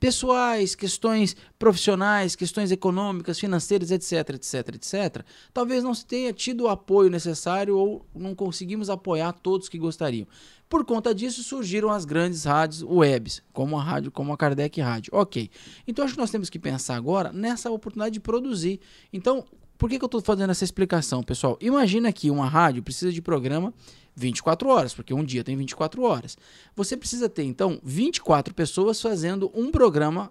pessoais, 0.00 0.74
questões 0.74 1.36
profissionais, 1.58 2.34
questões 2.34 2.72
econômicas, 2.72 3.38
financeiras, 3.38 3.90
etc, 3.90 4.30
etc, 4.30 4.74
etc, 4.74 5.24
talvez 5.52 5.84
não 5.84 5.94
se 5.94 6.06
tenha 6.06 6.32
tido 6.32 6.64
o 6.64 6.68
apoio 6.68 7.10
necessário 7.10 7.76
ou 7.76 8.06
não 8.14 8.34
conseguimos 8.34 8.88
apoiar 8.88 9.32
todos 9.34 9.68
que 9.68 9.78
gostariam. 9.78 10.26
Por 10.70 10.84
conta 10.84 11.14
disso 11.14 11.42
surgiram 11.42 11.90
as 11.90 12.04
grandes 12.04 12.44
rádios 12.44 12.82
webs, 12.82 13.42
como 13.52 13.76
a 13.76 13.82
rádio, 13.82 14.10
como 14.10 14.32
a 14.32 14.36
Kardec 14.36 14.80
Rádio. 14.80 15.12
OK. 15.12 15.50
Então 15.86 16.04
acho 16.04 16.14
que 16.14 16.20
nós 16.20 16.30
temos 16.30 16.48
que 16.48 16.58
pensar 16.58 16.96
agora 16.96 17.32
nessa 17.32 17.70
oportunidade 17.70 18.14
de 18.14 18.20
produzir. 18.20 18.80
Então, 19.12 19.44
por 19.80 19.88
que, 19.88 19.98
que 19.98 20.04
eu 20.04 20.06
estou 20.06 20.20
fazendo 20.20 20.50
essa 20.50 20.62
explicação, 20.62 21.22
pessoal? 21.22 21.56
Imagina 21.58 22.12
que 22.12 22.30
uma 22.30 22.46
rádio 22.46 22.82
precisa 22.82 23.10
de 23.10 23.22
programa 23.22 23.72
24 24.14 24.68
horas, 24.68 24.92
porque 24.92 25.14
um 25.14 25.24
dia 25.24 25.42
tem 25.42 25.56
24 25.56 26.02
horas. 26.02 26.36
Você 26.76 26.98
precisa 26.98 27.30
ter, 27.30 27.44
então, 27.44 27.80
24 27.82 28.52
pessoas 28.52 29.00
fazendo 29.00 29.50
um 29.54 29.70
programa. 29.70 30.30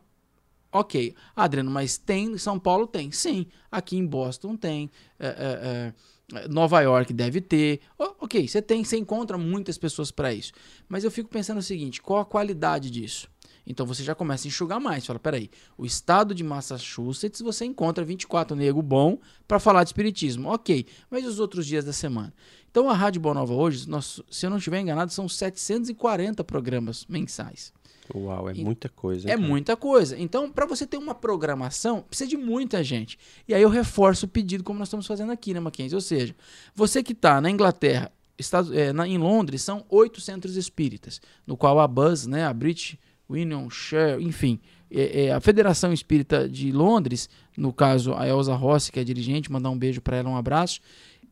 Ok, 0.72 1.16
Adriano, 1.36 1.72
mas 1.72 1.98
tem 1.98 2.38
São 2.38 2.60
Paulo? 2.60 2.86
Tem. 2.86 3.12
Sim. 3.12 3.48
Aqui 3.72 3.98
em 3.98 4.06
Boston 4.06 4.56
tem. 4.56 4.92
É, 5.20 5.28
é, 5.28 6.38
é, 6.44 6.48
Nova 6.48 6.80
York 6.82 7.12
deve 7.12 7.42
ter. 7.42 7.80
Ok, 7.98 8.48
você 8.48 8.62
tem, 8.62 8.84
você 8.84 8.98
encontra 8.98 9.36
muitas 9.36 9.80
pessoas 9.80 10.12
para 10.12 10.32
isso. 10.32 10.52
Mas 10.88 11.04
eu 11.04 11.10
fico 11.10 11.28
pensando 11.28 11.58
o 11.58 11.64
seguinte: 11.64 12.04
qual 12.04 12.20
a 12.20 12.26
qualidade 12.26 12.92
disso? 12.92 13.28
Então 13.70 13.86
você 13.86 14.04
já 14.04 14.16
começa 14.16 14.48
a 14.48 14.50
enxugar 14.50 14.82
mais. 14.82 15.06
Fala, 15.06 15.20
peraí, 15.20 15.50
o 15.78 15.86
estado 15.86 16.34
de 16.34 16.44
Massachusetts 16.44 17.40
você 17.40 17.66
encontra 17.66 18.04
24 18.04 18.58
nego 18.58 18.82
bom 18.82 19.20
para 19.48 19.60
falar 19.60 19.84
de 19.84 19.90
espiritismo. 19.90 20.50
Ok, 20.50 20.88
mas 21.10 21.24
os 21.26 21.40
outros 21.40 21.68
dias 21.68 21.86
da 21.86 21.94
semana? 21.94 22.34
Então 22.72 22.90
a 22.90 22.94
Rádio 22.94 23.22
Boa 23.22 23.36
Nova 23.36 23.54
hoje, 23.54 23.88
nós, 23.88 24.22
se 24.30 24.46
eu 24.46 24.50
não 24.50 24.58
estiver 24.58 24.82
enganado, 24.82 25.14
são 25.14 25.30
740 25.30 26.44
programas 26.44 27.06
mensais. 27.08 27.72
Uau, 28.14 28.50
é 28.50 28.54
e 28.56 28.64
muita 28.64 28.90
coisa. 28.90 29.28
É 29.28 29.36
cara. 29.36 29.48
muita 29.48 29.78
coisa. 29.78 30.18
Então, 30.18 30.52
para 30.52 30.66
você 30.66 30.88
ter 30.88 30.98
uma 30.98 31.14
programação, 31.14 32.02
precisa 32.02 32.28
de 32.28 32.38
muita 32.38 32.84
gente. 32.84 33.20
E 33.48 33.54
aí 33.54 33.62
eu 33.62 33.70
reforço 33.70 34.26
o 34.26 34.30
pedido, 34.30 34.64
como 34.64 34.80
nós 34.80 34.88
estamos 34.88 35.06
fazendo 35.06 35.32
aqui, 35.32 35.54
né, 35.54 35.60
Mackenzie? 35.60 35.94
Ou 35.94 36.02
seja, 36.02 36.36
você 36.74 37.04
que 37.04 37.14
está 37.14 37.40
na 37.40 37.52
Inglaterra, 37.52 38.12
Estados, 38.36 38.72
é, 38.72 38.92
na, 38.92 39.08
em 39.08 39.20
Londres, 39.20 39.62
são 39.62 39.86
oito 39.90 40.20
centros 40.22 40.56
espíritas, 40.56 41.22
no 41.46 41.56
qual 41.56 41.80
a 41.80 41.88
Buzz, 41.88 42.26
né, 42.26 42.46
a 42.46 42.54
British 42.54 42.98
Union 43.30 43.70
Share, 43.70 44.22
enfim, 44.22 44.60
é, 44.92 45.26
é, 45.26 45.32
a 45.32 45.40
Federação 45.40 45.94
Espírita 45.94 46.50
de 46.50 46.72
Londres, 46.72 47.30
no 47.56 47.72
caso 47.72 48.14
a 48.16 48.28
Elza 48.28 48.56
Rossi, 48.56 48.92
que 48.92 49.00
é 49.00 49.04
dirigente, 49.04 49.52
mandar 49.52 49.70
um 49.70 49.78
beijo 49.78 50.02
para 50.02 50.18
ela, 50.18 50.30
um 50.30 50.36
abraço, 50.36 50.82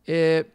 é, 0.08 0.46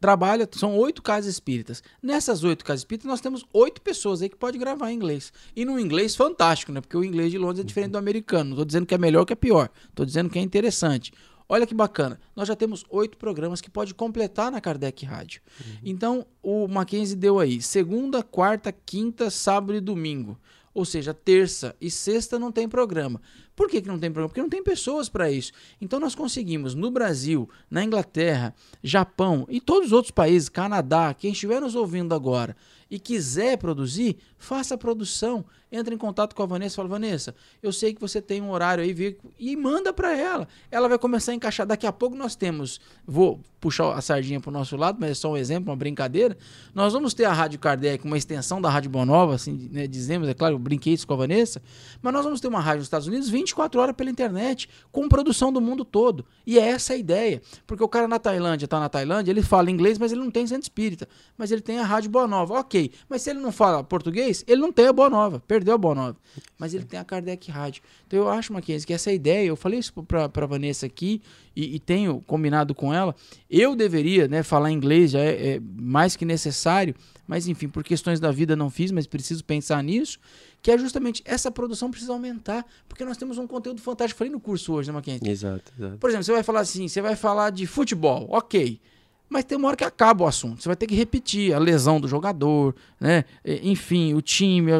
trabalha, 0.00 0.48
são 0.52 0.76
oito 0.76 1.00
casas 1.00 1.32
espíritas. 1.32 1.82
Nessas 2.02 2.42
oito 2.42 2.64
casas 2.64 2.80
espíritas, 2.80 3.08
nós 3.08 3.20
temos 3.20 3.46
oito 3.52 3.80
pessoas 3.80 4.20
aí 4.20 4.28
que 4.28 4.36
pode 4.36 4.58
gravar 4.58 4.90
em 4.90 4.96
inglês. 4.96 5.32
E 5.54 5.64
num 5.64 5.78
inglês 5.78 6.16
fantástico, 6.16 6.72
né? 6.72 6.80
Porque 6.80 6.96
o 6.96 7.04
inglês 7.04 7.30
de 7.30 7.38
Londres 7.38 7.60
é 7.60 7.64
diferente 7.64 7.92
do 7.92 7.98
americano. 7.98 8.46
Não 8.46 8.52
estou 8.54 8.64
dizendo 8.64 8.84
que 8.84 8.94
é 8.94 8.98
melhor 8.98 9.24
que 9.24 9.32
é 9.32 9.36
pior. 9.36 9.70
Estou 9.88 10.04
dizendo 10.04 10.28
que 10.28 10.40
é 10.40 10.42
interessante. 10.42 11.12
Olha 11.52 11.66
que 11.66 11.74
bacana. 11.74 12.18
Nós 12.34 12.48
já 12.48 12.56
temos 12.56 12.82
oito 12.88 13.18
programas 13.18 13.60
que 13.60 13.68
pode 13.68 13.92
completar 13.92 14.50
na 14.50 14.58
Kardec 14.58 15.04
Rádio. 15.04 15.42
Uhum. 15.60 15.76
Então, 15.84 16.26
o 16.42 16.66
Mackenzie 16.66 17.14
deu 17.14 17.38
aí 17.38 17.60
segunda, 17.60 18.22
quarta, 18.22 18.72
quinta, 18.72 19.28
sábado 19.28 19.74
e 19.74 19.80
domingo. 19.80 20.40
Ou 20.72 20.86
seja, 20.86 21.12
terça 21.12 21.76
e 21.78 21.90
sexta 21.90 22.38
não 22.38 22.50
tem 22.50 22.66
programa. 22.66 23.20
Por 23.62 23.70
que, 23.70 23.80
que 23.80 23.86
não 23.86 23.96
tem 23.96 24.10
programa? 24.10 24.28
Porque 24.28 24.42
não 24.42 24.48
tem 24.48 24.60
pessoas 24.60 25.08
para 25.08 25.30
isso. 25.30 25.52
Então 25.80 26.00
nós 26.00 26.16
conseguimos 26.16 26.74
no 26.74 26.90
Brasil, 26.90 27.48
na 27.70 27.84
Inglaterra, 27.84 28.52
Japão 28.82 29.46
e 29.48 29.60
todos 29.60 29.86
os 29.86 29.92
outros 29.92 30.10
países, 30.10 30.48
Canadá, 30.48 31.14
quem 31.14 31.30
estiver 31.30 31.60
nos 31.60 31.76
ouvindo 31.76 32.12
agora 32.12 32.56
e 32.92 32.98
quiser 32.98 33.56
produzir, 33.56 34.18
faça 34.36 34.74
a 34.74 34.78
produção. 34.78 35.44
Entra 35.70 35.94
em 35.94 35.96
contato 35.96 36.34
com 36.34 36.42
a 36.42 36.46
Vanessa 36.46 36.74
e 36.74 36.76
fala: 36.76 36.88
Vanessa, 36.88 37.34
eu 37.62 37.72
sei 37.72 37.94
que 37.94 38.00
você 38.00 38.20
tem 38.20 38.42
um 38.42 38.50
horário 38.50 38.84
aí, 38.84 39.16
e 39.38 39.56
manda 39.56 39.90
para 39.90 40.14
ela. 40.14 40.46
Ela 40.70 40.86
vai 40.88 40.98
começar 40.98 41.32
a 41.32 41.34
encaixar. 41.34 41.66
Daqui 41.66 41.86
a 41.86 41.92
pouco 41.92 42.14
nós 42.14 42.36
temos, 42.36 42.78
vou 43.06 43.40
puxar 43.58 43.94
a 43.94 44.00
sardinha 44.02 44.38
para 44.38 44.50
o 44.50 44.52
nosso 44.52 44.76
lado, 44.76 44.98
mas 45.00 45.12
é 45.12 45.14
só 45.14 45.30
um 45.30 45.36
exemplo, 45.38 45.70
uma 45.70 45.76
brincadeira. 45.76 46.36
Nós 46.74 46.92
vamos 46.92 47.14
ter 47.14 47.24
a 47.24 47.32
Rádio 47.32 47.58
Kardec, 47.58 48.04
uma 48.04 48.18
extensão 48.18 48.60
da 48.60 48.68
Rádio 48.68 48.90
Bonova, 48.90 49.36
assim, 49.36 49.70
né, 49.72 49.86
dizemos, 49.86 50.28
é 50.28 50.34
claro, 50.34 50.56
eu 50.56 50.58
brinquei 50.58 50.92
isso 50.92 51.06
com 51.06 51.14
a 51.14 51.16
Vanessa, 51.16 51.62
mas 52.02 52.12
nós 52.12 52.24
vamos 52.24 52.40
ter 52.40 52.48
uma 52.48 52.60
rádio 52.60 52.80
nos 52.80 52.88
Estados 52.88 53.06
Unidos 53.06 53.30
24 53.52 53.80
horas 53.80 53.94
pela 53.94 54.10
internet, 54.10 54.68
com 54.90 55.08
produção 55.08 55.52
do 55.52 55.60
mundo 55.60 55.84
todo. 55.84 56.24
E 56.46 56.58
é 56.58 56.68
essa 56.68 56.94
a 56.94 56.96
ideia. 56.96 57.40
Porque 57.66 57.84
o 57.84 57.88
cara 57.88 58.08
na 58.08 58.18
Tailândia 58.18 58.64
está 58.64 58.80
na 58.80 58.88
Tailândia, 58.88 59.30
ele 59.30 59.42
fala 59.42 59.70
inglês, 59.70 59.98
mas 59.98 60.12
ele 60.12 60.20
não 60.20 60.30
tem 60.30 60.46
centro 60.46 60.62
espírita. 60.62 61.08
Mas 61.36 61.52
ele 61.52 61.60
tem 61.60 61.78
a 61.78 61.84
Rádio 61.84 62.10
Boa 62.10 62.26
Nova. 62.26 62.58
Ok. 62.58 62.90
Mas 63.08 63.22
se 63.22 63.30
ele 63.30 63.40
não 63.40 63.52
fala 63.52 63.84
português, 63.84 64.44
ele 64.46 64.60
não 64.60 64.72
tem 64.72 64.88
a 64.88 64.92
Boa 64.92 65.10
Nova. 65.10 65.40
Perdeu 65.46 65.74
a 65.74 65.78
Boa 65.78 65.94
Nova. 65.94 66.16
Mas 66.58 66.74
ele 66.74 66.84
tem 66.84 66.98
a 66.98 67.04
Kardec 67.04 67.50
Rádio. 67.50 67.82
Então 68.06 68.18
eu 68.18 68.28
acho, 68.28 68.52
Mackenzie, 68.52 68.86
que 68.86 68.94
essa 68.94 69.12
ideia, 69.12 69.46
eu 69.46 69.56
falei 69.56 69.78
isso 69.78 69.92
para 70.02 70.24
a 70.24 70.46
Vanessa 70.46 70.86
aqui 70.86 71.20
e, 71.54 71.76
e, 71.76 71.78
tenho 71.78 72.22
combinado 72.26 72.74
com 72.74 72.92
ela. 72.94 73.14
Eu 73.50 73.76
deveria 73.76 74.26
né, 74.26 74.42
falar 74.42 74.70
inglês, 74.70 75.10
já 75.10 75.20
é, 75.20 75.54
é 75.54 75.60
mais 75.60 76.16
que 76.16 76.24
necessário. 76.24 76.94
Mas 77.26 77.46
enfim, 77.46 77.68
por 77.68 77.84
questões 77.84 78.18
da 78.18 78.30
vida 78.30 78.56
não 78.56 78.70
fiz, 78.70 78.90
mas 78.90 79.06
preciso 79.06 79.44
pensar 79.44 79.82
nisso 79.82 80.18
que 80.62 80.70
é 80.70 80.78
justamente 80.78 81.20
essa 81.24 81.50
produção 81.50 81.90
precisa 81.90 82.12
aumentar, 82.12 82.64
porque 82.88 83.04
nós 83.04 83.16
temos 83.16 83.36
um 83.36 83.46
conteúdo 83.46 83.80
fantástico. 83.82 84.18
Falei 84.18 84.32
no 84.32 84.38
curso 84.38 84.72
hoje, 84.72 84.88
né, 84.88 84.94
Mackenzie? 84.94 85.28
Exato, 85.28 85.72
exato. 85.76 85.98
Por 85.98 86.08
exemplo, 86.08 86.24
você 86.24 86.32
vai 86.32 86.42
falar 86.44 86.60
assim, 86.60 86.86
você 86.86 87.00
vai 87.02 87.16
falar 87.16 87.50
de 87.50 87.66
futebol, 87.66 88.28
ok. 88.30 88.80
Mas 89.28 89.44
tem 89.44 89.58
uma 89.58 89.68
hora 89.68 89.76
que 89.76 89.84
acaba 89.84 90.24
o 90.24 90.26
assunto. 90.26 90.62
Você 90.62 90.68
vai 90.68 90.76
ter 90.76 90.86
que 90.86 90.94
repetir 90.94 91.54
a 91.54 91.58
lesão 91.58 91.98
do 91.98 92.06
jogador, 92.06 92.76
né? 93.00 93.24
Enfim, 93.44 94.14
o 94.14 94.20
time 94.20 94.70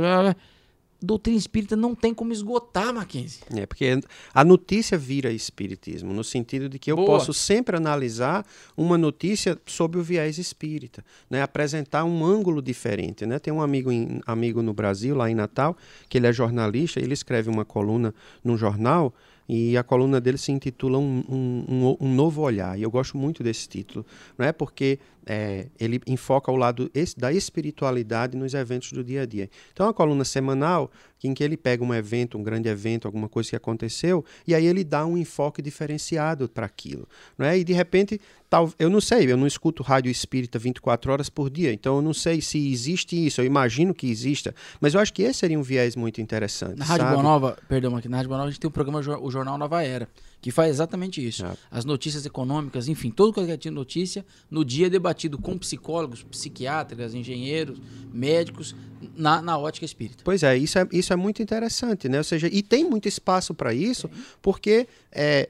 doutrina 1.02 1.38
espírita 1.38 1.76
não 1.76 1.94
tem 1.94 2.14
como 2.14 2.32
esgotar, 2.32 2.92
Mackenzie. 2.94 3.42
É, 3.54 3.66
porque 3.66 4.00
a 4.32 4.44
notícia 4.44 4.96
vira 4.96 5.30
espiritismo, 5.32 6.12
no 6.12 6.22
sentido 6.22 6.68
de 6.68 6.78
que 6.78 6.90
eu 6.90 6.96
Boa. 6.96 7.06
posso 7.06 7.32
sempre 7.32 7.76
analisar 7.76 8.46
uma 8.76 8.96
notícia 8.96 9.58
sob 9.66 9.98
o 9.98 10.02
viés 10.02 10.38
espírita, 10.38 11.04
né? 11.28 11.42
apresentar 11.42 12.04
um 12.04 12.24
ângulo 12.24 12.62
diferente. 12.62 13.26
Né? 13.26 13.38
Tem 13.38 13.52
um 13.52 13.60
amigo, 13.60 13.90
em, 13.90 14.20
amigo 14.26 14.62
no 14.62 14.72
Brasil, 14.72 15.14
lá 15.14 15.30
em 15.30 15.34
Natal, 15.34 15.76
que 16.08 16.18
ele 16.18 16.26
é 16.26 16.32
jornalista, 16.32 17.00
ele 17.00 17.14
escreve 17.14 17.50
uma 17.50 17.64
coluna 17.64 18.14
num 18.44 18.56
jornal 18.56 19.14
e 19.48 19.76
a 19.76 19.82
coluna 19.82 20.20
dele 20.20 20.38
se 20.38 20.52
intitula 20.52 20.98
um, 20.98 21.22
um, 21.28 21.96
um, 22.00 22.14
Novo 22.14 22.42
Olhar. 22.42 22.78
E 22.78 22.82
eu 22.82 22.90
gosto 22.90 23.16
muito 23.18 23.42
desse 23.42 23.68
título, 23.68 24.06
não 24.38 24.46
é? 24.46 24.52
porque 24.52 24.98
é, 25.26 25.68
ele 25.78 26.00
enfoca 26.06 26.50
o 26.50 26.56
lado 26.56 26.90
da 27.16 27.32
espiritualidade 27.32 28.36
nos 28.36 28.54
eventos 28.54 28.92
do 28.92 29.04
dia 29.04 29.22
a 29.22 29.26
dia. 29.26 29.48
Então, 29.72 29.84
é 29.84 29.88
uma 29.88 29.94
coluna 29.94 30.24
semanal 30.24 30.90
em 31.24 31.34
que 31.34 31.44
ele 31.44 31.56
pega 31.56 31.84
um 31.84 31.94
evento, 31.94 32.36
um 32.36 32.42
grande 32.42 32.68
evento, 32.68 33.06
alguma 33.06 33.28
coisa 33.28 33.50
que 33.50 33.56
aconteceu, 33.56 34.24
e 34.46 34.54
aí 34.54 34.66
ele 34.66 34.82
dá 34.82 35.06
um 35.06 35.16
enfoque 35.16 35.62
diferenciado 35.62 36.48
para 36.48 36.66
aquilo. 36.66 37.08
Não 37.38 37.46
é? 37.46 37.56
E 37.58 37.64
de 37.64 37.72
repente, 37.72 38.20
tal, 38.50 38.72
eu 38.78 38.90
não 38.90 39.00
sei, 39.00 39.30
eu 39.30 39.36
não 39.36 39.46
escuto 39.46 39.82
rádio 39.82 40.10
espírita 40.10 40.58
24 40.58 41.12
horas 41.12 41.30
por 41.30 41.48
dia, 41.48 41.72
então 41.72 41.96
eu 41.96 42.02
não 42.02 42.12
sei 42.12 42.40
se 42.40 42.72
existe 42.72 43.14
isso, 43.24 43.40
eu 43.40 43.44
imagino 43.44 43.94
que 43.94 44.10
exista, 44.10 44.54
mas 44.80 44.94
eu 44.94 45.00
acho 45.00 45.12
que 45.12 45.22
esse 45.22 45.40
seria 45.40 45.58
um 45.58 45.62
viés 45.62 45.94
muito 45.94 46.20
interessante. 46.20 46.78
Na 46.78 46.84
Rádio 46.84 47.08
Boa 47.08 47.22
Nova, 47.22 47.58
perdão, 47.68 47.96
aqui 47.96 48.08
na 48.08 48.16
Rádio 48.16 48.28
Boa 48.28 48.38
Nova 48.38 48.48
a 48.48 48.50
gente 48.50 48.60
tem 48.60 48.68
um 48.68 48.72
programa, 48.72 48.98
o 49.20 49.30
Jornal 49.30 49.56
Nova 49.56 49.82
Era, 49.82 50.08
que 50.42 50.50
faz 50.50 50.70
exatamente 50.70 51.24
isso. 51.26 51.46
É. 51.46 51.56
As 51.70 51.84
notícias 51.84 52.26
econômicas, 52.26 52.88
enfim, 52.88 53.10
todo 53.10 53.32
qualquer 53.32 53.56
tipo 53.56 53.70
de 53.70 53.76
notícia, 53.76 54.26
no 54.50 54.64
dia 54.64 54.90
debatido 54.90 55.38
com 55.38 55.56
psicólogos, 55.56 56.24
psiquiatras, 56.24 57.14
engenheiros, 57.14 57.80
médicos, 58.12 58.74
na, 59.16 59.40
na 59.40 59.56
ótica 59.56 59.84
espírita. 59.84 60.22
Pois 60.24 60.42
é, 60.42 60.56
isso 60.58 60.78
é, 60.78 60.88
isso 60.92 61.12
é 61.12 61.16
muito 61.16 61.40
interessante, 61.40 62.08
né? 62.08 62.18
Ou 62.18 62.24
seja, 62.24 62.48
e 62.52 62.60
tem 62.60 62.84
muito 62.84 63.06
espaço 63.06 63.54
para 63.54 63.72
isso, 63.72 64.10
porque 64.42 64.88
é, 65.12 65.48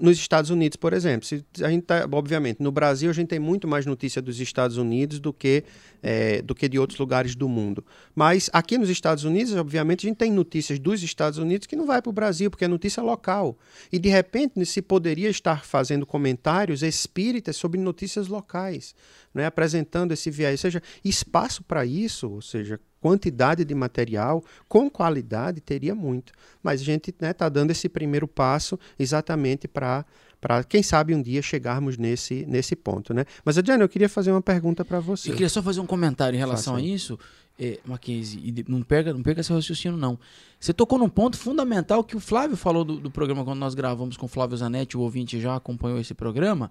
nos 0.00 0.18
Estados 0.18 0.50
Unidos, 0.50 0.76
por 0.76 0.92
exemplo, 0.92 1.26
se 1.26 1.44
a 1.62 1.70
gente 1.70 1.84
tá, 1.84 2.08
obviamente, 2.12 2.62
no 2.62 2.70
Brasil 2.70 3.10
a 3.10 3.12
gente 3.12 3.28
tem 3.28 3.38
muito 3.38 3.66
mais 3.66 3.86
notícia 3.86 4.20
dos 4.20 4.40
Estados 4.40 4.76
Unidos 4.76 5.18
do 5.18 5.32
que 5.32 5.64
é, 6.02 6.40
do 6.42 6.54
que 6.54 6.68
de 6.68 6.78
outros 6.78 6.98
lugares 6.98 7.34
do 7.34 7.48
mundo. 7.48 7.84
Mas 8.14 8.48
aqui 8.52 8.78
nos 8.78 8.88
Estados 8.88 9.24
Unidos, 9.24 9.54
obviamente, 9.54 10.06
a 10.06 10.08
gente 10.08 10.18
tem 10.18 10.32
notícias 10.32 10.78
dos 10.78 11.02
Estados 11.02 11.38
Unidos 11.38 11.66
que 11.66 11.76
não 11.76 11.86
vai 11.86 12.00
para 12.00 12.10
o 12.10 12.12
Brasil 12.12 12.50
porque 12.50 12.64
é 12.64 12.68
notícia 12.68 13.02
local. 13.02 13.58
E 13.92 13.98
de 13.98 14.08
repente 14.08 14.64
se 14.64 14.82
poderia 14.82 15.28
estar 15.28 15.64
fazendo 15.64 16.06
comentários 16.06 16.82
espíritas 16.82 17.56
sobre 17.56 17.80
notícias 17.80 18.28
locais, 18.28 18.94
né, 19.34 19.46
apresentando 19.46 20.12
esse 20.12 20.30
viés, 20.30 20.52
ou 20.52 20.58
seja, 20.58 20.82
espaço 21.04 21.62
para 21.62 21.84
isso, 21.84 22.30
ou 22.30 22.42
seja, 22.42 22.80
quantidade 23.00 23.64
de 23.64 23.74
material 23.74 24.44
com 24.68 24.90
qualidade 24.90 25.60
teria 25.60 25.94
muito. 25.94 26.32
Mas 26.62 26.80
a 26.80 26.84
gente 26.84 27.10
está 27.10 27.26
né, 27.26 27.32
tá 27.32 27.48
dando 27.48 27.70
esse 27.70 27.88
primeiro 27.88 28.28
passo 28.28 28.78
exatamente 28.98 29.66
para 29.66 30.04
para 30.40 30.64
quem 30.64 30.82
sabe 30.82 31.14
um 31.14 31.20
dia 31.20 31.42
chegarmos 31.42 31.98
nesse, 31.98 32.46
nesse 32.46 32.74
ponto, 32.74 33.12
né? 33.12 33.26
Mas 33.44 33.58
Adriano, 33.58 33.84
eu 33.84 33.88
queria 33.90 34.08
fazer 34.08 34.30
uma 34.30 34.40
pergunta 34.40 34.82
para 34.82 34.98
você. 34.98 35.28
Eu 35.28 35.34
queria 35.34 35.50
só 35.50 35.62
fazer 35.62 35.80
um 35.80 35.86
comentário 35.86 36.34
em 36.34 36.38
relação 36.38 36.76
Faça. 36.76 36.86
a 36.86 36.88
isso, 36.88 37.18
é, 37.58 37.78
Mackenzie, 37.84 38.40
e 38.42 38.64
não 38.66 38.80
perca, 38.80 39.12
não 39.12 39.22
perca 39.22 39.42
esse 39.42 39.52
raciocínio 39.52 39.98
não. 39.98 40.18
Você 40.58 40.72
tocou 40.72 40.98
num 40.98 41.10
ponto 41.10 41.36
fundamental 41.36 42.02
que 42.02 42.16
o 42.16 42.20
Flávio 42.20 42.56
falou 42.56 42.86
do, 42.86 42.98
do 42.98 43.10
programa 43.10 43.44
quando 43.44 43.58
nós 43.58 43.74
gravamos 43.74 44.16
com 44.16 44.24
o 44.24 44.28
Flávio 44.30 44.56
Zanetti, 44.56 44.96
o 44.96 45.00
ouvinte 45.00 45.38
já 45.38 45.56
acompanhou 45.56 46.00
esse 46.00 46.14
programa. 46.14 46.70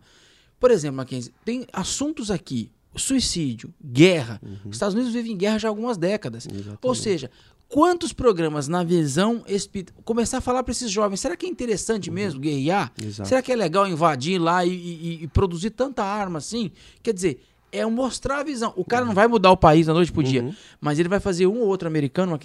Por 0.59 0.71
exemplo, 0.71 0.97
Mackenzie, 0.97 1.31
tem 1.45 1.67
assuntos 1.71 2.31
aqui 2.31 2.71
suicídio, 2.95 3.73
guerra. 3.83 4.39
Uhum. 4.43 4.57
Os 4.65 4.75
Estados 4.75 4.95
Unidos 4.95 5.13
vivem 5.13 5.33
em 5.33 5.37
guerra 5.37 5.59
já 5.59 5.67
há 5.67 5.71
algumas 5.71 5.97
décadas. 5.97 6.45
Exatamente. 6.45 6.79
Ou 6.81 6.95
seja, 6.95 7.31
quantos 7.67 8.11
programas 8.11 8.67
na 8.67 8.83
visão 8.83 9.43
espírita 9.47 9.93
começar 10.03 10.39
a 10.39 10.41
falar 10.41 10.63
para 10.63 10.71
esses 10.71 10.91
jovens, 10.91 11.19
será 11.19 11.37
que 11.37 11.45
é 11.45 11.49
interessante 11.49 12.09
uhum. 12.09 12.15
mesmo 12.15 12.39
guerrear? 12.39 12.91
Exato. 13.01 13.29
Será 13.29 13.41
que 13.41 13.51
é 13.51 13.55
legal 13.55 13.87
invadir 13.87 14.39
lá 14.39 14.65
e, 14.65 14.71
e, 14.71 15.23
e, 15.23 15.27
produzir 15.27 15.69
tanta 15.69 16.03
arma 16.03 16.39
assim? 16.39 16.71
Quer 17.03 17.13
dizer, 17.13 17.41
é 17.71 17.85
mostrar 17.85 18.39
a 18.39 18.43
visão. 18.43 18.73
O 18.75 18.83
cara 18.83 19.03
uhum. 19.03 19.09
não 19.09 19.15
vai 19.15 19.27
mudar 19.27 19.51
o 19.51 19.57
país 19.57 19.85
da 19.85 19.93
noite 19.93 20.11
pro 20.11 20.23
dia, 20.23 20.43
uhum. 20.43 20.53
mas 20.81 20.97
ele 20.97 21.07
vai 21.07 21.19
fazer 21.19 21.45
um 21.45 21.59
ou 21.59 21.67
outro 21.67 21.87
americano, 21.87 22.37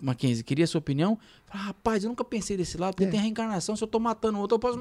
Mackenzie, 0.00 0.42
queria 0.42 0.64
a 0.64 0.68
sua 0.68 0.78
opinião, 0.78 1.18
rapaz, 1.58 2.04
eu 2.04 2.08
nunca 2.08 2.24
pensei 2.24 2.56
desse 2.56 2.78
lado, 2.78 2.94
porque 2.94 3.04
é. 3.04 3.10
tem 3.10 3.20
reencarnação, 3.20 3.74
se 3.74 3.82
eu 3.82 3.88
tô 3.88 3.98
matando 3.98 4.38
outro, 4.38 4.54
eu 4.54 4.58
posso 4.58 4.78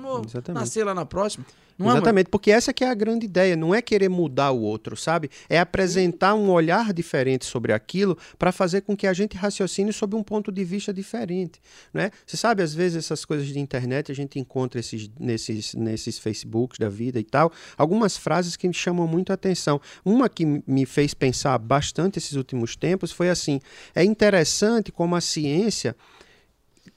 nascer 0.53 0.83
lá 0.83 0.93
na 0.93 1.05
próxima. 1.05 1.45
Não 1.79 1.89
é, 1.89 1.93
Exatamente, 1.93 2.27
é, 2.27 2.29
porque 2.29 2.51
essa 2.51 2.73
que 2.73 2.83
é 2.83 2.89
a 2.89 2.93
grande 2.93 3.25
ideia, 3.25 3.55
não 3.55 3.73
é 3.73 3.81
querer 3.81 4.09
mudar 4.09 4.51
o 4.51 4.59
outro, 4.59 4.97
sabe? 4.97 5.31
É 5.47 5.57
apresentar 5.57 6.35
um 6.35 6.49
olhar 6.49 6.91
diferente 6.91 7.45
sobre 7.45 7.71
aquilo 7.71 8.17
para 8.37 8.51
fazer 8.51 8.81
com 8.81 8.97
que 8.97 9.07
a 9.07 9.13
gente 9.13 9.37
raciocine 9.37 9.93
sob 9.93 10.13
um 10.13 10.21
ponto 10.21 10.51
de 10.51 10.61
vista 10.65 10.93
diferente, 10.93 11.61
né? 11.93 12.11
Você 12.27 12.35
sabe, 12.35 12.61
às 12.61 12.73
vezes 12.73 13.05
essas 13.05 13.23
coisas 13.23 13.47
de 13.47 13.57
internet 13.57 14.11
a 14.11 14.15
gente 14.15 14.37
encontra 14.37 14.77
esses, 14.77 15.09
nesses, 15.17 15.73
nesses 15.73 16.19
Facebooks 16.19 16.77
da 16.77 16.89
vida 16.89 17.17
e 17.17 17.23
tal, 17.23 17.49
algumas 17.77 18.17
frases 18.17 18.57
que 18.57 18.67
me 18.67 18.73
chamam 18.73 19.07
muito 19.07 19.31
a 19.31 19.35
atenção. 19.35 19.79
Uma 20.03 20.27
que 20.27 20.45
me 20.67 20.85
fez 20.85 21.13
pensar 21.13 21.57
bastante 21.57 22.19
esses 22.19 22.33
últimos 22.33 22.75
tempos 22.75 23.09
foi 23.09 23.29
assim: 23.29 23.61
é 23.95 24.03
interessante 24.03 24.91
como 24.91 25.15
a 25.15 25.21
ciência 25.21 25.95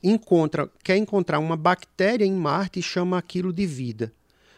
encontra, 0.03 0.71
quer 0.83 0.97
encontrar 0.97 1.39
uma 1.39 1.57
bactéria 1.57 2.25
em 2.25 2.33
Marte 2.33 2.81
e 2.81 2.83
chama 2.83 3.19
aquilo 3.19 3.53
de 3.53 3.67
vida. 3.67 4.13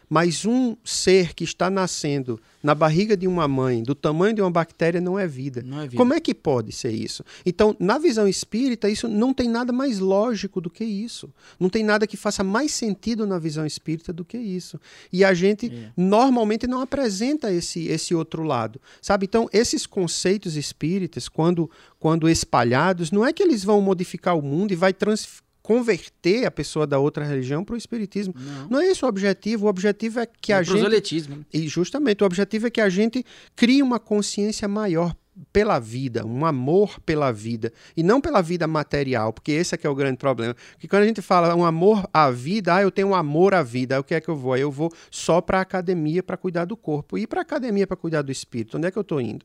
Mas 0.09 0.45
um 0.45 0.75
ser 0.83 1.33
que 1.33 1.43
está 1.43 1.69
nascendo 1.69 2.39
na 2.61 2.73
barriga 2.73 3.15
de 3.15 3.27
uma 3.27 3.47
mãe, 3.47 3.83
do 3.83 3.93
tamanho 3.93 4.33
de 4.33 4.41
uma 4.41 4.49
bactéria, 4.49 4.99
não 4.99 5.19
é 5.19 5.27
vida. 5.27 5.61
Não 5.63 5.81
é 5.81 5.83
vida. 5.83 5.97
Como 5.97 6.13
é 6.13 6.19
que 6.19 6.33
pode 6.33 6.71
ser 6.71 6.91
isso? 6.91 7.23
Então, 7.45 7.75
na 7.79 7.99
visão 7.99 8.27
espírita, 8.27 8.89
isso 8.89 9.07
não 9.07 9.33
tem 9.33 9.47
nada 9.47 9.71
mais 9.71 9.99
lógico 9.99 10.59
do 10.59 10.69
que 10.69 10.83
isso. 10.83 11.31
Não 11.59 11.69
tem 11.69 11.83
nada 11.83 12.07
que 12.07 12.17
faça 12.17 12.43
mais 12.43 12.71
sentido 12.71 13.27
na 13.27 13.37
visão 13.37 13.65
espírita 13.65 14.11
do 14.11 14.25
que 14.25 14.37
isso. 14.37 14.79
E 15.13 15.23
a 15.23 15.33
gente 15.33 15.67
é. 15.67 15.91
normalmente 15.95 16.65
não 16.65 16.81
apresenta 16.81 17.51
esse, 17.51 17.87
esse 17.87 18.15
outro 18.15 18.41
lado. 18.41 18.81
Sabe? 19.01 19.25
Então, 19.25 19.47
esses 19.53 19.85
conceitos 19.85 20.55
espíritas, 20.55 21.29
quando, 21.29 21.69
quando 21.99 22.27
espalhados, 22.27 23.11
não 23.11 23.25
é 23.25 23.31
que 23.31 23.43
eles 23.43 23.63
vão 23.63 23.79
modificar 23.79 24.35
o 24.35 24.41
mundo 24.41 24.71
e 24.71 24.75
vai 24.75 24.91
trans 24.91 25.43
converter 25.65 26.45
a 26.45 26.51
pessoa 26.51 26.85
da 26.85 26.99
outra 26.99 27.25
religião 27.25 27.65
para 27.65 27.73
o 27.73 27.77
espiritismo. 27.77 28.35
Não. 28.37 28.69
Não 28.69 28.79
é 28.79 28.85
esse 28.85 29.03
o 29.03 29.07
objetivo. 29.07 29.65
O 29.65 29.67
objetivo 29.67 30.19
é 30.19 30.27
que 30.27 30.53
a 30.53 30.57
é 30.57 30.63
gente. 30.63 30.77
proselitismo. 30.77 31.37
né? 31.37 31.45
E 31.51 31.67
justamente 31.67 32.21
o 32.21 32.25
objetivo 32.27 32.67
é 32.67 32.69
que 32.69 32.79
a 32.79 32.87
gente 32.87 33.25
crie 33.55 33.81
uma 33.81 33.99
consciência 33.99 34.67
maior 34.67 35.15
pela 35.51 35.79
vida, 35.79 36.23
um 36.23 36.45
amor 36.45 36.99
pela 37.01 37.31
vida 37.31 37.73
e 37.97 38.03
não 38.03 38.21
pela 38.21 38.43
vida 38.43 38.67
material, 38.67 39.33
porque 39.33 39.51
esse 39.51 39.73
é 39.73 39.77
que 39.77 39.87
é 39.87 39.89
o 39.89 39.95
grande 39.95 40.17
problema. 40.17 40.55
Porque 40.73 40.87
quando 40.87 41.01
a 41.01 41.07
gente 41.07 41.21
fala 41.21 41.55
um 41.55 41.65
amor 41.65 42.07
à 42.13 42.29
vida, 42.29 42.75
ah, 42.75 42.83
eu 42.83 42.91
tenho 42.91 43.07
um 43.07 43.15
amor 43.15 43.55
à 43.55 43.63
vida, 43.63 43.95
aí 43.95 43.99
o 44.01 44.03
que 44.03 44.13
é 44.13 44.21
que 44.21 44.29
eu 44.29 44.35
vou? 44.35 44.53
Aí 44.53 44.61
eu 44.61 44.71
vou 44.71 44.93
só 45.09 45.41
para 45.41 45.57
a 45.57 45.61
academia 45.61 46.21
para 46.21 46.37
cuidar 46.37 46.65
do 46.65 46.77
corpo 46.77 47.17
e 47.17 47.25
para 47.25 47.41
a 47.41 47.41
academia 47.41 47.87
para 47.87 47.97
cuidar 47.97 48.21
do 48.21 48.31
espírito. 48.31 48.77
Onde 48.77 48.87
é 48.87 48.91
que 48.91 48.99
eu 48.99 49.01
estou 49.01 49.19
indo? 49.19 49.43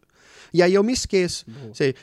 E 0.53 0.63
aí 0.63 0.75
eu 0.75 0.83
me 0.83 0.93
esqueço. 0.93 1.45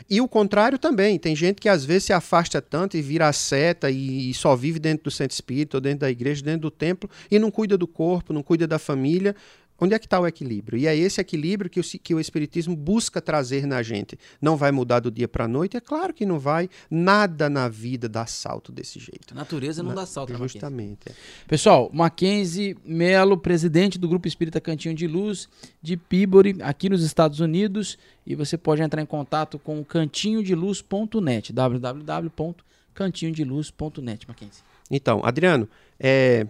E 0.10 0.22
o 0.22 0.28
contrário 0.28 0.78
também. 0.78 1.18
Tem 1.20 1.36
gente 1.36 1.60
que 1.62 1.70
às 1.70 1.84
vezes 1.84 2.06
se 2.06 2.14
afasta 2.14 2.62
tanto 2.62 2.98
e 2.98 3.02
vira 3.02 3.32
seta 3.34 3.90
e, 3.90 4.30
e 4.30 4.34
só 4.34 4.56
vive 4.56 4.80
dentro 4.80 5.06
do 5.06 5.12
centro 5.12 5.34
espírita, 5.34 5.78
ou 5.78 5.82
dentro 5.82 6.00
da 6.00 6.10
igreja, 6.12 6.44
dentro 6.44 6.62
do 6.62 6.72
templo, 6.72 7.10
e 7.30 7.38
não 7.38 7.52
cuida 7.52 7.78
do 7.78 7.88
corpo, 7.88 8.34
não 8.34 8.44
cuida 8.44 8.68
da 8.68 8.80
família. 8.80 9.36
Onde 9.80 9.94
é 9.94 10.00
que 10.00 10.08
está 10.08 10.20
o 10.20 10.26
equilíbrio? 10.26 10.80
E 10.80 10.88
é 10.88 10.96
esse 10.96 11.22
equilíbrio 11.22 11.70
que 11.70 11.80
o, 11.80 11.84
que 11.84 12.16
o 12.16 12.20
Espiritismo 12.20 12.76
busca 12.76 13.22
trazer 13.22 13.68
na 13.68 13.84
gente. 13.84 14.18
Não 14.42 14.58
vai 14.58 14.72
mudar 14.72 15.00
do 15.00 15.12
dia 15.12 15.28
para 15.28 15.46
a 15.46 15.48
noite? 15.48 15.78
É 15.78 15.80
claro 15.80 16.12
que 16.14 16.26
não 16.26 16.40
vai. 16.40 16.68
Nada 16.90 17.48
na 17.50 17.68
vida 17.70 18.10
dá 18.10 18.26
salto 18.26 18.72
desse 18.72 18.98
jeito. 19.00 19.34
A 19.34 19.36
natureza 19.36 19.84
não 19.84 19.90
Na- 19.90 19.96
dá 20.02 20.06
salto, 20.06 20.32
Mackenzie? 20.34 20.54
Justamente. 20.54 21.00
é. 21.10 21.12
Pessoal, 21.48 21.90
Mackenzie 21.94 22.76
Melo, 22.84 23.38
presidente 23.38 23.98
do 24.00 24.08
Grupo 24.10 24.28
Espírita 24.28 24.60
Cantinho 24.60 24.96
de 24.96 25.06
Luz 25.08 25.48
de 25.82 25.96
Peabody, 25.96 26.56
aqui 26.62 26.90
nos 26.90 27.04
Estados 27.04 27.40
Unidos. 27.40 27.98
E 28.26 28.34
você 28.36 28.58
pode 28.58 28.82
entrar 28.82 29.02
em 29.02 29.06
contato 29.06 29.58
com 29.60 29.80
o 29.80 29.86
cantinhodeluz.net, 29.86 31.54
www.cantinhodeluz.net, 31.54 34.28
Mackenzie. 34.28 34.64
Então, 34.90 35.22
Adriano, 35.24 35.70
é, 36.00 36.48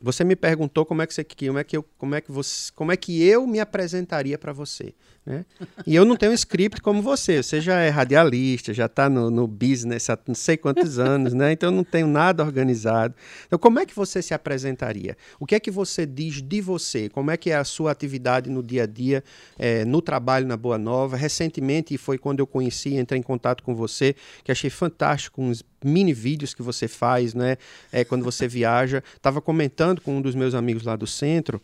você 0.00 0.24
me 0.24 0.36
perguntou 0.36 0.84
como 0.84 1.02
é 1.02 1.06
que 1.06 1.14
você, 1.14 1.24
como 1.24 1.58
é 1.58 1.64
que 1.64 1.76
eu, 1.76 1.82
como 1.96 2.14
é 2.14 2.20
que 2.20 2.30
você, 2.30 2.72
como 2.74 2.92
é 2.92 2.96
que 2.96 3.22
eu 3.22 3.46
me 3.46 3.60
apresentaria 3.60 4.38
para 4.38 4.52
você, 4.52 4.94
né? 5.26 5.44
E 5.84 5.94
eu 5.96 6.04
não 6.04 6.14
tenho 6.14 6.30
um 6.30 6.34
script 6.34 6.80
como 6.80 7.02
você. 7.02 7.42
Você 7.42 7.60
já 7.60 7.80
é 7.80 7.88
radialista, 7.88 8.72
já 8.72 8.86
está 8.86 9.10
no, 9.10 9.28
no 9.28 9.48
business 9.48 10.08
há 10.08 10.16
não 10.26 10.36
sei 10.36 10.56
quantos 10.56 10.98
anos, 11.00 11.34
né? 11.34 11.50
Então 11.50 11.70
eu 11.70 11.74
não 11.74 11.82
tenho 11.82 12.06
nada 12.06 12.44
organizado. 12.44 13.12
Então, 13.44 13.58
como 13.58 13.80
é 13.80 13.84
que 13.84 13.94
você 13.94 14.22
se 14.22 14.32
apresentaria? 14.32 15.16
O 15.40 15.44
que 15.44 15.56
é 15.56 15.60
que 15.60 15.70
você 15.70 16.06
diz 16.06 16.40
de 16.40 16.60
você? 16.60 17.08
Como 17.08 17.32
é 17.32 17.36
que 17.36 17.50
é 17.50 17.56
a 17.56 17.64
sua 17.64 17.90
atividade 17.90 18.48
no 18.48 18.62
dia 18.62 18.84
a 18.84 18.86
dia, 18.86 19.24
é, 19.58 19.84
no 19.84 20.00
trabalho 20.00 20.46
na 20.46 20.56
Boa 20.56 20.78
Nova? 20.78 21.16
Recentemente 21.16 21.98
foi 21.98 22.18
quando 22.18 22.38
eu 22.38 22.46
conheci, 22.46 22.94
entrei 22.94 23.18
em 23.18 23.22
contato 23.22 23.64
com 23.64 23.74
você, 23.74 24.14
que 24.44 24.52
achei 24.52 24.70
fantástico 24.70 25.42
uns 25.42 25.64
mini 25.84 26.12
vídeos 26.12 26.54
que 26.54 26.62
você 26.62 26.86
faz, 26.86 27.34
né? 27.34 27.56
É, 27.90 28.04
quando 28.04 28.24
você 28.24 28.46
viaja. 28.46 29.02
Estava 29.16 29.40
comentando 29.40 30.00
com 30.00 30.18
um 30.18 30.22
dos 30.22 30.36
meus 30.36 30.54
amigos 30.54 30.84
lá 30.84 30.94
do 30.94 31.06
centro, 31.06 31.60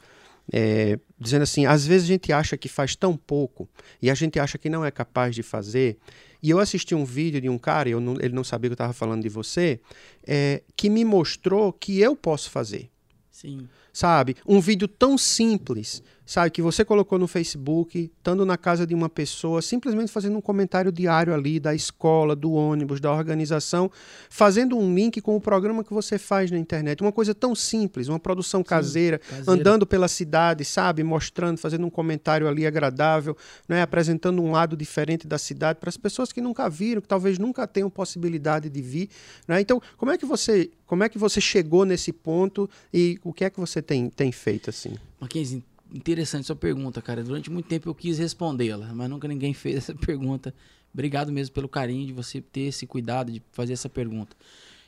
é, 0.53 0.99
dizendo 1.18 1.43
assim: 1.43 1.66
às 1.66 1.86
vezes 1.86 2.05
a 2.05 2.12
gente 2.12 2.32
acha 2.32 2.57
que 2.57 2.68
faz 2.68 2.97
tão 2.97 3.16
pouco 3.16 3.68
e 4.01 4.11
a 4.11 4.14
gente 4.14 4.38
acha 4.40 4.57
que 4.59 4.70
não 4.70 4.84
é 4.84 4.90
capaz 4.90 5.34
de 5.34 5.43
fazer. 5.43 5.99
E 6.43 6.51
eu 6.51 6.59
assisti 6.59 6.95
um 6.95 7.05
vídeo 7.05 7.40
de 7.40 7.49
um 7.49 7.59
cara, 7.59 7.88
eu 7.88 8.01
não- 8.01 8.16
ele 8.20 8.34
não 8.34 8.43
sabia 8.43 8.68
que 8.68 8.72
eu 8.72 8.74
estava 8.74 8.93
falando 8.93 9.22
de 9.22 9.28
você, 9.28 9.78
é, 10.26 10.62
que 10.76 10.90
me 10.90 11.05
mostrou 11.05 11.72
que 11.72 12.01
eu 12.01 12.16
posso 12.16 12.51
fazer 12.51 12.90
Sim. 13.30 13.68
Sabe? 13.93 14.36
Um 14.47 14.61
vídeo 14.61 14.88
tão 14.88 15.18
simples, 15.18 16.03
sabe? 16.24 16.51
Que 16.51 16.62
você 16.62 16.84
colocou 16.84 17.18
no 17.18 17.26
Facebook, 17.26 18.11
estando 18.16 18.47
na 18.47 18.57
casa 18.57 18.86
de 18.86 18.95
uma 18.95 19.09
pessoa, 19.09 19.61
simplesmente 19.61 20.11
fazendo 20.11 20.36
um 20.36 20.40
comentário 20.40 20.90
diário 20.90 21.34
ali 21.34 21.61
da 21.61 21.74
escola, 21.74 22.34
do 22.34 22.53
ônibus, 22.53 23.01
da 23.01 23.12
organização, 23.12 23.90
fazendo 24.30 24.78
um 24.78 24.95
link 24.95 25.20
com 25.20 25.36
o 25.36 25.40
programa 25.40 25.84
que 25.84 25.93
você 25.93 26.18
faz 26.18 26.51
na 26.51 26.59
internet. 26.59 27.03
Uma 27.03 27.12
coisa 27.12 27.34
tão 27.34 27.55
simples, 27.55 28.09
uma 28.09 28.18
produção 28.18 28.62
caseira, 28.62 29.18
caseira. 29.18 29.53
andando 29.53 29.86
pela 29.86 30.09
cidade, 30.09 30.64
sabe? 30.64 31.03
Mostrando, 31.03 31.59
fazendo 31.59 31.86
um 31.86 31.90
comentário 31.90 32.49
ali 32.49 32.66
agradável, 32.66 33.36
né? 33.68 33.82
apresentando 33.82 34.43
um 34.43 34.53
lado 34.53 34.76
diferente 34.76 35.26
da 35.26 35.38
cidade 35.38 35.78
para 35.78 35.88
as 35.88 35.97
pessoas 35.97 36.32
que 36.32 36.40
nunca 36.40 36.68
viram, 36.68 37.03
que 37.03 37.09
talvez 37.09 37.38
nunca 37.38 37.66
tenham 37.66 37.90
possibilidade 37.90 38.70
de 38.70 38.82
vir. 38.82 39.09
Né? 39.47 39.61
Então, 39.61 39.80
como 39.97 40.11
é 40.11 40.18
que 40.18 40.24
você. 40.24 40.70
Como 40.86 41.03
é 41.03 41.09
que 41.09 41.16
você 41.16 41.40
chegou 41.40 41.86
nesse 41.86 42.12
ponto 42.12 42.68
e 42.93 43.18
o 43.24 43.32
que 43.32 43.47
é 43.47 43.51
que 43.51 43.59
você 43.59 43.80
tem, 43.83 44.09
tem 44.09 44.33
feito 44.33 44.70
assim? 44.70 44.97
Mackenzie, 45.20 45.64
interessante 45.93 46.47
sua 46.47 46.57
pergunta, 46.57 47.03
cara. 47.03 47.22
Durante 47.22 47.51
muito 47.51 47.68
tempo 47.68 47.89
eu 47.89 47.95
quis 47.95 48.18
respondê-la, 48.18 48.93
mas 48.95 49.11
nunca 49.11 49.28
ninguém 49.28 49.53
fez 49.55 49.76
essa 49.76 49.95
pergunta. 49.95 50.55
Obrigado 50.93 51.33
mesmo 51.33 51.55
pelo 51.55 51.68
carinho 51.68 52.07
de 52.07 52.12
você 52.12 52.41
ter 52.41 52.62
esse 52.62 52.87
cuidado 52.87 53.33
de 53.33 53.43
fazer 53.53 53.72
essa 53.72 53.89
pergunta. 53.89 54.37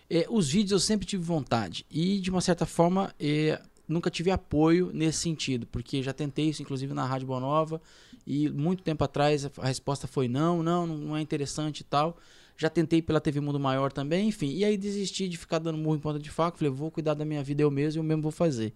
É, 0.09 0.27
os 0.29 0.51
vídeos 0.51 0.73
eu 0.73 0.79
sempre 0.79 1.07
tive 1.07 1.23
vontade 1.23 1.87
e, 1.91 2.21
de 2.21 2.31
uma 2.31 2.43
certa 2.43 2.67
forma, 2.67 3.15
é, 3.19 3.61
nunca 3.89 4.11
tive 4.11 4.31
apoio 4.31 4.91
nesse 4.93 5.19
sentido, 5.19 5.67
porque 5.67 6.03
já 6.03 6.13
tentei 6.13 6.51
isso, 6.51 6.63
inclusive, 6.63 6.93
na 6.93 7.07
Rádio 7.07 7.27
Boa 7.27 7.41
Nova 7.41 7.81
e 8.27 8.49
muito 8.51 8.83
tempo 8.83 9.03
atrás 9.03 9.47
a 9.59 9.67
resposta 9.67 10.07
foi 10.07 10.29
não, 10.29 10.63
não, 10.63 10.87
não 10.87 11.17
é 11.17 11.21
interessante 11.21 11.81
e 11.81 11.85
tal. 11.85 12.19
Já 12.57 12.71
tentei 12.71 13.03
pela 13.03 13.21
TV 13.21 13.41
Mundo 13.41 13.59
Maior 13.59 13.93
também, 13.93 14.29
enfim. 14.29 14.51
E 14.51 14.65
aí 14.65 14.77
desisti 14.77 15.29
de 15.29 15.37
ficar 15.37 15.59
dando 15.59 15.77
murro 15.79 15.97
em 15.97 16.01
ponta 16.01 16.19
de 16.19 16.31
faca. 16.31 16.57
Falei, 16.57 16.73
vou 16.73 16.91
cuidar 16.91 17.15
da 17.15 17.25
minha 17.25 17.43
vida 17.43 17.63
eu 17.63 17.71
mesmo 17.71 17.99
e 17.99 18.01
eu 18.01 18.05
mesmo 18.05 18.23
vou 18.23 18.33
fazer. 18.33 18.73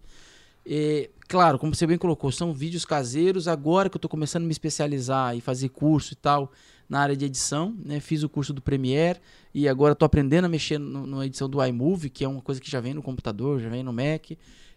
É, 0.66 1.08
claro, 1.28 1.58
como 1.58 1.74
você 1.74 1.86
bem 1.86 1.96
colocou, 1.96 2.30
são 2.30 2.52
vídeos 2.52 2.84
caseiros. 2.84 3.48
Agora 3.48 3.88
que 3.88 3.96
eu 3.96 3.98
estou 3.98 4.08
começando 4.08 4.42
a 4.42 4.46
me 4.46 4.52
especializar 4.52 5.36
e 5.36 5.40
fazer 5.40 5.68
curso 5.70 6.12
e 6.12 6.16
tal 6.16 6.52
na 6.88 7.00
área 7.00 7.16
de 7.16 7.24
edição, 7.24 7.74
né? 7.84 8.00
Fiz 8.00 8.22
o 8.22 8.28
curso 8.28 8.52
do 8.52 8.62
Premiere 8.62 9.20
e 9.54 9.68
agora 9.68 9.92
estou 9.92 10.06
aprendendo 10.06 10.46
a 10.46 10.48
mexer 10.48 10.78
na 10.78 11.26
edição 11.26 11.48
do 11.48 11.64
iMovie, 11.64 12.08
que 12.08 12.24
é 12.24 12.28
uma 12.28 12.40
coisa 12.40 12.60
que 12.60 12.70
já 12.70 12.80
vem 12.80 12.94
no 12.94 13.02
computador, 13.02 13.60
já 13.60 13.68
vem 13.68 13.82
no 13.82 13.92
Mac. 13.92 14.32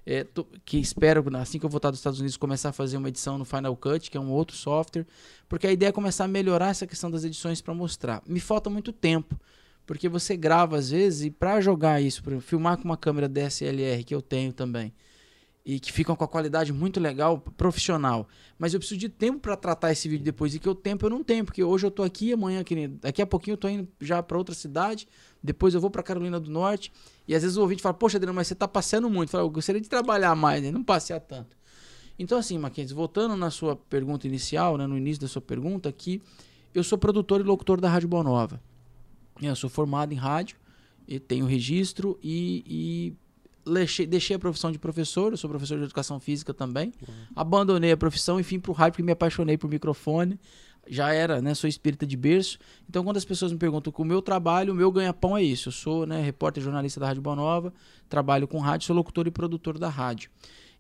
É, 0.06 0.24
tô- 0.24 0.48
que 0.66 0.80
espero, 0.80 1.24
assim 1.38 1.60
que 1.60 1.66
eu 1.66 1.70
voltar 1.70 1.92
dos 1.92 2.00
Estados 2.00 2.20
Unidos, 2.20 2.36
começar 2.38 2.70
a 2.70 2.74
fazer 2.74 2.98
uma 2.98 3.08
edição 3.10 3.38
no 3.38 3.46
Final 3.46 3.76
Cut, 3.78 4.10
que 4.10 4.18
é 4.18 4.20
um 4.20 4.32
outro 4.32 4.56
software, 4.56 5.06
porque 5.48 5.68
a 5.68 5.72
ideia 5.72 5.90
é 5.90 5.92
começar 5.92 6.26
a 6.26 6.28
melhorar 6.28 6.70
essa 6.70 6.88
questão 6.88 7.12
das 7.12 7.24
edições 7.24 7.62
para 7.62 7.74
mostrar. 7.74 8.22
Me 8.28 8.40
falta 8.40 8.70
muito 8.70 8.92
tempo, 8.92 9.40
porque 9.86 10.10
você 10.10 10.36
grava 10.36 10.76
às 10.78 10.90
vezes 10.90 11.26
e 11.26 11.30
para 11.32 11.62
jogar 11.62 12.02
isso, 12.02 12.24
pra 12.24 12.40
filmar 12.42 12.78
com 12.78 12.86
uma 12.86 12.98
câmera 12.98 13.30
DSLR 13.30 14.04
que 14.04 14.16
eu 14.16 14.22
tenho 14.24 14.52
também, 14.52 14.92
e 15.66 15.80
que 15.80 15.92
ficam 15.92 16.16
com 16.16 16.24
a 16.24 16.28
qualidade 16.28 16.74
muito 16.74 17.00
legal, 17.00 17.40
profissional. 17.40 18.28
Mas 18.58 18.74
eu 18.74 18.80
preciso 18.80 19.00
de 19.00 19.10
tempo 19.10 19.40
para 19.40 19.56
tratar 19.56 19.92
esse 19.92 20.10
vídeo 20.10 20.24
depois, 20.24 20.56
e 20.56 20.60
que 20.60 20.68
o 20.68 20.74
tempo 20.74 21.06
eu 21.06 21.10
não 21.10 21.24
tenho, 21.24 21.46
porque 21.46 21.64
hoje 21.64 21.86
eu 21.86 21.92
tô 21.92 22.04
aqui, 22.04 22.34
amanhã, 22.34 22.64
daqui 23.00 23.22
a 23.22 23.28
pouquinho 23.28 23.54
eu 23.54 23.58
tô 23.58 23.70
indo 23.70 23.88
já 24.00 24.22
para 24.24 24.38
outra 24.38 24.56
cidade, 24.56 25.08
depois 25.42 25.74
eu 25.74 25.82
vou 25.82 25.90
para 25.90 26.02
Carolina 26.02 26.40
do 26.40 26.50
Norte, 26.50 26.92
e 27.28 27.36
às 27.36 27.44
vezes 27.44 27.58
o 27.58 27.62
ouvinte 27.62 27.82
fala, 27.82 27.94
poxa, 27.94 28.18
Adriano, 28.18 28.36
mas 28.36 28.48
você 28.48 28.56
tá 28.56 28.68
passeando 28.68 29.10
muito. 29.10 29.30
Eu, 29.30 29.32
falo, 29.32 29.44
eu 29.46 29.50
gostaria 29.50 29.80
de 29.80 29.90
trabalhar 29.90 30.36
mais, 30.36 30.64
né? 30.64 30.72
não 30.72 30.84
passear 30.84 31.20
tanto. 31.20 31.56
Então, 32.18 32.38
assim, 32.38 32.58
Mackenzie, 32.58 32.96
voltando 32.96 33.36
na 33.36 33.50
sua 33.50 33.76
pergunta 33.76 34.28
inicial, 34.28 34.78
né, 34.78 34.86
no 34.86 34.98
início 34.98 35.22
da 35.22 35.28
sua 35.28 35.42
pergunta, 35.42 35.92
que 35.92 36.22
eu 36.74 36.84
sou 36.84 36.98
produtor 36.98 37.40
e 37.40 37.44
locutor 37.44 37.80
da 37.80 37.90
Rádio 37.90 38.08
Boa 38.08 38.24
Nova. 38.24 38.62
Eu 39.42 39.56
sou 39.56 39.70
formado 39.70 40.14
em 40.14 40.18
rádio, 40.18 40.58
e 41.08 41.20
tenho 41.20 41.46
registro 41.46 42.18
e, 42.22 42.64
e 42.66 43.14
deixei, 43.66 44.06
deixei 44.06 44.36
a 44.36 44.40
profissão 44.40 44.72
de 44.72 44.80
professor, 44.80 45.34
eu 45.34 45.38
sou 45.38 45.50
professor 45.50 45.78
de 45.78 45.86
educação 45.86 46.20
física 46.20 46.54
também. 46.54 46.92
Abandonei 47.36 47.92
a 47.92 47.98
profissão 47.98 48.40
e 48.40 48.44
vim 48.44 48.60
pro 48.60 48.74
rádio 48.74 48.94
porque 48.94 49.04
me 49.04 49.12
apaixonei 49.12 49.58
por 49.58 49.70
microfone. 49.70 50.40
Já 50.88 51.14
era, 51.14 51.42
né, 51.42 51.54
sou 51.54 51.70
espírita 51.70 52.08
de 52.08 52.18
berço. 52.18 52.58
Então, 52.90 53.04
quando 53.04 53.18
as 53.18 53.26
pessoas 53.26 53.52
me 53.52 53.58
perguntam 53.60 53.94
com 53.94 54.02
o 54.02 54.06
meu 54.06 54.22
trabalho, 54.22 54.74
o 54.74 54.76
meu 54.76 54.92
ganha-pão 54.92 55.38
é 55.38 55.44
isso. 55.44 55.70
Eu 55.70 55.74
sou, 55.74 56.06
né, 56.08 56.22
repórter 56.22 56.62
e 56.62 56.64
jornalista 56.64 57.00
da 57.00 57.08
Rádio 57.08 57.22
Boa 57.22 57.36
Nova, 57.36 57.74
trabalho 58.10 58.48
com 58.48 58.58
rádio, 58.60 58.88
sou 58.88 58.96
locutor 58.96 59.28
e 59.28 59.32
produtor 59.32 59.78
da 59.78 59.90
rádio. 59.90 60.32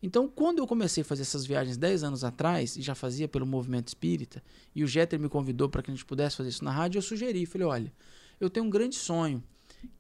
Então, 0.04 0.28
quando 0.28 0.58
eu 0.58 0.66
comecei 0.66 1.02
a 1.02 1.06
fazer 1.06 1.22
essas 1.22 1.46
viagens 1.46 1.78
10 1.78 2.04
anos 2.04 2.24
atrás, 2.24 2.76
e 2.76 2.82
já 2.82 2.96
fazia 2.96 3.28
pelo 3.28 3.46
movimento 3.46 3.90
espírita, 3.90 4.44
e 4.76 4.84
o 4.84 4.88
Jeter 4.88 5.20
me 5.20 5.30
convidou 5.30 5.70
para 5.70 5.84
que 5.84 5.92
a 5.92 5.94
gente 5.94 6.06
pudesse 6.06 6.38
fazer 6.38 6.50
isso 6.50 6.64
na 6.64 6.72
rádio, 6.72 6.98
eu 6.98 7.04
sugeri, 7.04 7.46
falei, 7.46 7.68
olha, 7.68 7.94
eu 8.40 8.50
tenho 8.50 8.66
um 8.66 8.70
grande 8.70 8.96
sonho, 8.96 9.44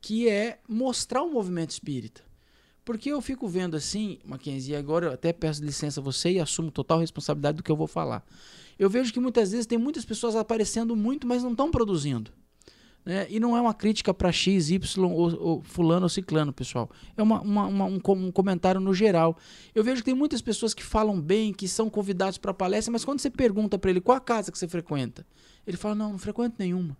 que 0.01 0.27
é 0.27 0.59
mostrar 0.67 1.21
o 1.21 1.31
movimento 1.31 1.69
espírita. 1.69 2.23
Porque 2.83 3.11
eu 3.11 3.21
fico 3.21 3.47
vendo 3.47 3.77
assim, 3.77 4.17
Mackenzie, 4.25 4.75
agora 4.75 5.05
eu 5.07 5.11
até 5.13 5.31
peço 5.31 5.63
licença 5.63 5.99
a 5.99 6.03
você 6.03 6.31
e 6.31 6.39
assumo 6.39 6.71
total 6.71 6.99
responsabilidade 6.99 7.57
do 7.57 7.63
que 7.63 7.71
eu 7.71 7.75
vou 7.75 7.87
falar. 7.87 8.25
Eu 8.79 8.89
vejo 8.89 9.13
que 9.13 9.19
muitas 9.19 9.51
vezes 9.51 9.67
tem 9.67 9.77
muitas 9.77 10.03
pessoas 10.03 10.35
aparecendo 10.35 10.95
muito, 10.95 11.27
mas 11.27 11.43
não 11.43 11.51
estão 11.51 11.69
produzindo. 11.69 12.31
Né? 13.05 13.27
E 13.29 13.39
não 13.39 13.55
é 13.57 13.61
uma 13.61 13.73
crítica 13.73 14.13
para 14.13 14.31
X, 14.31 14.69
Y 14.71 15.03
ou, 15.11 15.39
ou 15.39 15.61
fulano 15.63 16.03
ou 16.03 16.09
ciclano, 16.09 16.51
pessoal. 16.53 16.89
É 17.15 17.21
uma, 17.21 17.41
uma- 17.41 17.65
uma- 17.67 17.85
um, 17.85 17.99
um 18.07 18.31
comentário 18.31 18.81
no 18.81 18.93
geral. 18.93 19.37
Eu 19.73 19.83
vejo 19.83 19.97
que 20.01 20.05
tem 20.05 20.13
muitas 20.15 20.41
pessoas 20.41 20.73
que 20.73 20.83
falam 20.83 21.19
bem, 21.21 21.51
que 21.53 21.67
são 21.67 21.89
convidados 21.89 22.37
para 22.37 22.53
palestra, 22.53 22.91
mas 22.91 23.05
quando 23.05 23.19
você 23.19 23.29
pergunta 23.29 23.77
para 23.77 23.89
ele 23.91 24.01
qual 24.01 24.17
a 24.17 24.21
casa 24.21 24.51
que 24.51 24.57
você 24.57 24.67
frequenta, 24.67 25.25
ele 25.65 25.77
fala: 25.77 25.95
Não, 25.95 26.11
não 26.11 26.17
frequento 26.19 26.55
nenhuma. 26.59 26.95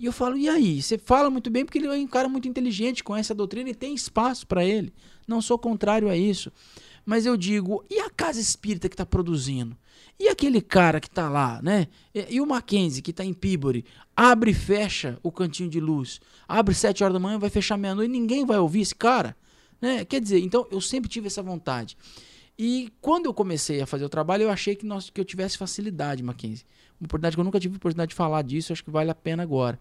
E 0.00 0.06
eu 0.06 0.12
falo, 0.12 0.34
e 0.38 0.48
aí? 0.48 0.80
Você 0.80 0.96
fala 0.96 1.28
muito 1.28 1.50
bem 1.50 1.62
porque 1.62 1.76
ele 1.76 1.86
é 1.86 1.90
um 1.90 2.06
cara 2.06 2.26
muito 2.26 2.48
inteligente, 2.48 3.04
conhece 3.04 3.32
a 3.32 3.34
doutrina 3.34 3.68
e 3.68 3.74
tem 3.74 3.94
espaço 3.94 4.46
para 4.46 4.64
ele. 4.64 4.94
Não 5.28 5.42
sou 5.42 5.58
contrário 5.58 6.08
a 6.08 6.16
isso. 6.16 6.50
Mas 7.04 7.26
eu 7.26 7.36
digo, 7.36 7.84
e 7.90 8.00
a 8.00 8.08
casa 8.08 8.40
espírita 8.40 8.88
que 8.88 8.94
está 8.94 9.04
produzindo? 9.04 9.76
E 10.18 10.26
aquele 10.28 10.62
cara 10.62 11.00
que 11.00 11.06
está 11.06 11.28
lá, 11.28 11.60
né? 11.62 11.86
E, 12.14 12.40
o 12.40 12.46
Mackenzie 12.46 13.02
que 13.02 13.10
está 13.10 13.22
em 13.22 13.34
Peabody, 13.34 13.84
abre 14.16 14.52
e 14.52 14.54
fecha 14.54 15.18
o 15.22 15.30
cantinho 15.30 15.68
de 15.68 15.78
luz. 15.78 16.18
Abre 16.48 16.74
sete 16.74 17.04
horas 17.04 17.12
da 17.12 17.20
manhã, 17.20 17.38
vai 17.38 17.50
fechar 17.50 17.76
meia-noite, 17.76 18.10
ninguém 18.10 18.46
vai 18.46 18.58
ouvir 18.58 18.80
esse 18.80 18.94
cara, 18.94 19.36
né? 19.82 20.02
Quer 20.06 20.22
dizer, 20.22 20.40
então 20.40 20.66
eu 20.70 20.80
sempre 20.80 21.10
tive 21.10 21.26
essa 21.26 21.42
vontade. 21.42 21.94
E 22.58 22.90
quando 23.02 23.26
eu 23.26 23.34
comecei 23.34 23.82
a 23.82 23.86
fazer 23.86 24.04
o 24.06 24.08
trabalho, 24.08 24.44
eu 24.44 24.50
achei 24.50 24.74
que, 24.74 24.86
nós, 24.86 25.10
que 25.10 25.20
eu 25.20 25.24
tivesse 25.26 25.58
facilidade, 25.58 26.22
Mackenzie. 26.22 26.64
Uma 27.00 27.06
oportunidade 27.06 27.36
que 27.36 27.40
eu 27.40 27.44
nunca 27.44 27.58
tive 27.58 27.76
oportunidade 27.76 28.10
de 28.10 28.14
falar 28.14 28.42
disso, 28.42 28.72
acho 28.72 28.84
que 28.84 28.90
vale 28.90 29.10
a 29.10 29.14
pena 29.14 29.42
agora. 29.42 29.78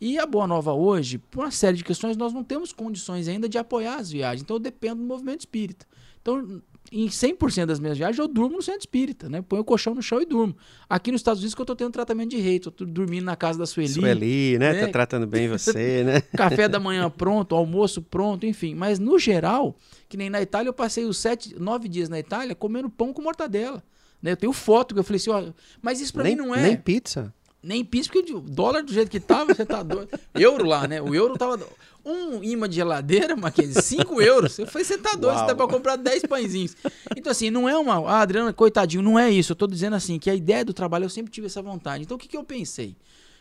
E 0.00 0.18
a 0.18 0.26
Boa 0.26 0.46
Nova 0.46 0.72
hoje, 0.72 1.18
por 1.18 1.44
uma 1.44 1.50
série 1.50 1.76
de 1.76 1.84
questões, 1.84 2.16
nós 2.16 2.32
não 2.32 2.44
temos 2.44 2.72
condições 2.72 3.26
ainda 3.28 3.48
de 3.48 3.58
apoiar 3.58 3.96
as 3.96 4.10
viagens. 4.10 4.42
Então 4.42 4.56
eu 4.56 4.60
dependo 4.60 5.00
do 5.00 5.06
movimento 5.06 5.40
espírita. 5.40 5.86
Então, 6.20 6.62
em 6.92 7.06
100% 7.06 7.66
das 7.66 7.80
minhas 7.80 7.96
viagens, 7.96 8.18
eu 8.18 8.28
durmo 8.28 8.56
no 8.56 8.62
centro 8.62 8.80
espírita, 8.80 9.28
né? 9.28 9.42
Ponho 9.42 9.62
o 9.62 9.64
colchão 9.64 9.94
no 9.94 10.02
chão 10.02 10.20
e 10.20 10.26
durmo. 10.26 10.56
Aqui 10.88 11.10
nos 11.10 11.20
Estados 11.20 11.40
Unidos, 11.40 11.54
que 11.54 11.60
eu 11.60 11.66
tô 11.66 11.74
tendo 11.74 11.90
tratamento 11.90 12.30
de 12.30 12.38
rei, 12.38 12.60
tô 12.60 12.70
dormindo 12.84 13.24
na 13.24 13.36
casa 13.36 13.58
da 13.58 13.66
Sueli. 13.66 13.92
Sueli, 13.92 14.58
né? 14.58 14.72
né? 14.72 14.86
Tá 14.86 14.92
tratando 14.92 15.26
bem 15.26 15.48
você, 15.48 16.04
né? 16.06 16.20
Café 16.36 16.68
da 16.68 16.78
manhã 16.78 17.08
pronto, 17.10 17.54
almoço 17.54 18.02
pronto, 18.02 18.46
enfim. 18.46 18.74
Mas, 18.74 18.98
no 18.98 19.18
geral, 19.18 19.76
que 20.08 20.16
nem 20.16 20.28
na 20.28 20.40
Itália, 20.40 20.68
eu 20.68 20.74
passei 20.74 21.04
os 21.04 21.18
sete, 21.18 21.58
nove 21.58 21.88
dias 21.88 22.08
na 22.08 22.18
Itália 22.18 22.54
comendo 22.54 22.90
pão 22.90 23.12
com 23.12 23.22
mortadela. 23.22 23.82
Né? 24.24 24.32
Eu 24.32 24.38
tenho 24.38 24.54
foto 24.54 24.94
que 24.94 25.00
eu 25.00 25.04
falei 25.04 25.18
assim, 25.18 25.28
ó, 25.28 25.52
mas 25.82 26.00
isso 26.00 26.14
pra 26.14 26.22
nem, 26.22 26.34
mim 26.34 26.40
não 26.40 26.54
é... 26.54 26.62
Nem 26.62 26.76
pizza? 26.78 27.30
Nem 27.62 27.84
pizza, 27.84 28.10
porque 28.10 28.32
o 28.32 28.40
dólar 28.40 28.82
do 28.82 28.90
jeito 28.90 29.10
que 29.10 29.20
tava, 29.20 29.54
você 29.54 29.66
tá 29.66 29.82
doido. 29.82 30.08
Euro 30.34 30.64
lá, 30.64 30.88
né? 30.88 31.02
O 31.02 31.14
euro 31.14 31.36
tava. 31.36 31.60
Um 32.02 32.42
imã 32.42 32.66
de 32.66 32.76
geladeira, 32.76 33.36
Mackenzie, 33.36 33.82
5 33.82 34.22
euros. 34.22 34.58
Eu 34.58 34.66
falei, 34.66 34.84
você 34.84 34.96
tá 34.96 35.14
doido, 35.14 35.40
você 35.40 35.46
dá 35.46 35.54
pra 35.54 35.66
comprar 35.66 35.96
10 35.96 36.24
pãezinhos. 36.24 36.74
Então, 37.16 37.30
assim, 37.30 37.50
não 37.50 37.68
é 37.68 37.76
uma. 37.76 37.96
Ah, 38.10 38.20
Adriana, 38.20 38.52
coitadinho, 38.52 39.02
não 39.02 39.18
é 39.18 39.30
isso. 39.30 39.52
Eu 39.52 39.56
tô 39.56 39.66
dizendo 39.66 39.96
assim, 39.96 40.18
que 40.18 40.28
a 40.30 40.34
ideia 40.34 40.64
do 40.64 40.74
trabalho 40.74 41.04
eu 41.04 41.10
sempre 41.10 41.30
tive 41.30 41.46
essa 41.46 41.62
vontade. 41.62 42.04
Então, 42.04 42.16
o 42.16 42.20
que, 42.20 42.28
que 42.28 42.36
eu 42.36 42.44
pensei? 42.44 42.96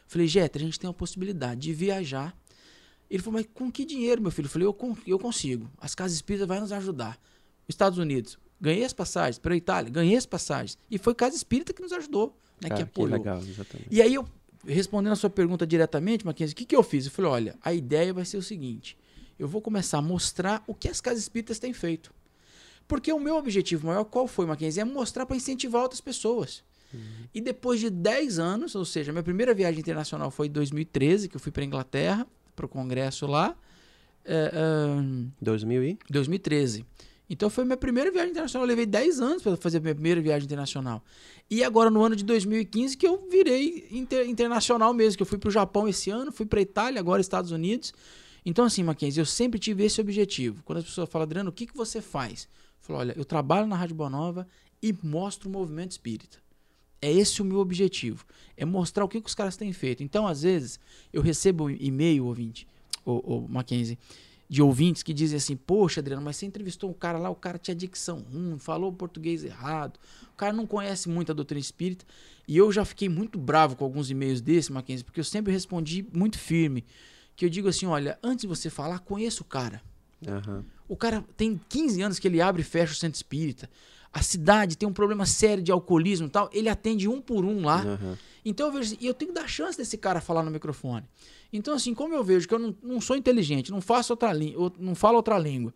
Falei, 0.08 0.28
Jeter, 0.28 0.62
a 0.62 0.66
gente 0.66 0.80
tem 0.80 0.90
a 0.90 0.94
possibilidade 0.94 1.62
de 1.62 1.74
viajar. 1.74 2.34
Ele 3.10 3.22
falou, 3.22 3.40
mas 3.40 3.48
com 3.54 3.70
que 3.70 3.86
dinheiro, 3.86 4.22
meu 4.22 4.32
filho? 4.32 4.46
Eu 4.46 4.50
falei, 4.50 4.68
eu, 4.68 4.98
eu 5.08 5.20
consigo. 5.20 5.70
As 5.78 5.94
casas 5.94 6.16
espíritas 6.16 6.48
vão 6.48 6.62
nos 6.62 6.72
ajudar. 6.72 7.20
Estados 7.68 7.98
Unidos, 7.98 8.38
ganhei 8.64 8.86
as 8.86 8.94
passagens. 8.94 9.38
Para 9.38 9.54
a 9.54 9.58
Itália, 9.58 9.92
ganhei 9.92 10.16
as 10.16 10.26
passagens. 10.26 10.78
E 10.90 10.98
foi 10.98 11.14
Casa 11.14 11.36
Espírita 11.36 11.74
que 11.74 11.82
nos 11.82 11.92
ajudou, 11.92 12.36
né? 12.62 12.70
Cara, 12.70 12.76
que 12.76 12.82
apoiou. 12.84 13.10
Que 13.10 13.18
legal, 13.18 13.40
exatamente. 13.40 13.88
E 13.92 14.02
aí 14.02 14.14
eu 14.14 14.26
respondendo 14.66 15.12
a 15.12 15.18
sua 15.18 15.30
pergunta 15.30 15.68
diretamente, 15.68 16.26
Mackenzie, 16.26 16.54
o 16.54 16.56
que, 16.56 16.66
que 16.66 16.76
eu 16.76 16.82
fiz? 16.82 17.06
Eu 17.06 17.12
falei, 17.12 17.32
olha, 17.32 17.56
a 17.62 17.74
ideia 17.74 18.14
vai 18.14 18.24
ser 18.24 18.38
o 18.38 18.42
seguinte: 18.42 18.98
eu 19.38 19.48
vou 19.48 19.62
começar 19.62 19.98
a 19.98 20.02
mostrar 20.02 20.64
o 20.66 20.74
que 20.74 20.88
as 20.88 21.02
casas 21.02 21.22
espíritas 21.24 21.60
têm 21.60 21.74
feito. 21.74 22.14
Porque 22.88 23.12
o 23.12 23.20
meu 23.20 23.36
objetivo 23.36 23.88
maior, 23.88 24.06
qual 24.06 24.28
foi, 24.28 24.46
Mackenzie? 24.46 24.82
É 24.82 24.86
mostrar 24.86 25.26
para 25.26 25.36
incentivar 25.36 25.82
outras 25.82 26.02
pessoas. 26.02 26.64
Uhum. 26.94 27.00
E 27.34 27.42
depois 27.42 27.80
de 27.80 27.90
10 27.90 28.40
anos, 28.40 28.76
ou 28.76 28.86
seja, 28.86 29.12
minha 29.12 29.24
primeira 29.24 29.54
viagem 29.54 29.80
internacional 29.80 30.30
foi 30.32 30.48
em 30.48 30.52
2013, 30.52 31.28
que 31.28 31.36
eu 31.36 31.40
fui 31.40 31.52
para 31.52 31.64
Inglaterra, 31.64 32.28
para 32.56 32.66
o 32.66 32.70
congresso 32.70 33.26
lá. 33.26 33.56
É, 34.26 34.52
um, 34.98 35.30
2000 35.42 35.84
e? 35.84 36.00
2013. 36.10 36.86
Então 37.30 37.50
foi 37.50 37.64
minha 37.64 37.78
primeira 37.78 38.12
viagem 38.12 38.32
internacional. 38.32 38.66
Eu 38.66 38.68
levei 38.68 38.86
10 38.86 39.20
anos 39.20 39.44
para 39.44 39.56
fazer 39.58 39.78
a 39.78 39.82
minha 39.82 39.94
primeira 39.96 40.22
viagem 40.22 40.46
internacional. 40.46 41.04
E 41.50 41.64
agora 41.64 41.90
no 41.90 42.04
ano 42.04 42.16
de 42.16 42.24
2015 42.24 42.98
que 42.98 43.08
eu 43.08 43.28
virei 43.30 43.88
inter, 43.92 44.28
internacional 44.28 44.94
mesmo, 44.94 45.18
que 45.18 45.24
eu 45.24 45.28
fui 45.28 45.38
para 45.38 45.48
o 45.48 45.52
Japão 45.52 45.88
esse 45.88 46.10
ano, 46.10 46.32
fui 46.32 46.46
para 46.46 46.62
Itália, 46.62 47.00
agora 47.00 47.22
Estados 47.22 47.52
Unidos. 47.52 47.94
Então 48.46 48.66
assim, 48.66 48.84
Mackenzie, 48.84 49.22
eu 49.22 49.26
sempre 49.26 49.60
tive 49.60 49.84
esse 49.84 50.02
objetivo. 50.02 50.62
Quando 50.64 50.80
as 50.80 50.86
pessoas 50.86 51.10
falam, 51.10 51.24
Adriano, 51.24 51.50
o 51.50 51.54
que, 51.54 51.66
que 51.66 51.76
você 51.76 52.02
faz? 52.02 52.48
Eu 52.82 52.88
falo, 52.88 53.00
olha, 53.00 53.14
eu 53.18 53.26
trabalho 53.26 53.68
na 53.68 53.76
Rádio 53.76 53.96
Bonova 53.96 54.48
e 54.82 54.94
mostro 55.02 55.48
o 55.48 55.52
movimento 55.52 55.92
espírita. 55.92 56.44
É 57.02 57.12
esse 57.12 57.42
o 57.42 57.46
meu 57.46 57.60
objetivo. 57.60 58.26
É 58.56 58.64
mostrar 58.64 59.04
o 59.04 59.10
que, 59.10 59.20
que 59.20 59.28
os 59.28 59.36
caras 59.36 59.58
têm 59.58 59.74
feito. 59.74 60.04
Então, 60.04 60.26
às 60.26 60.44
vezes, 60.44 60.80
eu 61.12 61.22
recebo 61.22 61.66
um 61.66 61.70
e-mail, 61.70 62.26
ouvinte, 62.26 62.66
o, 63.06 63.40
o 63.40 63.50
Mackenzie, 63.50 63.98
de 64.50 64.62
ouvintes 64.62 65.04
que 65.04 65.14
dizem 65.14 65.38
assim: 65.38 65.56
Poxa, 65.56 66.00
Adriano, 66.00 66.22
mas 66.22 66.38
você 66.38 66.46
entrevistou 66.46 66.90
um 66.90 66.94
cara 66.94 67.18
lá, 67.18 67.30
o 67.30 67.36
cara 67.36 67.58
tinha 67.58 67.76
dicção 67.76 68.20
ruim, 68.20 68.58
falou 68.58 68.92
português 68.92 69.44
errado, 69.44 70.00
o 70.34 70.38
cara 70.38 70.54
não 70.54 70.68
conhece 70.68 71.10
muito 71.10 71.32
a 71.32 71.36
doutrina 71.36 71.60
espírita. 71.60 72.06
E 72.48 72.58
eu 72.58 72.72
já 72.72 72.84
fiquei 72.84 73.08
muito 73.08 73.38
bravo 73.38 73.76
com 73.76 73.86
alguns 73.86 74.10
e-mails 74.10 74.42
desse, 74.42 74.72
Mackenzie, 74.72 75.04
porque 75.04 75.20
eu 75.20 75.24
sempre 75.24 75.54
respondi 75.54 76.06
muito 76.14 76.38
firme. 76.38 76.86
Que 77.36 77.46
eu 77.46 77.50
digo 77.50 77.68
assim: 77.68 77.86
olha, 77.86 78.20
antes 78.22 78.42
de 78.42 78.48
você 78.48 78.70
falar, 78.70 79.00
conheça 79.00 79.42
o 79.42 79.46
cara. 79.46 79.82
Uhum. 80.28 80.64
O 80.88 80.96
cara 80.96 81.24
tem 81.36 81.60
15 81.70 82.02
anos 82.02 82.20
que 82.20 82.28
ele 82.28 82.42
abre 82.42 82.62
e 82.62 82.66
fecha 82.66 82.94
o 82.94 82.96
centro 82.96 83.16
espírita. 83.16 83.70
A 84.12 84.22
cidade 84.22 84.78
tem 84.78 84.88
um 84.88 84.94
problema 84.94 85.26
sério 85.26 85.64
de 85.64 85.72
alcoolismo 85.72 86.28
e 86.28 86.30
tal. 86.30 86.50
Ele 86.54 86.70
atende 86.70 87.08
um 87.08 87.20
por 87.20 87.44
um 87.44 87.66
lá. 87.66 87.84
Uhum. 87.84 88.16
Então 88.46 88.68
eu 88.68 88.74
vejo, 88.74 88.96
e 89.00 89.08
eu 89.08 89.14
tenho 89.14 89.34
que 89.34 89.40
dar 89.40 89.48
chance 89.48 89.78
desse 89.78 89.98
cara 89.98 90.22
falar 90.22 90.44
no 90.44 90.52
microfone. 90.52 91.04
Então, 91.54 91.76
assim, 91.76 91.94
como 91.94 92.16
eu 92.16 92.24
vejo 92.24 92.48
que 92.48 92.54
eu 92.54 92.60
não, 92.60 92.76
não 92.82 93.00
sou 93.00 93.16
inteligente, 93.16 93.72
não 93.72 93.80
faço 93.80 94.12
outra 94.12 94.34
língua, 94.34 94.74
não 94.80 94.96
falo 94.96 95.18
outra 95.18 95.38
língua, 95.38 95.72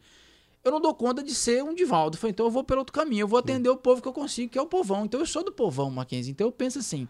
eu 0.63 0.71
não 0.71 0.81
dou 0.81 0.93
conta 0.93 1.23
de 1.23 1.33
ser 1.33 1.63
um 1.63 1.73
Divaldo. 1.73 2.17
Falei, 2.17 2.31
então 2.31 2.47
eu 2.47 2.51
vou 2.51 2.63
pelo 2.63 2.79
outro 2.79 2.91
caminho, 2.91 3.21
eu 3.21 3.27
vou 3.27 3.39
atender 3.39 3.69
o 3.69 3.77
povo 3.77 4.01
que 4.01 4.07
eu 4.07 4.13
consigo, 4.13 4.51
que 4.51 4.57
é 4.57 4.61
o 4.61 4.65
povão. 4.65 5.05
Então 5.05 5.19
eu 5.19 5.25
sou 5.25 5.43
do 5.43 5.51
povão, 5.51 5.91
Mackenzie. 5.91 6.31
Então 6.31 6.47
eu 6.47 6.51
penso 6.51 6.79
assim, 6.79 7.07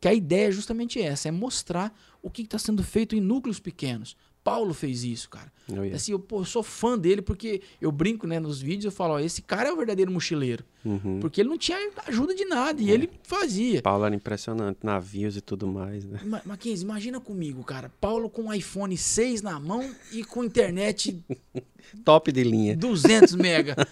que 0.00 0.08
a 0.08 0.14
ideia 0.14 0.48
é 0.48 0.52
justamente 0.52 1.00
essa, 1.00 1.28
é 1.28 1.30
mostrar 1.30 1.94
o 2.22 2.30
que 2.30 2.42
está 2.42 2.58
sendo 2.58 2.82
feito 2.82 3.14
em 3.14 3.20
núcleos 3.20 3.60
pequenos. 3.60 4.16
Paulo 4.48 4.74
fez 4.74 5.04
isso, 5.04 5.28
cara. 5.28 5.52
Oh, 5.70 5.74
yeah. 5.74 5.96
Assim, 5.96 6.12
eu, 6.12 6.18
pô, 6.18 6.44
sou 6.44 6.62
fã 6.62 6.98
dele 6.98 7.20
porque 7.20 7.60
eu 7.80 7.92
brinco, 7.92 8.26
né, 8.26 8.40
nos 8.40 8.58
vídeos, 8.60 8.86
eu 8.86 8.90
falo, 8.92 9.14
ó, 9.14 9.18
esse 9.20 9.42
cara 9.42 9.68
é 9.68 9.72
o 9.72 9.76
verdadeiro 9.76 10.10
mochileiro. 10.10 10.64
Uhum. 10.84 11.18
Porque 11.20 11.42
ele 11.42 11.50
não 11.50 11.58
tinha 11.58 11.76
ajuda 12.06 12.34
de 12.34 12.44
nada 12.46 12.80
e 12.80 12.90
É. 12.90 12.94
ele 12.94 13.10
fazia. 13.22 13.82
Paulo 13.82 14.06
era 14.06 14.14
impressionante, 14.14 14.78
navios 14.82 15.36
e 15.36 15.40
tudo 15.42 15.66
mais, 15.66 16.04
né? 16.06 16.20
Ma- 16.24 16.40
Mackenzie, 16.44 16.84
imagina 16.84 17.20
comigo, 17.20 17.62
cara. 17.64 17.92
Paulo 18.00 18.30
com 18.30 18.44
um 18.44 18.52
iPhone 18.54 18.96
6 18.96 19.42
na 19.42 19.60
mão 19.60 19.90
e 20.12 20.24
com 20.24 20.42
internet 20.42 21.22
Top 22.04 22.30
de 22.32 22.42
linha. 22.44 22.76
200 22.76 23.34
mega. 23.34 23.76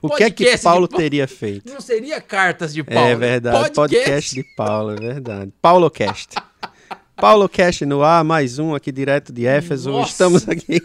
O 0.00 0.08
que 0.10 0.24
é 0.24 0.30
que 0.30 0.44
de 0.56 0.62
Paulo 0.62 0.88
Paulo. 0.88 1.02
teria 1.02 1.28
feito? 1.28 1.72
Não 1.72 1.80
seria 1.80 2.20
cartas 2.20 2.72
de 2.72 2.82
Paulo. 2.82 3.08
É 3.10 3.14
verdade, 3.16 3.70
podcast. 3.72 3.74
Podcast. 4.04 4.34
de 4.34 4.44
Paulo, 4.56 4.90
é 4.92 4.96
verdade. 4.96 5.52
PauloCast. 7.22 7.22
PauloCast 7.22 7.86
no 7.86 8.02
ar, 8.02 8.24
mais 8.24 8.58
um 8.58 8.74
aqui 8.74 8.90
direto 8.90 9.32
de 9.32 9.46
Éfeso. 9.46 9.92
Nossa. 9.92 10.10
Estamos 10.10 10.48
aqui. 10.48 10.82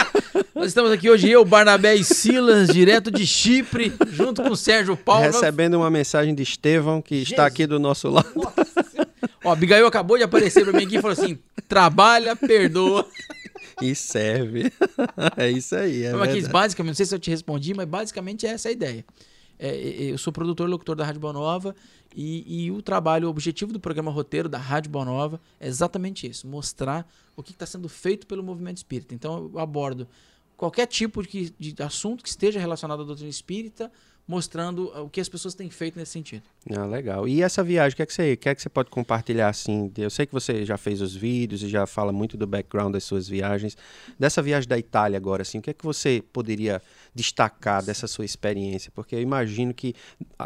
Nós 0.54 0.66
estamos 0.66 0.92
aqui 0.92 1.08
hoje, 1.08 1.30
eu, 1.30 1.42
Barnabé 1.46 1.94
e 1.94 2.04
Silas, 2.04 2.68
direto 2.68 3.10
de 3.10 3.26
Chipre, 3.26 3.94
junto 4.10 4.42
com 4.42 4.50
o 4.50 4.56
Sérgio 4.56 4.96
Paulo. 4.96 5.22
recebendo 5.22 5.78
uma 5.78 5.88
mensagem 5.88 6.34
de 6.34 6.42
Estevão, 6.42 7.00
que 7.00 7.14
está 7.14 7.44
Jesus. 7.44 7.52
aqui 7.52 7.66
do 7.66 7.78
nosso 7.78 8.10
lado. 8.10 8.30
Nossa. 8.36 9.08
Ó, 9.42 9.52
Abigail 9.52 9.86
acabou 9.86 10.18
de 10.18 10.24
aparecer 10.24 10.62
pra 10.62 10.74
mim 10.74 10.84
aqui 10.84 10.98
e 10.98 11.00
falou 11.00 11.16
assim: 11.18 11.38
trabalha, 11.66 12.36
perdoa. 12.36 13.06
E 13.80 13.94
serve. 13.94 14.70
É 15.36 15.50
isso 15.50 15.74
aí. 15.74 16.04
É 16.04 16.12
verdade. 16.12 16.48
basicamente, 16.48 16.90
não 16.90 16.96
sei 16.96 17.06
se 17.06 17.14
eu 17.14 17.18
te 17.18 17.30
respondi, 17.30 17.72
mas 17.72 17.86
basicamente 17.86 18.46
é 18.46 18.50
essa 18.50 18.68
a 18.68 18.72
ideia. 18.72 19.04
É, 19.58 19.68
é, 19.68 20.02
eu 20.12 20.18
sou 20.18 20.32
produtor 20.32 20.68
e 20.68 20.70
locutor 20.70 20.94
da 20.94 21.04
Rádio 21.04 21.20
Bonova 21.20 21.74
e, 22.14 22.64
e 22.66 22.70
o 22.70 22.80
trabalho, 22.80 23.26
o 23.26 23.30
objetivo 23.30 23.72
do 23.72 23.80
programa 23.80 24.10
roteiro 24.10 24.48
da 24.48 24.58
Rádio 24.58 24.90
Bonova 24.90 25.40
é 25.58 25.66
exatamente 25.66 26.28
isso: 26.28 26.46
mostrar 26.46 27.10
o 27.36 27.42
que 27.42 27.52
está 27.52 27.66
sendo 27.66 27.88
feito 27.88 28.26
pelo 28.26 28.42
movimento 28.42 28.76
espírita. 28.76 29.14
Então 29.14 29.50
eu 29.52 29.58
abordo 29.58 30.06
qualquer 30.56 30.86
tipo 30.86 31.22
de, 31.22 31.50
de 31.58 31.82
assunto 31.82 32.22
que 32.22 32.28
esteja 32.28 32.58
relacionado 32.58 33.02
à 33.02 33.04
doutrina 33.04 33.30
espírita, 33.30 33.90
mostrando 34.28 34.92
o 35.02 35.08
que 35.08 35.22
as 35.22 35.28
pessoas 35.28 35.54
têm 35.54 35.70
feito 35.70 35.98
nesse 35.98 36.12
sentido. 36.12 36.42
Ah, 36.76 36.84
legal. 36.84 37.26
E 37.26 37.42
essa 37.42 37.64
viagem, 37.64 37.94
o 37.94 37.96
que 37.96 38.02
é 38.02 38.06
que 38.06 38.12
você, 38.12 38.36
que 38.36 38.48
é 38.50 38.54
que 38.54 38.60
você 38.60 38.68
pode 38.68 38.90
compartilhar 38.90 39.48
assim? 39.48 39.90
Eu 39.96 40.10
sei 40.10 40.26
que 40.26 40.32
você 40.34 40.66
já 40.66 40.76
fez 40.76 41.00
os 41.00 41.16
vídeos 41.16 41.62
e 41.62 41.68
já 41.68 41.86
fala 41.86 42.12
muito 42.12 42.36
do 42.36 42.46
background 42.46 42.92
das 42.92 43.04
suas 43.04 43.26
viagens. 43.26 43.74
Dessa 44.18 44.42
viagem 44.42 44.68
da 44.68 44.76
Itália 44.78 45.16
agora, 45.16 45.40
assim, 45.40 45.58
o 45.58 45.62
que 45.62 45.70
é 45.70 45.72
que 45.72 45.82
você 45.82 46.22
poderia 46.30 46.82
destacar 47.14 47.82
dessa 47.82 48.06
sua 48.06 48.26
experiência? 48.26 48.92
Porque 48.94 49.14
eu 49.16 49.22
imagino 49.22 49.72
que, 49.72 49.94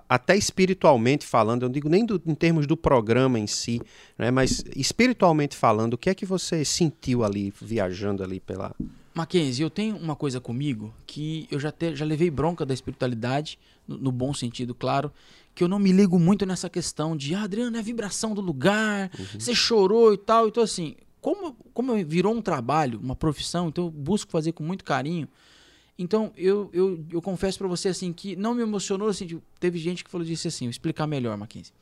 até 0.09 0.37
espiritualmente 0.37 1.27
falando, 1.27 1.63
eu 1.63 1.69
não 1.69 1.73
digo 1.73 1.89
nem 1.89 2.07
do- 2.07 2.23
em 2.25 2.35
termos 2.37 2.69
do 2.69 2.77
programa 2.77 3.37
em 3.37 3.49
si, 3.49 3.81
né, 4.17 4.31
mas 4.31 4.63
espiritualmente 4.77 5.57
falando, 5.57 5.95
o 5.95 5.99
que 5.99 6.09
é 6.09 6.15
que 6.15 6.25
você 6.25 6.65
sentiu 6.65 7.25
ali, 7.25 7.53
viajando 7.61 8.23
ali 8.23 8.39
pela. 8.39 8.73
Mackenzie, 9.15 9.63
eu 9.63 9.71
tenho 9.71 9.97
uma 9.97 10.17
coisa 10.17 10.41
comigo 10.41 10.93
que 11.07 11.47
eu 11.51 11.61
já, 11.61 11.71
te- 11.71 11.95
já 11.95 12.05
levei 12.05 12.31
bronca 12.31 12.65
da 12.65 12.73
espiritualidade, 12.73 13.59
no, 13.87 13.99
no 13.99 14.13
bom 14.13 14.33
sentido, 14.33 14.75
claro, 14.75 15.13
que 15.55 15.63
eu 15.63 15.69
não 15.69 15.79
me 15.79 15.93
ligo 15.93 16.19
muito 16.19 16.47
nessa 16.47 16.71
questão 16.71 17.15
de, 17.17 17.35
ah, 17.35 17.43
Adriano, 17.43 17.77
é 17.77 17.81
a 17.81 17.83
vibração 17.83 18.35
do 18.35 18.41
lugar, 18.41 19.11
você 19.39 19.55
chorou 19.55 20.15
e 20.15 20.17
tal. 20.19 20.49
Então, 20.49 20.63
assim, 20.63 20.97
como, 21.21 21.53
como 21.75 21.95
virou 22.07 22.35
um 22.35 22.41
trabalho, 22.41 22.99
uma 23.03 23.15
profissão, 23.15 23.69
então 23.69 23.85
eu 23.85 23.91
busco 23.91 24.31
fazer 24.33 24.53
com 24.53 24.63
muito 24.65 24.83
carinho. 24.85 25.29
Então, 25.99 26.33
eu, 26.37 26.71
eu, 26.73 27.05
eu 27.11 27.21
confesso 27.21 27.59
pra 27.59 27.69
você, 27.69 27.89
assim, 27.89 28.15
que 28.15 28.35
não 28.35 28.55
me 28.55 28.63
emocionou, 28.63 29.09
assim, 29.09 29.41
teve 29.61 29.79
gente 29.79 30.03
que 30.03 30.11
falou 30.11 30.27
disse 30.27 30.49
assim, 30.49 30.65
vou 30.65 30.71
explicar 30.71 31.07
melhor, 31.07 31.37
Mackenzie. 31.37 31.73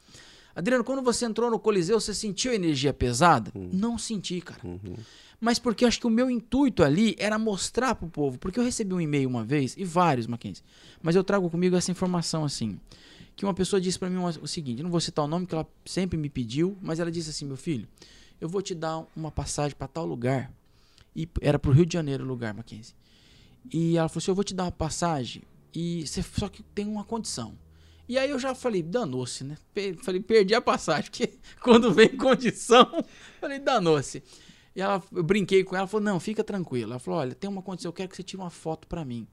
Adriano, 0.52 0.82
quando 0.82 1.00
você 1.00 1.24
entrou 1.26 1.48
no 1.48 1.60
Coliseu, 1.60 2.00
você 2.00 2.12
sentiu 2.12 2.52
energia 2.52 2.92
pesada? 2.92 3.52
Não 3.72 3.96
senti, 3.96 4.40
cara. 4.40 4.60
Uhum. 4.64 4.96
Mas 5.40 5.58
porque 5.58 5.84
acho 5.84 5.98
que 5.98 6.06
o 6.06 6.10
meu 6.10 6.30
intuito 6.30 6.82
ali 6.82 7.16
era 7.18 7.38
mostrar 7.38 7.94
pro 7.94 8.08
povo. 8.08 8.38
Porque 8.38 8.60
eu 8.60 8.64
recebi 8.64 8.92
um 8.92 9.00
e-mail 9.00 9.28
uma 9.28 9.42
vez, 9.42 9.74
e 9.76 9.84
vários, 9.84 10.26
Mackenzie, 10.26 10.62
mas 11.02 11.16
eu 11.16 11.24
trago 11.24 11.48
comigo 11.48 11.74
essa 11.74 11.90
informação 11.90 12.44
assim. 12.44 12.78
Que 13.34 13.46
uma 13.46 13.54
pessoa 13.54 13.80
disse 13.80 13.98
para 13.98 14.10
mim 14.10 14.18
o 14.18 14.46
seguinte: 14.46 14.82
não 14.82 14.90
vou 14.90 15.00
citar 15.00 15.24
o 15.24 15.28
nome 15.28 15.46
que 15.46 15.54
ela 15.54 15.66
sempre 15.86 16.18
me 16.18 16.28
pediu, 16.28 16.76
mas 16.82 17.00
ela 17.00 17.10
disse 17.10 17.30
assim: 17.30 17.46
meu 17.46 17.56
filho, 17.56 17.88
eu 18.38 18.48
vou 18.48 18.60
te 18.60 18.74
dar 18.74 19.06
uma 19.16 19.30
passagem 19.30 19.74
para 19.76 19.88
tal 19.88 20.04
lugar. 20.04 20.52
E 21.16 21.28
era 21.40 21.58
pro 21.58 21.72
Rio 21.72 21.86
de 21.86 21.94
Janeiro 21.94 22.22
o 22.22 22.26
lugar, 22.26 22.52
Mackenzie. 22.52 22.94
E 23.72 23.96
ela 23.96 24.08
falou 24.08 24.20
assim: 24.20 24.30
eu 24.30 24.34
vou 24.34 24.44
te 24.44 24.52
dar 24.52 24.64
uma 24.64 24.72
passagem, 24.72 25.42
e 25.74 26.06
você, 26.06 26.22
só 26.22 26.48
que 26.48 26.62
tem 26.62 26.86
uma 26.86 27.04
condição. 27.04 27.56
E 28.06 28.18
aí 28.18 28.28
eu 28.28 28.40
já 28.40 28.56
falei, 28.56 28.82
danou-se, 28.82 29.44
né? 29.44 29.56
Falei, 30.02 30.20
perdi 30.20 30.52
a 30.52 30.60
passagem, 30.60 31.08
porque 31.08 31.38
quando 31.62 31.94
vem 31.94 32.08
condição, 32.08 33.04
falei, 33.40 33.60
danou-se. 33.60 34.20
E 34.74 34.80
ela, 34.80 35.02
eu 35.12 35.22
brinquei 35.22 35.64
com 35.64 35.76
ela, 35.76 35.86
falou, 35.86 36.04
não, 36.04 36.20
fica 36.20 36.44
tranquila. 36.44 36.92
Ela 36.92 36.98
falou, 36.98 37.20
olha, 37.20 37.34
tem 37.34 37.50
uma 37.50 37.62
condição, 37.62 37.88
eu 37.88 37.92
quero 37.92 38.08
que 38.08 38.16
você 38.16 38.22
tire 38.22 38.40
uma 38.40 38.50
foto 38.50 38.86
para 38.86 39.04
mim. 39.04 39.26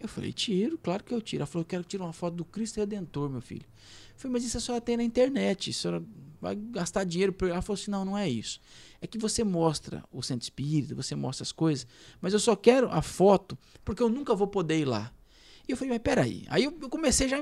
Eu 0.00 0.08
falei, 0.08 0.32
tiro, 0.32 0.76
claro 0.78 1.04
que 1.04 1.14
eu 1.14 1.20
tiro. 1.22 1.42
Ela 1.42 1.46
falou, 1.46 1.62
eu 1.62 1.66
quero 1.66 1.84
que 1.84 1.90
tire 1.90 2.02
uma 2.02 2.12
foto 2.12 2.34
do 2.34 2.44
Cristo 2.44 2.78
Redentor, 2.78 3.30
meu 3.30 3.40
filho. 3.40 3.64
Eu 4.10 4.18
falei, 4.18 4.32
mas 4.32 4.44
isso 4.44 4.58
a 4.58 4.60
senhora 4.60 4.80
tem 4.80 4.96
na 4.96 5.04
internet, 5.04 5.70
a 5.70 5.72
senhora 5.72 6.04
vai 6.40 6.56
gastar 6.56 7.04
dinheiro. 7.04 7.34
Ela 7.42 7.62
falou 7.62 7.80
assim, 7.80 7.90
não, 7.90 8.04
não 8.04 8.18
é 8.18 8.28
isso. 8.28 8.60
É 9.00 9.06
que 9.06 9.16
você 9.16 9.44
mostra 9.44 10.04
o 10.10 10.20
centro 10.20 10.42
espírita, 10.42 10.92
você 10.94 11.14
mostra 11.14 11.44
as 11.44 11.52
coisas, 11.52 11.86
mas 12.20 12.32
eu 12.32 12.40
só 12.40 12.56
quero 12.56 12.90
a 12.90 13.00
foto 13.00 13.56
porque 13.84 14.02
eu 14.02 14.08
nunca 14.08 14.34
vou 14.34 14.48
poder 14.48 14.80
ir 14.80 14.84
lá. 14.86 15.12
E 15.68 15.70
eu 15.70 15.76
falei, 15.76 15.92
mas 15.92 16.02
peraí. 16.02 16.44
Aí 16.48 16.64
eu 16.64 16.72
comecei 16.90 17.28
já 17.28 17.38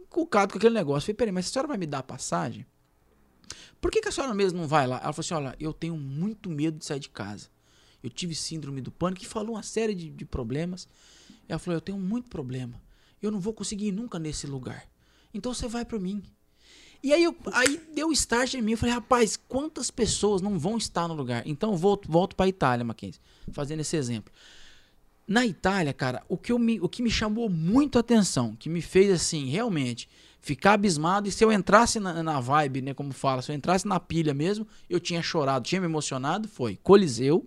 inculcado 0.00 0.52
com 0.52 0.58
aquele 0.58 0.74
negócio. 0.74 0.98
Eu 0.98 1.06
falei, 1.06 1.16
peraí, 1.16 1.32
mas 1.32 1.46
a 1.46 1.50
senhora 1.50 1.68
vai 1.68 1.78
me 1.78 1.86
dar 1.86 1.98
a 1.98 2.02
passagem? 2.02 2.66
Por 3.80 3.90
que, 3.90 4.00
que 4.00 4.08
a 4.08 4.12
senhora 4.12 4.34
mesmo 4.34 4.60
não 4.60 4.68
vai 4.68 4.86
lá? 4.86 5.00
Ela 5.02 5.12
falou 5.12 5.20
assim: 5.20 5.34
olha, 5.34 5.56
eu 5.58 5.72
tenho 5.72 5.96
muito 5.96 6.50
medo 6.50 6.78
de 6.78 6.84
sair 6.84 7.00
de 7.00 7.08
casa. 7.08 7.48
Eu 8.02 8.10
tive 8.10 8.34
síndrome 8.34 8.80
do 8.80 8.90
pânico 8.90 9.24
e 9.24 9.26
falou 9.26 9.54
uma 9.54 9.62
série 9.62 9.94
de, 9.94 10.10
de 10.10 10.24
problemas. 10.24 10.88
Ela 11.48 11.58
falou: 11.58 11.76
eu 11.76 11.80
tenho 11.80 11.98
muito 11.98 12.28
problema. 12.28 12.80
Eu 13.22 13.30
não 13.30 13.40
vou 13.40 13.52
conseguir 13.52 13.88
ir 13.88 13.92
nunca 13.92 14.18
nesse 14.18 14.46
lugar. 14.46 14.86
Então 15.32 15.54
você 15.54 15.68
vai 15.68 15.84
para 15.84 15.98
mim. 15.98 16.22
E 17.02 17.14
aí, 17.14 17.24
eu, 17.24 17.34
aí 17.52 17.80
deu 17.94 18.12
start 18.12 18.54
em 18.54 18.62
mim. 18.62 18.72
Eu 18.72 18.78
falei, 18.78 18.94
rapaz, 18.94 19.36
quantas 19.36 19.90
pessoas 19.90 20.42
não 20.42 20.58
vão 20.58 20.76
estar 20.76 21.08
no 21.08 21.14
lugar? 21.14 21.42
Então 21.46 21.70
eu 21.72 21.76
volto, 21.76 22.10
volto 22.10 22.36
para 22.36 22.44
a 22.44 22.48
Itália, 22.48 22.84
Mackenzie, 22.84 23.20
fazendo 23.52 23.80
esse 23.80 23.96
exemplo. 23.96 24.32
Na 25.26 25.46
Itália, 25.46 25.94
cara, 25.94 26.22
o 26.28 26.36
que, 26.36 26.52
eu 26.52 26.58
me, 26.58 26.80
o 26.80 26.88
que 26.88 27.02
me 27.02 27.10
chamou 27.10 27.48
muito 27.48 27.96
a 27.96 28.00
atenção, 28.00 28.54
que 28.56 28.68
me 28.68 28.82
fez 28.82 29.10
assim, 29.10 29.48
realmente 29.48 30.08
ficar 30.40 30.74
abismado. 30.74 31.28
E 31.28 31.32
se 31.32 31.44
eu 31.44 31.52
entrasse 31.52 32.00
na, 32.00 32.22
na, 32.22 32.40
vibe, 32.40 32.82
né, 32.82 32.94
como 32.94 33.12
fala, 33.12 33.42
se 33.42 33.52
eu 33.52 33.56
entrasse 33.56 33.86
na 33.86 34.00
pilha 34.00 34.34
mesmo, 34.34 34.66
eu 34.88 34.98
tinha 34.98 35.22
chorado, 35.22 35.64
tinha 35.64 35.80
me 35.80 35.86
emocionado. 35.86 36.48
Foi 36.48 36.76
Coliseu, 36.82 37.46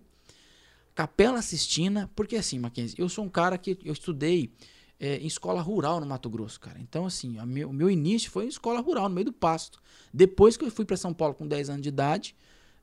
Capela 0.95 1.41
Sistina, 1.41 2.09
porque 2.15 2.35
assim, 2.35 2.59
Mackenzie, 2.59 2.99
eu 2.99 3.09
sou 3.09 3.25
um 3.25 3.29
cara 3.29 3.57
que 3.57 3.77
eu 3.83 3.93
estudei 3.93 4.51
é, 4.99 5.17
em 5.17 5.27
escola 5.27 5.61
rural 5.61 5.99
no 5.99 6.05
Mato 6.05 6.29
Grosso, 6.29 6.59
cara. 6.59 6.79
Então, 6.79 7.05
assim, 7.05 7.37
o 7.39 7.73
meu 7.73 7.89
início 7.89 8.31
foi 8.31 8.45
em 8.45 8.49
escola 8.49 8.79
rural, 8.79 9.09
no 9.09 9.15
meio 9.15 9.25
do 9.25 9.33
pasto. 9.33 9.81
Depois 10.13 10.55
que 10.55 10.63
eu 10.63 10.71
fui 10.71 10.85
para 10.85 10.95
São 10.95 11.13
Paulo 11.13 11.33
com 11.33 11.47
10 11.47 11.71
anos 11.71 11.81
de 11.81 11.89
idade, 11.89 12.35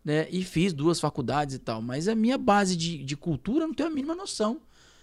né, 0.05 0.29
e 0.31 0.43
fiz 0.43 0.73
duas 0.73 0.99
faculdades 0.99 1.55
e 1.55 1.59
tal. 1.59 1.81
Mas 1.81 2.09
a 2.09 2.15
minha 2.15 2.37
base 2.37 2.77
de, 2.77 3.05
de 3.05 3.17
cultura 3.17 3.67
não 3.67 3.75
tenho 3.75 3.89
a 3.89 3.93
mínima 3.93 4.15
noção. 4.15 4.61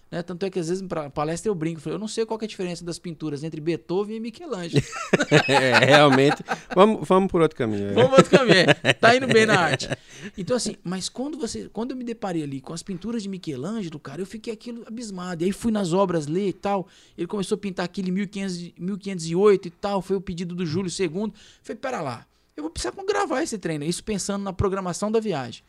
Né? 0.09 0.23
Tanto 0.23 0.45
é 0.45 0.49
que 0.49 0.59
às 0.59 0.69
vezes 0.69 0.85
para 0.87 1.09
palestra 1.09 1.49
eu 1.49 1.55
brinco, 1.55 1.81
eu 1.89 1.99
não 1.99 2.07
sei 2.07 2.25
qual 2.25 2.39
é 2.41 2.45
a 2.45 2.47
diferença 2.47 2.83
das 2.83 2.97
pinturas 2.97 3.43
entre 3.43 3.59
Beethoven 3.59 4.15
e 4.15 4.19
Michelangelo. 4.19 4.83
é, 5.47 5.85
realmente. 5.85 6.43
Vamos, 6.73 7.07
vamos 7.07 7.31
por 7.31 7.41
outro 7.41 7.57
caminho. 7.57 7.89
É. 7.89 7.93
Vamos 7.93 8.09
por 8.09 8.17
outro 8.19 8.37
caminho. 8.37 8.65
É. 8.83 8.93
Tá 8.93 9.15
indo 9.15 9.27
bem 9.27 9.45
na 9.45 9.59
arte. 9.59 9.89
Então 10.37 10.55
assim, 10.55 10.75
mas 10.83 11.09
quando 11.09 11.37
você, 11.37 11.69
quando 11.69 11.91
eu 11.91 11.97
me 11.97 12.03
deparei 12.03 12.43
ali 12.43 12.61
com 12.61 12.73
as 12.73 12.81
pinturas 12.81 13.21
de 13.23 13.29
Michelangelo, 13.29 13.99
cara, 13.99 14.21
eu 14.21 14.25
fiquei 14.25 14.53
aquilo 14.53 14.83
abismado. 14.87 15.43
E 15.43 15.45
aí 15.45 15.51
fui 15.51 15.71
nas 15.71 15.93
obras 15.93 16.27
ler 16.27 16.49
e 16.49 16.53
tal. 16.53 16.87
Ele 17.17 17.27
começou 17.27 17.55
a 17.55 17.59
pintar 17.59 17.85
aquele 17.85 18.11
1500, 18.11 18.73
1508 18.79 19.67
e 19.67 19.71
tal, 19.71 20.01
foi 20.01 20.15
o 20.15 20.21
pedido 20.21 20.55
do 20.55 20.65
Júlio 20.65 20.91
II. 20.91 21.33
Falei, 21.61 21.79
pera 21.79 22.01
lá, 22.01 22.25
eu 22.55 22.63
vou 22.63 22.71
precisar 22.71 22.93
gravar 23.05 23.43
esse 23.43 23.57
treino. 23.57 23.83
Isso 23.83 24.03
pensando 24.03 24.43
na 24.43 24.53
programação 24.53 25.11
da 25.11 25.19
viagem. 25.19 25.63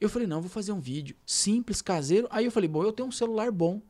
Eu 0.00 0.08
falei, 0.08 0.26
não, 0.26 0.40
vou 0.40 0.50
fazer 0.50 0.72
um 0.72 0.80
vídeo 0.80 1.16
simples, 1.24 1.80
caseiro. 1.80 2.26
Aí 2.30 2.44
eu 2.44 2.52
falei, 2.52 2.68
bom, 2.68 2.82
eu 2.82 2.92
tenho 2.92 3.08
um 3.08 3.12
celular 3.12 3.50
bom. 3.50 3.80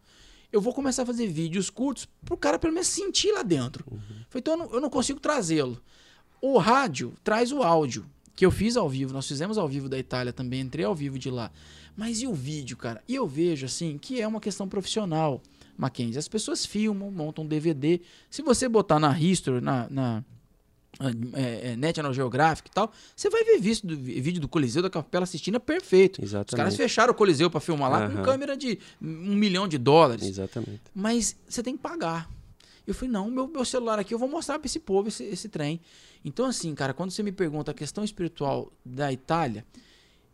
Eu 0.53 0.61
vou 0.61 0.73
começar 0.73 1.03
a 1.03 1.07
fazer 1.07 1.27
vídeos 1.27 1.69
curtos 1.69 2.09
pro 2.25 2.37
cara 2.37 2.59
pelo 2.59 2.73
menos 2.73 2.89
sentir 2.89 3.33
lá 3.33 3.43
dentro. 3.43 3.85
Uhum. 3.91 3.99
Falei, 4.29 4.41
então 4.41 4.55
eu 4.55 4.59
não, 4.59 4.71
eu 4.75 4.81
não 4.81 4.91
consigo 4.91 5.19
trazê-lo. 5.19 5.81
O 6.41 6.59
rádio 6.59 7.15
traz 7.25 7.51
o 7.51 7.63
áudio, 7.63 8.07
que 8.35 8.47
eu 8.47 8.51
fiz 8.51 8.77
ao 8.77 8.89
vivo. 8.89 9.13
Nós 9.13 9.27
fizemos 9.27 9.59
ao 9.59 9.69
vivo 9.69 9.89
da 9.89 9.99
Itália 9.99 10.33
também, 10.33 10.61
entrei 10.61 10.85
ao 10.85 10.95
vivo 10.95 11.19
de 11.19 11.31
lá. 11.31 11.51
Mas 11.97 12.21
e 12.21 12.27
o 12.27 12.35
vídeo, 12.35 12.77
cara? 12.77 13.03
E 13.09 13.15
eu 13.15 13.27
vejo, 13.27 13.67
assim, 13.67 13.99
que 13.99 14.21
é 14.21 14.29
uma 14.29 14.41
questão 14.41 14.69
profissional, 14.69 15.43
Mackenzie. 15.77 16.19
As 16.19 16.29
pessoas 16.29 16.65
filmam, 16.65 17.11
montam 17.11 17.47
DVD. 17.47 18.01
Se 18.31 18.43
você 18.43 18.69
botar 18.69 19.01
na 19.01 19.19
History, 19.19 19.61
na, 19.61 19.89
na 19.91 20.25
é, 21.35 21.73
é, 21.73 21.77
National 21.77 22.13
Geographic 22.13 22.69
e 22.69 22.73
tal, 22.73 22.91
você 23.15 23.29
vai 23.29 23.45
ver 23.45 23.59
vídeo 23.59 23.87
do, 23.87 23.97
vídeo 23.97 24.41
do 24.41 24.49
Coliseu 24.49 24.83
da 24.83 24.91
Capela 24.91 25.27
Sistina 25.27 25.61
perfeito. 25.61 26.23
Exatamente. 26.23 26.53
Os 26.53 26.57
caras 26.57 26.77
fecharam 26.77 27.13
o 27.13 27.15
Coliseu 27.15 27.51
para 27.51 27.61
filmar 27.61 27.91
lá 27.91 28.07
uhum. 28.07 28.17
com 28.17 28.23
câmera 28.23 28.57
de 28.57 28.79
um 29.01 29.35
milhão 29.35 29.69
de 29.69 29.79
dólares. 29.79 30.27
Exatamente. 30.27 30.83
Mas 30.95 31.37
você 31.49 31.63
tem 31.63 31.77
que 31.77 31.83
pagar. 31.83 32.31
Eu 32.87 32.95
falei, 32.95 33.11
não, 33.11 33.31
meu, 33.31 33.49
meu 33.49 33.65
celular 33.65 33.99
aqui 33.99 34.15
eu 34.15 34.19
vou 34.19 34.29
mostrar 34.29 34.59
para 34.59 34.67
esse 34.67 34.79
povo 34.79 35.09
esse, 35.09 35.25
esse 35.25 35.49
trem. 35.49 35.81
Então, 36.25 36.47
assim, 36.47 36.75
cara, 36.75 36.95
quando 36.95 37.11
você 37.11 37.23
me 37.23 37.33
pergunta 37.33 37.71
a 37.71 37.75
questão 37.75 38.03
espiritual 38.03 38.73
da 38.85 39.13
Itália, 39.13 39.65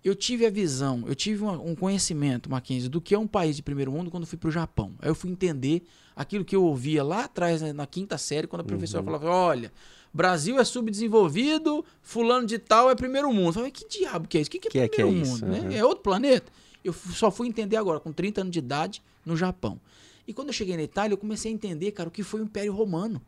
eu 0.04 0.14
tive 0.14 0.44
a 0.44 0.50
visão, 0.50 1.04
eu 1.06 1.14
tive 1.14 1.42
uma, 1.42 1.52
um 1.52 1.74
conhecimento, 1.74 2.50
Mackenzie, 2.50 2.88
do 2.88 3.00
que 3.00 3.14
é 3.14 3.18
um 3.18 3.26
país 3.26 3.56
de 3.56 3.62
primeiro 3.62 3.92
mundo 3.92 4.10
quando 4.10 4.26
fui 4.26 4.38
para 4.38 4.48
o 4.48 4.52
Japão. 4.52 4.92
Aí 4.98 5.08
eu 5.08 5.14
fui 5.14 5.30
entender 5.30 5.82
aquilo 6.14 6.44
que 6.44 6.56
eu 6.56 6.64
ouvia 6.64 7.02
lá 7.04 7.24
atrás, 7.24 7.62
né, 7.62 7.72
na 7.72 7.86
quinta 7.86 8.18
série, 8.18 8.46
quando 8.46 8.62
a 8.62 8.64
professora 8.64 9.00
uhum. 9.00 9.06
falava: 9.06 9.30
olha, 9.30 9.72
Brasil 10.12 10.58
é 10.58 10.64
subdesenvolvido, 10.64 11.84
fulano 12.02 12.46
de 12.46 12.58
tal 12.58 12.90
é 12.90 12.94
primeiro 12.94 13.32
mundo. 13.32 13.48
Eu 13.48 13.52
falei, 13.52 13.70
que 13.70 13.88
diabo 13.88 14.28
que 14.28 14.36
é 14.36 14.40
isso? 14.42 14.48
O 14.48 14.50
que, 14.52 14.58
que, 14.58 14.68
é 14.68 14.88
que 14.88 14.96
primeiro 14.96 15.20
é 15.20 15.24
que 15.24 15.26
é 15.26 15.32
mundo? 15.32 15.46
Né? 15.46 15.78
É 15.78 15.84
outro 15.84 16.02
planeta? 16.02 16.52
Eu 16.84 16.92
só 16.92 17.30
fui 17.30 17.48
entender 17.48 17.76
agora, 17.76 17.98
com 17.98 18.12
30 18.12 18.42
anos 18.42 18.52
de 18.52 18.58
idade, 18.58 19.02
no 19.24 19.36
Japão. 19.36 19.80
E 20.26 20.34
quando 20.34 20.48
eu 20.48 20.52
cheguei 20.52 20.76
na 20.76 20.82
Itália, 20.82 21.14
eu 21.14 21.18
comecei 21.18 21.50
a 21.50 21.54
entender, 21.54 21.92
cara, 21.92 22.08
o 22.08 22.12
que 22.12 22.22
foi 22.22 22.40
o 22.40 22.44
Império 22.44 22.72
Romano. 22.72 23.22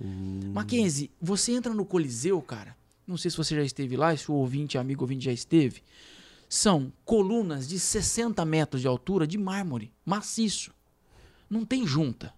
Hum. 0.00 0.52
Mackenzie, 0.52 1.10
você 1.20 1.52
entra 1.52 1.72
no 1.72 1.84
Coliseu, 1.84 2.40
cara. 2.42 2.76
Não 3.06 3.16
sei 3.16 3.30
se 3.30 3.36
você 3.36 3.54
já 3.54 3.62
esteve 3.62 3.96
lá, 3.96 4.16
se 4.16 4.30
o 4.30 4.34
ouvinte, 4.34 4.76
amigo 4.78 5.04
ouvinte 5.04 5.26
já 5.26 5.32
esteve. 5.32 5.82
São 6.48 6.92
colunas 7.04 7.68
de 7.68 7.78
60 7.78 8.44
metros 8.44 8.80
de 8.80 8.88
altura 8.88 9.26
de 9.26 9.38
mármore, 9.38 9.92
maciço. 10.04 10.72
Não 11.48 11.64
tem 11.64 11.86
junta 11.86 12.32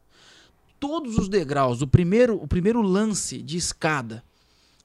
todos 0.78 1.18
os 1.18 1.28
degraus, 1.28 1.82
o 1.82 1.86
primeiro, 1.86 2.36
o 2.36 2.46
primeiro 2.46 2.80
lance 2.82 3.42
de 3.42 3.56
escada 3.56 4.24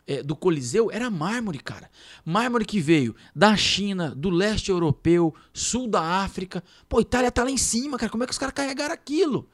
é, 0.07 0.23
do 0.23 0.35
Coliseu 0.35 0.91
era 0.91 1.09
mármore, 1.09 1.59
cara. 1.59 1.89
Mármore 2.25 2.65
que 2.65 2.79
veio 2.79 3.15
da 3.35 3.55
China, 3.55 4.13
do 4.15 4.29
leste 4.29 4.69
europeu, 4.69 5.33
sul 5.53 5.87
da 5.87 6.01
África. 6.01 6.63
Pô, 6.89 6.99
Itália 6.99 7.31
tá 7.31 7.43
lá 7.43 7.51
em 7.51 7.57
cima, 7.57 7.97
cara. 7.97 8.11
Como 8.11 8.23
é 8.23 8.27
que 8.27 8.33
os 8.33 8.39
caras 8.39 8.53
carregaram 8.53 8.93
aquilo? 8.93 9.47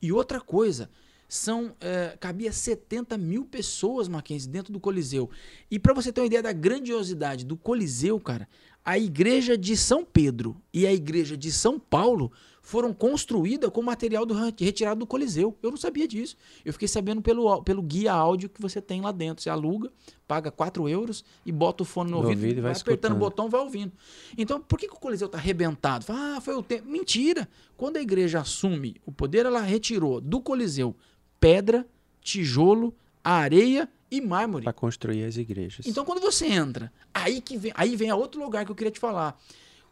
E 0.00 0.12
outra 0.12 0.40
coisa, 0.40 0.90
são 1.28 1.74
é, 1.80 2.16
cabia 2.20 2.52
70 2.52 3.18
mil 3.18 3.44
pessoas, 3.44 4.06
Mackenzie, 4.06 4.48
dentro 4.48 4.72
do 4.72 4.78
Coliseu. 4.78 5.28
E 5.70 5.78
para 5.78 5.94
você 5.94 6.12
ter 6.12 6.20
uma 6.20 6.26
ideia 6.26 6.42
da 6.42 6.52
grandiosidade 6.52 7.44
do 7.44 7.56
Coliseu, 7.56 8.20
cara, 8.20 8.48
a 8.84 8.98
igreja 8.98 9.56
de 9.56 9.76
São 9.76 10.04
Pedro 10.04 10.56
e 10.72 10.86
a 10.86 10.92
igreja 10.92 11.36
de 11.36 11.50
São 11.50 11.78
Paulo 11.78 12.30
foram 12.64 12.94
construídas 12.94 13.68
com 13.68 13.82
material 13.82 14.24
do, 14.24 14.32
retirado 14.58 15.00
do 15.00 15.06
Coliseu. 15.06 15.54
Eu 15.62 15.70
não 15.70 15.76
sabia 15.76 16.08
disso. 16.08 16.34
Eu 16.64 16.72
fiquei 16.72 16.88
sabendo 16.88 17.20
pelo, 17.20 17.62
pelo 17.62 17.82
guia 17.82 18.10
áudio 18.10 18.48
que 18.48 18.60
você 18.60 18.80
tem 18.80 19.02
lá 19.02 19.12
dentro. 19.12 19.42
Você 19.42 19.50
aluga, 19.50 19.92
paga 20.26 20.50
4 20.50 20.88
euros 20.88 21.22
e 21.44 21.52
bota 21.52 21.82
o 21.82 21.86
fone 21.86 22.10
no, 22.10 22.16
no 22.16 22.22
ouvido, 22.22 22.40
ouvido, 22.40 22.62
vai, 22.62 22.72
vai 22.72 22.80
apertando 22.80 23.12
o 23.12 23.16
botão 23.16 23.50
vai 23.50 23.60
ouvindo. 23.60 23.92
Então, 24.36 24.58
por 24.58 24.78
que, 24.78 24.88
que 24.88 24.94
o 24.94 24.98
Coliseu 24.98 25.26
está 25.26 25.36
arrebentado? 25.36 26.06
Ah, 26.08 26.40
foi 26.40 26.54
o 26.54 26.62
tempo. 26.62 26.88
Mentira! 26.88 27.46
Quando 27.76 27.98
a 27.98 28.00
igreja 28.00 28.40
assume 28.40 28.96
o 29.04 29.12
poder, 29.12 29.44
ela 29.44 29.60
retirou 29.60 30.18
do 30.18 30.40
Coliseu 30.40 30.96
pedra, 31.38 31.86
tijolo, 32.22 32.94
areia 33.22 33.86
e 34.10 34.22
mármore. 34.22 34.64
Para 34.64 34.72
construir 34.72 35.22
as 35.24 35.36
igrejas. 35.36 35.86
Então, 35.86 36.02
quando 36.02 36.22
você 36.22 36.46
entra, 36.46 36.90
aí 37.12 37.42
que 37.42 37.58
vem, 37.58 37.72
aí 37.74 37.94
vem 37.94 38.08
a 38.08 38.16
outro 38.16 38.42
lugar 38.42 38.64
que 38.64 38.70
eu 38.70 38.74
queria 38.74 38.90
te 38.90 38.98
falar. 38.98 39.38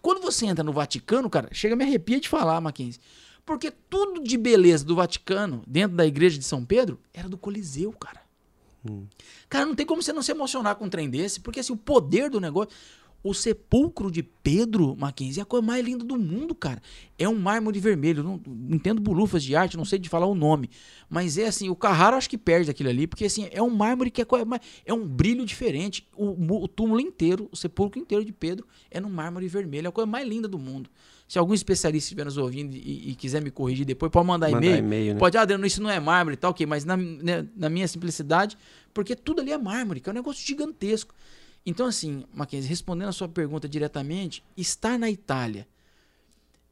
Quando 0.03 0.21
você 0.21 0.47
entra 0.47 0.65
no 0.65 0.73
Vaticano, 0.73 1.31
cara, 1.31 1.49
chega 1.53 1.77
me 1.77 1.85
arrepia 1.85 2.21
de 2.21 2.29
falar, 2.29 2.61
Mackenzie. 2.61 3.01
Porque 3.47 3.71
tudo 3.71 4.23
de 4.23 4.37
beleza 4.37 4.85
do 4.85 4.97
Vaticano, 4.97 5.63
dentro 5.67 5.97
da 5.97 6.05
igreja 6.05 6.39
de 6.39 6.45
São 6.45 6.65
Pedro, 6.65 6.99
era 7.15 7.29
do 7.29 7.39
Coliseu, 7.39 7.93
cara. 7.93 8.21
Hum. 8.89 9.07
Cara, 9.49 9.65
não 9.65 9.75
tem 9.75 9.87
como 9.87 10.03
você 10.03 10.13
não 10.13 10.23
se 10.23 10.33
emocionar 10.33 10.75
com 10.75 10.87
um 10.87 10.91
trem 10.91 11.09
desse, 11.09 11.41
porque 11.41 11.61
assim, 11.61 11.73
o 11.73 11.77
poder 11.77 12.29
do 12.29 12.41
negócio. 12.41 12.75
O 13.23 13.33
sepulcro 13.33 14.11
de 14.11 14.23
Pedro 14.23 14.97
Mackenzie 14.97 15.39
é 15.39 15.43
a 15.43 15.47
coisa 15.47 15.65
mais 15.65 15.85
linda 15.85 16.05
do 16.05 16.19
mundo, 16.19 16.55
cara. 16.55 16.83
É 17.17 17.29
um 17.29 17.39
mármore 17.39 17.79
vermelho. 17.79 18.23
Não, 18.23 18.41
não 18.45 18.77
entendo 18.77 19.01
bulufas 19.01 19.45
de 19.45 19.55
arte, 19.55 19.77
não 19.77 19.85
sei 19.85 19.99
de 19.99 20.09
falar 20.09 20.27
o 20.27 20.35
nome. 20.35 20.69
Mas 21.09 21.39
é 21.39 21.47
assim, 21.47 21.69
o 21.69 21.77
Carrara 21.77 22.17
acho 22.17 22.29
que 22.29 22.37
perde 22.37 22.71
aquilo 22.71 22.89
ali, 22.89 23.07
porque 23.07 23.25
assim, 23.25 23.49
é 23.53 23.63
um 23.63 23.71
mármore 23.71 24.11
que 24.11 24.21
é, 24.21 24.27
é 24.85 24.93
um 24.93 25.07
brilho 25.07 25.47
diferente. 25.47 26.09
O, 26.17 26.63
o 26.63 26.67
túmulo 26.67 27.01
inteiro, 27.01 27.49
o 27.53 27.57
sepulcro 27.57 28.01
inteiro 28.01 28.25
de 28.25 28.33
Pedro 28.33 28.67
é 28.91 28.99
no 28.99 29.09
mármore 29.09 29.47
vermelho. 29.47 29.87
É 29.87 29.89
a 29.89 29.93
coisa 29.93 30.11
mais 30.11 30.27
linda 30.27 30.49
do 30.49 30.59
mundo. 30.59 30.91
Se 31.29 31.39
algum 31.39 31.55
especialista 31.55 32.07
estiver 32.07 32.25
nos 32.25 32.37
ouvindo 32.37 32.75
e, 32.75 33.11
e, 33.11 33.15
quiser 33.15 33.41
me 33.41 33.51
corrigir 33.51 33.87
depois, 33.87 34.13
pode 34.13 34.27
mandar 34.27 34.51
e-mail. 34.51 34.79
e-mail 34.79 35.15
né? 35.15 35.19
Pode, 35.19 35.39
ah, 35.39 35.43
Adriano, 35.43 35.65
isso 35.65 35.83
não 35.83 35.89
é 35.89 35.99
mármore 35.99 36.35
e 36.35 36.37
tal, 36.37 36.51
ok, 36.51 36.67
mas 36.67 36.85
na, 36.85 36.95
né, 36.95 37.47
na 37.57 37.71
minha 37.71 37.89
simplicidade, 37.89 38.59
porque 38.93 39.17
tudo 39.17 39.41
ali 39.41 39.51
é 39.51 39.57
mármore, 39.57 40.01
que 40.01 40.11
é 40.11 40.13
um 40.13 40.15
negócio 40.15 40.47
gigantesco. 40.47 41.15
Então, 41.65 41.87
assim, 41.87 42.25
Mackenzie, 42.35 42.69
respondendo 42.69 43.09
a 43.09 43.13
sua 43.13 43.29
pergunta 43.29 43.69
diretamente, 43.69 44.43
estar 44.57 44.99
na 44.99 45.11
Itália, 45.11 45.67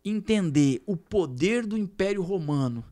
entender 0.05 0.83
o 0.87 0.97
poder 0.97 1.65
do 1.65 1.79
Império 1.79 2.23
Romano. 2.23 2.85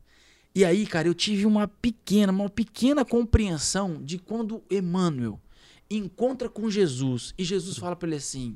E 0.55 0.63
aí, 0.63 0.85
cara, 0.85 1.07
eu 1.07 1.13
tive 1.13 1.45
uma 1.45 1.67
pequena, 1.67 2.31
uma 2.31 2.49
pequena 2.49 3.03
compreensão 3.03 4.01
de 4.01 4.17
quando 4.17 4.63
Emmanuel 4.69 5.39
encontra 5.89 6.47
com 6.47 6.69
Jesus 6.69 7.33
e 7.37 7.43
Jesus 7.43 7.77
fala 7.77 7.95
para 7.95 8.07
ele 8.07 8.17
assim: 8.17 8.55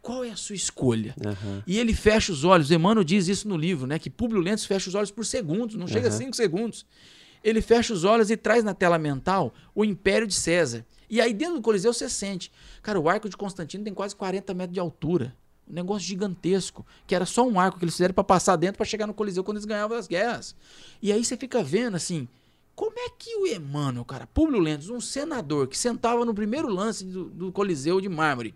qual 0.00 0.24
é 0.24 0.30
a 0.30 0.36
sua 0.36 0.56
escolha? 0.56 1.14
Uhum. 1.24 1.62
E 1.66 1.78
ele 1.78 1.94
fecha 1.94 2.32
os 2.32 2.44
olhos. 2.44 2.70
Emmanuel 2.70 3.04
diz 3.04 3.28
isso 3.28 3.48
no 3.48 3.56
livro, 3.56 3.86
né? 3.86 3.98
Que 3.98 4.10
Públio 4.10 4.40
Lentz 4.40 4.64
fecha 4.64 4.88
os 4.88 4.94
olhos 4.94 5.10
por 5.10 5.24
segundos, 5.24 5.76
não 5.76 5.86
chega 5.86 6.08
uhum. 6.08 6.14
a 6.14 6.18
cinco 6.18 6.36
segundos. 6.36 6.86
Ele 7.42 7.60
fecha 7.60 7.92
os 7.92 8.04
olhos 8.04 8.30
e 8.30 8.36
traz 8.36 8.62
na 8.62 8.74
tela 8.74 8.98
mental 8.98 9.52
o 9.74 9.84
Império 9.84 10.26
de 10.26 10.34
César. 10.34 10.84
E 11.12 11.20
aí 11.20 11.34
dentro 11.34 11.56
do 11.56 11.60
Coliseu 11.60 11.92
você 11.92 12.08
sente. 12.08 12.50
Cara, 12.82 12.98
o 12.98 13.06
arco 13.06 13.28
de 13.28 13.36
Constantino 13.36 13.84
tem 13.84 13.92
quase 13.92 14.16
40 14.16 14.54
metros 14.54 14.72
de 14.72 14.80
altura. 14.80 15.36
Um 15.68 15.74
negócio 15.74 16.08
gigantesco. 16.08 16.86
Que 17.06 17.14
era 17.14 17.26
só 17.26 17.46
um 17.46 17.60
arco 17.60 17.78
que 17.78 17.84
eles 17.84 17.92
fizeram 17.92 18.14
para 18.14 18.24
passar 18.24 18.56
dentro 18.56 18.78
para 18.78 18.86
chegar 18.86 19.06
no 19.06 19.12
Coliseu 19.12 19.44
quando 19.44 19.58
eles 19.58 19.66
ganhavam 19.66 19.98
as 19.98 20.08
guerras. 20.08 20.56
E 21.02 21.12
aí 21.12 21.22
você 21.22 21.36
fica 21.36 21.62
vendo 21.62 21.96
assim. 21.96 22.26
Como 22.74 22.98
é 22.98 23.10
que 23.10 23.36
o 23.36 23.46
Emmanuel, 23.46 24.06
cara, 24.06 24.26
Públio 24.26 24.58
Lentz, 24.58 24.88
um 24.88 25.02
senador 25.02 25.68
que 25.68 25.76
sentava 25.76 26.24
no 26.24 26.32
primeiro 26.32 26.66
lance 26.68 27.04
do, 27.04 27.26
do 27.26 27.52
Coliseu 27.52 28.00
de 28.00 28.08
mármore, 28.08 28.54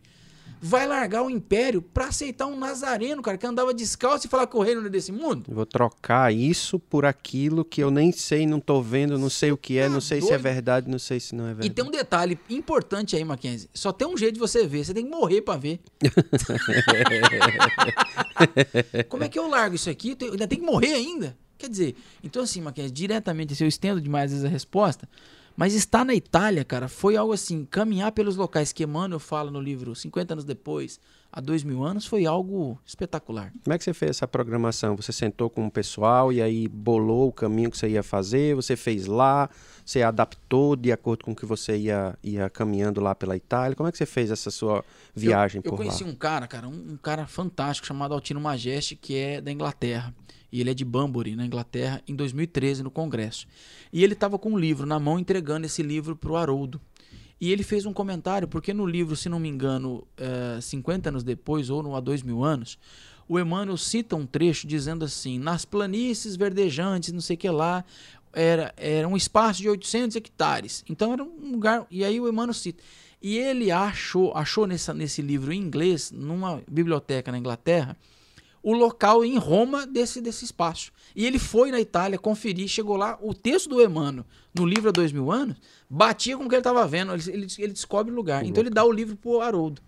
vai 0.60 0.86
largar 0.86 1.22
o 1.22 1.30
império 1.30 1.82
para 1.82 2.06
aceitar 2.06 2.46
um 2.46 2.58
nazareno, 2.58 3.22
cara, 3.22 3.36
que 3.36 3.46
andava 3.46 3.74
descalço 3.74 4.26
e 4.26 4.30
falar 4.30 4.46
que 4.46 4.56
o 4.56 4.62
reino 4.62 4.80
não 4.80 4.88
é 4.88 4.90
desse 4.90 5.12
mundo? 5.12 5.44
vou 5.48 5.66
trocar 5.66 6.32
isso 6.32 6.78
por 6.78 7.04
aquilo 7.04 7.64
que 7.64 7.82
eu 7.82 7.90
nem 7.90 8.12
sei, 8.12 8.46
não 8.46 8.60
tô 8.60 8.80
vendo, 8.82 9.18
não 9.18 9.30
sei 9.30 9.52
o 9.52 9.56
que 9.56 9.78
é, 9.78 9.84
tá 9.84 9.88
não 9.88 10.00
sei 10.00 10.20
se 10.20 10.32
é 10.32 10.38
verdade, 10.38 10.90
não 10.90 10.98
sei 10.98 11.20
se 11.20 11.34
não 11.34 11.44
é 11.44 11.48
verdade. 11.48 11.68
E 11.68 11.70
tem 11.70 11.84
um 11.84 11.90
detalhe 11.90 12.38
importante 12.50 13.16
aí, 13.16 13.24
Mackenzie. 13.24 13.68
Só 13.74 13.92
tem 13.92 14.08
um 14.08 14.16
jeito 14.16 14.34
de 14.34 14.40
você 14.40 14.66
ver, 14.66 14.84
você 14.84 14.94
tem 14.94 15.04
que 15.04 15.10
morrer 15.10 15.42
para 15.42 15.58
ver. 15.58 15.80
Como 19.08 19.24
é 19.24 19.28
que 19.28 19.38
eu 19.38 19.48
largo 19.48 19.74
isso 19.74 19.90
aqui? 19.90 20.16
Eu 20.20 20.32
ainda 20.32 20.48
tem 20.48 20.58
que 20.58 20.64
morrer 20.64 20.92
ainda? 20.92 21.36
Quer 21.58 21.70
dizer, 21.70 21.96
então 22.22 22.42
assim, 22.42 22.60
Mackenzie, 22.60 22.92
diretamente, 22.92 23.54
se 23.54 23.64
eu 23.64 23.68
estendo 23.68 24.00
demais 24.00 24.44
a 24.44 24.48
resposta, 24.48 25.08
mas 25.56 25.74
estar 25.74 26.04
na 26.04 26.14
Itália, 26.14 26.64
cara, 26.64 26.86
foi 26.86 27.16
algo 27.16 27.32
assim, 27.32 27.64
caminhar 27.64 28.12
pelos 28.12 28.36
locais 28.36 28.72
que 28.72 28.84
Emmanuel 28.84 29.18
fala 29.18 29.50
no 29.50 29.60
livro 29.60 29.94
50 29.94 30.34
anos 30.34 30.44
depois, 30.44 31.00
há 31.32 31.40
dois 31.40 31.64
mil 31.64 31.82
anos, 31.82 32.06
foi 32.06 32.26
algo 32.26 32.78
espetacular. 32.84 33.52
Como 33.64 33.74
é 33.74 33.78
que 33.78 33.84
você 33.84 33.94
fez 33.94 34.10
essa 34.10 34.28
programação? 34.28 34.94
Você 34.96 35.12
sentou 35.12 35.48
com 35.48 35.66
o 35.66 35.70
pessoal 35.70 36.30
e 36.30 36.42
aí 36.42 36.68
bolou 36.68 37.28
o 37.28 37.32
caminho 37.32 37.70
que 37.70 37.78
você 37.78 37.88
ia 37.88 38.02
fazer, 38.02 38.54
você 38.54 38.76
fez 38.76 39.06
lá, 39.06 39.48
você 39.84 40.02
adaptou 40.02 40.76
de 40.76 40.92
acordo 40.92 41.24
com 41.24 41.32
o 41.32 41.36
que 41.36 41.46
você 41.46 41.76
ia, 41.76 42.18
ia 42.22 42.50
caminhando 42.50 43.00
lá 43.00 43.14
pela 43.14 43.34
Itália? 43.34 43.74
Como 43.74 43.88
é 43.88 43.92
que 43.92 43.98
você 43.98 44.06
fez 44.06 44.30
essa 44.30 44.50
sua 44.50 44.84
viagem 45.14 45.60
eu, 45.64 45.70
por 45.70 45.78
lá? 45.78 45.84
Eu 45.84 45.88
conheci 45.88 46.04
um 46.04 46.14
cara, 46.14 46.46
cara, 46.46 46.68
um, 46.68 46.92
um 46.92 46.96
cara 46.98 47.26
fantástico 47.26 47.86
chamado 47.86 48.12
Altino 48.12 48.40
Majeste, 48.40 48.94
que 48.94 49.16
é 49.16 49.40
da 49.40 49.50
Inglaterra 49.50 50.14
e 50.50 50.60
ele 50.60 50.70
é 50.70 50.74
de 50.74 50.84
Banbury, 50.84 51.36
na 51.36 51.44
Inglaterra, 51.44 52.02
em 52.06 52.14
2013, 52.14 52.82
no 52.82 52.90
Congresso. 52.90 53.46
E 53.92 54.02
ele 54.02 54.12
estava 54.12 54.38
com 54.38 54.52
um 54.52 54.58
livro 54.58 54.86
na 54.86 54.98
mão, 54.98 55.18
entregando 55.18 55.66
esse 55.66 55.82
livro 55.82 56.16
para 56.16 56.30
o 56.30 56.36
Haroldo. 56.36 56.80
E 57.40 57.52
ele 57.52 57.62
fez 57.62 57.84
um 57.84 57.92
comentário, 57.92 58.48
porque 58.48 58.72
no 58.72 58.86
livro, 58.86 59.14
se 59.14 59.28
não 59.28 59.38
me 59.38 59.48
engano, 59.48 60.06
é, 60.16 60.60
50 60.60 61.10
anos 61.10 61.22
depois, 61.22 61.68
ou 61.68 61.82
no 61.82 61.94
há 61.94 62.00
dois 62.00 62.22
mil 62.22 62.42
anos, 62.42 62.78
o 63.28 63.38
Emmanuel 63.38 63.76
cita 63.76 64.16
um 64.16 64.26
trecho 64.26 64.66
dizendo 64.66 65.04
assim: 65.04 65.38
nas 65.38 65.64
planícies 65.64 66.36
verdejantes, 66.36 67.12
não 67.12 67.20
sei 67.20 67.36
o 67.36 67.38
que 67.38 67.50
lá, 67.50 67.84
era, 68.32 68.72
era 68.76 69.08
um 69.08 69.16
espaço 69.16 69.60
de 69.60 69.68
800 69.68 70.16
hectares. 70.16 70.84
Então 70.88 71.12
era 71.12 71.22
um 71.22 71.52
lugar. 71.52 71.86
E 71.90 72.04
aí 72.04 72.20
o 72.20 72.28
Emmanuel 72.28 72.54
cita. 72.54 72.82
E 73.20 73.36
ele 73.38 73.70
achou, 73.70 74.36
achou 74.36 74.66
nessa, 74.66 74.92
nesse 74.92 75.22
livro 75.22 75.52
em 75.52 75.60
inglês, 75.60 76.12
numa 76.12 76.62
biblioteca 76.68 77.32
na 77.32 77.38
Inglaterra, 77.38 77.96
o 78.66 78.72
local 78.72 79.24
em 79.24 79.38
Roma 79.38 79.86
desse, 79.86 80.20
desse 80.20 80.44
espaço. 80.44 80.90
E 81.14 81.24
ele 81.24 81.38
foi 81.38 81.70
na 81.70 81.80
Itália 81.80 82.18
conferir, 82.18 82.66
chegou 82.66 82.96
lá, 82.96 83.16
o 83.22 83.32
texto 83.32 83.68
do 83.68 83.80
Emmanuel, 83.80 84.26
no 84.52 84.66
livro 84.66 84.88
há 84.88 84.92
dois 84.92 85.12
mil 85.12 85.30
anos, 85.30 85.56
batia 85.88 86.36
com 86.36 86.46
o 86.46 86.48
que 86.48 86.56
ele 86.56 86.60
estava 86.60 86.84
vendo, 86.84 87.14
ele, 87.14 87.22
ele, 87.30 87.46
ele, 87.58 87.72
descobre 87.72 88.12
o 88.12 88.16
lugar. 88.16 88.44
então 88.44 88.60
ele 88.60 88.70
dá 88.70 88.84
o 88.84 88.90
livro 88.90 89.14
para 89.14 89.30
o 89.30 89.40
Haroldo. 89.40 89.80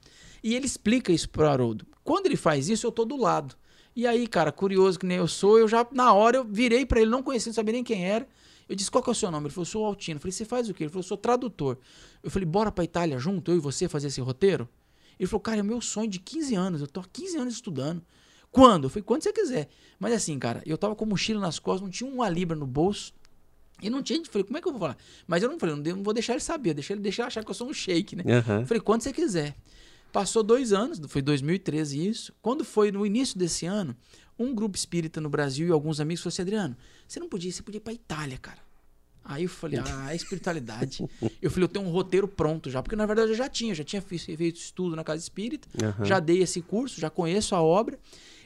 E 0.44 0.54
ele 0.54 0.64
explica 0.64 1.10
isso 1.10 1.28
para 1.28 1.46
o 1.46 1.48
Haroldo. 1.48 1.84
Quando 2.04 2.26
ele 2.26 2.36
faz 2.36 2.68
isso, 2.68 2.86
eu 2.86 2.92
tô 2.92 3.04
do 3.04 3.16
lado. 3.16 3.56
E 3.96 4.06
aí, 4.06 4.28
cara, 4.28 4.52
curioso 4.52 4.96
que 4.96 5.06
nem 5.06 5.16
eu 5.16 5.26
sou, 5.26 5.58
eu 5.58 5.66
já, 5.66 5.84
na 5.90 6.12
hora, 6.12 6.36
eu 6.36 6.44
virei 6.44 6.86
para 6.86 7.00
ele, 7.00 7.10
não 7.10 7.20
conhecia, 7.20 7.50
não 7.50 7.54
sabia 7.54 7.72
nem 7.72 7.82
quem 7.82 8.06
era. 8.06 8.28
Eu 8.68 8.76
disse, 8.76 8.92
qual 8.92 9.02
que 9.02 9.10
é 9.10 9.12
o 9.12 9.14
seu 9.14 9.28
nome? 9.28 9.46
Ele 9.46 9.54
falou, 9.54 9.64
sou 9.66 9.84
Altino. 9.84 10.18
Eu 10.18 10.20
falei, 10.20 10.30
você 10.30 10.44
faz 10.44 10.68
o 10.68 10.74
quê? 10.74 10.84
Ele 10.84 10.90
falou, 10.90 11.02
sou 11.02 11.16
tradutor. 11.16 11.78
Eu 12.22 12.30
falei, 12.30 12.46
bora 12.46 12.70
pra 12.70 12.84
Itália 12.84 13.18
junto, 13.18 13.50
eu 13.50 13.56
e 13.56 13.60
você, 13.60 13.88
fazer 13.88 14.06
esse 14.06 14.20
roteiro? 14.20 14.68
Ele 15.18 15.26
falou, 15.26 15.40
cara, 15.40 15.58
é 15.58 15.62
meu 15.64 15.80
sonho 15.80 16.08
de 16.08 16.20
15 16.20 16.54
anos, 16.54 16.80
eu 16.80 16.86
tô 16.86 17.00
há 17.00 17.04
15 17.12 17.38
anos 17.38 17.54
estudando. 17.54 18.00
Quando? 18.50 18.84
Eu 18.84 18.90
falei, 18.90 19.02
quando 19.02 19.22
você 19.22 19.32
quiser. 19.32 19.68
Mas 19.98 20.12
assim, 20.12 20.38
cara, 20.38 20.62
eu 20.64 20.78
tava 20.78 20.94
com 20.94 21.04
mochila 21.04 21.40
nas 21.40 21.58
costas, 21.58 21.82
não 21.82 21.90
tinha 21.90 22.10
uma 22.10 22.28
libra 22.28 22.56
no 22.56 22.66
bolso. 22.66 23.12
E 23.80 23.88
não 23.88 24.02
tinha, 24.02 24.20
falei, 24.24 24.44
como 24.44 24.58
é 24.58 24.60
que 24.60 24.66
eu 24.66 24.72
vou 24.72 24.80
falar? 24.80 24.96
Mas 25.26 25.42
eu 25.42 25.48
não 25.48 25.58
falei, 25.58 25.76
não, 25.76 26.02
vou 26.02 26.12
deixar 26.12 26.32
ele 26.32 26.40
saber, 26.40 26.74
deixar 26.74 26.94
ele 26.94 27.02
deixar 27.02 27.26
achar 27.26 27.44
que 27.44 27.50
eu 27.50 27.54
sou 27.54 27.68
um 27.68 27.72
shake, 27.72 28.16
né? 28.16 28.24
Uhum. 28.26 28.66
Falei, 28.66 28.80
quando 28.80 29.02
você 29.02 29.12
quiser. 29.12 29.54
Passou 30.12 30.42
dois 30.42 30.72
anos, 30.72 30.98
foi 31.08 31.20
2013 31.20 32.08
isso. 32.08 32.32
Quando 32.40 32.64
foi 32.64 32.90
no 32.90 33.04
início 33.04 33.38
desse 33.38 33.66
ano, 33.66 33.94
um 34.38 34.54
grupo 34.54 34.76
espírita 34.76 35.20
no 35.20 35.28
Brasil 35.28 35.68
e 35.68 35.70
alguns 35.70 36.00
amigos 36.00 36.22
falaram 36.22 36.34
assim: 36.34 36.42
Adriano, 36.42 36.76
você 37.06 37.20
não 37.20 37.28
podia, 37.28 37.52
você 37.52 37.62
podia 37.62 37.78
ir 37.78 37.82
pra 37.82 37.92
Itália, 37.92 38.38
cara. 38.38 38.58
Aí 39.24 39.42
eu 39.42 39.48
falei, 39.48 39.78
ah, 39.84 40.12
é 40.12 40.16
espiritualidade. 40.16 41.06
eu 41.42 41.50
falei, 41.50 41.64
eu 41.64 41.68
tenho 41.68 41.84
um 41.84 41.90
roteiro 41.90 42.26
pronto 42.26 42.70
já, 42.70 42.82
porque 42.82 42.96
na 42.96 43.04
verdade 43.04 43.32
eu 43.32 43.36
já 43.36 43.48
tinha, 43.48 43.74
já 43.74 43.84
tinha 43.84 44.00
feito 44.00 44.56
estudo 44.56 44.96
na 44.96 45.04
casa 45.04 45.22
espírita, 45.22 45.68
uhum. 45.82 46.04
já 46.04 46.18
dei 46.18 46.42
esse 46.42 46.62
curso, 46.62 46.98
já 46.98 47.10
conheço 47.10 47.54
a 47.54 47.60
obra. 47.60 47.98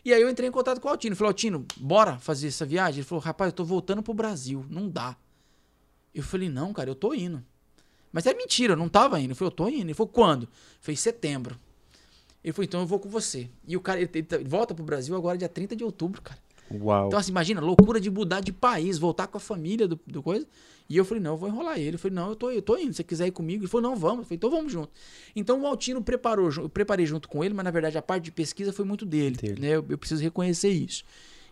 E 0.04 0.12
aí 0.12 0.20
eu 0.20 0.28
entrei 0.28 0.48
em 0.48 0.52
contato 0.52 0.80
com 0.80 0.88
o 0.88 0.90
Altino. 0.90 1.14
Falei, 1.14 1.28
Altino, 1.30 1.66
bora 1.76 2.18
fazer 2.18 2.48
essa 2.48 2.66
viagem? 2.66 3.00
Ele 3.00 3.06
falou, 3.06 3.22
rapaz, 3.22 3.50
eu 3.50 3.56
tô 3.56 3.64
voltando 3.64 4.02
pro 4.02 4.12
Brasil, 4.12 4.66
não 4.68 4.88
dá. 4.88 5.16
Eu 6.14 6.22
falei, 6.22 6.48
não, 6.48 6.72
cara, 6.72 6.90
eu 6.90 6.94
tô 6.94 7.14
indo. 7.14 7.42
Mas 8.12 8.26
é 8.26 8.34
mentira, 8.34 8.72
eu 8.72 8.76
não 8.76 8.88
tava 8.88 9.20
indo. 9.20 9.32
Eu 9.32 9.36
falei, 9.36 9.50
eu 9.52 9.56
tô 9.56 9.68
indo. 9.68 9.86
Ele 9.86 9.94
falou, 9.94 10.12
quando? 10.12 10.48
Falei, 10.80 10.96
setembro. 10.96 11.56
Ele 12.42 12.52
falou, 12.52 12.64
então 12.64 12.80
eu 12.80 12.86
vou 12.86 12.98
com 12.98 13.08
você. 13.08 13.48
E 13.66 13.76
o 13.76 13.80
cara, 13.80 14.00
ele, 14.00 14.10
ele, 14.12 14.26
ele 14.30 14.48
volta 14.48 14.74
pro 14.74 14.84
Brasil 14.84 15.16
agora 15.16 15.38
dia 15.38 15.48
30 15.48 15.76
de 15.76 15.84
outubro, 15.84 16.20
cara. 16.20 16.38
Uau. 16.70 17.08
Então, 17.08 17.18
assim, 17.18 17.30
imagina, 17.30 17.60
loucura 17.60 18.00
de 18.00 18.10
mudar 18.10 18.40
de 18.40 18.52
país, 18.52 18.98
voltar 18.98 19.26
com 19.26 19.36
a 19.36 19.40
família 19.40 19.86
do, 19.86 19.98
do 20.06 20.22
coisa. 20.22 20.46
E 20.88 20.96
eu 20.96 21.04
falei, 21.04 21.22
não, 21.22 21.32
eu 21.32 21.36
vou 21.36 21.48
enrolar 21.48 21.78
ele. 21.78 21.94
Eu 21.94 21.98
falei, 21.98 22.14
não, 22.14 22.28
eu 22.28 22.36
tô, 22.36 22.50
eu 22.50 22.62
tô 22.62 22.76
indo, 22.76 22.92
se 22.92 22.98
você 22.98 23.04
quiser 23.04 23.26
ir 23.26 23.30
comigo. 23.30 23.62
Ele 23.62 23.70
falou, 23.70 23.90
não, 23.90 23.96
vamos. 23.96 24.18
Eu 24.18 24.24
falei, 24.24 24.36
então 24.36 24.50
vamos 24.50 24.72
junto. 24.72 24.90
Então 25.34 25.62
o 25.62 25.66
Altino 25.66 26.02
preparou, 26.02 26.50
eu 26.56 26.68
preparei 26.68 27.06
junto 27.06 27.28
com 27.28 27.42
ele, 27.42 27.54
mas 27.54 27.64
na 27.64 27.70
verdade 27.70 27.96
a 27.96 28.02
parte 28.02 28.24
de 28.24 28.32
pesquisa 28.32 28.72
foi 28.72 28.84
muito 28.84 29.06
dele. 29.06 29.36
Né? 29.58 29.68
Eu, 29.68 29.84
eu, 29.88 29.98
preciso 29.98 30.22
reconhecer 30.22 30.70
isso. 30.70 31.04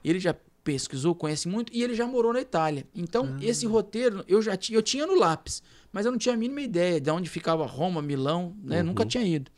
Ele 0.04 0.18
já 0.18 0.34
pesquisou, 0.62 1.14
conhece 1.14 1.48
muito, 1.48 1.72
e 1.74 1.82
ele 1.82 1.94
já 1.94 2.06
morou 2.06 2.32
na 2.32 2.40
Itália. 2.40 2.86
Então, 2.94 3.34
ah. 3.34 3.44
esse 3.44 3.66
roteiro 3.66 4.24
eu 4.28 4.42
já 4.42 4.56
tinha, 4.56 4.76
eu 4.76 4.82
tinha 4.82 5.06
no 5.06 5.14
lápis, 5.14 5.62
mas 5.90 6.04
eu 6.04 6.12
não 6.12 6.18
tinha 6.18 6.34
a 6.34 6.38
mínima 6.38 6.60
ideia 6.60 7.00
de 7.00 7.10
onde 7.10 7.28
ficava 7.28 7.64
Roma, 7.64 8.02
Milão, 8.02 8.54
né? 8.62 8.80
Uhum. 8.80 8.88
Nunca 8.88 9.06
tinha 9.06 9.24
ido. 9.24 9.50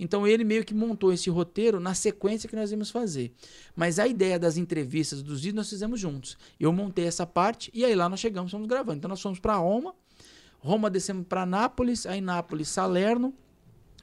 Então 0.00 0.26
ele 0.26 0.44
meio 0.44 0.64
que 0.64 0.72
montou 0.72 1.12
esse 1.12 1.28
roteiro 1.28 1.78
na 1.78 1.92
sequência 1.92 2.48
que 2.48 2.56
nós 2.56 2.72
íamos 2.72 2.90
fazer. 2.90 3.34
Mas 3.76 3.98
a 3.98 4.08
ideia 4.08 4.38
das 4.38 4.56
entrevistas, 4.56 5.22
dos 5.22 5.40
vídeos, 5.40 5.56
nós 5.56 5.68
fizemos 5.68 6.00
juntos. 6.00 6.38
Eu 6.58 6.72
montei 6.72 7.04
essa 7.04 7.26
parte 7.26 7.70
e 7.74 7.84
aí 7.84 7.94
lá 7.94 8.08
nós 8.08 8.18
chegamos, 8.18 8.50
fomos 8.50 8.66
gravando. 8.66 8.96
Então 8.96 9.10
nós 9.10 9.20
fomos 9.20 9.38
para 9.38 9.56
Roma, 9.56 9.94
Roma 10.58 10.88
descemos 10.88 11.26
para 11.28 11.44
Nápoles, 11.44 12.06
aí 12.06 12.22
Nápoles, 12.22 12.68
Salerno. 12.68 13.34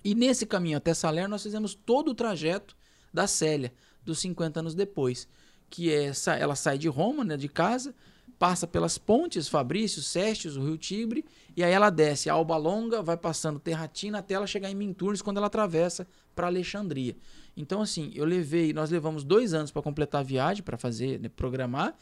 E 0.04 0.14
nesse 0.14 0.46
caminho 0.46 0.78
até 0.78 0.94
Salerno 0.94 1.30
nós 1.30 1.42
fizemos 1.42 1.74
todo 1.74 2.12
o 2.12 2.16
trajeto 2.16 2.78
da 3.12 3.26
Célia, 3.26 3.74
dos 4.06 4.20
50 4.20 4.60
anos 4.60 4.76
depois. 4.76 5.28
Que 5.68 5.92
é, 5.92 6.12
ela 6.40 6.56
sai 6.56 6.78
de 6.78 6.88
Roma, 6.88 7.26
né, 7.26 7.36
de 7.36 7.50
casa, 7.50 7.96
passa 8.38 8.68
pelas 8.68 9.00
pontes, 9.00 9.48
Fabrício, 9.48 10.00
Sestes, 10.04 10.56
o 10.56 10.64
Rio 10.64 10.78
Tibre, 10.78 11.26
e 11.58 11.64
aí 11.64 11.74
ela 11.74 11.90
desce 11.90 12.30
a 12.30 12.34
Alba 12.34 12.56
Longa, 12.56 13.02
vai 13.02 13.18
passando 13.18 13.60
Terratina 13.60 14.20
até 14.20 14.36
ela 14.36 14.46
chegar 14.46 14.70
em 14.70 14.76
Minturnes 14.76 15.24
quando 15.24 15.38
ela 15.38 15.48
atravessa 15.48 16.08
para 16.36 16.46
Alexandria. 16.46 17.18
Então, 17.58 17.82
assim, 17.82 18.12
eu 18.14 18.26
levei, 18.26 18.72
nós 18.74 18.92
levamos 18.92 19.24
dois 19.24 19.56
anos 19.56 19.72
para 19.72 19.82
completar 19.82 20.22
a 20.22 20.24
viagem, 20.24 20.62
para 20.62 20.78
fazer, 20.78 21.20
né, 21.20 21.30
programar, 21.30 21.96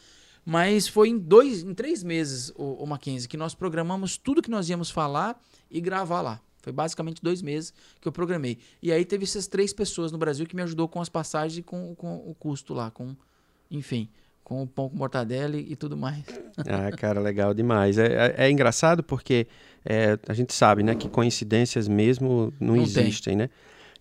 mas 0.46 0.90
foi 0.90 1.08
em 1.08 1.18
dois, 1.18 1.64
em 1.64 1.74
três 1.74 2.04
meses, 2.04 2.52
o, 2.58 2.84
o 2.84 2.86
Mackenzie, 2.86 3.30
que 3.30 3.38
nós 3.38 3.56
programamos 3.56 4.18
tudo 4.18 4.42
que 4.42 4.52
nós 4.52 4.68
íamos 4.70 4.92
falar 4.92 5.42
e 5.72 5.80
gravar 5.80 6.22
lá. 6.22 6.42
Foi 6.62 6.74
basicamente 6.74 7.24
dois 7.24 7.42
meses 7.42 7.74
que 8.02 8.08
eu 8.10 8.12
programei. 8.12 8.58
E 8.82 8.92
aí 8.92 9.06
teve 9.06 9.24
essas 9.24 9.48
três 9.48 9.72
pessoas 9.72 10.12
no 10.12 10.18
Brasil 10.18 10.46
que 10.46 10.56
me 10.56 10.64
ajudou 10.64 10.90
com 10.90 11.00
as 11.00 11.08
passagens 11.08 11.60
e 11.60 11.64
com, 11.64 11.96
com 11.96 12.18
o 12.30 12.36
custo 12.36 12.74
lá, 12.74 12.92
com, 12.92 13.16
enfim, 13.72 14.10
com 14.46 14.62
o 14.62 14.68
pão 14.68 14.88
com 14.88 14.96
mortadela 14.96 15.58
e, 15.58 15.74
e 15.74 15.76
tudo 15.76 15.98
mais. 15.98 16.24
Ah, 16.58 16.96
cara, 16.96 17.20
legal 17.20 17.54
demais. 17.54 17.98
É, 17.98 18.06
é, 18.38 18.46
é 18.46 18.52
engraçado 18.52 19.04
porque 19.04 19.48
é, 19.84 20.18
a 20.30 20.34
gente 20.34 20.54
sabe, 20.54 20.84
né, 20.84 20.96
que 20.96 21.10
coincidências 21.10 21.88
mesmo 21.88 22.54
não, 22.62 22.76
não 22.76 22.82
existem, 22.82 23.36
tem. 23.36 23.36
né? 23.36 23.50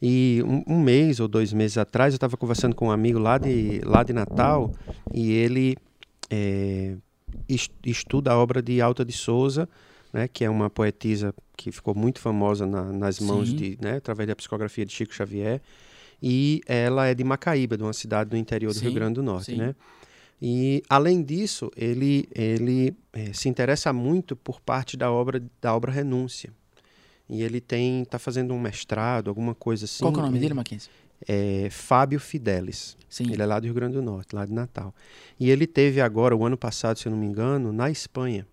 E 0.03 0.42
um, 0.47 0.74
um, 0.74 0.80
mês 0.80 1.18
ou 1.18 1.26
dois 1.26 1.53
meses 1.53 1.78
atrás 1.78 2.12
eu 2.12 2.16
estava 2.16 2.36
conversando 2.36 2.76
com 2.76 2.88
um 2.88 2.90
amigo 2.90 3.18
lá 3.18 3.38
de, 3.38 3.80
lá 3.84 4.03
de 4.03 4.12
Natal 4.12 4.70
e 5.14 5.32
ele 5.32 5.76
é, 6.28 6.95
estuda 7.82 8.32
a 8.32 8.38
obra 8.38 8.61
de 8.61 8.82
Alta 8.82 9.03
de 9.03 9.12
Souza, 9.12 9.66
né, 10.12 10.28
que 10.28 10.45
é 10.45 10.51
uma 10.51 10.68
poetisa 10.68 11.34
que 11.57 11.72
ficou 11.72 11.95
muito 11.95 12.20
famosa 12.20 12.66
na, 12.66 12.92
nas 12.92 13.18
mãos 13.18 13.49
Sim. 13.49 13.57
de, 13.57 13.78
né, 13.80 13.97
através 13.97 14.28
da 14.28 14.36
psicografia 14.36 14.84
de 14.84 14.92
Chico 14.92 15.14
Xavier. 15.14 15.62
E 16.22 16.61
ela 16.66 17.07
é 17.07 17.14
de 17.14 17.24
Macaíba, 17.24 17.78
de 17.78 17.82
uma 17.82 17.92
cidade 17.95 18.28
do 18.28 18.36
interior 18.36 18.72
do 18.72 18.78
Sim. 18.78 18.86
Rio 18.86 18.95
Grande 18.95 19.14
do 19.14 19.22
Norte, 19.22 19.53
Sim. 19.53 19.57
né? 19.57 19.74
E, 20.47 20.82
além 20.90 21.22
disso, 21.22 21.70
ele, 21.74 22.28
ele 22.34 22.95
é, 23.14 23.32
se 23.32 23.49
interessa 23.49 23.95
muito 23.95 24.36
por 24.36 24.61
parte 24.61 24.95
da 24.95 25.11
obra, 25.11 25.42
da 25.59 25.74
obra 25.74 25.90
Renúncia. 25.90 26.53
E 27.30 27.42
ele 27.42 27.62
tem 27.62 28.03
está 28.03 28.18
fazendo 28.18 28.53
um 28.53 28.61
mestrado, 28.61 29.28
alguma 29.28 29.55
coisa 29.55 29.86
assim. 29.86 30.05
Qual 30.05 30.12
é 30.12 30.18
o 30.18 30.20
nome 30.20 30.38
dele, 30.38 30.53
Mackenzie? 30.53 30.90
É 31.26 31.70
Fábio 31.70 32.20
Fidelis. 32.20 32.95
Sim. 33.09 33.32
Ele 33.32 33.40
é 33.40 33.47
lá 33.47 33.59
do 33.59 33.64
Rio 33.64 33.72
Grande 33.72 33.95
do 33.95 34.03
Norte, 34.03 34.36
lá 34.36 34.45
de 34.45 34.53
Natal. 34.53 34.95
E 35.40 35.51
ele 35.51 35.66
teve 35.66 36.03
agora, 36.03 36.36
o 36.36 36.45
ano 36.45 36.59
passado, 36.59 36.99
se 36.99 37.07
eu 37.07 37.11
não 37.11 37.18
me 37.18 37.24
engano, 37.24 37.72
na 37.72 37.90
Espanha. 37.90 38.47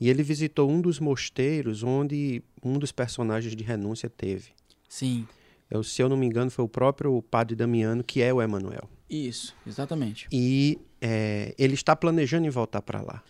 E 0.00 0.08
ele 0.08 0.22
visitou 0.22 0.70
um 0.70 0.80
dos 0.80 1.00
mosteiros 1.00 1.82
onde 1.82 2.40
um 2.62 2.78
dos 2.78 2.92
personagens 2.92 3.56
de 3.56 3.64
Renúncia 3.64 4.08
teve. 4.08 4.50
Sim. 4.88 5.26
Eu, 5.68 5.82
se 5.82 6.00
eu 6.00 6.08
não 6.08 6.16
me 6.16 6.24
engano, 6.24 6.52
foi 6.52 6.64
o 6.64 6.68
próprio 6.68 7.20
padre 7.20 7.56
Damiano, 7.56 8.04
que 8.04 8.22
é 8.22 8.32
o 8.32 8.40
Emanuel. 8.40 8.88
Isso, 9.10 9.56
exatamente. 9.66 10.28
E 10.30 10.78
é, 11.02 11.54
ele 11.58 11.74
está 11.74 11.96
planejando 11.96 12.46
em 12.46 12.50
voltar 12.50 12.80
para 12.80 13.02
lá 13.02 13.22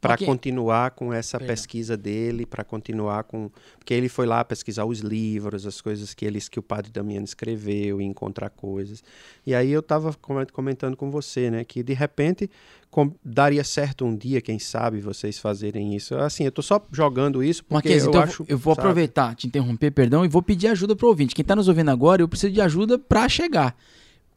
para 0.00 0.14
okay. 0.14 0.26
continuar 0.26 0.92
com 0.92 1.12
essa 1.12 1.38
Perdão. 1.38 1.52
pesquisa 1.54 1.96
dele, 1.96 2.46
para 2.46 2.62
continuar 2.62 3.24
com. 3.24 3.50
Porque 3.78 3.92
ele 3.92 4.08
foi 4.08 4.26
lá 4.26 4.44
pesquisar 4.44 4.84
os 4.84 5.00
livros, 5.00 5.66
as 5.66 5.80
coisas 5.80 6.14
que, 6.14 6.24
eles, 6.24 6.48
que 6.48 6.58
o 6.58 6.62
padre 6.62 6.90
Damiano 6.90 7.24
escreveu, 7.24 8.00
e 8.00 8.04
encontrar 8.04 8.50
coisas. 8.50 9.02
E 9.44 9.54
aí 9.54 9.70
eu 9.70 9.80
estava 9.80 10.14
comentando 10.52 10.96
com 10.96 11.10
você, 11.10 11.50
né, 11.50 11.64
que 11.64 11.82
de 11.82 11.94
repente 11.94 12.48
com, 12.90 13.12
daria 13.24 13.64
certo 13.64 14.04
um 14.04 14.16
dia, 14.16 14.40
quem 14.40 14.58
sabe, 14.58 15.00
vocês 15.00 15.38
fazerem 15.38 15.94
isso. 15.96 16.14
Assim, 16.14 16.44
eu 16.44 16.50
estou 16.50 16.62
só 16.62 16.80
jogando 16.92 17.42
isso 17.42 17.64
porque 17.64 17.88
Marquês, 17.88 18.04
eu 18.04 18.10
então 18.10 18.22
acho. 18.22 18.44
Eu 18.48 18.56
vou 18.56 18.74
sabe? 18.74 18.86
aproveitar, 18.86 19.34
te 19.34 19.46
interromper, 19.46 19.90
perdão, 19.90 20.24
e 20.24 20.28
vou 20.28 20.42
pedir 20.42 20.68
ajuda 20.68 20.94
para 20.94 21.06
o 21.06 21.08
ouvinte. 21.08 21.34
Quem 21.34 21.42
está 21.42 21.56
nos 21.56 21.66
ouvindo 21.66 21.90
agora, 21.90 22.22
eu 22.22 22.28
preciso 22.28 22.52
de 22.52 22.60
ajuda 22.60 22.98
para 22.98 23.28
chegar 23.28 23.76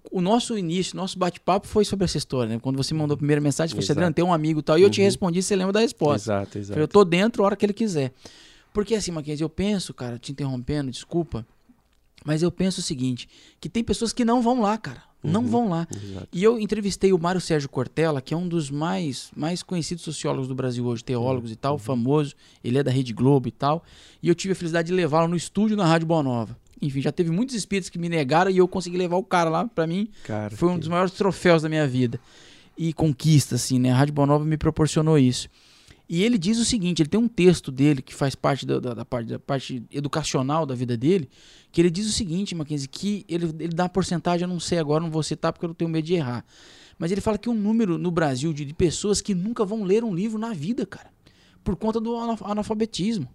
o 0.10 0.22
nosso 0.22 0.58
início, 0.58 0.96
nosso 0.96 1.20
bate-papo 1.20 1.68
foi 1.68 1.86
sobre 1.86 2.06
essa 2.06 2.18
história, 2.18 2.54
né? 2.54 2.60
Quando 2.60 2.78
você 2.78 2.94
mandou 2.94 3.16
a 3.16 3.18
primeira 3.18 3.42
mensagem, 3.42 3.76
você 3.76 3.92
Adriano, 3.92 4.14
tem 4.14 4.24
um 4.24 4.34
amigo 4.34 4.60
e 4.60 4.64
tal, 4.64 4.78
e 4.78 4.82
eu 4.82 4.90
te 4.90 5.00
uhum. 5.00 5.06
respondi, 5.06 5.42
você 5.42 5.56
lembra 5.56 5.74
da 5.74 5.80
resposta. 5.80 6.32
Exato, 6.32 6.58
exato. 6.58 6.80
eu 6.80 6.88
tô 6.88 7.04
dentro 7.04 7.44
a 7.44 7.46
hora 7.46 7.56
que 7.56 7.66
ele 7.66 7.74
quiser. 7.74 8.12
Porque 8.74 8.96
assim, 8.96 9.12
Mackenzie, 9.12 9.44
eu 9.44 9.50
penso, 9.50 9.94
cara, 9.94 10.18
te 10.18 10.32
interrompendo, 10.32 10.90
desculpa, 10.90 11.46
mas 12.26 12.42
eu 12.42 12.52
penso 12.52 12.80
o 12.80 12.84
seguinte, 12.84 13.28
que 13.60 13.68
tem 13.68 13.84
pessoas 13.84 14.14
que 14.14 14.24
não 14.24 14.42
vão 14.42 14.62
lá, 14.62 14.78
cara. 14.78 15.04
Não 15.24 15.42
uhum. 15.42 15.48
vão 15.48 15.70
lá. 15.70 15.88
Exato. 15.94 16.28
E 16.32 16.44
eu 16.44 16.60
entrevistei 16.60 17.14
o 17.14 17.20
Mário 17.20 17.40
Sérgio 17.40 17.70
Cortella, 17.70 18.22
que 18.22 18.34
é 18.34 18.38
um 18.38 18.48
dos 18.48 18.72
mais, 18.72 19.32
mais 19.36 19.62
conhecidos 19.62 20.04
sociólogos 20.04 20.48
do 20.48 20.56
Brasil 20.56 20.84
hoje, 20.86 21.04
teólogos 21.04 21.52
uhum. 21.52 21.54
e 21.54 21.58
tal, 21.58 21.78
famoso. 21.78 22.34
Ele 22.64 22.80
é 22.80 22.84
da 22.84 22.90
Rede 22.90 23.14
Globo 23.14 23.48
e 23.48 23.52
tal. 23.52 23.84
E 24.22 24.30
eu 24.30 24.34
tive 24.34 24.54
a 24.54 24.56
felicidade 24.56 24.88
de 24.88 24.94
levá-lo 24.94 25.28
no 25.28 25.36
estúdio 25.36 25.78
na 25.78 25.86
Rádio 25.86 26.08
Boa 26.08 26.24
Nova. 26.24 26.58
Enfim, 26.82 27.02
já 27.02 27.12
teve 27.12 27.30
muitos 27.30 27.56
espíritos 27.56 27.90
que 27.90 28.00
me 28.00 28.10
negaram 28.10 28.50
e 28.50 28.58
eu 28.58 28.68
consegui 28.68 28.98
levar 28.98 29.18
o 29.18 29.24
cara 29.24 29.50
lá 29.50 29.68
para 29.68 29.86
mim. 29.86 30.10
Cara, 30.24 30.56
foi 30.56 30.70
um 30.70 30.74
que... 30.74 30.80
dos 30.80 30.88
maiores 30.88 31.14
troféus 31.14 31.62
da 31.62 31.70
minha 31.70 31.88
vida. 31.88 32.20
E 32.78 32.92
conquista, 32.94 33.56
assim, 33.56 33.78
né? 33.78 33.92
A 33.92 33.96
Rádio 33.96 34.14
Bonova 34.14 34.44
me 34.44 34.58
proporcionou 34.58 35.18
isso. 35.20 35.48
E 36.10 36.24
ele 36.24 36.38
diz 36.38 36.58
o 36.58 36.66
seguinte: 36.66 37.02
ele 37.02 37.10
tem 37.10 37.20
um 37.20 37.28
texto 37.28 37.72
dele 37.72 38.02
que 38.02 38.14
faz 38.14 38.36
parte 38.36 38.66
da, 38.66 38.80
da, 38.80 38.94
da, 38.94 39.06
parte, 39.06 39.28
da 39.30 39.40
parte 39.40 39.84
educacional 39.92 40.66
da 40.66 40.76
vida 40.76 40.98
dele, 40.98 41.30
que 41.72 41.80
ele 41.80 41.90
diz 41.90 42.06
o 42.06 42.12
seguinte, 42.12 42.54
Mackenzie, 42.54 42.90
que 42.90 43.26
ele, 43.30 43.46
ele 43.60 43.74
dá 43.74 43.84
uma 43.84 43.90
porcentagem, 43.90 44.42
eu 44.42 44.50
não 44.50 44.60
sei 44.60 44.78
agora, 44.78 45.02
não 45.02 45.10
vou 45.10 45.24
citar 45.24 45.54
porque 45.54 45.66
eu 45.66 45.70
não 45.70 45.76
tenho 45.76 45.90
medo 45.90 46.06
de 46.06 46.16
errar. 46.16 46.44
Mas 47.00 47.12
ele 47.12 47.22
fala 47.22 47.38
que 47.38 47.50
um 47.50 47.54
número 47.54 47.98
no 47.98 48.12
Brasil 48.12 48.52
de, 48.52 48.66
de 48.66 48.74
pessoas 48.74 49.22
que 49.22 49.34
nunca 49.34 49.64
vão 49.64 49.84
ler 49.84 50.04
um 50.04 50.14
livro 50.14 50.38
na 50.38 50.54
vida, 50.54 50.86
cara, 50.86 51.10
por 51.64 51.78
conta 51.78 52.00
do 52.00 52.16
analfabetismo. 52.44 53.28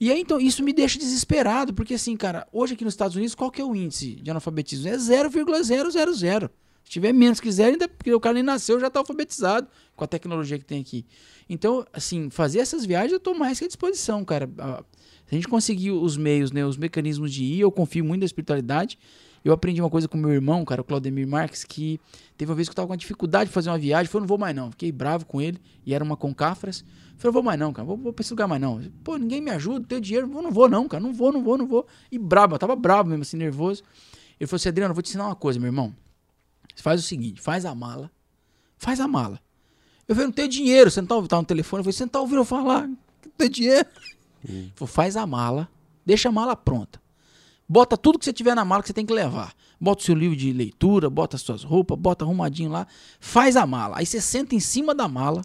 E 0.00 0.10
aí, 0.10 0.20
então, 0.20 0.40
isso 0.40 0.62
me 0.62 0.72
deixa 0.72 0.98
desesperado, 0.98 1.72
porque 1.72 1.94
assim, 1.94 2.16
cara, 2.16 2.46
hoje 2.52 2.74
aqui 2.74 2.84
nos 2.84 2.94
Estados 2.94 3.16
Unidos, 3.16 3.34
qual 3.34 3.50
que 3.50 3.60
é 3.60 3.64
o 3.64 3.74
índice 3.74 4.16
de 4.16 4.30
analfabetismo? 4.30 4.88
É 4.88 4.98
0,000. 4.98 6.50
Se 6.84 6.90
tiver 6.90 7.12
menos 7.14 7.40
que 7.40 7.50
zero, 7.50 7.72
ainda 7.72 7.88
porque 7.88 8.12
o 8.12 8.20
cara 8.20 8.34
nem 8.34 8.42
nasceu, 8.42 8.78
já 8.78 8.88
está 8.88 9.00
alfabetizado 9.00 9.66
com 9.96 10.04
a 10.04 10.06
tecnologia 10.06 10.58
que 10.58 10.64
tem 10.64 10.80
aqui. 10.80 11.06
Então, 11.48 11.86
assim, 11.92 12.28
fazer 12.28 12.58
essas 12.58 12.84
viagens 12.84 13.12
eu 13.12 13.16
estou 13.18 13.34
mais 13.34 13.58
que 13.58 13.64
à 13.64 13.68
disposição, 13.68 14.22
cara. 14.24 14.46
Se 15.26 15.34
a 15.34 15.34
gente 15.34 15.48
conseguir 15.48 15.92
os 15.92 16.18
meios, 16.18 16.52
né, 16.52 16.66
os 16.66 16.76
mecanismos 16.76 17.32
de 17.32 17.42
ir, 17.42 17.60
eu 17.60 17.72
confio 17.72 18.04
muito 18.04 18.20
na 18.20 18.26
espiritualidade. 18.26 18.98
Eu 19.44 19.52
aprendi 19.52 19.80
uma 19.80 19.90
coisa 19.90 20.08
com 20.08 20.16
meu 20.16 20.32
irmão, 20.32 20.64
cara, 20.64 20.80
o 20.80 20.84
Claudemir 20.84 21.28
Marques, 21.28 21.64
que 21.64 22.00
teve 22.36 22.50
uma 22.50 22.56
vez 22.56 22.66
que 22.66 22.72
eu 22.72 22.76
tava 22.76 22.88
com 22.88 22.96
dificuldade 22.96 23.50
de 23.50 23.54
fazer 23.54 23.68
uma 23.68 23.76
viagem, 23.76 24.10
falei, 24.10 24.22
não 24.22 24.28
vou 24.28 24.38
mais 24.38 24.56
não. 24.56 24.70
Fiquei 24.70 24.90
bravo 24.90 25.26
com 25.26 25.38
ele, 25.38 25.60
e 25.84 25.92
era 25.92 26.02
uma 26.02 26.16
Concafras. 26.16 26.82
Falei, 27.18 27.26
não 27.26 27.32
vou 27.32 27.42
mais 27.42 27.60
não, 27.60 27.70
cara, 27.70 27.84
vou, 27.84 27.96
vou 27.96 28.12
pra 28.12 28.22
esse 28.22 28.32
lugar 28.32 28.48
mais 28.48 28.60
não. 28.60 28.82
Pô, 29.04 29.18
ninguém 29.18 29.42
me 29.42 29.50
ajuda, 29.50 29.86
tenho 29.86 30.00
dinheiro, 30.00 30.26
não 30.26 30.50
vou 30.50 30.66
não, 30.66 30.88
cara, 30.88 31.02
não 31.02 31.12
vou, 31.12 31.30
não 31.30 31.44
vou, 31.44 31.58
não 31.58 31.66
vou. 31.66 31.86
E 32.10 32.18
bravo, 32.18 32.54
eu 32.54 32.58
tava 32.58 32.74
bravo 32.74 33.10
mesmo, 33.10 33.20
assim, 33.20 33.36
nervoso. 33.36 33.82
Ele 34.40 34.48
falou 34.48 34.56
assim, 34.56 34.70
Adriano, 34.70 34.92
eu 34.92 34.94
vou 34.94 35.02
te 35.02 35.08
ensinar 35.08 35.26
uma 35.26 35.36
coisa, 35.36 35.60
meu 35.60 35.68
irmão. 35.68 35.94
Você 36.74 36.82
faz 36.82 37.00
o 37.00 37.04
seguinte, 37.04 37.40
faz 37.40 37.66
a 37.66 37.74
mala, 37.74 38.10
faz 38.78 38.98
a 38.98 39.06
mala. 39.06 39.38
Eu 40.08 40.14
falei, 40.14 40.26
não 40.26 40.34
tenho 40.34 40.48
dinheiro, 40.48 40.90
você 40.90 41.02
não 41.02 41.08
tá, 41.08 41.28
tá 41.28 41.36
no 41.36 41.44
telefone? 41.44 41.80
Eu 41.80 41.84
falei, 41.84 41.92
você 41.92 42.04
não 42.04 42.08
tá 42.08 42.20
ouvindo 42.20 42.40
eu 42.40 42.44
falar? 42.46 42.88
Não 42.88 42.96
tem 43.36 43.50
dinheiro. 43.50 43.88
Hum. 44.48 44.70
Falou, 44.74 44.88
faz 44.88 45.16
a 45.16 45.26
mala, 45.26 45.68
deixa 46.04 46.30
a 46.30 46.32
mala 46.32 46.56
pronta. 46.56 47.03
Bota 47.68 47.96
tudo 47.96 48.18
que 48.18 48.24
você 48.24 48.32
tiver 48.32 48.54
na 48.54 48.64
mala 48.64 48.82
que 48.82 48.88
você 48.88 48.92
tem 48.92 49.06
que 49.06 49.12
levar. 49.12 49.54
Bota 49.80 50.02
o 50.02 50.04
seu 50.04 50.14
livro 50.14 50.36
de 50.36 50.52
leitura, 50.52 51.08
bota 51.08 51.36
as 51.36 51.42
suas 51.42 51.62
roupas, 51.62 51.98
bota 51.98 52.24
arrumadinho 52.24 52.70
lá, 52.70 52.86
faz 53.18 53.56
a 53.56 53.66
mala. 53.66 53.98
Aí 53.98 54.06
você 54.06 54.20
senta 54.20 54.54
em 54.54 54.60
cima 54.60 54.94
da 54.94 55.08
mala. 55.08 55.42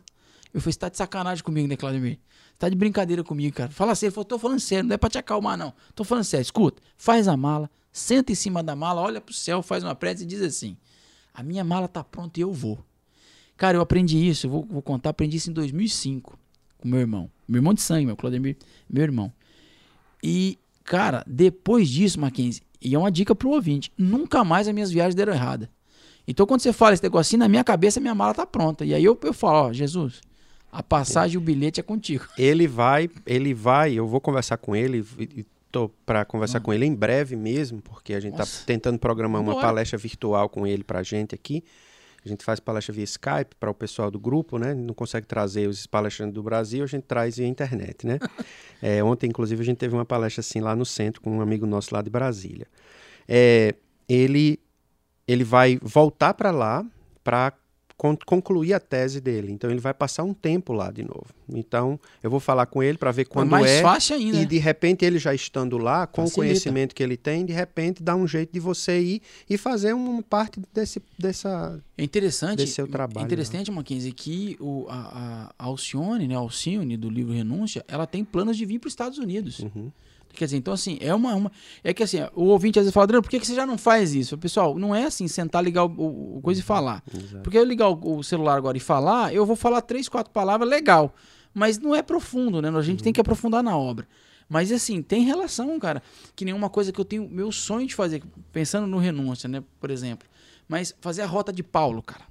Eu 0.54 0.60
falei, 0.60 0.74
você 0.74 0.80
tá 0.80 0.90
de 0.90 0.98
sacanagem 0.98 1.44
comigo, 1.44 1.68
né, 1.68 1.76
Claudemir? 1.76 2.18
Você 2.52 2.56
tá 2.60 2.70
de 2.70 2.76
brincadeira 2.76 3.24
comigo, 3.24 3.56
cara. 3.56 3.72
Fala 3.72 3.96
sério. 3.96 4.10
Ele 4.10 4.16
falou, 4.16 4.26
tô 4.26 4.40
falando 4.40 4.60
sério, 4.60 4.88
não 4.88 4.94
é 4.94 4.98
pra 4.98 5.10
te 5.10 5.18
acalmar, 5.18 5.58
não. 5.58 5.74
Tô 5.96 6.04
falando 6.04 6.24
sério. 6.24 6.44
Escuta, 6.44 6.82
faz 6.98 7.28
a 7.28 7.38
mala, 7.38 7.70
senta 7.92 8.32
em 8.32 8.36
cima 8.36 8.62
da 8.62 8.76
mala, 8.76 9.02
olha 9.02 9.22
pro 9.22 9.34
céu, 9.34 9.62
faz 9.62 9.84
uma 9.84 9.96
prece 9.96 10.24
e 10.24 10.26
diz 10.26 10.42
assim: 10.42 10.76
A 11.34 11.42
minha 11.42 11.64
mala 11.64 11.88
tá 11.88 12.04
pronta 12.04 12.40
e 12.40 12.44
eu 12.44 12.52
vou. 12.52 12.84
Cara, 13.56 13.78
eu 13.78 13.82
aprendi 13.82 14.18
isso, 14.28 14.48
eu 14.48 14.52
vou, 14.52 14.66
vou 14.70 14.82
contar, 14.82 15.10
aprendi 15.10 15.38
isso 15.38 15.50
em 15.50 15.54
2005 15.54 16.38
com 16.80 16.88
meu 16.88 17.00
irmão. 17.00 17.30
Meu 17.48 17.60
irmão 17.60 17.74
de 17.74 17.82
sangue, 17.82 18.06
meu 18.06 18.16
Claudemir, 18.16 18.58
meu 18.90 19.04
irmão. 19.04 19.32
E 20.24 20.58
Cara, 20.90 21.24
depois 21.28 21.88
disso, 21.88 22.20
Mackenzie, 22.20 22.64
e 22.82 22.96
é 22.96 22.98
uma 22.98 23.12
dica 23.12 23.36
pro 23.36 23.52
ouvinte, 23.52 23.92
nunca 23.96 24.44
mais 24.44 24.68
as 24.68 24.74
minhas 24.74 24.90
viagens 24.90 25.14
deram 25.14 25.32
errada. 25.32 25.70
Então, 26.28 26.48
quando 26.48 26.62
você 26.62 26.74
fala 26.74 26.96
esse 26.96 27.04
negócio 27.04 27.30
assim, 27.30 27.38
na 27.38 27.48
minha 27.48 27.64
cabeça, 27.64 28.00
minha 28.00 28.16
mala 28.16 28.34
tá 28.34 28.44
pronta. 28.44 28.84
E 28.84 28.96
aí 28.96 29.06
eu, 29.06 29.16
eu 29.22 29.32
falo, 29.32 29.68
ó, 29.68 29.72
Jesus, 29.72 30.20
a 30.72 30.82
passagem 30.82 31.36
e 31.36 31.38
o 31.38 31.42
bilhete 31.42 31.80
é 31.80 31.84
contigo. 31.84 32.26
Ele 32.36 32.68
vai, 32.68 33.08
ele 33.24 33.54
vai, 33.54 33.94
eu 33.94 34.08
vou 34.08 34.20
conversar 34.20 34.58
com 34.58 34.76
ele, 34.76 35.06
tô 35.72 35.90
para 36.08 36.26
conversar 36.26 36.58
ah. 36.58 36.62
com 36.62 36.74
ele 36.74 36.88
em 36.88 36.96
breve 36.96 37.36
mesmo, 37.36 37.84
porque 37.84 38.16
a 38.16 38.20
gente 38.20 38.34
tá 38.34 38.40
Nossa. 38.40 38.62
tá 38.62 38.66
tentando 38.66 38.98
programar 38.98 39.44
uma 39.44 39.62
palestra 39.62 39.96
virtual 39.96 40.50
com 40.50 40.66
ele 40.66 40.84
pra 40.84 41.04
gente 41.04 41.36
aqui. 41.36 41.64
A 42.24 42.28
gente 42.28 42.44
faz 42.44 42.60
palestra 42.60 42.94
via 42.94 43.04
Skype 43.04 43.56
para 43.60 43.70
o 43.70 43.74
pessoal 43.74 44.12
do 44.12 44.20
grupo, 44.20 44.58
né? 44.58 44.74
Não 44.74 44.94
consegue 44.94 45.26
trazer 45.26 45.68
os 45.68 45.88
palestrantes 45.88 46.34
do 46.34 46.44
Brasil, 46.44 46.84
a 46.84 46.88
gente 46.88 47.04
traz 47.04 47.38
via 47.38 47.48
internet, 47.48 48.06
né? 48.06 48.20
é, 48.82 49.04
ontem, 49.04 49.28
inclusive, 49.28 49.62
a 49.62 49.66
gente 49.66 49.78
teve 49.78 49.96
uma 49.96 50.06
palestra 50.06 50.42
assim 50.42 50.60
lá 50.60 50.76
no 50.76 50.86
centro 50.86 51.22
com 51.22 51.38
um 51.38 51.42
amigo 51.42 51.66
nosso 51.66 51.94
lá 51.94 52.02
de 52.02 52.10
Brasília. 52.10 52.68
É, 53.28 53.74
ele, 54.08 54.60
ele 55.28 55.44
vai 55.44 55.80
voltar 55.82 56.34
para 56.34 56.52
lá 56.52 56.86
para 57.24 57.54
concluir 58.26 58.74
a 58.74 58.80
tese 58.80 59.20
dele. 59.20 59.52
Então 59.52 59.70
ele 59.70 59.82
vai 59.82 59.94
passar 59.94 60.24
um 60.24 60.34
tempo 60.34 60.72
lá 60.72 60.90
de 60.90 61.04
novo. 61.04 61.28
Então 61.54 62.00
eu 62.24 62.30
vou 62.30 62.40
falar 62.40 62.66
com 62.66 62.82
ele 62.82 62.98
para 62.98 63.12
ver 63.12 63.26
quando 63.26 63.50
é. 63.50 63.52
Mais 63.52 63.70
é, 63.70 63.82
fácil 63.82 64.16
ainda. 64.16 64.38
E 64.38 64.46
de 64.46 64.58
repente 64.58 65.04
ele 65.04 65.20
já 65.20 65.34
estando 65.34 65.78
lá, 65.78 66.08
com 66.08 66.22
Facilita. 66.22 66.32
o 66.32 66.36
conhecimento 66.36 66.96
que 66.96 67.04
ele 67.04 67.18
tem, 67.18 67.46
de 67.46 67.52
repente 67.52 68.02
dá 68.02 68.16
um 68.16 68.26
jeito 68.26 68.54
de 68.54 68.60
você 68.60 69.00
ir 69.00 69.22
e 69.50 69.58
fazer 69.58 69.94
uma 69.94 70.24
parte 70.24 70.62
desse 70.74 71.02
dessa 71.18 71.80
é 71.98 72.04
interessante, 72.04 72.60
desse 72.60 72.74
seu 72.74 72.88
trabalho. 72.88 73.24
É 73.24 73.26
interessante, 73.26 73.70
Mackenzie, 73.70 74.14
que 74.14 74.56
o, 74.62 74.86
a, 74.88 75.52
a 75.60 75.66
Alcione, 75.66 76.28
né, 76.28 76.36
Alcione 76.36 76.96
do 76.96 77.10
livro 77.10 77.34
Renúncia, 77.34 77.84
ela 77.88 78.08
tem 78.08 78.24
planos 78.24 78.56
de 78.56 78.66
vir 78.66 78.80
para 78.80 78.88
os 78.88 78.94
Estados 78.94 79.18
Unidos. 79.18 79.60
Uhum. 79.60 79.92
Quer 80.40 80.46
dizer, 80.46 80.58
então 80.58 80.74
assim, 80.74 80.98
é 81.02 81.14
uma, 81.14 81.36
uma. 81.36 81.52
É 81.84 81.94
que 81.94 82.02
assim, 82.02 82.20
o 82.34 82.46
ouvinte 82.46 82.80
às 82.80 82.86
vezes 82.86 82.94
fala, 82.94 83.04
Adriano, 83.04 83.22
por 83.22 83.30
que, 83.30 83.42
que 83.42 83.46
você 83.46 83.54
já 83.54 83.66
não 83.66 83.78
faz 83.78 84.16
isso? 84.16 84.38
Pessoal, 84.38 84.80
não 84.80 84.96
é 84.96 85.04
assim, 85.04 85.28
sentar, 85.28 85.62
ligar 85.62 85.84
o, 85.84 86.38
o 86.38 86.42
coisa 86.42 86.62
e 86.62 86.64
falar. 86.64 87.04
Exato. 87.14 87.44
Porque 87.44 87.58
eu 87.58 87.66
ligar 87.66 87.90
o, 87.90 88.20
o, 88.20 88.24
celular 88.24 88.56
agora 88.56 88.78
e 88.78 88.80
falar, 88.80 89.34
eu 89.34 89.46
vou 89.46 89.58
falar 89.58 89.82
três, 89.82 90.08
quatro 90.08 90.32
palavras, 90.32 90.70
legal. 90.70 91.14
Mas 91.54 91.78
não 91.78 91.94
é 91.94 92.02
profundo, 92.02 92.62
né? 92.62 92.70
A 92.70 92.82
gente 92.82 93.00
uhum. 93.00 93.04
tem 93.04 93.12
que 93.12 93.20
aprofundar 93.20 93.62
na 93.62 93.78
obra. 93.78 94.08
Mas 94.48 94.72
assim, 94.72 95.02
tem 95.02 95.24
relação, 95.24 95.78
cara. 95.78 96.02
Que 96.38 96.46
nenhuma 96.46 96.70
coisa 96.70 96.94
que 96.94 97.02
eu 97.02 97.06
tenho 97.06 97.28
meu 97.30 97.52
sonho 97.52 97.86
de 97.86 97.94
fazer, 97.94 98.24
pensando 98.54 98.88
no 98.88 98.98
renúncia, 98.98 99.50
né, 99.50 99.62
por 99.78 99.92
exemplo. 99.92 100.26
Mas 100.70 100.96
fazer 101.02 101.24
a 101.24 101.28
rota 101.28 101.52
de 101.52 101.64
Paulo, 101.64 102.02
cara 102.02 102.29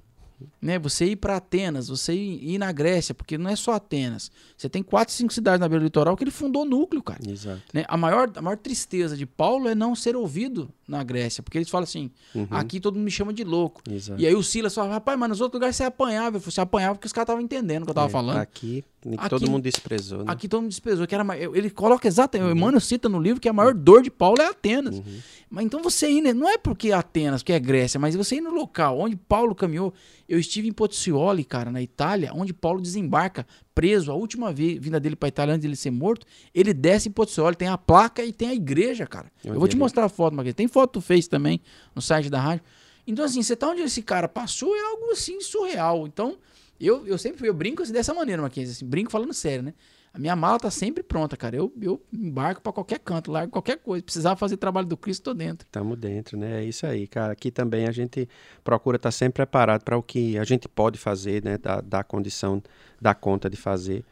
né? 0.61 0.79
Você 0.79 1.05
ir 1.05 1.15
para 1.15 1.37
Atenas, 1.37 1.87
você 1.87 2.13
ir, 2.13 2.55
ir, 2.55 2.57
na 2.57 2.71
Grécia, 2.71 3.13
porque 3.13 3.37
não 3.37 3.49
é 3.49 3.55
só 3.55 3.73
Atenas. 3.73 4.31
Você 4.57 4.69
tem 4.69 4.83
quatro, 4.83 5.13
cinco 5.13 5.33
cidades 5.33 5.59
na 5.59 5.67
beira 5.67 5.81
do 5.81 5.85
litoral 5.85 6.15
que 6.15 6.23
ele 6.23 6.31
fundou 6.31 6.65
núcleo, 6.65 7.01
cara. 7.01 7.19
Exato. 7.27 7.61
Né? 7.73 7.85
A, 7.87 7.97
maior, 7.97 8.31
a 8.35 8.41
maior 8.41 8.57
tristeza 8.57 9.15
de 9.15 9.25
Paulo 9.25 9.67
é 9.67 9.75
não 9.75 9.95
ser 9.95 10.15
ouvido 10.15 10.71
na 10.89 11.03
Grécia, 11.03 11.43
porque 11.43 11.57
eles 11.57 11.69
falam 11.69 11.83
assim: 11.83 12.09
uhum. 12.33 12.47
aqui 12.49 12.79
todo 12.79 12.95
mundo 12.95 13.05
me 13.05 13.11
chama 13.11 13.31
de 13.31 13.43
louco. 13.43 13.81
Exato. 13.89 14.19
E 14.19 14.25
aí 14.25 14.35
o 14.35 14.41
Silas 14.41 14.73
fala: 14.73 14.93
rapaz, 14.93 15.17
mas 15.17 15.29
nos 15.29 15.41
outros 15.41 15.59
lugares 15.59 15.75
você 15.75 15.83
apanhava. 15.83 16.39
Você 16.39 16.59
apanhava 16.59 16.95
porque 16.95 17.07
os 17.07 17.13
caras 17.13 17.25
estavam 17.25 17.41
entendendo 17.41 17.83
o 17.83 17.85
que 17.85 17.91
eu 17.91 17.95
tava 17.95 18.07
é, 18.07 18.11
falando. 18.11 18.37
Aqui, 18.37 18.83
aqui, 19.17 19.29
todo 19.29 19.49
mundo 19.49 19.63
desprezou. 19.63 20.19
Né? 20.19 20.25
Aqui 20.27 20.47
todo 20.47 20.61
mundo 20.61 20.71
desprezou. 20.71 21.05
Que 21.05 21.15
era, 21.15 21.25
ele 21.37 21.69
coloca 21.69 22.07
exatamente, 22.07 22.47
uhum. 22.47 22.53
o 22.53 22.57
Emmanuel 22.57 22.81
cita 22.81 23.07
no 23.07 23.19
livro 23.19 23.39
que 23.39 23.47
a 23.47 23.53
maior 23.53 23.73
dor 23.73 24.01
de 24.01 24.09
Paulo 24.09 24.41
é 24.41 24.47
Atenas. 24.47 24.97
Uhum. 24.97 25.19
Mas 25.49 25.65
então 25.65 25.81
você 25.81 26.09
ir, 26.09 26.21
né? 26.21 26.33
não 26.33 26.49
é 26.49 26.57
porque 26.57 26.89
é 26.89 26.93
Atenas, 26.93 27.41
porque 27.41 27.53
é 27.53 27.59
Grécia, 27.59 27.99
mas 27.99 28.15
você 28.15 28.35
ir 28.35 28.41
no 28.41 28.51
local 28.51 28.99
onde 28.99 29.15
Paulo 29.15 29.55
caminhou. 29.55 29.93
Eu 30.27 30.39
estive 30.39 30.67
em 30.67 30.71
Pozzuoli, 30.71 31.43
cara, 31.43 31.71
na 31.71 31.81
Itália, 31.81 32.31
onde 32.35 32.53
Paulo 32.53 32.81
desembarca 32.81 33.47
preso, 33.79 34.11
a 34.11 34.13
última 34.13 34.51
vinda 34.51 34.99
dele 34.99 35.15
para 35.15 35.29
Itália 35.29 35.53
antes 35.53 35.61
de 35.61 35.67
ele 35.67 35.75
ser 35.77 35.89
morto, 35.89 36.27
ele 36.53 36.73
desce 36.73 37.07
em 37.07 37.11
Pozzuoli, 37.13 37.55
tem 37.55 37.69
a 37.69 37.77
placa 37.77 38.25
e 38.25 38.33
tem 38.33 38.49
a 38.49 38.53
igreja, 38.53 39.07
cara. 39.07 39.31
Eu, 39.41 39.53
eu 39.53 39.59
vou 39.59 39.69
te 39.69 39.77
mostrar 39.77 40.03
a 40.03 40.09
foto, 40.09 40.35
Marquinhos. 40.35 40.55
Tem 40.55 40.67
foto 40.67 40.89
que 40.89 40.93
tu 40.95 41.01
fez 41.01 41.29
também 41.29 41.61
no 41.95 42.01
site 42.01 42.29
da 42.29 42.41
rádio. 42.41 42.61
Então, 43.07 43.23
assim, 43.23 43.41
você 43.41 43.55
tá 43.55 43.69
onde 43.69 43.81
esse 43.81 44.01
cara 44.01 44.27
passou 44.27 44.75
é 44.75 44.81
algo 44.81 45.11
assim 45.11 45.39
surreal. 45.39 46.05
Então, 46.05 46.37
eu, 46.77 47.07
eu 47.07 47.17
sempre 47.17 47.47
eu 47.47 47.53
brinco 47.53 47.81
assim, 47.81 47.93
dessa 47.93 48.13
maneira, 48.13 48.41
Marquinhos, 48.41 48.69
assim, 48.69 48.85
brinco 48.85 49.09
falando 49.09 49.33
sério, 49.33 49.63
né? 49.63 49.73
A 50.19 50.21
minha 50.21 50.35
mala 50.35 50.59
tá 50.59 50.69
sempre 50.69 51.01
pronta, 51.01 51.37
cara. 51.37 51.55
Eu, 51.55 51.71
eu 51.81 52.03
embarco 52.11 52.61
para 52.61 52.73
qualquer 52.73 52.99
canto, 52.99 53.31
largo 53.31 53.53
qualquer 53.53 53.77
coisa. 53.77 54.03
Precisar 54.03 54.35
fazer 54.35 54.57
trabalho 54.57 54.85
do 54.85 54.97
Cristo, 54.97 55.23
tô 55.23 55.33
dentro. 55.33 55.65
Tamo 55.71 55.95
dentro, 55.95 56.37
né? 56.37 56.61
É 56.61 56.65
isso 56.65 56.85
aí, 56.85 57.07
cara. 57.07 57.31
Aqui 57.31 57.49
também 57.49 57.87
a 57.87 57.91
gente 57.91 58.27
procura 58.61 58.97
estar 58.97 59.07
tá 59.07 59.11
sempre 59.11 59.35
preparado 59.35 59.81
para 59.81 59.97
o 59.97 60.03
que 60.03 60.37
a 60.37 60.43
gente 60.43 60.67
pode 60.67 60.99
fazer, 60.99 61.41
né? 61.41 61.57
Da, 61.57 61.79
da 61.79 62.03
condição, 62.03 62.61
da 62.99 63.15
conta 63.15 63.49
de 63.49 63.55
fazer. 63.55 64.03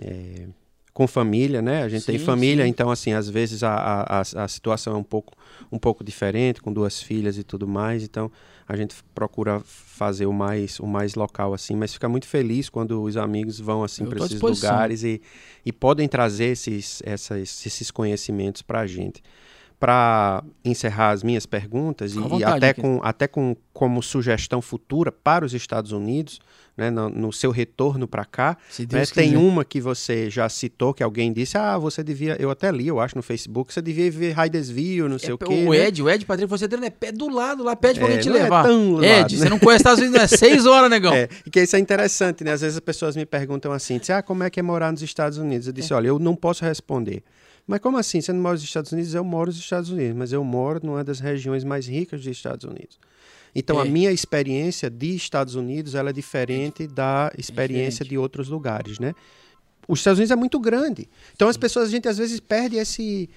É, 0.00 0.48
com 0.92 1.06
família, 1.06 1.62
né? 1.62 1.84
A 1.84 1.88
gente 1.88 2.02
sim, 2.02 2.12
tem 2.12 2.18
família, 2.18 2.64
sim. 2.64 2.70
então 2.70 2.90
assim, 2.90 3.12
às 3.12 3.28
vezes 3.28 3.62
a, 3.62 4.02
a, 4.02 4.20
a, 4.20 4.48
situação 4.48 4.94
é 4.94 4.98
um 4.98 5.04
pouco, 5.04 5.32
um 5.70 5.78
pouco 5.78 6.02
diferente, 6.02 6.60
com 6.60 6.72
duas 6.72 7.00
filhas 7.00 7.38
e 7.38 7.44
tudo 7.44 7.68
mais, 7.68 8.02
então 8.02 8.30
a 8.72 8.76
gente 8.76 8.94
procura 9.14 9.60
fazer 9.60 10.24
o 10.24 10.32
mais, 10.32 10.80
o 10.80 10.86
mais 10.86 11.14
local 11.14 11.52
assim, 11.52 11.76
mas 11.76 11.92
fica 11.92 12.08
muito 12.08 12.26
feliz 12.26 12.70
quando 12.70 13.02
os 13.02 13.18
amigos 13.18 13.60
vão 13.60 13.84
assim 13.84 14.06
para 14.06 14.24
esses 14.24 14.40
lugares 14.40 15.04
e, 15.04 15.20
e 15.64 15.70
podem 15.70 16.08
trazer 16.08 16.46
esses, 16.46 17.02
essas, 17.04 17.66
esses 17.66 17.90
conhecimentos 17.90 18.62
para 18.62 18.80
a 18.80 18.86
gente. 18.86 19.22
Para 19.82 20.44
encerrar 20.64 21.10
as 21.10 21.24
minhas 21.24 21.44
perguntas 21.44 22.12
e, 22.12 22.18
vontade, 22.20 22.40
e 22.40 22.44
até, 22.44 22.72
com, 22.72 23.00
até 23.02 23.26
com 23.26 23.56
como 23.72 24.00
sugestão 24.00 24.62
futura 24.62 25.10
para 25.10 25.44
os 25.44 25.52
Estados 25.54 25.90
Unidos, 25.90 26.40
né, 26.76 26.88
no, 26.88 27.08
no, 27.08 27.32
seu 27.32 27.50
retorno 27.50 28.06
para 28.06 28.24
cá. 28.24 28.56
Né, 28.78 29.04
tem 29.06 29.36
uma 29.36 29.64
que 29.64 29.80
você 29.80 30.30
já 30.30 30.48
citou, 30.48 30.94
que 30.94 31.02
alguém 31.02 31.32
disse, 31.32 31.58
ah, 31.58 31.76
você 31.78 32.02
devia, 32.02 32.36
eu 32.38 32.50
até 32.50 32.70
li, 32.70 32.86
eu 32.86 33.00
acho, 33.00 33.16
no 33.16 33.22
Facebook, 33.22 33.72
você 33.72 33.82
devia 33.82 34.08
ver 34.10 34.32
Hydesville, 34.38 35.08
não 35.08 35.18
sei 35.18 35.30
é, 35.30 35.34
o 35.34 35.38
quê. 35.38 35.64
O 35.66 35.72
né? 35.72 35.88
Ed, 35.88 36.00
o 36.02 36.08
Ed, 36.08 36.24
Patrick, 36.24 36.48
você 36.48 36.66
é 36.66 36.90
pé 36.90 37.10
do 37.10 37.28
lado 37.28 37.64
lá, 37.64 37.74
pede 37.74 37.98
pra 37.98 38.08
é, 38.08 38.12
alguém 38.12 38.22
te 38.22 38.30
levar. 38.30 38.64
É 38.64 38.68
tão 38.68 39.02
Ed, 39.02 39.10
lado, 39.10 39.32
né? 39.32 39.38
você 39.38 39.48
não 39.48 39.58
conhece 39.58 39.80
Estados 39.80 40.00
Unidos, 40.00 40.20
é 40.20 40.26
seis 40.28 40.64
horas, 40.64 40.88
negão. 40.88 41.12
É, 41.12 41.28
e 41.44 41.50
que 41.50 41.60
isso 41.60 41.76
é 41.76 41.78
interessante, 41.78 42.42
né? 42.42 42.52
Às 42.52 42.62
vezes 42.62 42.76
as 42.76 42.80
pessoas 42.80 43.14
me 43.14 43.26
perguntam 43.26 43.70
assim, 43.70 44.00
ah, 44.08 44.22
como 44.22 44.44
é 44.44 44.48
que 44.48 44.58
é 44.58 44.62
morar 44.62 44.90
nos 44.90 45.02
Estados 45.02 45.36
Unidos? 45.36 45.66
Eu 45.66 45.72
disse, 45.72 45.92
é. 45.92 45.96
olha, 45.96 46.08
eu 46.08 46.18
não 46.18 46.34
posso 46.34 46.64
responder. 46.64 47.22
Mas 47.66 47.80
como 47.80 47.96
assim? 47.96 48.20
Você 48.20 48.32
não 48.32 48.40
mora 48.40 48.54
nos 48.54 48.64
Estados 48.64 48.92
Unidos? 48.92 49.14
Eu 49.14 49.24
moro 49.24 49.50
nos 49.50 49.58
Estados 49.58 49.90
Unidos, 49.90 50.16
mas 50.16 50.32
eu 50.32 50.42
moro 50.44 50.80
numa 50.82 51.04
das 51.04 51.20
regiões 51.20 51.64
mais 51.64 51.86
ricas 51.86 52.20
dos 52.20 52.30
Estados 52.30 52.64
Unidos. 52.64 52.98
Então, 53.54 53.78
é. 53.78 53.82
a 53.82 53.84
minha 53.84 54.10
experiência 54.10 54.88
de 54.88 55.14
Estados 55.14 55.54
Unidos 55.54 55.94
ela 55.94 56.10
é 56.10 56.12
diferente 56.12 56.86
da 56.86 57.30
experiência 57.36 58.04
diferente. 58.04 58.10
de 58.10 58.18
outros 58.18 58.48
lugares, 58.48 58.98
né? 58.98 59.14
Os 59.86 59.98
Estados 59.98 60.18
Unidos 60.18 60.30
é 60.30 60.36
muito 60.36 60.58
grande. 60.58 61.08
Então, 61.34 61.48
as 61.48 61.56
pessoas, 61.56 61.88
a 61.88 61.90
gente 61.90 62.08
às 62.08 62.16
vezes 62.16 62.40
perde 62.40 62.76
esse, 62.76 63.28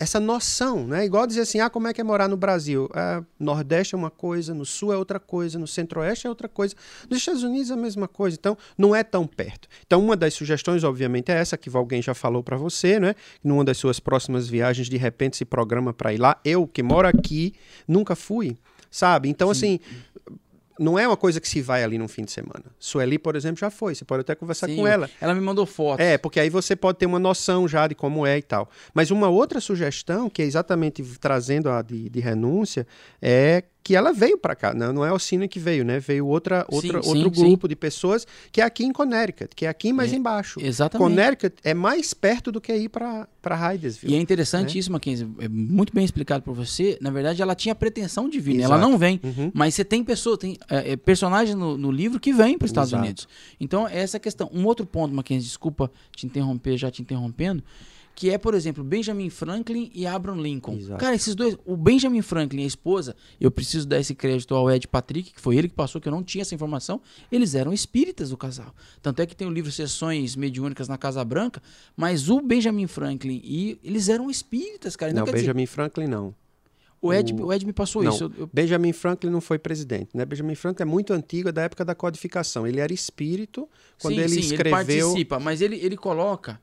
essa 0.00 0.18
noção, 0.18 0.86
né? 0.86 1.04
Igual 1.04 1.26
dizer 1.26 1.42
assim, 1.42 1.60
ah, 1.60 1.68
como 1.68 1.86
é 1.86 1.92
que 1.92 2.00
é 2.00 2.04
morar 2.04 2.26
no 2.26 2.36
Brasil? 2.36 2.88
Ah, 2.94 3.22
Nordeste 3.38 3.94
é 3.94 3.98
uma 3.98 4.10
coisa, 4.10 4.54
no 4.54 4.64
Sul 4.64 4.94
é 4.94 4.96
outra 4.96 5.20
coisa, 5.20 5.58
no 5.58 5.66
Centro-Oeste 5.66 6.26
é 6.26 6.30
outra 6.30 6.48
coisa. 6.48 6.74
Nos 7.08 7.18
Estados 7.18 7.42
Unidos 7.42 7.70
é 7.70 7.74
a 7.74 7.76
mesma 7.76 8.08
coisa, 8.08 8.34
então 8.40 8.56
não 8.78 8.96
é 8.96 9.04
tão 9.04 9.26
perto. 9.26 9.68
Então 9.86 10.02
uma 10.02 10.16
das 10.16 10.32
sugestões, 10.32 10.82
obviamente, 10.84 11.30
é 11.30 11.34
essa 11.34 11.58
que 11.58 11.68
alguém 11.76 12.00
já 12.00 12.14
falou 12.14 12.42
para 12.42 12.56
você, 12.56 12.98
né? 12.98 13.14
Numa 13.44 13.62
das 13.62 13.76
suas 13.76 14.00
próximas 14.00 14.48
viagens, 14.48 14.88
de 14.88 14.96
repente 14.96 15.36
se 15.36 15.44
programa 15.44 15.92
para 15.92 16.14
ir 16.14 16.18
lá. 16.18 16.40
Eu, 16.42 16.66
que 16.66 16.82
moro 16.82 17.06
aqui, 17.06 17.52
nunca 17.86 18.16
fui 18.16 18.56
sabe? 18.90 19.28
Então, 19.28 19.54
Sim. 19.54 19.78
assim, 19.78 20.40
não 20.80 20.98
é 20.98 21.06
uma 21.06 21.16
coisa 21.16 21.38
que 21.38 21.46
se 21.46 21.60
vai 21.60 21.84
ali 21.84 21.98
num 21.98 22.08
fim 22.08 22.24
de 22.24 22.32
semana. 22.32 22.64
Sueli, 22.78 23.18
por 23.18 23.36
exemplo, 23.36 23.60
já 23.60 23.68
foi. 23.68 23.94
Você 23.94 24.02
pode 24.02 24.22
até 24.22 24.34
conversar 24.34 24.66
Sim, 24.66 24.76
com 24.76 24.86
ela. 24.86 25.10
Ela 25.20 25.34
me 25.34 25.40
mandou 25.40 25.66
foto. 25.66 26.00
É, 26.00 26.16
porque 26.16 26.40
aí 26.40 26.48
você 26.48 26.74
pode 26.74 26.96
ter 26.96 27.04
uma 27.04 27.18
noção 27.18 27.68
já 27.68 27.86
de 27.86 27.94
como 27.94 28.26
é 28.26 28.38
e 28.38 28.42
tal. 28.42 28.70
Mas 28.94 29.10
uma 29.10 29.28
outra 29.28 29.60
sugestão, 29.60 30.30
que 30.30 30.40
é 30.40 30.44
exatamente 30.46 31.02
trazendo 31.20 31.68
a 31.68 31.82
de, 31.82 32.08
de 32.08 32.20
renúncia, 32.20 32.86
é 33.20 33.62
que 33.82 33.96
ela 33.96 34.12
veio 34.12 34.36
para 34.36 34.54
cá, 34.54 34.74
não, 34.74 34.92
não 34.92 35.04
é 35.04 35.12
o 35.12 35.18
Cine 35.18 35.48
que 35.48 35.58
veio, 35.58 35.84
né? 35.84 35.98
Veio 35.98 36.26
outra, 36.26 36.66
outra 36.68 37.02
sim, 37.02 37.08
outro 37.08 37.34
sim, 37.34 37.42
grupo 37.42 37.66
sim. 37.66 37.68
de 37.68 37.76
pessoas 37.76 38.26
que 38.52 38.60
é 38.60 38.64
aqui 38.64 38.84
em 38.84 38.92
Connecticut, 38.92 39.54
que 39.54 39.64
é 39.64 39.68
aqui 39.68 39.92
mais 39.92 40.12
é, 40.12 40.16
embaixo. 40.16 40.60
Exatamente. 40.62 41.08
Connecticut 41.08 41.56
é 41.64 41.72
mais 41.72 42.12
perto 42.12 42.52
do 42.52 42.60
que 42.60 42.74
ir 42.74 42.88
para 42.88 43.26
para 43.40 43.56
Hydesville. 43.56 44.12
E 44.12 44.16
é 44.16 44.20
interessante 44.20 44.74
né? 44.74 44.80
isso, 44.80 44.92
Mackenzie, 44.92 45.26
é 45.38 45.48
muito 45.48 45.94
bem 45.94 46.04
explicado 46.04 46.44
por 46.44 46.54
você. 46.54 46.98
Na 47.00 47.10
verdade, 47.10 47.40
ela 47.40 47.54
tinha 47.54 47.74
pretensão 47.74 48.28
de 48.28 48.38
vir, 48.38 48.58
né? 48.58 48.64
ela 48.64 48.76
não 48.76 48.98
vem, 48.98 49.18
uhum. 49.22 49.50
mas 49.54 49.74
você 49.74 49.84
tem 49.84 50.04
pessoa, 50.04 50.36
tem 50.36 50.58
é, 50.68 50.92
é, 50.92 50.96
personagens 50.96 51.56
no, 51.56 51.76
no, 51.76 51.90
livro 51.90 52.20
que 52.20 52.32
vêm 52.32 52.58
para 52.58 52.66
os 52.66 52.70
Estados 52.70 52.90
Exato. 52.90 53.02
Unidos. 53.02 53.28
Então, 53.58 53.88
essa 53.88 54.16
é 54.16 54.18
a 54.18 54.20
questão. 54.20 54.50
Um 54.52 54.66
outro 54.66 54.84
ponto, 54.84 55.14
Mackenzie, 55.14 55.48
desculpa 55.48 55.90
te 56.14 56.26
interromper, 56.26 56.76
já 56.76 56.90
te 56.90 57.00
interrompendo 57.00 57.64
que 58.20 58.28
é, 58.28 58.36
por 58.36 58.52
exemplo, 58.52 58.84
Benjamin 58.84 59.30
Franklin 59.30 59.90
e 59.94 60.06
Abraham 60.06 60.42
Lincoln. 60.42 60.76
Exato. 60.76 61.00
Cara, 61.00 61.14
esses 61.14 61.34
dois, 61.34 61.56
o 61.64 61.74
Benjamin 61.74 62.20
Franklin 62.20 62.60
e 62.60 62.64
a 62.64 62.66
esposa, 62.66 63.16
eu 63.40 63.50
preciso 63.50 63.88
dar 63.88 63.98
esse 63.98 64.14
crédito 64.14 64.54
ao 64.54 64.70
Ed 64.70 64.86
Patrick, 64.88 65.32
que 65.32 65.40
foi 65.40 65.56
ele 65.56 65.70
que 65.70 65.74
passou, 65.74 66.02
que 66.02 66.06
eu 66.06 66.12
não 66.12 66.22
tinha 66.22 66.42
essa 66.42 66.54
informação, 66.54 67.00
eles 67.32 67.54
eram 67.54 67.72
espíritas 67.72 68.28
do 68.28 68.36
casal. 68.36 68.74
Tanto 69.00 69.22
é 69.22 69.26
que 69.26 69.34
tem 69.34 69.48
o 69.48 69.50
livro 69.50 69.72
Sessões 69.72 70.36
Mediúnicas 70.36 70.86
na 70.86 70.98
Casa 70.98 71.24
Branca, 71.24 71.62
mas 71.96 72.28
o 72.28 72.42
Benjamin 72.42 72.86
Franklin 72.86 73.40
e 73.42 73.78
eles 73.82 74.10
eram 74.10 74.28
espíritas, 74.28 74.96
cara. 74.96 75.12
Então, 75.12 75.24
não, 75.24 75.32
Benjamin 75.32 75.62
dizer, 75.62 75.74
Franklin 75.74 76.06
não. 76.06 76.34
O 77.00 77.14
Ed, 77.14 77.32
o... 77.32 77.46
o 77.46 77.52
Ed 77.54 77.64
me 77.64 77.72
passou 77.72 78.02
não, 78.02 78.12
isso. 78.12 78.30
Eu... 78.36 78.50
Benjamin 78.52 78.92
Franklin 78.92 79.30
não 79.30 79.40
foi 79.40 79.58
presidente, 79.58 80.10
né? 80.12 80.26
Benjamin 80.26 80.56
Franklin 80.56 80.82
é 80.82 80.84
muito 80.86 81.14
antigo, 81.14 81.48
é 81.48 81.52
da 81.52 81.62
época 81.62 81.86
da 81.86 81.94
codificação. 81.94 82.66
Ele 82.66 82.80
era 82.80 82.92
espírito 82.92 83.66
quando 83.98 84.16
sim, 84.16 84.20
ele 84.20 84.28
sim, 84.28 84.40
escreveu. 84.40 84.78
Ele 84.78 84.98
participa, 85.00 85.40
mas 85.40 85.62
ele, 85.62 85.76
ele 85.76 85.96
coloca 85.96 86.60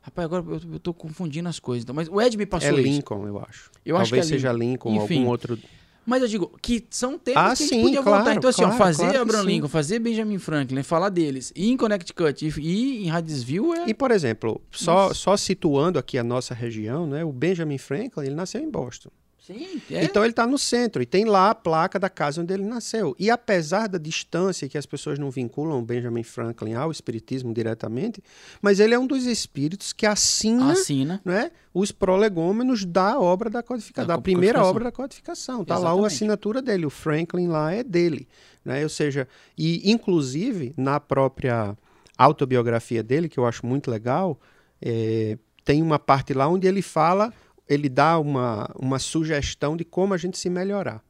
Rapaz, 0.00 0.24
agora 0.24 0.44
eu, 0.46 0.72
eu 0.74 0.80
tô 0.80 0.94
confundindo 0.94 1.48
as 1.48 1.58
coisas. 1.58 1.84
Então, 1.84 1.94
mas 1.94 2.08
o 2.08 2.20
Ed 2.20 2.36
me 2.36 2.46
passou 2.46 2.70
é 2.70 2.72
isso. 2.72 2.80
É 2.80 2.92
Lincoln, 2.92 3.26
eu 3.26 3.38
acho. 3.38 3.70
Eu 3.84 3.96
Talvez 3.96 4.02
acho 4.02 4.12
que 4.12 4.20
é 4.20 4.22
seja 4.22 4.52
Lincoln, 4.52 4.94
ou 4.94 5.00
algum 5.00 5.26
outro... 5.26 5.58
Mas 6.06 6.22
eu 6.22 6.28
digo 6.28 6.58
que 6.62 6.86
são 6.88 7.18
temas 7.18 7.42
ah, 7.42 7.46
que 7.54 7.64
a 7.64 7.66
gente 7.66 7.68
sim, 7.68 7.82
podia 7.82 8.02
claro, 8.02 8.24
voltar. 8.24 8.34
Então, 8.34 8.48
assim, 8.48 8.62
claro, 8.62 8.74
ó, 8.74 8.78
fazer 8.78 9.02
claro 9.02 9.20
Abraham 9.20 9.42
Lincoln, 9.42 9.68
fazer 9.68 9.98
Benjamin 9.98 10.38
Franklin, 10.38 10.82
falar 10.82 11.10
deles, 11.10 11.52
ir 11.54 11.68
em 11.68 11.76
Connecticut 11.76 12.46
e 12.58 13.06
em 13.06 13.10
Hydesville 13.10 13.72
é... 13.72 13.90
E, 13.90 13.92
por 13.92 14.10
exemplo, 14.10 14.58
só, 14.70 15.12
só 15.12 15.36
situando 15.36 15.98
aqui 15.98 16.16
a 16.16 16.24
nossa 16.24 16.54
região, 16.54 17.06
né? 17.06 17.22
O 17.22 17.30
Benjamin 17.30 17.76
Franklin, 17.76 18.24
ele 18.24 18.34
nasceu 18.34 18.62
em 18.62 18.70
Boston. 18.70 19.10
Sim, 19.48 19.80
é. 19.90 20.04
Então 20.04 20.22
ele 20.22 20.32
está 20.32 20.46
no 20.46 20.58
centro 20.58 21.00
e 21.00 21.06
tem 21.06 21.24
lá 21.24 21.48
a 21.48 21.54
placa 21.54 21.98
da 21.98 22.10
casa 22.10 22.42
onde 22.42 22.52
ele 22.52 22.64
nasceu. 22.64 23.16
E 23.18 23.30
apesar 23.30 23.88
da 23.88 23.96
distância 23.96 24.68
que 24.68 24.76
as 24.76 24.84
pessoas 24.84 25.18
não 25.18 25.30
vinculam 25.30 25.82
Benjamin 25.82 26.22
Franklin 26.22 26.74
ao 26.74 26.90
espiritismo 26.90 27.54
diretamente, 27.54 28.22
mas 28.60 28.78
ele 28.78 28.92
é 28.92 28.98
um 28.98 29.06
dos 29.06 29.24
espíritos 29.24 29.94
que 29.94 30.04
assina, 30.04 30.72
assina. 30.72 31.18
Né, 31.24 31.50
os 31.72 31.90
prolegômenos 31.90 32.84
da 32.84 33.18
obra 33.18 33.48
da 33.48 33.62
codificação, 33.62 34.06
da, 34.06 34.16
da 34.16 34.22
primeira 34.22 34.62
obra 34.62 34.84
da 34.84 34.92
codificação. 34.92 35.62
Está 35.62 35.78
lá 35.78 35.92
a 35.92 36.06
assinatura 36.06 36.60
dele, 36.60 36.84
o 36.84 36.90
Franklin 36.90 37.46
lá 37.46 37.72
é 37.72 37.82
dele. 37.82 38.28
Né? 38.62 38.82
Ou 38.82 38.90
seja, 38.90 39.26
e 39.56 39.90
inclusive 39.90 40.74
na 40.76 41.00
própria 41.00 41.74
autobiografia 42.18 43.02
dele, 43.02 43.30
que 43.30 43.38
eu 43.38 43.46
acho 43.46 43.64
muito 43.64 43.90
legal, 43.90 44.38
é, 44.82 45.38
tem 45.64 45.82
uma 45.82 45.98
parte 45.98 46.34
lá 46.34 46.46
onde 46.48 46.66
ele 46.66 46.82
fala 46.82 47.32
ele 47.68 47.88
dá 47.88 48.18
uma, 48.18 48.70
uma 48.78 48.98
sugestão 48.98 49.76
de 49.76 49.84
como 49.84 50.14
a 50.14 50.16
gente 50.16 50.38
se 50.38 50.48
melhorar. 50.48 51.02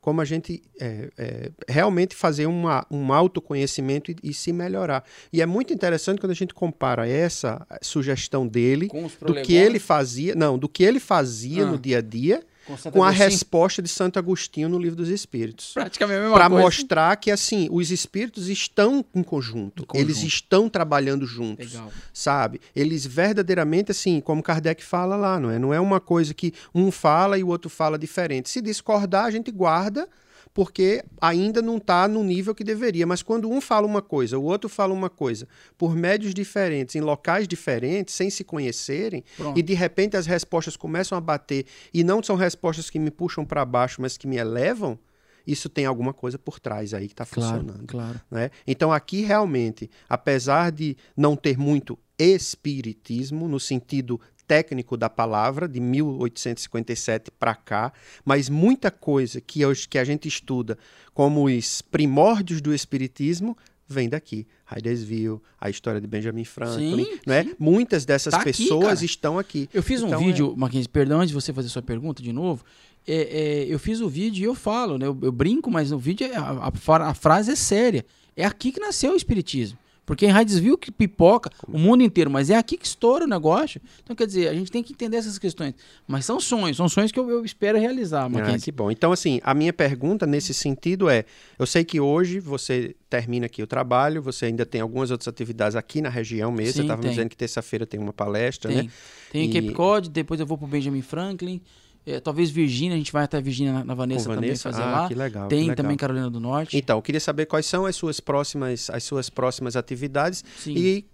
Como 0.00 0.20
a 0.20 0.24
gente 0.24 0.62
é, 0.80 1.10
é, 1.16 1.50
realmente 1.68 2.16
fazer 2.16 2.46
uma, 2.46 2.84
um 2.90 3.12
autoconhecimento 3.12 4.10
e, 4.10 4.16
e, 4.22 4.34
se 4.34 4.52
melhorar. 4.52 5.04
E 5.32 5.40
é 5.40 5.46
muito 5.46 5.72
interessante 5.72 6.20
quando 6.20 6.32
a 6.32 6.34
gente 6.34 6.52
compara 6.52 7.08
essa 7.08 7.64
sugestão 7.80 8.46
dele 8.46 8.88
do 9.20 9.34
que 9.42 9.54
ele 9.54 9.78
fazia, 9.78 10.34
não, 10.34 10.58
do 10.58 10.68
que 10.68 10.82
ele 10.82 10.98
fazia 10.98 11.62
ah. 11.62 11.66
no 11.66 11.78
dia 11.78 11.98
a 11.98 12.02
dia 12.02 12.44
com 12.92 13.02
a 13.02 13.10
resposta 13.10 13.82
de 13.82 13.88
Santo 13.88 14.18
Agostinho 14.18 14.68
no 14.68 14.78
Livro 14.78 14.96
dos 14.96 15.08
Espíritos. 15.08 15.72
Praticamente 15.74 16.18
a 16.18 16.22
mesma 16.22 16.34
Para 16.36 16.48
coisa. 16.48 16.64
mostrar 16.64 17.16
que, 17.16 17.30
assim, 17.30 17.68
os 17.70 17.90
espíritos 17.90 18.48
estão 18.48 19.04
em 19.14 19.22
conjunto, 19.22 19.82
Em 19.82 19.86
conjunto. 19.86 20.06
eles 20.10 20.22
estão 20.22 20.68
trabalhando 20.68 21.26
juntos, 21.26 21.72
Legal. 21.72 21.92
sabe? 22.12 22.60
Eles 22.74 23.04
verdadeiramente, 23.06 23.90
assim, 23.90 24.20
como 24.20 24.42
Kardec 24.42 24.82
fala 24.84 25.16
lá, 25.16 25.38
não 25.40 25.50
é? 25.50 25.58
Não 25.58 25.72
é 25.74 25.80
uma 25.80 26.00
coisa 26.00 26.32
que 26.34 26.52
um 26.74 26.90
fala 26.90 27.38
e 27.38 27.42
o 27.44 27.48
outro 27.48 27.68
fala 27.70 27.98
diferente. 27.98 28.48
Se 28.50 28.60
discordar, 28.60 29.24
a 29.26 29.30
gente 29.30 29.50
guarda, 29.50 30.08
porque 30.54 31.02
ainda 31.20 31.62
não 31.62 31.78
está 31.78 32.06
no 32.06 32.22
nível 32.22 32.54
que 32.54 32.62
deveria. 32.64 33.06
Mas 33.06 33.22
quando 33.22 33.50
um 33.50 33.60
fala 33.60 33.86
uma 33.86 34.02
coisa, 34.02 34.38
o 34.38 34.42
outro 34.44 34.68
fala 34.68 34.92
uma 34.92 35.08
coisa, 35.08 35.48
por 35.78 35.94
médios 35.96 36.34
diferentes, 36.34 36.94
em 36.94 37.00
locais 37.00 37.48
diferentes, 37.48 38.14
sem 38.14 38.28
se 38.28 38.44
conhecerem, 38.44 39.24
Pronto. 39.36 39.58
e 39.58 39.62
de 39.62 39.74
repente 39.74 40.16
as 40.16 40.26
respostas 40.26 40.76
começam 40.76 41.16
a 41.16 41.20
bater, 41.20 41.64
e 41.92 42.04
não 42.04 42.22
são 42.22 42.36
respostas 42.36 42.90
que 42.90 42.98
me 42.98 43.10
puxam 43.10 43.44
para 43.44 43.64
baixo, 43.64 44.00
mas 44.02 44.16
que 44.18 44.26
me 44.26 44.36
elevam, 44.36 44.98
isso 45.46 45.68
tem 45.68 45.86
alguma 45.86 46.12
coisa 46.12 46.38
por 46.38 46.60
trás 46.60 46.94
aí 46.94 47.06
que 47.08 47.14
está 47.14 47.26
Claro, 47.26 47.58
funcionando. 47.60 47.86
claro. 47.86 48.20
né? 48.30 48.50
Então 48.66 48.92
aqui 48.92 49.22
realmente, 49.22 49.90
apesar 50.08 50.70
de 50.70 50.96
não 51.16 51.34
ter 51.34 51.58
muito 51.58 51.98
espiritismo 52.18 53.48
no 53.48 53.58
sentido 53.58 54.20
técnico 54.52 54.98
da 54.98 55.08
palavra 55.08 55.66
de 55.66 55.80
1857 55.80 57.30
para 57.38 57.54
cá, 57.54 57.90
mas 58.22 58.50
muita 58.50 58.90
coisa 58.90 59.40
que 59.40 59.64
hoje 59.64 59.88
que 59.88 59.96
a 59.98 60.04
gente 60.04 60.28
estuda 60.28 60.76
como 61.14 61.44
os 61.46 61.80
primórdios 61.80 62.60
do 62.60 62.74
espiritismo 62.74 63.56
vem 63.88 64.08
daqui. 64.10 64.46
Hydesville, 64.66 65.40
a 65.60 65.70
história 65.70 66.00
de 66.00 66.06
Benjamin 66.06 66.44
Franklin, 66.44 67.04
Sim, 67.04 67.18
não 67.26 67.34
é? 67.34 67.44
sim. 67.44 67.54
Muitas 67.58 68.04
dessas 68.04 68.30
Tá 68.32 68.40
aqui, 68.40 68.52
pessoas 68.52 68.84
cara. 68.94 69.04
estão 69.04 69.38
aqui. 69.38 69.68
Eu 69.72 69.82
fiz 69.82 70.02
um 70.02 70.08
Então, 70.08 70.20
vídeo, 70.22 70.54
Mackenzie, 70.56 70.88
perdão, 70.88 71.18
antes 71.20 71.28
de 71.28 71.34
você 71.34 71.52
fazer 71.52 71.68
sua 71.70 71.82
pergunta 71.82 72.22
de 72.22 72.32
novo. 72.32 72.62
É, 73.06 73.14
é, 73.14 73.66
eu 73.68 73.78
fiz 73.78 74.00
o 74.00 74.08
vídeo 74.08 74.42
e 74.42 74.44
eu 74.44 74.54
falo, 74.54 74.98
né? 74.98 75.06
Eu, 75.06 75.18
eu 75.22 75.32
brinco, 75.32 75.70
mas 75.70 75.90
no 75.90 75.98
vídeo 75.98 76.26
é- 76.26 76.36
a, 76.36 76.70
a 76.70 77.08
a 77.10 77.14
frase 77.14 77.50
é 77.52 77.56
séria. 77.56 78.04
É 78.36 78.44
aqui 78.44 78.70
que 78.72 78.80
nasceu 78.80 79.12
o 79.12 79.16
Espiritismo. 79.16 79.78
Porque 80.04 80.26
em 80.26 80.30
Hydesville 80.32 80.76
que 80.76 80.90
pipoca 80.90 81.48
o 81.68 81.78
mundo 81.78 82.02
inteiro, 82.02 82.28
mas 82.28 82.50
é 82.50 82.56
aqui 82.56 82.76
que 82.76 82.84
estoura 82.84 83.24
o 83.24 83.28
negócio. 83.28 83.80
Então, 84.02 84.16
quer 84.16 84.26
dizer, 84.26 84.48
a 84.48 84.52
gente 84.54 84.70
tem 84.70 84.82
que 84.82 84.92
entender 84.92 85.16
essas 85.16 85.38
questões. 85.38 85.74
Mas 86.08 86.24
são 86.24 86.40
sonhos, 86.40 86.76
são 86.76 86.88
sonhos 86.88 87.12
que 87.12 87.20
eu, 87.20 87.30
eu 87.30 87.44
espero 87.44 87.78
realizar, 87.78 88.24
Ah, 88.24 88.28
Mackenzie. 88.28 88.64
que 88.64 88.72
bom. 88.72 88.90
Então, 88.90 89.12
assim, 89.12 89.40
a 89.44 89.54
minha 89.54 89.72
pergunta 89.72 90.26
nesse 90.26 90.52
sentido 90.52 91.08
é: 91.08 91.24
eu 91.56 91.66
sei 91.66 91.84
que 91.84 92.00
hoje 92.00 92.40
você 92.40 92.96
termina 93.08 93.46
aqui 93.46 93.62
o 93.62 93.66
trabalho, 93.66 94.20
você 94.20 94.46
ainda 94.46 94.66
tem 94.66 94.80
algumas 94.80 95.10
outras 95.12 95.28
atividades 95.28 95.76
aqui 95.76 96.00
na 96.02 96.08
região 96.08 96.50
mesmo. 96.50 96.72
Sim, 96.72 96.76
você 96.78 96.82
estava 96.82 97.02
dizendo 97.02 97.28
que 97.28 97.36
terça-feira 97.36 97.86
tem 97.86 98.00
uma 98.00 98.12
palestra, 98.12 98.72
Tem. 98.72 98.82
né? 98.82 98.90
Tem 99.30 99.44
E- 99.48 99.52
Cape 99.52 99.72
Cod, 99.72 100.10
depois 100.10 100.40
eu 100.40 100.46
vou 100.46 100.58
pro 100.58 100.66
Benjamin 100.66 101.02
Franklin. 101.02 101.60
É, 102.04 102.20
talvez 102.20 102.50
Virgínia, 102.50 102.94
a 102.94 102.98
gente 102.98 103.12
vai 103.12 103.24
até 103.24 103.40
Virgínia 103.40 103.72
na, 103.72 103.84
na 103.84 103.94
Vanessa, 103.94 104.28
Com 104.28 104.34
também 104.34 104.56
fazer 104.56 104.82
ah, 104.82 104.90
lá. 104.90 105.08
que 105.08 105.14
legal. 105.14 105.44
que 105.44 105.54
Tem 105.54 105.60
legal. 105.60 105.76
também 105.76 105.96
Carolina 105.96 106.28
do 106.28 106.40
Norte. 106.40 106.76
Então, 106.76 106.98
eu 106.98 107.02
queria 107.02 107.20
saber 107.20 107.46
quais 107.46 107.66
são 107.66 107.86
as 107.86 107.94
suas 107.94 108.18
próximas, 108.18 108.90
as 108.90 109.04
suas 109.04 109.30
próximas 109.30 109.76
atividades 109.76 110.44
Sim. 110.58 110.74
e 110.76 111.04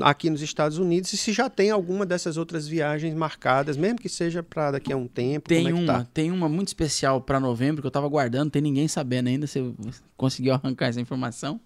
aqui 0.00 0.30
nos 0.30 0.42
Estados 0.42 0.78
Unidos 0.78 1.12
e 1.12 1.16
se 1.16 1.32
já 1.32 1.50
tem 1.50 1.70
alguma 1.70 2.06
dessas 2.06 2.36
outras 2.36 2.66
viagens 2.66 3.14
marcadas, 3.14 3.76
mesmo 3.76 3.98
que 3.98 4.08
seja 4.08 4.42
para 4.42 4.72
daqui 4.72 4.92
a 4.92 4.96
um 4.96 5.06
tempo. 5.06 5.48
Tem 5.48 5.66
é 5.66 5.72
que 5.72 5.72
uma, 5.72 5.86
tá? 5.86 6.06
tem 6.12 6.30
uma 6.30 6.48
muito 6.48 6.68
especial 6.68 7.20
para 7.20 7.38
novembro 7.38 7.82
que 7.82 7.86
eu 7.86 7.90
tava 7.90 8.08
guardando, 8.08 8.50
tem 8.50 8.62
ninguém 8.62 8.88
sabendo 8.88 9.28
ainda, 9.28 9.46
você 9.46 9.72
conseguiu 10.16 10.54
arrancar 10.54 10.86
essa 10.86 11.00
informação. 11.00 11.60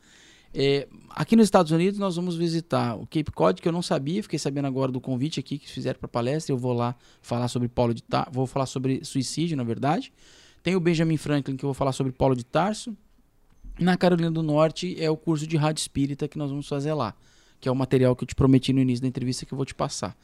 É, 0.52 0.88
aqui 1.10 1.36
nos 1.36 1.44
Estados 1.44 1.70
Unidos 1.70 1.98
nós 1.98 2.16
vamos 2.16 2.36
visitar 2.36 2.96
o 2.96 3.06
Cape 3.06 3.30
Cod, 3.32 3.62
que 3.62 3.68
eu 3.68 3.72
não 3.72 3.82
sabia, 3.82 4.22
fiquei 4.22 4.38
sabendo 4.38 4.66
agora 4.66 4.90
do 4.90 5.00
convite 5.00 5.38
aqui 5.38 5.58
que 5.58 5.68
fizeram 5.68 5.98
para 5.98 6.08
palestra, 6.08 6.52
eu 6.52 6.58
vou 6.58 6.72
lá 6.72 6.96
falar 7.22 7.46
sobre 7.48 7.68
Paulo 7.68 7.94
de 7.94 8.02
Tarso, 8.02 8.32
vou 8.32 8.46
falar 8.46 8.66
sobre 8.66 9.04
suicídio, 9.04 9.56
na 9.56 9.62
verdade. 9.62 10.12
Tem 10.62 10.74
o 10.74 10.80
Benjamin 10.80 11.16
Franklin 11.16 11.56
que 11.56 11.64
eu 11.64 11.68
vou 11.68 11.74
falar 11.74 11.92
sobre 11.92 12.12
Paulo 12.12 12.34
de 12.34 12.44
Tarso. 12.44 12.96
Na 13.78 13.96
Carolina 13.96 14.30
do 14.30 14.42
Norte 14.42 15.00
é 15.00 15.08
o 15.08 15.16
curso 15.16 15.46
de 15.46 15.56
rádio 15.56 15.80
espírita 15.80 16.28
que 16.28 16.36
nós 16.36 16.50
vamos 16.50 16.68
fazer 16.68 16.92
lá, 16.92 17.14
que 17.60 17.68
é 17.68 17.72
o 17.72 17.76
material 17.76 18.14
que 18.14 18.24
eu 18.24 18.28
te 18.28 18.34
prometi 18.34 18.72
no 18.72 18.80
início 18.80 19.02
da 19.02 19.08
entrevista 19.08 19.46
que 19.46 19.54
eu 19.54 19.56
vou 19.56 19.64
te 19.64 19.74
passar. 19.74 20.16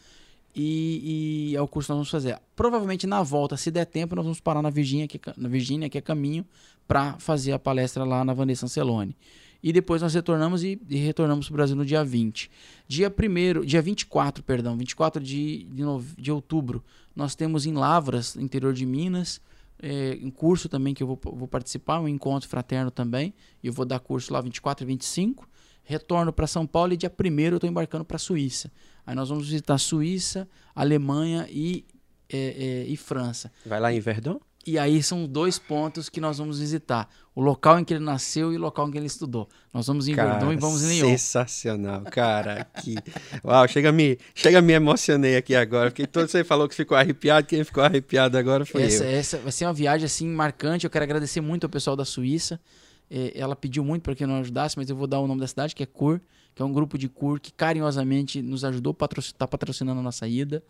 E, 0.54 1.50
e 1.52 1.56
é 1.56 1.60
o 1.60 1.68
curso 1.68 1.86
que 1.86 1.90
nós 1.90 1.98
vamos 1.98 2.10
fazer. 2.10 2.38
Provavelmente 2.54 3.06
na 3.06 3.22
volta, 3.22 3.56
se 3.56 3.70
der 3.70 3.84
tempo, 3.84 4.16
nós 4.16 4.24
vamos 4.24 4.40
parar 4.40 4.60
na 4.60 4.70
Virgínia, 4.70 5.06
que, 5.06 5.18
é 5.18 5.32
na 5.36 5.48
Virgínia, 5.48 5.88
que 5.88 5.96
é 5.96 6.00
caminho, 6.00 6.44
para 6.88 7.18
fazer 7.18 7.52
a 7.52 7.58
palestra 7.58 8.04
lá 8.04 8.24
na 8.24 8.34
Vanessa 8.34 8.66
Ancelone. 8.66 9.16
E 9.62 9.72
depois 9.72 10.02
nós 10.02 10.14
retornamos 10.14 10.62
e, 10.62 10.80
e 10.88 10.96
retornamos 10.96 11.46
para 11.46 11.54
o 11.54 11.56
Brasil 11.56 11.76
no 11.76 11.84
dia 11.84 12.04
20. 12.04 12.50
Dia 12.86 13.12
1 13.12 13.64
dia 13.64 13.82
24, 13.82 14.42
perdão, 14.44 14.76
24 14.76 15.22
de, 15.22 15.64
de, 15.64 15.82
nove- 15.82 16.14
de 16.16 16.30
outubro, 16.30 16.84
nós 17.14 17.34
temos 17.34 17.66
em 17.66 17.72
Lavras, 17.72 18.36
interior 18.36 18.72
de 18.72 18.84
Minas, 18.86 19.40
é, 19.82 20.18
um 20.22 20.30
curso 20.30 20.68
também 20.68 20.94
que 20.94 21.02
eu 21.02 21.06
vou, 21.06 21.18
vou 21.22 21.48
participar, 21.48 22.00
um 22.00 22.08
encontro 22.08 22.48
fraterno 22.48 22.90
também. 22.90 23.34
E 23.62 23.66
eu 23.66 23.72
vou 23.72 23.84
dar 23.84 23.98
curso 24.00 24.32
lá 24.32 24.40
24 24.40 24.84
e 24.84 24.86
25. 24.86 25.48
Retorno 25.84 26.32
para 26.32 26.46
São 26.46 26.66
Paulo 26.66 26.92
e 26.92 26.96
dia 26.96 27.12
1 27.12 27.40
eu 27.40 27.54
estou 27.56 27.68
embarcando 27.70 28.04
para 28.04 28.16
a 28.16 28.18
Suíça. 28.18 28.70
Aí 29.06 29.14
nós 29.14 29.28
vamos 29.28 29.46
visitar 29.48 29.78
Suíça, 29.78 30.48
Alemanha 30.74 31.46
e, 31.50 31.84
é, 32.28 32.38
é, 32.38 32.86
e 32.88 32.96
França. 32.96 33.52
Vai 33.64 33.80
lá 33.80 33.92
em 33.92 34.00
Verdun? 34.00 34.38
E 34.66 34.80
aí 34.80 35.00
são 35.00 35.26
dois 35.26 35.60
pontos 35.60 36.08
que 36.08 36.20
nós 36.20 36.38
vamos 36.38 36.58
visitar: 36.58 37.08
o 37.36 37.40
local 37.40 37.78
em 37.78 37.84
que 37.84 37.94
ele 37.94 38.04
nasceu 38.04 38.52
e 38.52 38.56
o 38.56 38.60
local 38.60 38.88
em 38.88 38.90
que 38.90 38.98
ele 38.98 39.06
estudou. 39.06 39.48
Nós 39.72 39.86
vamos 39.86 40.08
em 40.08 40.14
Verdun 40.14 40.52
e 40.52 40.56
vamos 40.56 40.82
em 40.82 40.96
Lyon. 40.96 41.10
Sensacional, 41.10 42.02
cara. 42.02 42.66
Que... 42.82 42.96
Uau, 43.44 43.68
chega 43.68 43.92
me, 43.92 44.18
chega 44.34 44.60
me 44.60 44.72
emocionei 44.72 45.36
aqui 45.36 45.54
agora, 45.54 45.90
porque 45.90 46.04
todo 46.04 46.26
você 46.26 46.42
falou 46.42 46.68
que 46.68 46.74
ficou 46.74 46.96
arrepiado, 46.96 47.46
quem 47.46 47.62
ficou 47.62 47.84
arrepiado 47.84 48.36
agora 48.36 48.66
foi 48.66 48.82
Essa, 48.82 49.04
eu. 49.04 49.10
essa 49.10 49.38
vai 49.38 49.52
ser 49.52 49.66
uma 49.66 49.72
viagem 49.72 50.04
assim 50.04 50.26
marcante. 50.26 50.84
Eu 50.84 50.90
quero 50.90 51.04
agradecer 51.04 51.40
muito 51.40 51.62
ao 51.62 51.70
pessoal 51.70 51.94
da 51.94 52.04
Suíça. 52.04 52.60
É, 53.08 53.38
ela 53.38 53.54
pediu 53.54 53.84
muito 53.84 54.02
para 54.02 54.16
que 54.16 54.26
não 54.26 54.40
ajudasse, 54.40 54.76
mas 54.76 54.90
eu 54.90 54.96
vou 54.96 55.06
dar 55.06 55.20
o 55.20 55.28
nome 55.28 55.40
da 55.40 55.46
cidade, 55.46 55.76
que 55.76 55.82
é 55.84 55.86
CUR, 55.86 56.20
que 56.56 56.60
é 56.60 56.64
um 56.64 56.72
grupo 56.72 56.98
de 56.98 57.08
CUR 57.08 57.38
que 57.38 57.52
carinhosamente 57.52 58.42
nos 58.42 58.64
ajudou, 58.64 58.92
patrocin 58.92 59.32
tá 59.38 59.46
patrocinando 59.46 60.00
a 60.00 60.02
nossa 60.02 60.26
ida. 60.26 60.60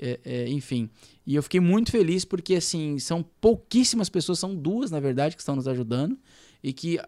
É, 0.00 0.20
é, 0.24 0.48
enfim. 0.48 0.88
E 1.26 1.34
eu 1.34 1.42
fiquei 1.42 1.60
muito 1.60 1.90
feliz 1.90 2.24
porque, 2.24 2.54
assim, 2.54 2.98
são 2.98 3.22
pouquíssimas 3.40 4.08
pessoas, 4.08 4.38
são 4.38 4.54
duas, 4.54 4.90
na 4.90 5.00
verdade, 5.00 5.34
que 5.34 5.42
estão 5.42 5.56
nos 5.56 5.66
ajudando 5.66 6.16
e 6.62 6.72
que 6.72 7.00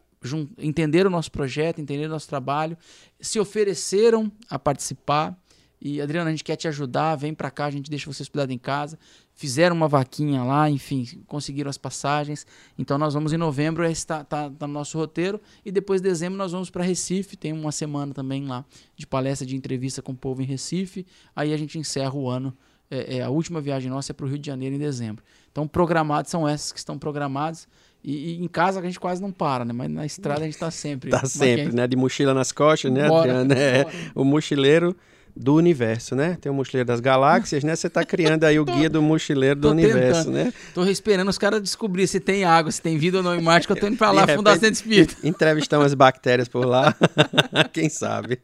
entenderam 0.58 1.08
o 1.08 1.12
nosso 1.12 1.30
projeto, 1.30 1.80
entenderam 1.80 2.10
o 2.10 2.12
nosso 2.12 2.28
trabalho, 2.28 2.76
se 3.20 3.38
ofereceram 3.38 4.30
a 4.48 4.58
participar. 4.58 5.38
E, 5.80 5.98
Adriana, 5.98 6.28
a 6.28 6.30
gente 6.30 6.44
quer 6.44 6.56
te 6.56 6.68
ajudar, 6.68 7.16
vem 7.16 7.32
pra 7.32 7.50
cá, 7.50 7.64
a 7.64 7.70
gente 7.70 7.88
deixa 7.88 8.12
você 8.12 8.22
hospedado 8.22 8.52
em 8.52 8.58
casa. 8.58 8.98
Fizeram 9.32 9.74
uma 9.74 9.88
vaquinha 9.88 10.44
lá, 10.44 10.68
enfim, 10.68 11.06
conseguiram 11.26 11.70
as 11.70 11.78
passagens. 11.78 12.46
Então 12.78 12.98
nós 12.98 13.14
vamos 13.14 13.32
em 13.32 13.38
novembro, 13.38 13.82
esse 13.82 14.06
tá, 14.06 14.22
tá, 14.22 14.50
tá 14.50 14.66
no 14.66 14.74
nosso 14.74 14.98
roteiro. 14.98 15.40
E 15.64 15.72
depois 15.72 16.02
de 16.02 16.08
dezembro 16.10 16.36
nós 16.36 16.52
vamos 16.52 16.68
para 16.68 16.84
Recife, 16.84 17.34
tem 17.34 17.54
uma 17.54 17.72
semana 17.72 18.12
também 18.12 18.44
lá 18.44 18.62
de 18.94 19.06
palestra, 19.06 19.46
de 19.46 19.56
entrevista 19.56 20.02
com 20.02 20.12
o 20.12 20.16
povo 20.16 20.42
em 20.42 20.44
Recife. 20.44 21.06
Aí 21.34 21.54
a 21.54 21.56
gente 21.56 21.78
encerra 21.78 22.14
o 22.14 22.28
ano. 22.28 22.54
É, 22.90 23.18
é, 23.18 23.22
a 23.22 23.30
última 23.30 23.60
viagem 23.60 23.88
nossa 23.88 24.12
é 24.12 24.14
para 24.14 24.26
o 24.26 24.28
Rio 24.28 24.38
de 24.38 24.46
Janeiro 24.46 24.74
em 24.74 24.78
dezembro. 24.78 25.22
Então 25.52 25.66
programados 25.68 26.30
são 26.30 26.48
essas 26.48 26.72
que 26.72 26.78
estão 26.78 26.98
programadas. 26.98 27.68
E, 28.02 28.32
e 28.32 28.44
em 28.44 28.48
casa 28.48 28.80
a 28.80 28.82
gente 28.82 28.98
quase 28.98 29.20
não 29.20 29.30
para, 29.30 29.64
né? 29.64 29.72
Mas 29.72 29.90
na 29.90 30.06
estrada 30.06 30.40
a 30.40 30.44
gente 30.44 30.58
tá 30.58 30.70
sempre. 30.70 31.10
Tá 31.10 31.24
sempre, 31.26 31.74
né? 31.74 31.86
De 31.86 31.96
mochila 31.96 32.32
nas 32.34 32.50
costas, 32.50 32.90
né, 32.90 33.06
Bora, 33.06 33.40
Adriana? 33.40 33.54
É, 33.54 33.84
bora. 33.84 33.96
o 34.14 34.24
mochileiro 34.24 34.96
do 35.36 35.54
universo, 35.54 36.16
né? 36.16 36.36
Tem 36.40 36.50
o 36.50 36.54
mochileiro 36.54 36.86
das 36.86 36.98
galáxias, 36.98 37.62
né? 37.62 37.76
Você 37.76 37.88
tá 37.88 38.04
criando 38.04 38.44
aí 38.44 38.58
o 38.58 38.64
guia 38.66 38.90
do 38.90 39.00
mochileiro 39.00 39.60
do 39.60 39.68
tô 39.68 39.72
universo, 39.72 40.24
tentando. 40.24 40.44
né? 40.44 40.52
Tô 40.74 40.84
esperando 40.84 41.28
os 41.28 41.38
caras 41.38 41.62
descobrir 41.62 42.06
se 42.06 42.18
tem 42.18 42.44
água, 42.44 42.72
se 42.72 42.82
tem 42.82 42.98
vida 42.98 43.18
ou 43.18 43.22
não 43.22 43.34
em 43.34 43.40
Marte, 43.42 43.66
que 43.66 43.72
eu 43.72 43.76
tô 43.76 43.86
indo 43.86 43.96
De 44.00 44.04
lá 44.04 44.22
repente, 44.22 44.36
fundar 44.36 44.54
Centro 44.54 44.72
Espírita. 44.72 45.16
Entrevistar 45.22 45.78
umas 45.78 45.94
bactérias 45.94 46.48
por 46.48 46.64
lá. 46.64 46.94
Quem 47.72 47.88
sabe? 47.88 48.40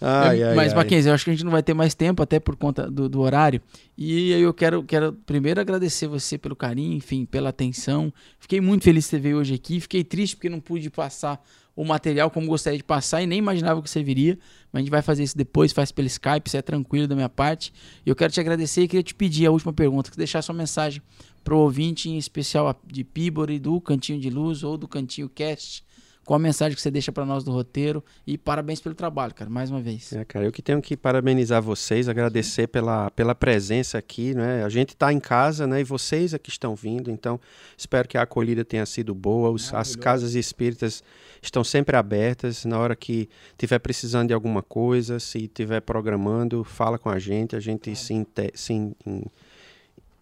Ai, 0.00 0.42
ai, 0.42 0.54
Mas, 0.54 0.72
ai. 0.72 0.78
Mackenzie, 0.78 1.10
eu 1.10 1.14
acho 1.14 1.24
que 1.24 1.30
a 1.30 1.34
gente 1.34 1.44
não 1.44 1.52
vai 1.52 1.62
ter 1.62 1.74
mais 1.74 1.94
tempo, 1.94 2.22
até 2.22 2.40
por 2.40 2.56
conta 2.56 2.90
do, 2.90 3.08
do 3.08 3.20
horário. 3.20 3.60
E 3.98 4.32
aí 4.32 4.40
eu 4.40 4.54
quero, 4.54 4.82
quero 4.82 5.12
primeiro 5.12 5.60
agradecer 5.60 6.06
você 6.06 6.38
pelo 6.38 6.56
carinho, 6.56 6.96
enfim, 6.96 7.26
pela 7.26 7.50
atenção. 7.50 8.12
Fiquei 8.38 8.60
muito 8.60 8.84
feliz 8.84 9.04
que 9.04 9.10
você 9.10 9.18
veio 9.18 9.36
hoje 9.36 9.54
aqui. 9.54 9.78
Fiquei 9.78 10.02
triste 10.02 10.36
porque 10.36 10.48
não 10.48 10.60
pude 10.60 10.88
passar 10.88 11.42
o 11.76 11.84
material 11.84 12.30
como 12.30 12.46
gostaria 12.46 12.78
de 12.78 12.84
passar 12.84 13.22
e 13.22 13.26
nem 13.26 13.38
imaginava 13.38 13.82
que 13.82 13.90
você 13.90 14.02
viria. 14.02 14.38
Mas 14.72 14.80
a 14.80 14.82
gente 14.82 14.90
vai 14.90 15.02
fazer 15.02 15.22
isso 15.22 15.36
depois, 15.36 15.72
faz 15.72 15.92
pelo 15.92 16.06
Skype, 16.06 16.46
isso 16.46 16.56
é 16.56 16.62
tranquilo 16.62 17.06
da 17.06 17.14
minha 17.14 17.28
parte. 17.28 17.72
E 18.04 18.08
eu 18.08 18.16
quero 18.16 18.32
te 18.32 18.40
agradecer 18.40 18.82
e 18.82 18.88
queria 18.88 19.02
te 19.02 19.14
pedir 19.14 19.46
a 19.46 19.50
última 19.50 19.72
pergunta, 19.72 20.10
que 20.10 20.16
deixar 20.16 20.42
sua 20.42 20.54
mensagem 20.54 21.02
pro 21.44 21.58
ouvinte, 21.58 22.08
em 22.08 22.16
especial 22.16 22.78
de 22.86 23.04
Pibori, 23.04 23.58
do 23.58 23.80
Cantinho 23.80 24.20
de 24.20 24.30
Luz 24.30 24.62
ou 24.62 24.76
do 24.76 24.88
Cantinho 24.88 25.28
Cast. 25.28 25.84
Qual 26.24 26.36
a 26.36 26.38
mensagem 26.38 26.76
que 26.76 26.82
você 26.82 26.90
deixa 26.90 27.10
para 27.10 27.24
nós 27.24 27.42
do 27.42 27.50
roteiro? 27.50 28.04
E 28.26 28.38
parabéns 28.38 28.80
pelo 28.80 28.94
trabalho, 28.94 29.34
cara, 29.34 29.50
mais 29.50 29.68
uma 29.70 29.80
vez. 29.80 30.12
É, 30.12 30.24
cara, 30.24 30.44
eu 30.44 30.52
que 30.52 30.62
tenho 30.62 30.80
que 30.80 30.96
parabenizar 30.96 31.60
vocês, 31.60 32.08
agradecer 32.08 32.68
pela, 32.68 33.10
pela 33.10 33.34
presença 33.34 33.98
aqui, 33.98 34.32
né? 34.34 34.62
A 34.62 34.68
gente 34.68 34.90
está 34.90 35.12
em 35.12 35.18
casa, 35.18 35.66
né? 35.66 35.80
E 35.80 35.84
vocês 35.84 36.32
aqui 36.32 36.48
estão 36.50 36.76
vindo, 36.76 37.10
então 37.10 37.40
espero 37.76 38.06
que 38.06 38.16
a 38.16 38.22
acolhida 38.22 38.64
tenha 38.64 38.86
sido 38.86 39.12
boa. 39.14 39.50
Os- 39.50 39.74
as 39.74 39.96
casas 39.96 40.34
espíritas 40.34 41.02
estão 41.42 41.64
sempre 41.64 41.96
abertas. 41.96 42.64
Na 42.64 42.78
hora 42.78 42.94
que 42.94 43.28
tiver 43.58 43.78
precisando 43.80 44.28
de 44.28 44.34
alguma 44.34 44.62
coisa, 44.62 45.18
se 45.18 45.48
tiver 45.48 45.80
programando, 45.80 46.62
fala 46.62 46.96
com 46.98 47.08
a 47.08 47.18
gente, 47.18 47.56
a 47.56 47.60
gente 47.60 47.96
se, 47.96 48.14
inte- 48.14 48.52
se 48.54 48.72
in- 48.74 48.94
in- 49.04 49.24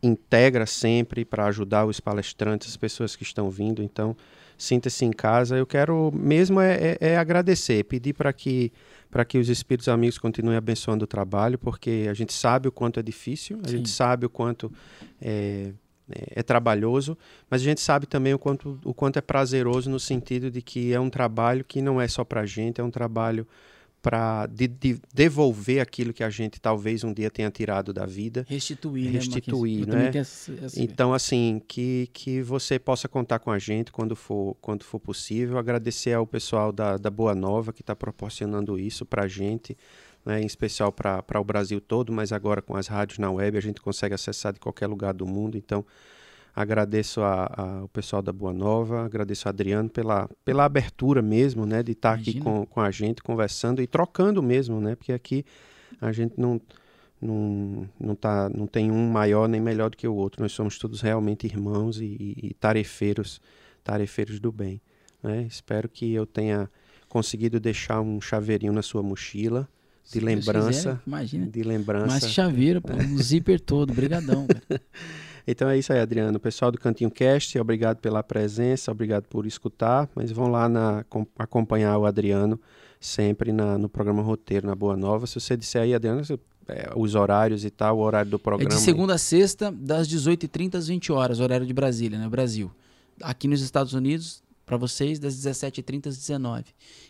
integra 0.03 0.65
sempre 0.65 1.25
para 1.25 1.47
ajudar 1.47 1.85
os 1.85 1.99
palestrantes, 2.01 2.69
as 2.69 2.77
pessoas 2.77 3.17
que 3.17 3.25
estão 3.25 3.51
vindo. 3.51 3.83
Então, 3.83 4.17
sinta-se 4.59 5.05
em 5.05 5.13
casa. 5.13 5.57
Eu 5.57 5.65
quero 5.65 6.11
mesmo 6.13 6.61
é, 6.61 6.99
é, 7.01 7.13
é 7.13 7.17
agradecer, 7.17 7.85
pedir 7.85 8.13
para 8.13 8.33
que 8.33 8.73
para 9.11 9.25
que 9.25 9.39
os 9.39 9.49
espíritos 9.49 9.89
amigos 9.89 10.19
continuem 10.19 10.59
abençoando 10.59 11.05
o 11.05 11.07
trabalho, 11.07 11.59
porque 11.59 12.07
a 12.11 12.13
gente 12.13 12.31
sabe 12.35 12.69
o 12.69 12.73
quanto 12.73 13.01
é 13.01 13.03
difícil, 13.03 13.59
a 13.65 13.67
Sim. 13.67 13.79
gente 13.79 13.89
sabe 13.89 14.27
o 14.27 14.29
quanto 14.29 14.71
é, 15.19 15.73
é, 16.11 16.41
é, 16.41 16.43
trabalhoso, 16.43 17.17
mas 17.51 17.63
a 17.63 17.65
gente 17.65 17.81
sabe 17.81 18.07
também 18.07 18.35
o 18.35 18.39
quanto, 18.39 18.79
o 18.85 18.93
quanto 18.93 19.19
é 19.19 19.23
prazeroso 19.23 19.89
no 19.89 19.99
sentido 19.99 20.51
de 20.51 20.61
que 20.61 20.93
é 20.93 21.01
um 21.01 21.09
trabalho 21.11 21.65
que 21.65 21.81
não 21.81 22.01
é 22.01 22.07
só 22.07 22.25
para 22.25 22.43
a 22.43 22.47
gente, 22.47 22.81
é 22.81 22.85
um 22.85 22.91
trabalho 22.91 23.47
para 24.01 24.47
de, 24.47 24.69
de 24.69 25.01
devolver 25.13 25.81
aquilo 25.81 26.13
que 26.13 26.23
a 26.23 26.31
gente 26.31 26.61
talvez 26.61 27.03
um 27.05 27.13
dia 27.13 27.31
tenha 27.31 27.51
tirado 27.51 27.93
da 27.93 28.07
vida. 28.07 28.47
Restituir, 28.49 29.07
né, 29.07 29.11
Restituir, 29.11 29.87
né? 29.87 30.11
né? 30.11 30.23
Então, 30.77 31.13
assim, 31.13 31.61
que, 31.67 32.09
que 32.13 32.41
você 32.43 32.79
possa 32.79 33.09
contar 33.09 33.39
com 33.41 33.51
a 33.51 33.59
gente 33.59 33.91
quando 33.91 34.15
for, 34.15 34.57
quando 34.61 34.85
for 34.85 35.01
possível. 35.01 35.59
Agradecer 35.59 36.13
ao 36.13 36.27
pessoal 36.27 36.73
da, 36.73 36.97
da 36.97 37.11
Boa 37.11 37.35
Nova 37.35 37.73
que 37.73 37.83
está 37.83 37.95
proporcionando 37.97 38.79
isso 38.79 39.05
para 39.05 39.25
a 39.25 39.29
gente, 39.29 39.77
né? 40.25 40.41
em 40.41 40.47
especial 40.47 40.93
para 40.93 41.41
o 41.41 41.45
Brasil 41.45 41.81
todo, 41.81 42.13
mas 42.13 42.33
agora 42.33 42.63
com 42.63 42.77
as 42.77 42.87
rádios 42.87 43.19
na 43.19 43.31
web 43.31 43.59
a 43.59 43.63
gente 43.63 43.81
consegue 43.81 44.15
acessar 44.15 44.53
de 44.53 44.61
qualquer 44.61 44.87
lugar 44.87 45.13
do 45.13 45.27
mundo. 45.27 45.57
Então, 45.57 45.85
Agradeço 46.59 47.21
ao 47.21 47.87
pessoal 47.87 48.21
da 48.21 48.33
Boa 48.33 48.53
Nova, 48.53 49.05
agradeço 49.05 49.47
a 49.47 49.51
Adriano 49.51 49.89
pela, 49.89 50.29
pela 50.45 50.65
abertura 50.65 51.23
mesmo, 51.23 51.65
né, 51.65 51.85
de 51.85 51.93
estar 51.93 52.15
aqui 52.15 52.41
com, 52.41 52.67
com 52.67 52.81
a 52.81 52.91
gente, 52.91 53.23
conversando 53.23 53.81
e 53.81 53.87
trocando 53.87 54.43
mesmo, 54.43 54.81
né, 54.81 54.97
porque 54.97 55.13
aqui 55.13 55.45
a 56.01 56.11
gente 56.11 56.35
não, 56.37 56.61
não, 57.23 57.89
não, 58.01 58.17
tá, 58.17 58.51
não 58.53 58.67
tem 58.67 58.91
um 58.91 59.09
maior 59.09 59.49
nem 59.49 59.61
melhor 59.61 59.89
do 59.89 59.97
que 59.97 60.09
o 60.09 60.15
outro, 60.17 60.43
nós 60.43 60.51
somos 60.51 60.81
todos 60.81 61.01
realmente 61.01 61.47
irmãos 61.47 62.01
e, 62.01 62.35
e 62.43 62.57
tarefeiros, 62.59 63.41
tarefeiros 63.85 64.41
do 64.41 64.51
bem. 64.51 64.81
Né? 65.23 65.47
Espero 65.49 65.89
que 65.89 66.13
eu 66.13 66.27
tenha 66.27 66.69
conseguido 67.09 67.61
deixar 67.61 68.01
um 68.01 68.21
chaveirinho 68.21 68.73
na 68.73 68.83
sua 68.83 69.01
mochila, 69.01 69.69
de 70.13 70.19
lembrança. 70.19 70.71
Quiser, 70.73 71.01
imagina. 71.07 71.47
De 71.47 71.63
lembrança. 71.63 72.07
Mas 72.09 72.33
chaveiro, 72.33 72.83
pô, 72.83 72.95
um 72.95 73.17
zíper 73.19 73.61
todo, 73.61 73.95
brigadão, 73.95 74.45
cara. 74.49 74.83
Então 75.51 75.67
é 75.71 75.79
isso 75.79 75.91
aí, 75.95 75.99
Adriano. 75.99 76.39
Pessoal 76.39 76.71
do 76.71 76.77
Cantinho 76.77 77.11
Cast, 77.11 77.59
obrigado 77.59 78.01
pela 78.01 78.23
presença, 78.23 78.93
obrigado 78.93 79.25
por 79.25 79.47
escutar. 79.47 80.07
Mas 80.15 80.31
vão 80.31 80.49
lá 80.49 80.69
na, 80.69 81.03
acompanhar 81.39 81.97
o 81.97 82.05
Adriano 82.05 82.61
sempre 83.01 83.51
na, 83.51 83.79
no 83.79 83.89
programa 83.89 84.21
Roteiro, 84.21 84.67
na 84.67 84.75
Boa 84.75 84.95
Nova. 84.95 85.27
Se 85.27 85.41
você 85.41 85.57
disser 85.57 85.81
aí, 85.81 85.95
Adriano, 85.95 86.21
é, 86.69 86.91
os 86.95 87.15
horários 87.15 87.65
e 87.65 87.71
tal, 87.71 87.97
o 87.97 88.03
horário 88.03 88.31
do 88.31 88.39
programa. 88.39 88.71
É 88.71 88.77
de 88.77 88.83
segunda 88.83 89.15
a 89.15 89.19
sexta, 89.19 89.73
das 89.73 90.07
18h30 90.07 90.75
às 90.75 90.89
20 90.89 91.13
horas, 91.13 91.41
horário 91.41 91.65
de 91.65 91.73
Brasília, 91.73 92.19
né? 92.19 92.29
Brasil. 92.29 92.71
Aqui 93.23 93.49
nos 93.49 93.63
Estados 93.63 93.95
Unidos, 93.95 94.43
para 94.67 94.77
vocês, 94.77 95.19
das 95.19 95.35
17h30 95.35 96.09
às 96.09 96.19
19 96.19 96.67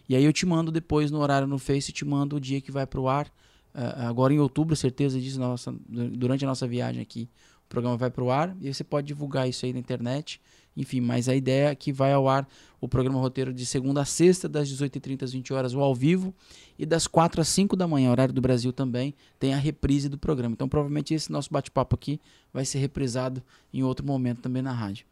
E 0.09 0.15
aí 0.15 0.23
eu 0.23 0.33
te 0.33 0.47
mando 0.47 0.71
depois 0.71 1.11
no 1.11 1.19
horário 1.19 1.49
no 1.49 1.59
Face, 1.59 1.91
te 1.91 2.05
mando 2.05 2.37
o 2.37 2.41
dia 2.41 2.61
que 2.61 2.71
vai 2.71 2.87
para 2.87 3.01
o 3.01 3.09
ar. 3.09 3.27
Uh, 3.75 4.07
agora 4.07 4.33
em 4.33 4.39
outubro, 4.39 4.77
certeza 4.77 5.21
disso, 5.21 5.41
nossa, 5.41 5.75
durante 5.89 6.45
a 6.45 6.49
nossa 6.49 6.69
viagem 6.69 7.03
aqui 7.03 7.29
o 7.69 7.71
programa 7.71 7.99
vai 7.99 8.11
para 8.11 8.25
o 8.25 8.31
ar 8.31 8.57
e 8.63 8.73
você 8.73 8.83
pode 8.83 9.07
divulgar 9.07 9.47
isso 9.47 9.67
aí 9.67 9.75
na 9.75 9.79
internet. 9.79 10.41
Enfim, 10.75 11.03
mas 11.03 11.29
a 11.29 11.35
ideia 11.35 11.69
é 11.69 11.75
que 11.75 11.93
vai 11.93 12.13
ao 12.13 12.27
ar 12.29 12.49
o 12.81 12.89
programa 12.89 13.19
roteiro 13.19 13.53
de 13.53 13.67
segunda 13.67 14.01
a 14.01 14.05
sexta, 14.07 14.49
das 14.49 14.71
18h30 14.71 15.25
às 15.25 15.33
20 15.33 15.53
horas, 15.53 15.75
o 15.75 15.81
ao 15.81 15.95
vivo, 15.95 16.33
e 16.79 16.87
das 16.87 17.07
4 17.07 17.43
às 17.43 17.49
5 17.49 17.77
da 17.77 17.87
manhã, 17.87 18.11
horário 18.11 18.33
do 18.33 18.41
Brasil 18.41 18.73
também, 18.73 19.15
tem 19.39 19.53
a 19.53 19.59
reprise 19.59 20.09
do 20.09 20.17
programa. 20.17 20.55
Então, 20.55 20.69
provavelmente 20.69 21.13
esse 21.13 21.31
nosso 21.31 21.51
bate-papo 21.53 21.95
aqui 21.95 22.21
vai 22.53 22.65
ser 22.65 22.79
reprisado 22.79 23.43
em 23.75 23.83
outro 23.83 24.07
momento 24.07 24.41
também 24.41 24.63
na 24.63 24.73
rádio. 24.73 25.05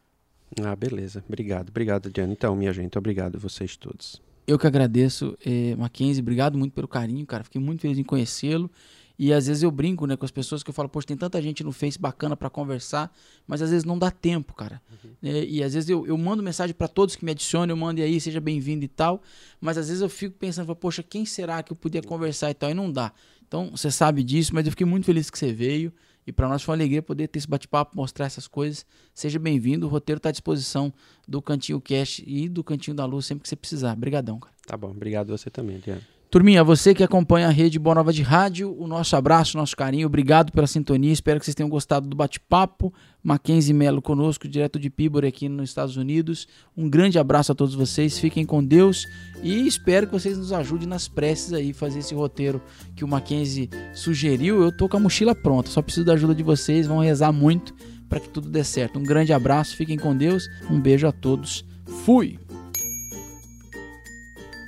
Ah, 0.63 0.75
beleza. 0.75 1.23
Obrigado. 1.27 1.69
Obrigado, 1.69 2.09
Diana. 2.09 2.33
Então, 2.33 2.55
minha 2.55 2.73
gente, 2.73 2.97
obrigado 2.97 3.37
vocês 3.37 3.75
todos. 3.75 4.21
Eu 4.47 4.57
que 4.57 4.65
agradeço, 4.65 5.37
eh, 5.45 5.75
Mackenzie. 5.75 6.21
Obrigado 6.21 6.57
muito 6.57 6.71
pelo 6.71 6.87
carinho, 6.87 7.25
cara. 7.25 7.43
Fiquei 7.43 7.61
muito 7.61 7.81
feliz 7.81 7.97
em 7.97 8.03
conhecê-lo. 8.03 8.71
E 9.19 9.33
às 9.33 9.47
vezes 9.47 9.63
eu 9.63 9.71
brinco, 9.71 10.05
né, 10.05 10.15
com 10.15 10.25
as 10.25 10.31
pessoas 10.31 10.61
que 10.61 10.69
eu 10.69 10.73
falo, 10.73 10.87
poxa, 10.87 11.07
tem 11.07 11.17
tanta 11.17 11.41
gente 11.41 11.63
no 11.63 11.71
Face 11.71 11.97
bacana 11.97 12.37
para 12.37 12.49
conversar, 12.49 13.11
mas 13.47 13.61
às 13.61 13.71
vezes 13.71 13.83
não 13.83 13.97
dá 13.97 14.11
tempo, 14.11 14.53
cara. 14.53 14.81
Uhum. 15.03 15.11
É, 15.23 15.43
e 15.43 15.63
às 15.63 15.73
vezes 15.73 15.89
eu, 15.89 16.05
eu 16.05 16.17
mando 16.17 16.43
mensagem 16.43 16.75
para 16.75 16.87
todos 16.87 17.15
que 17.15 17.25
me 17.25 17.31
adicionam, 17.31 17.73
eu 17.73 17.77
mando 17.77 18.01
aí, 18.01 18.21
seja 18.21 18.39
bem-vindo 18.39 18.85
e 18.85 18.87
tal, 18.87 19.21
mas 19.59 19.77
às 19.77 19.87
vezes 19.87 20.01
eu 20.01 20.09
fico 20.09 20.37
pensando, 20.37 20.75
poxa, 20.75 21.01
quem 21.01 21.25
será 21.25 21.63
que 21.63 21.71
eu 21.71 21.75
podia 21.75 22.01
conversar 22.03 22.51
e 22.51 22.53
tal, 22.53 22.69
e 22.69 22.73
não 22.75 22.91
dá. 22.91 23.11
Então, 23.47 23.71
você 23.71 23.89
sabe 23.89 24.23
disso, 24.23 24.53
mas 24.53 24.65
eu 24.65 24.71
fiquei 24.71 24.85
muito 24.85 25.05
feliz 25.05 25.29
que 25.29 25.39
você 25.39 25.51
veio. 25.51 25.91
E 26.27 26.31
para 26.33 26.49
nós 26.49 26.61
foi 26.61 26.73
uma 26.73 26.77
alegria 26.77 27.01
poder 27.01 27.29
ter 27.29 27.39
esse 27.39 27.47
bate-papo, 27.47 27.95
mostrar 27.95 28.25
essas 28.25 28.49
coisas. 28.49 28.85
Seja 29.15 29.39
bem-vindo. 29.39 29.85
O 29.85 29.89
roteiro 29.89 30.17
está 30.17 30.27
à 30.27 30.31
disposição 30.33 30.93
do 31.25 31.41
Cantinho 31.41 31.79
Cash 31.79 32.21
e 32.27 32.49
do 32.49 32.65
Cantinho 32.65 32.93
da 32.93 33.05
Luz 33.05 33.25
sempre 33.25 33.43
que 33.43 33.47
você 33.47 33.55
precisar. 33.55 33.93
Obrigadão, 33.93 34.37
cara. 34.37 34.53
Tá 34.65 34.75
bom. 34.75 34.89
Obrigado 34.89 35.29
você 35.29 35.49
também, 35.49 35.79
Diana. 35.79 36.01
Turminha, 36.29 36.61
você 36.61 36.93
que 36.93 37.03
acompanha 37.03 37.47
a 37.47 37.51
rede 37.51 37.79
Boa 37.79 37.95
Nova 37.95 38.11
de 38.11 38.21
Rádio, 38.21 38.75
o 38.77 38.85
nosso 38.85 39.15
abraço, 39.15 39.55
nosso 39.55 39.77
carinho, 39.77 40.07
obrigado 40.07 40.51
pela 40.51 40.67
sintonia, 40.67 41.13
espero 41.13 41.39
que 41.39 41.45
vocês 41.45 41.55
tenham 41.55 41.69
gostado 41.69 42.05
do 42.05 42.17
bate-papo. 42.17 42.93
Mackenzie 43.23 43.73
Melo 43.73 44.01
conosco, 44.01 44.45
direto 44.45 44.77
de 44.77 44.89
Peabody 44.89 45.25
aqui 45.25 45.47
nos 45.47 45.69
Estados 45.69 45.95
Unidos. 45.95 46.45
Um 46.75 46.89
grande 46.89 47.17
abraço 47.17 47.53
a 47.53 47.55
todos 47.55 47.73
vocês, 47.73 48.19
fiquem 48.19 48.45
com 48.45 48.61
Deus 48.61 49.05
e 49.41 49.65
espero 49.65 50.05
que 50.05 50.11
vocês 50.11 50.37
nos 50.37 50.51
ajudem 50.51 50.85
nas 50.85 51.07
preces 51.07 51.53
aí, 51.53 51.71
fazer 51.71 51.99
esse 51.99 52.13
roteiro 52.13 52.61
que 52.93 53.05
o 53.05 53.07
Mackenzie 53.07 53.69
sugeriu. 53.93 54.61
Eu 54.61 54.75
tô 54.75 54.89
com 54.89 54.97
a 54.97 54.99
mochila 54.99 55.33
pronta, 55.33 55.69
só 55.69 55.81
preciso 55.81 56.05
da 56.05 56.13
ajuda 56.13 56.35
de 56.35 56.43
vocês, 56.43 56.87
vão 56.87 56.99
rezar 56.99 57.31
muito 57.31 57.73
para 58.09 58.19
que 58.19 58.27
tudo 58.27 58.49
dê 58.49 58.65
certo. 58.65 58.99
Um 58.99 59.03
grande 59.03 59.31
abraço, 59.31 59.77
fiquem 59.77 59.97
com 59.97 60.15
Deus, 60.15 60.43
um 60.69 60.77
beijo 60.77 61.07
a 61.07 61.11
todos, 61.13 61.65
fui! 62.03 62.37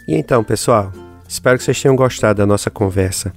E 0.08 0.16
então, 0.16 0.42
pessoal, 0.42 0.92
Espero 1.30 1.60
que 1.60 1.64
vocês 1.64 1.80
tenham 1.80 1.96
gostado 1.96 2.40
da 2.40 2.46
nossa 2.48 2.72
conversa. 2.72 3.32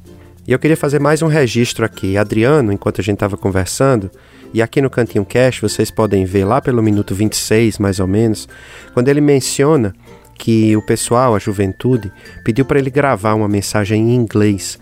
E 0.49 0.53
eu 0.53 0.59
queria 0.59 0.79
fazer 0.79 0.99
mais 0.99 1.21
um 1.21 1.27
registro 1.27 1.85
aqui. 1.85 2.17
Adriano, 2.17 2.73
enquanto 2.73 3.03
a 3.03 3.05
gente 3.05 3.17
estava 3.17 3.37
conversando, 3.37 4.11
e 4.55 4.63
aqui 4.63 4.81
no 4.81 4.89
Cantinho 4.89 5.27
Cash 5.27 5.61
vocês 5.61 5.91
podem 5.91 6.25
ver 6.25 6.47
lá 6.47 6.59
pelo 6.63 6.83
minuto 6.83 7.15
26, 7.15 7.79
mais 7.79 8.01
ou 8.01 8.07
menos, 8.07 8.49
quando 8.95 9.09
ele 9.09 9.21
menciona 9.21 9.95
que 10.39 10.75
o 10.75 10.81
pessoal, 10.81 11.35
a 11.35 11.39
juventude, 11.39 12.11
pediu 12.43 12.65
para 12.65 12.79
ele 12.79 12.89
gravar 12.89 13.35
uma 13.35 13.47
mensagem 13.47 14.11
em 14.11 14.15
inglês. 14.15 14.79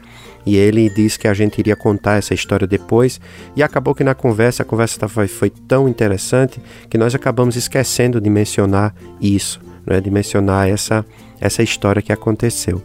E 0.46 0.56
ele 0.56 0.88
disse 0.88 1.18
que 1.18 1.26
a 1.26 1.34
gente 1.34 1.58
iria 1.58 1.74
contar 1.74 2.14
essa 2.14 2.32
história 2.32 2.64
depois. 2.64 3.20
E 3.56 3.62
acabou 3.62 3.92
que 3.92 4.04
na 4.04 4.14
conversa, 4.14 4.62
a 4.62 4.66
conversa 4.66 5.08
foi, 5.08 5.50
tão 5.50 5.88
interessante 5.88 6.62
que 6.88 6.96
nós 6.96 7.12
acabamos 7.12 7.56
esquecendo 7.56 8.20
de 8.20 8.30
mencionar 8.30 8.94
isso, 9.20 9.60
né? 9.84 10.00
de 10.00 10.12
mencionar 10.12 10.68
essa, 10.68 11.04
essa 11.40 11.60
história 11.60 12.00
que 12.00 12.12
aconteceu. 12.12 12.80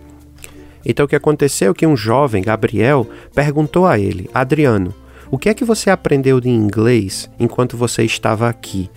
Então 0.85 1.05
o 1.05 1.09
que 1.09 1.15
aconteceu 1.15 1.71
é 1.71 1.73
que 1.73 1.87
um 1.87 1.97
jovem, 1.97 2.43
Gabriel, 2.43 3.07
perguntou 3.33 3.85
a 3.85 3.97
ele: 3.97 4.29
Adriano, 4.33 4.93
o 5.31 5.37
que 5.37 5.49
é 5.49 5.53
que 5.53 5.65
você 5.65 5.89
aprendeu 5.89 6.39
de 6.39 6.49
inglês 6.49 7.29
enquanto 7.39 7.75
você 7.75 8.03
estava 8.03 8.47
aqui? 8.47 8.89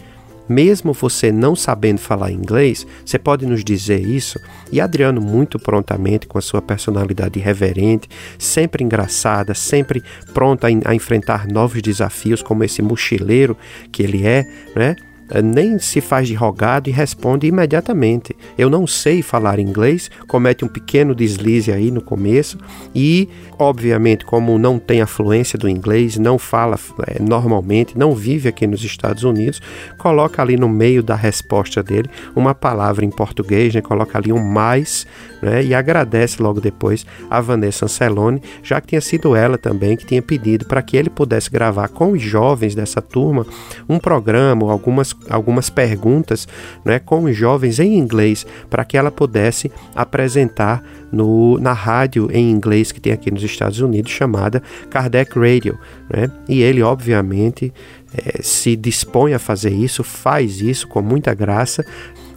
Mesmo 0.49 0.95
você 0.95 1.31
não 1.31 1.55
sabendo 1.55 1.99
falar 1.99 2.33
inglês, 2.33 2.87
você 3.05 3.19
pode 3.19 3.45
nos 3.45 3.63
dizer 3.63 4.01
isso? 4.01 4.41
E 4.73 4.81
Adriano, 4.81 5.21
muito 5.21 5.59
prontamente, 5.59 6.27
com 6.27 6.39
a 6.39 6.41
sua 6.41 6.63
personalidade 6.63 7.39
irreverente, 7.39 8.09
sempre 8.39 8.83
engraçada, 8.83 9.53
sempre 9.53 10.03
pronto 10.33 10.65
a, 10.65 10.69
a 10.87 10.95
enfrentar 10.95 11.47
novos 11.47 11.83
desafios, 11.83 12.43
como 12.43 12.65
esse 12.65 12.81
mochileiro 12.81 13.57
que 13.93 14.03
ele 14.03 14.27
é, 14.27 14.45
né? 14.75 14.97
Eh, 15.31 15.43
nem 15.43 15.79
se 15.79 16.01
faz 16.01 16.29
de 16.29 16.35
rogado 16.35 16.89
e 16.89 16.93
responde 16.93 17.47
imediatamente. 17.47 18.37
Eu 18.57 18.71
não 18.71 18.87
sei 18.87 19.23
falar 19.23 19.59
inglês, 19.59 20.11
comete 20.27 20.65
um 20.65 20.69
pequeno 20.69 21.15
deslize 21.15 21.73
aí 21.73 21.91
no 21.91 22.01
começo 22.01 22.59
e, 22.95 23.29
obviamente, 23.59 24.25
como 24.25 24.59
não 24.59 24.79
tem 24.79 25.01
a 25.01 25.07
fluência 25.07 25.59
do 25.59 25.69
inglês, 25.69 26.17
não 26.17 26.39
fala 26.39 26.79
é, 27.07 27.23
normalmente, 27.23 27.99
não 27.99 28.15
vive 28.15 28.49
aqui 28.49 28.67
nos 28.67 28.83
Estados 28.83 29.25
Unidos, 29.25 29.61
coloca 29.99 30.41
ali 30.41 30.57
no 30.57 30.69
meio 30.69 31.03
da 31.03 31.15
resposta 31.15 31.83
dele 31.83 32.09
uma 32.35 32.55
palavra 32.55 33.05
em 33.05 33.11
português, 33.11 33.75
né, 33.75 33.81
coloca 33.81 34.19
ali 34.19 34.33
um 34.33 34.43
mais 34.43 35.07
né, 35.43 35.63
e 35.65 35.75
agradece 35.75 36.43
logo 36.43 36.61
depois 36.61 37.07
a 37.31 37.41
Vanessa 37.41 37.85
Ancelone, 37.85 38.43
já 38.63 38.81
que 38.81 38.89
tinha 38.89 39.01
sido 39.01 39.35
ela 39.35 39.59
também 39.59 39.97
que 39.97 40.07
tinha 40.07 40.23
pedido 40.23 40.67
para 40.67 40.83
que 40.83 40.97
ele 40.97 41.11
pudesse 41.11 41.51
gravar 41.51 41.89
com 41.89 42.13
os 42.13 42.23
jovens 42.23 42.75
dessa 42.75 43.01
turma 43.03 43.47
um 43.89 43.99
programa, 43.99 44.71
algumas 44.71 45.13
algumas 45.29 45.69
perguntas 45.71 46.49
né, 46.85 46.99
com 46.99 47.25
os 47.25 47.37
jovens 47.37 47.79
em 47.79 47.99
inglês 47.99 48.47
para 48.69 48.85
que 48.85 48.97
ela 48.97 49.11
pudesse 49.11 49.71
apresentar 49.95 50.83
no, 51.13 51.59
na 51.59 51.73
rádio 51.73 52.29
em 52.33 52.51
inglês 52.51 52.93
que 52.93 53.01
tem 53.01 53.13
aqui 53.13 53.31
nos 53.31 53.43
Estados 53.43 53.81
Unidos 53.81 54.11
chamada 54.11 54.63
Kardec 54.91 55.39
Radio. 55.39 55.79
Né? 56.09 56.31
E 56.49 56.63
ele, 56.63 56.83
obviamente, 56.83 57.73
é, 58.15 58.43
se 58.43 58.77
dispõe 58.77 59.35
a 59.35 59.39
fazer 59.39 59.73
isso, 59.73 60.03
faz 60.03 60.61
isso 60.61 60.89
com 60.89 61.03
muita 61.03 61.35
graça 61.35 61.85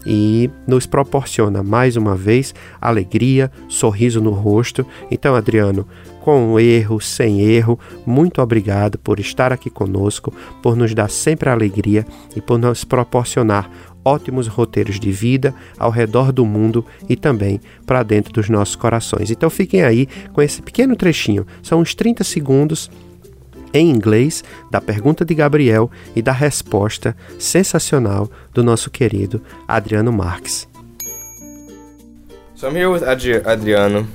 e 0.05 0.49
nos 0.65 0.85
proporciona 0.85 1.61
mais 1.61 1.95
uma 1.95 2.15
vez 2.15 2.53
alegria, 2.79 3.51
sorriso 3.67 4.19
no 4.21 4.31
rosto. 4.31 4.85
Então, 5.09 5.35
Adriano, 5.35 5.87
com 6.21 6.59
erro, 6.59 7.01
sem 7.01 7.41
erro. 7.41 7.79
Muito 8.05 8.41
obrigado 8.41 8.97
por 8.97 9.19
estar 9.19 9.51
aqui 9.51 9.69
conosco, 9.69 10.33
por 10.61 10.75
nos 10.75 10.93
dar 10.93 11.09
sempre 11.09 11.49
alegria 11.49 12.05
e 12.35 12.39
por 12.41 12.57
nos 12.57 12.83
proporcionar 12.83 13.69
ótimos 14.03 14.47
roteiros 14.47 14.99
de 14.99 15.11
vida 15.11 15.53
ao 15.77 15.91
redor 15.91 16.31
do 16.31 16.43
mundo 16.45 16.83
e 17.07 17.15
também 17.15 17.59
para 17.85 18.01
dentro 18.01 18.33
dos 18.33 18.49
nossos 18.49 18.75
corações. 18.75 19.29
Então 19.29 19.49
fiquem 19.49 19.83
aí 19.83 20.07
com 20.33 20.41
esse 20.41 20.61
pequeno 20.61 20.95
trechinho, 20.95 21.45
são 21.61 21.79
uns 21.81 21.93
30 21.93 22.23
segundos 22.23 22.89
em 23.73 23.89
inglês 23.89 24.43
da 24.71 24.81
pergunta 24.81 25.23
de 25.23 25.33
Gabriel 25.35 25.89
e 26.15 26.21
da 26.21 26.31
resposta 26.31 27.15
sensacional 27.39 28.29
do 28.53 28.63
nosso 28.63 28.89
querido 28.89 29.41
Adriano 29.67 30.11
Marques. 30.11 30.67
So 32.55 32.67
I'm 32.67 32.75
here 32.75 32.87
with 32.87 33.03
Adri- 33.03 33.41
Adriano, 33.45 34.07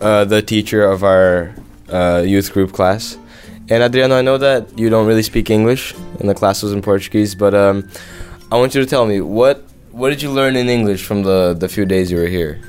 uh, 0.00 0.24
the 0.24 0.42
teacher 0.42 0.84
of 0.84 1.02
our 1.04 1.54
uh, 1.88 2.22
youth 2.26 2.52
group 2.52 2.72
class. 2.72 3.18
And 3.68 3.82
Adriano, 3.82 4.16
I 4.16 4.22
know 4.22 4.38
that 4.38 4.78
you 4.78 4.90
don't 4.90 5.06
really 5.06 5.22
speak 5.22 5.48
English, 5.50 5.94
and 6.18 6.28
the 6.28 6.34
class 6.34 6.62
was 6.62 6.72
in 6.72 6.82
Portuguese, 6.82 7.34
but 7.34 7.54
um, 7.54 7.88
I 8.50 8.56
want 8.56 8.74
you 8.74 8.80
to 8.80 8.86
tell 8.86 9.06
me 9.06 9.20
what 9.20 9.64
what 9.92 10.10
did 10.10 10.22
you 10.22 10.30
learn 10.30 10.56
in 10.56 10.68
English 10.68 11.04
from 11.04 11.22
the, 11.22 11.54
the 11.54 11.68
few 11.68 11.84
days 11.84 12.10
you 12.10 12.18
were 12.18 12.26
here? 12.26 12.60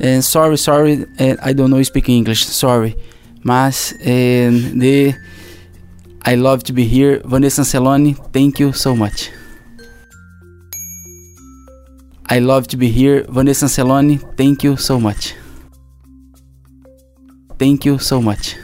And 0.00 0.24
sorry, 0.24 0.56
sorry, 0.58 1.06
uh, 1.18 1.36
I 1.42 1.52
don't 1.52 1.70
know 1.70 1.82
speak 1.82 2.08
English. 2.08 2.44
Sorry, 2.44 2.96
mas 3.42 3.94
and 4.04 4.80
the 4.80 5.14
I 6.22 6.34
love 6.34 6.62
to 6.64 6.72
be 6.72 6.84
here. 6.84 7.20
Vanessa 7.24 7.62
Anceloni, 7.62 8.14
thank 8.32 8.60
you 8.60 8.72
so 8.72 8.94
much. 8.94 9.30
I 12.26 12.38
love 12.40 12.68
to 12.68 12.76
be 12.76 12.90
here. 12.90 13.24
Vanessa 13.28 13.66
Anceloni, 13.66 14.18
thank 14.36 14.62
you 14.62 14.76
so 14.76 15.00
much. 15.00 15.34
Thank 17.58 17.84
you 17.84 17.98
so 17.98 18.22
much. 18.22 18.56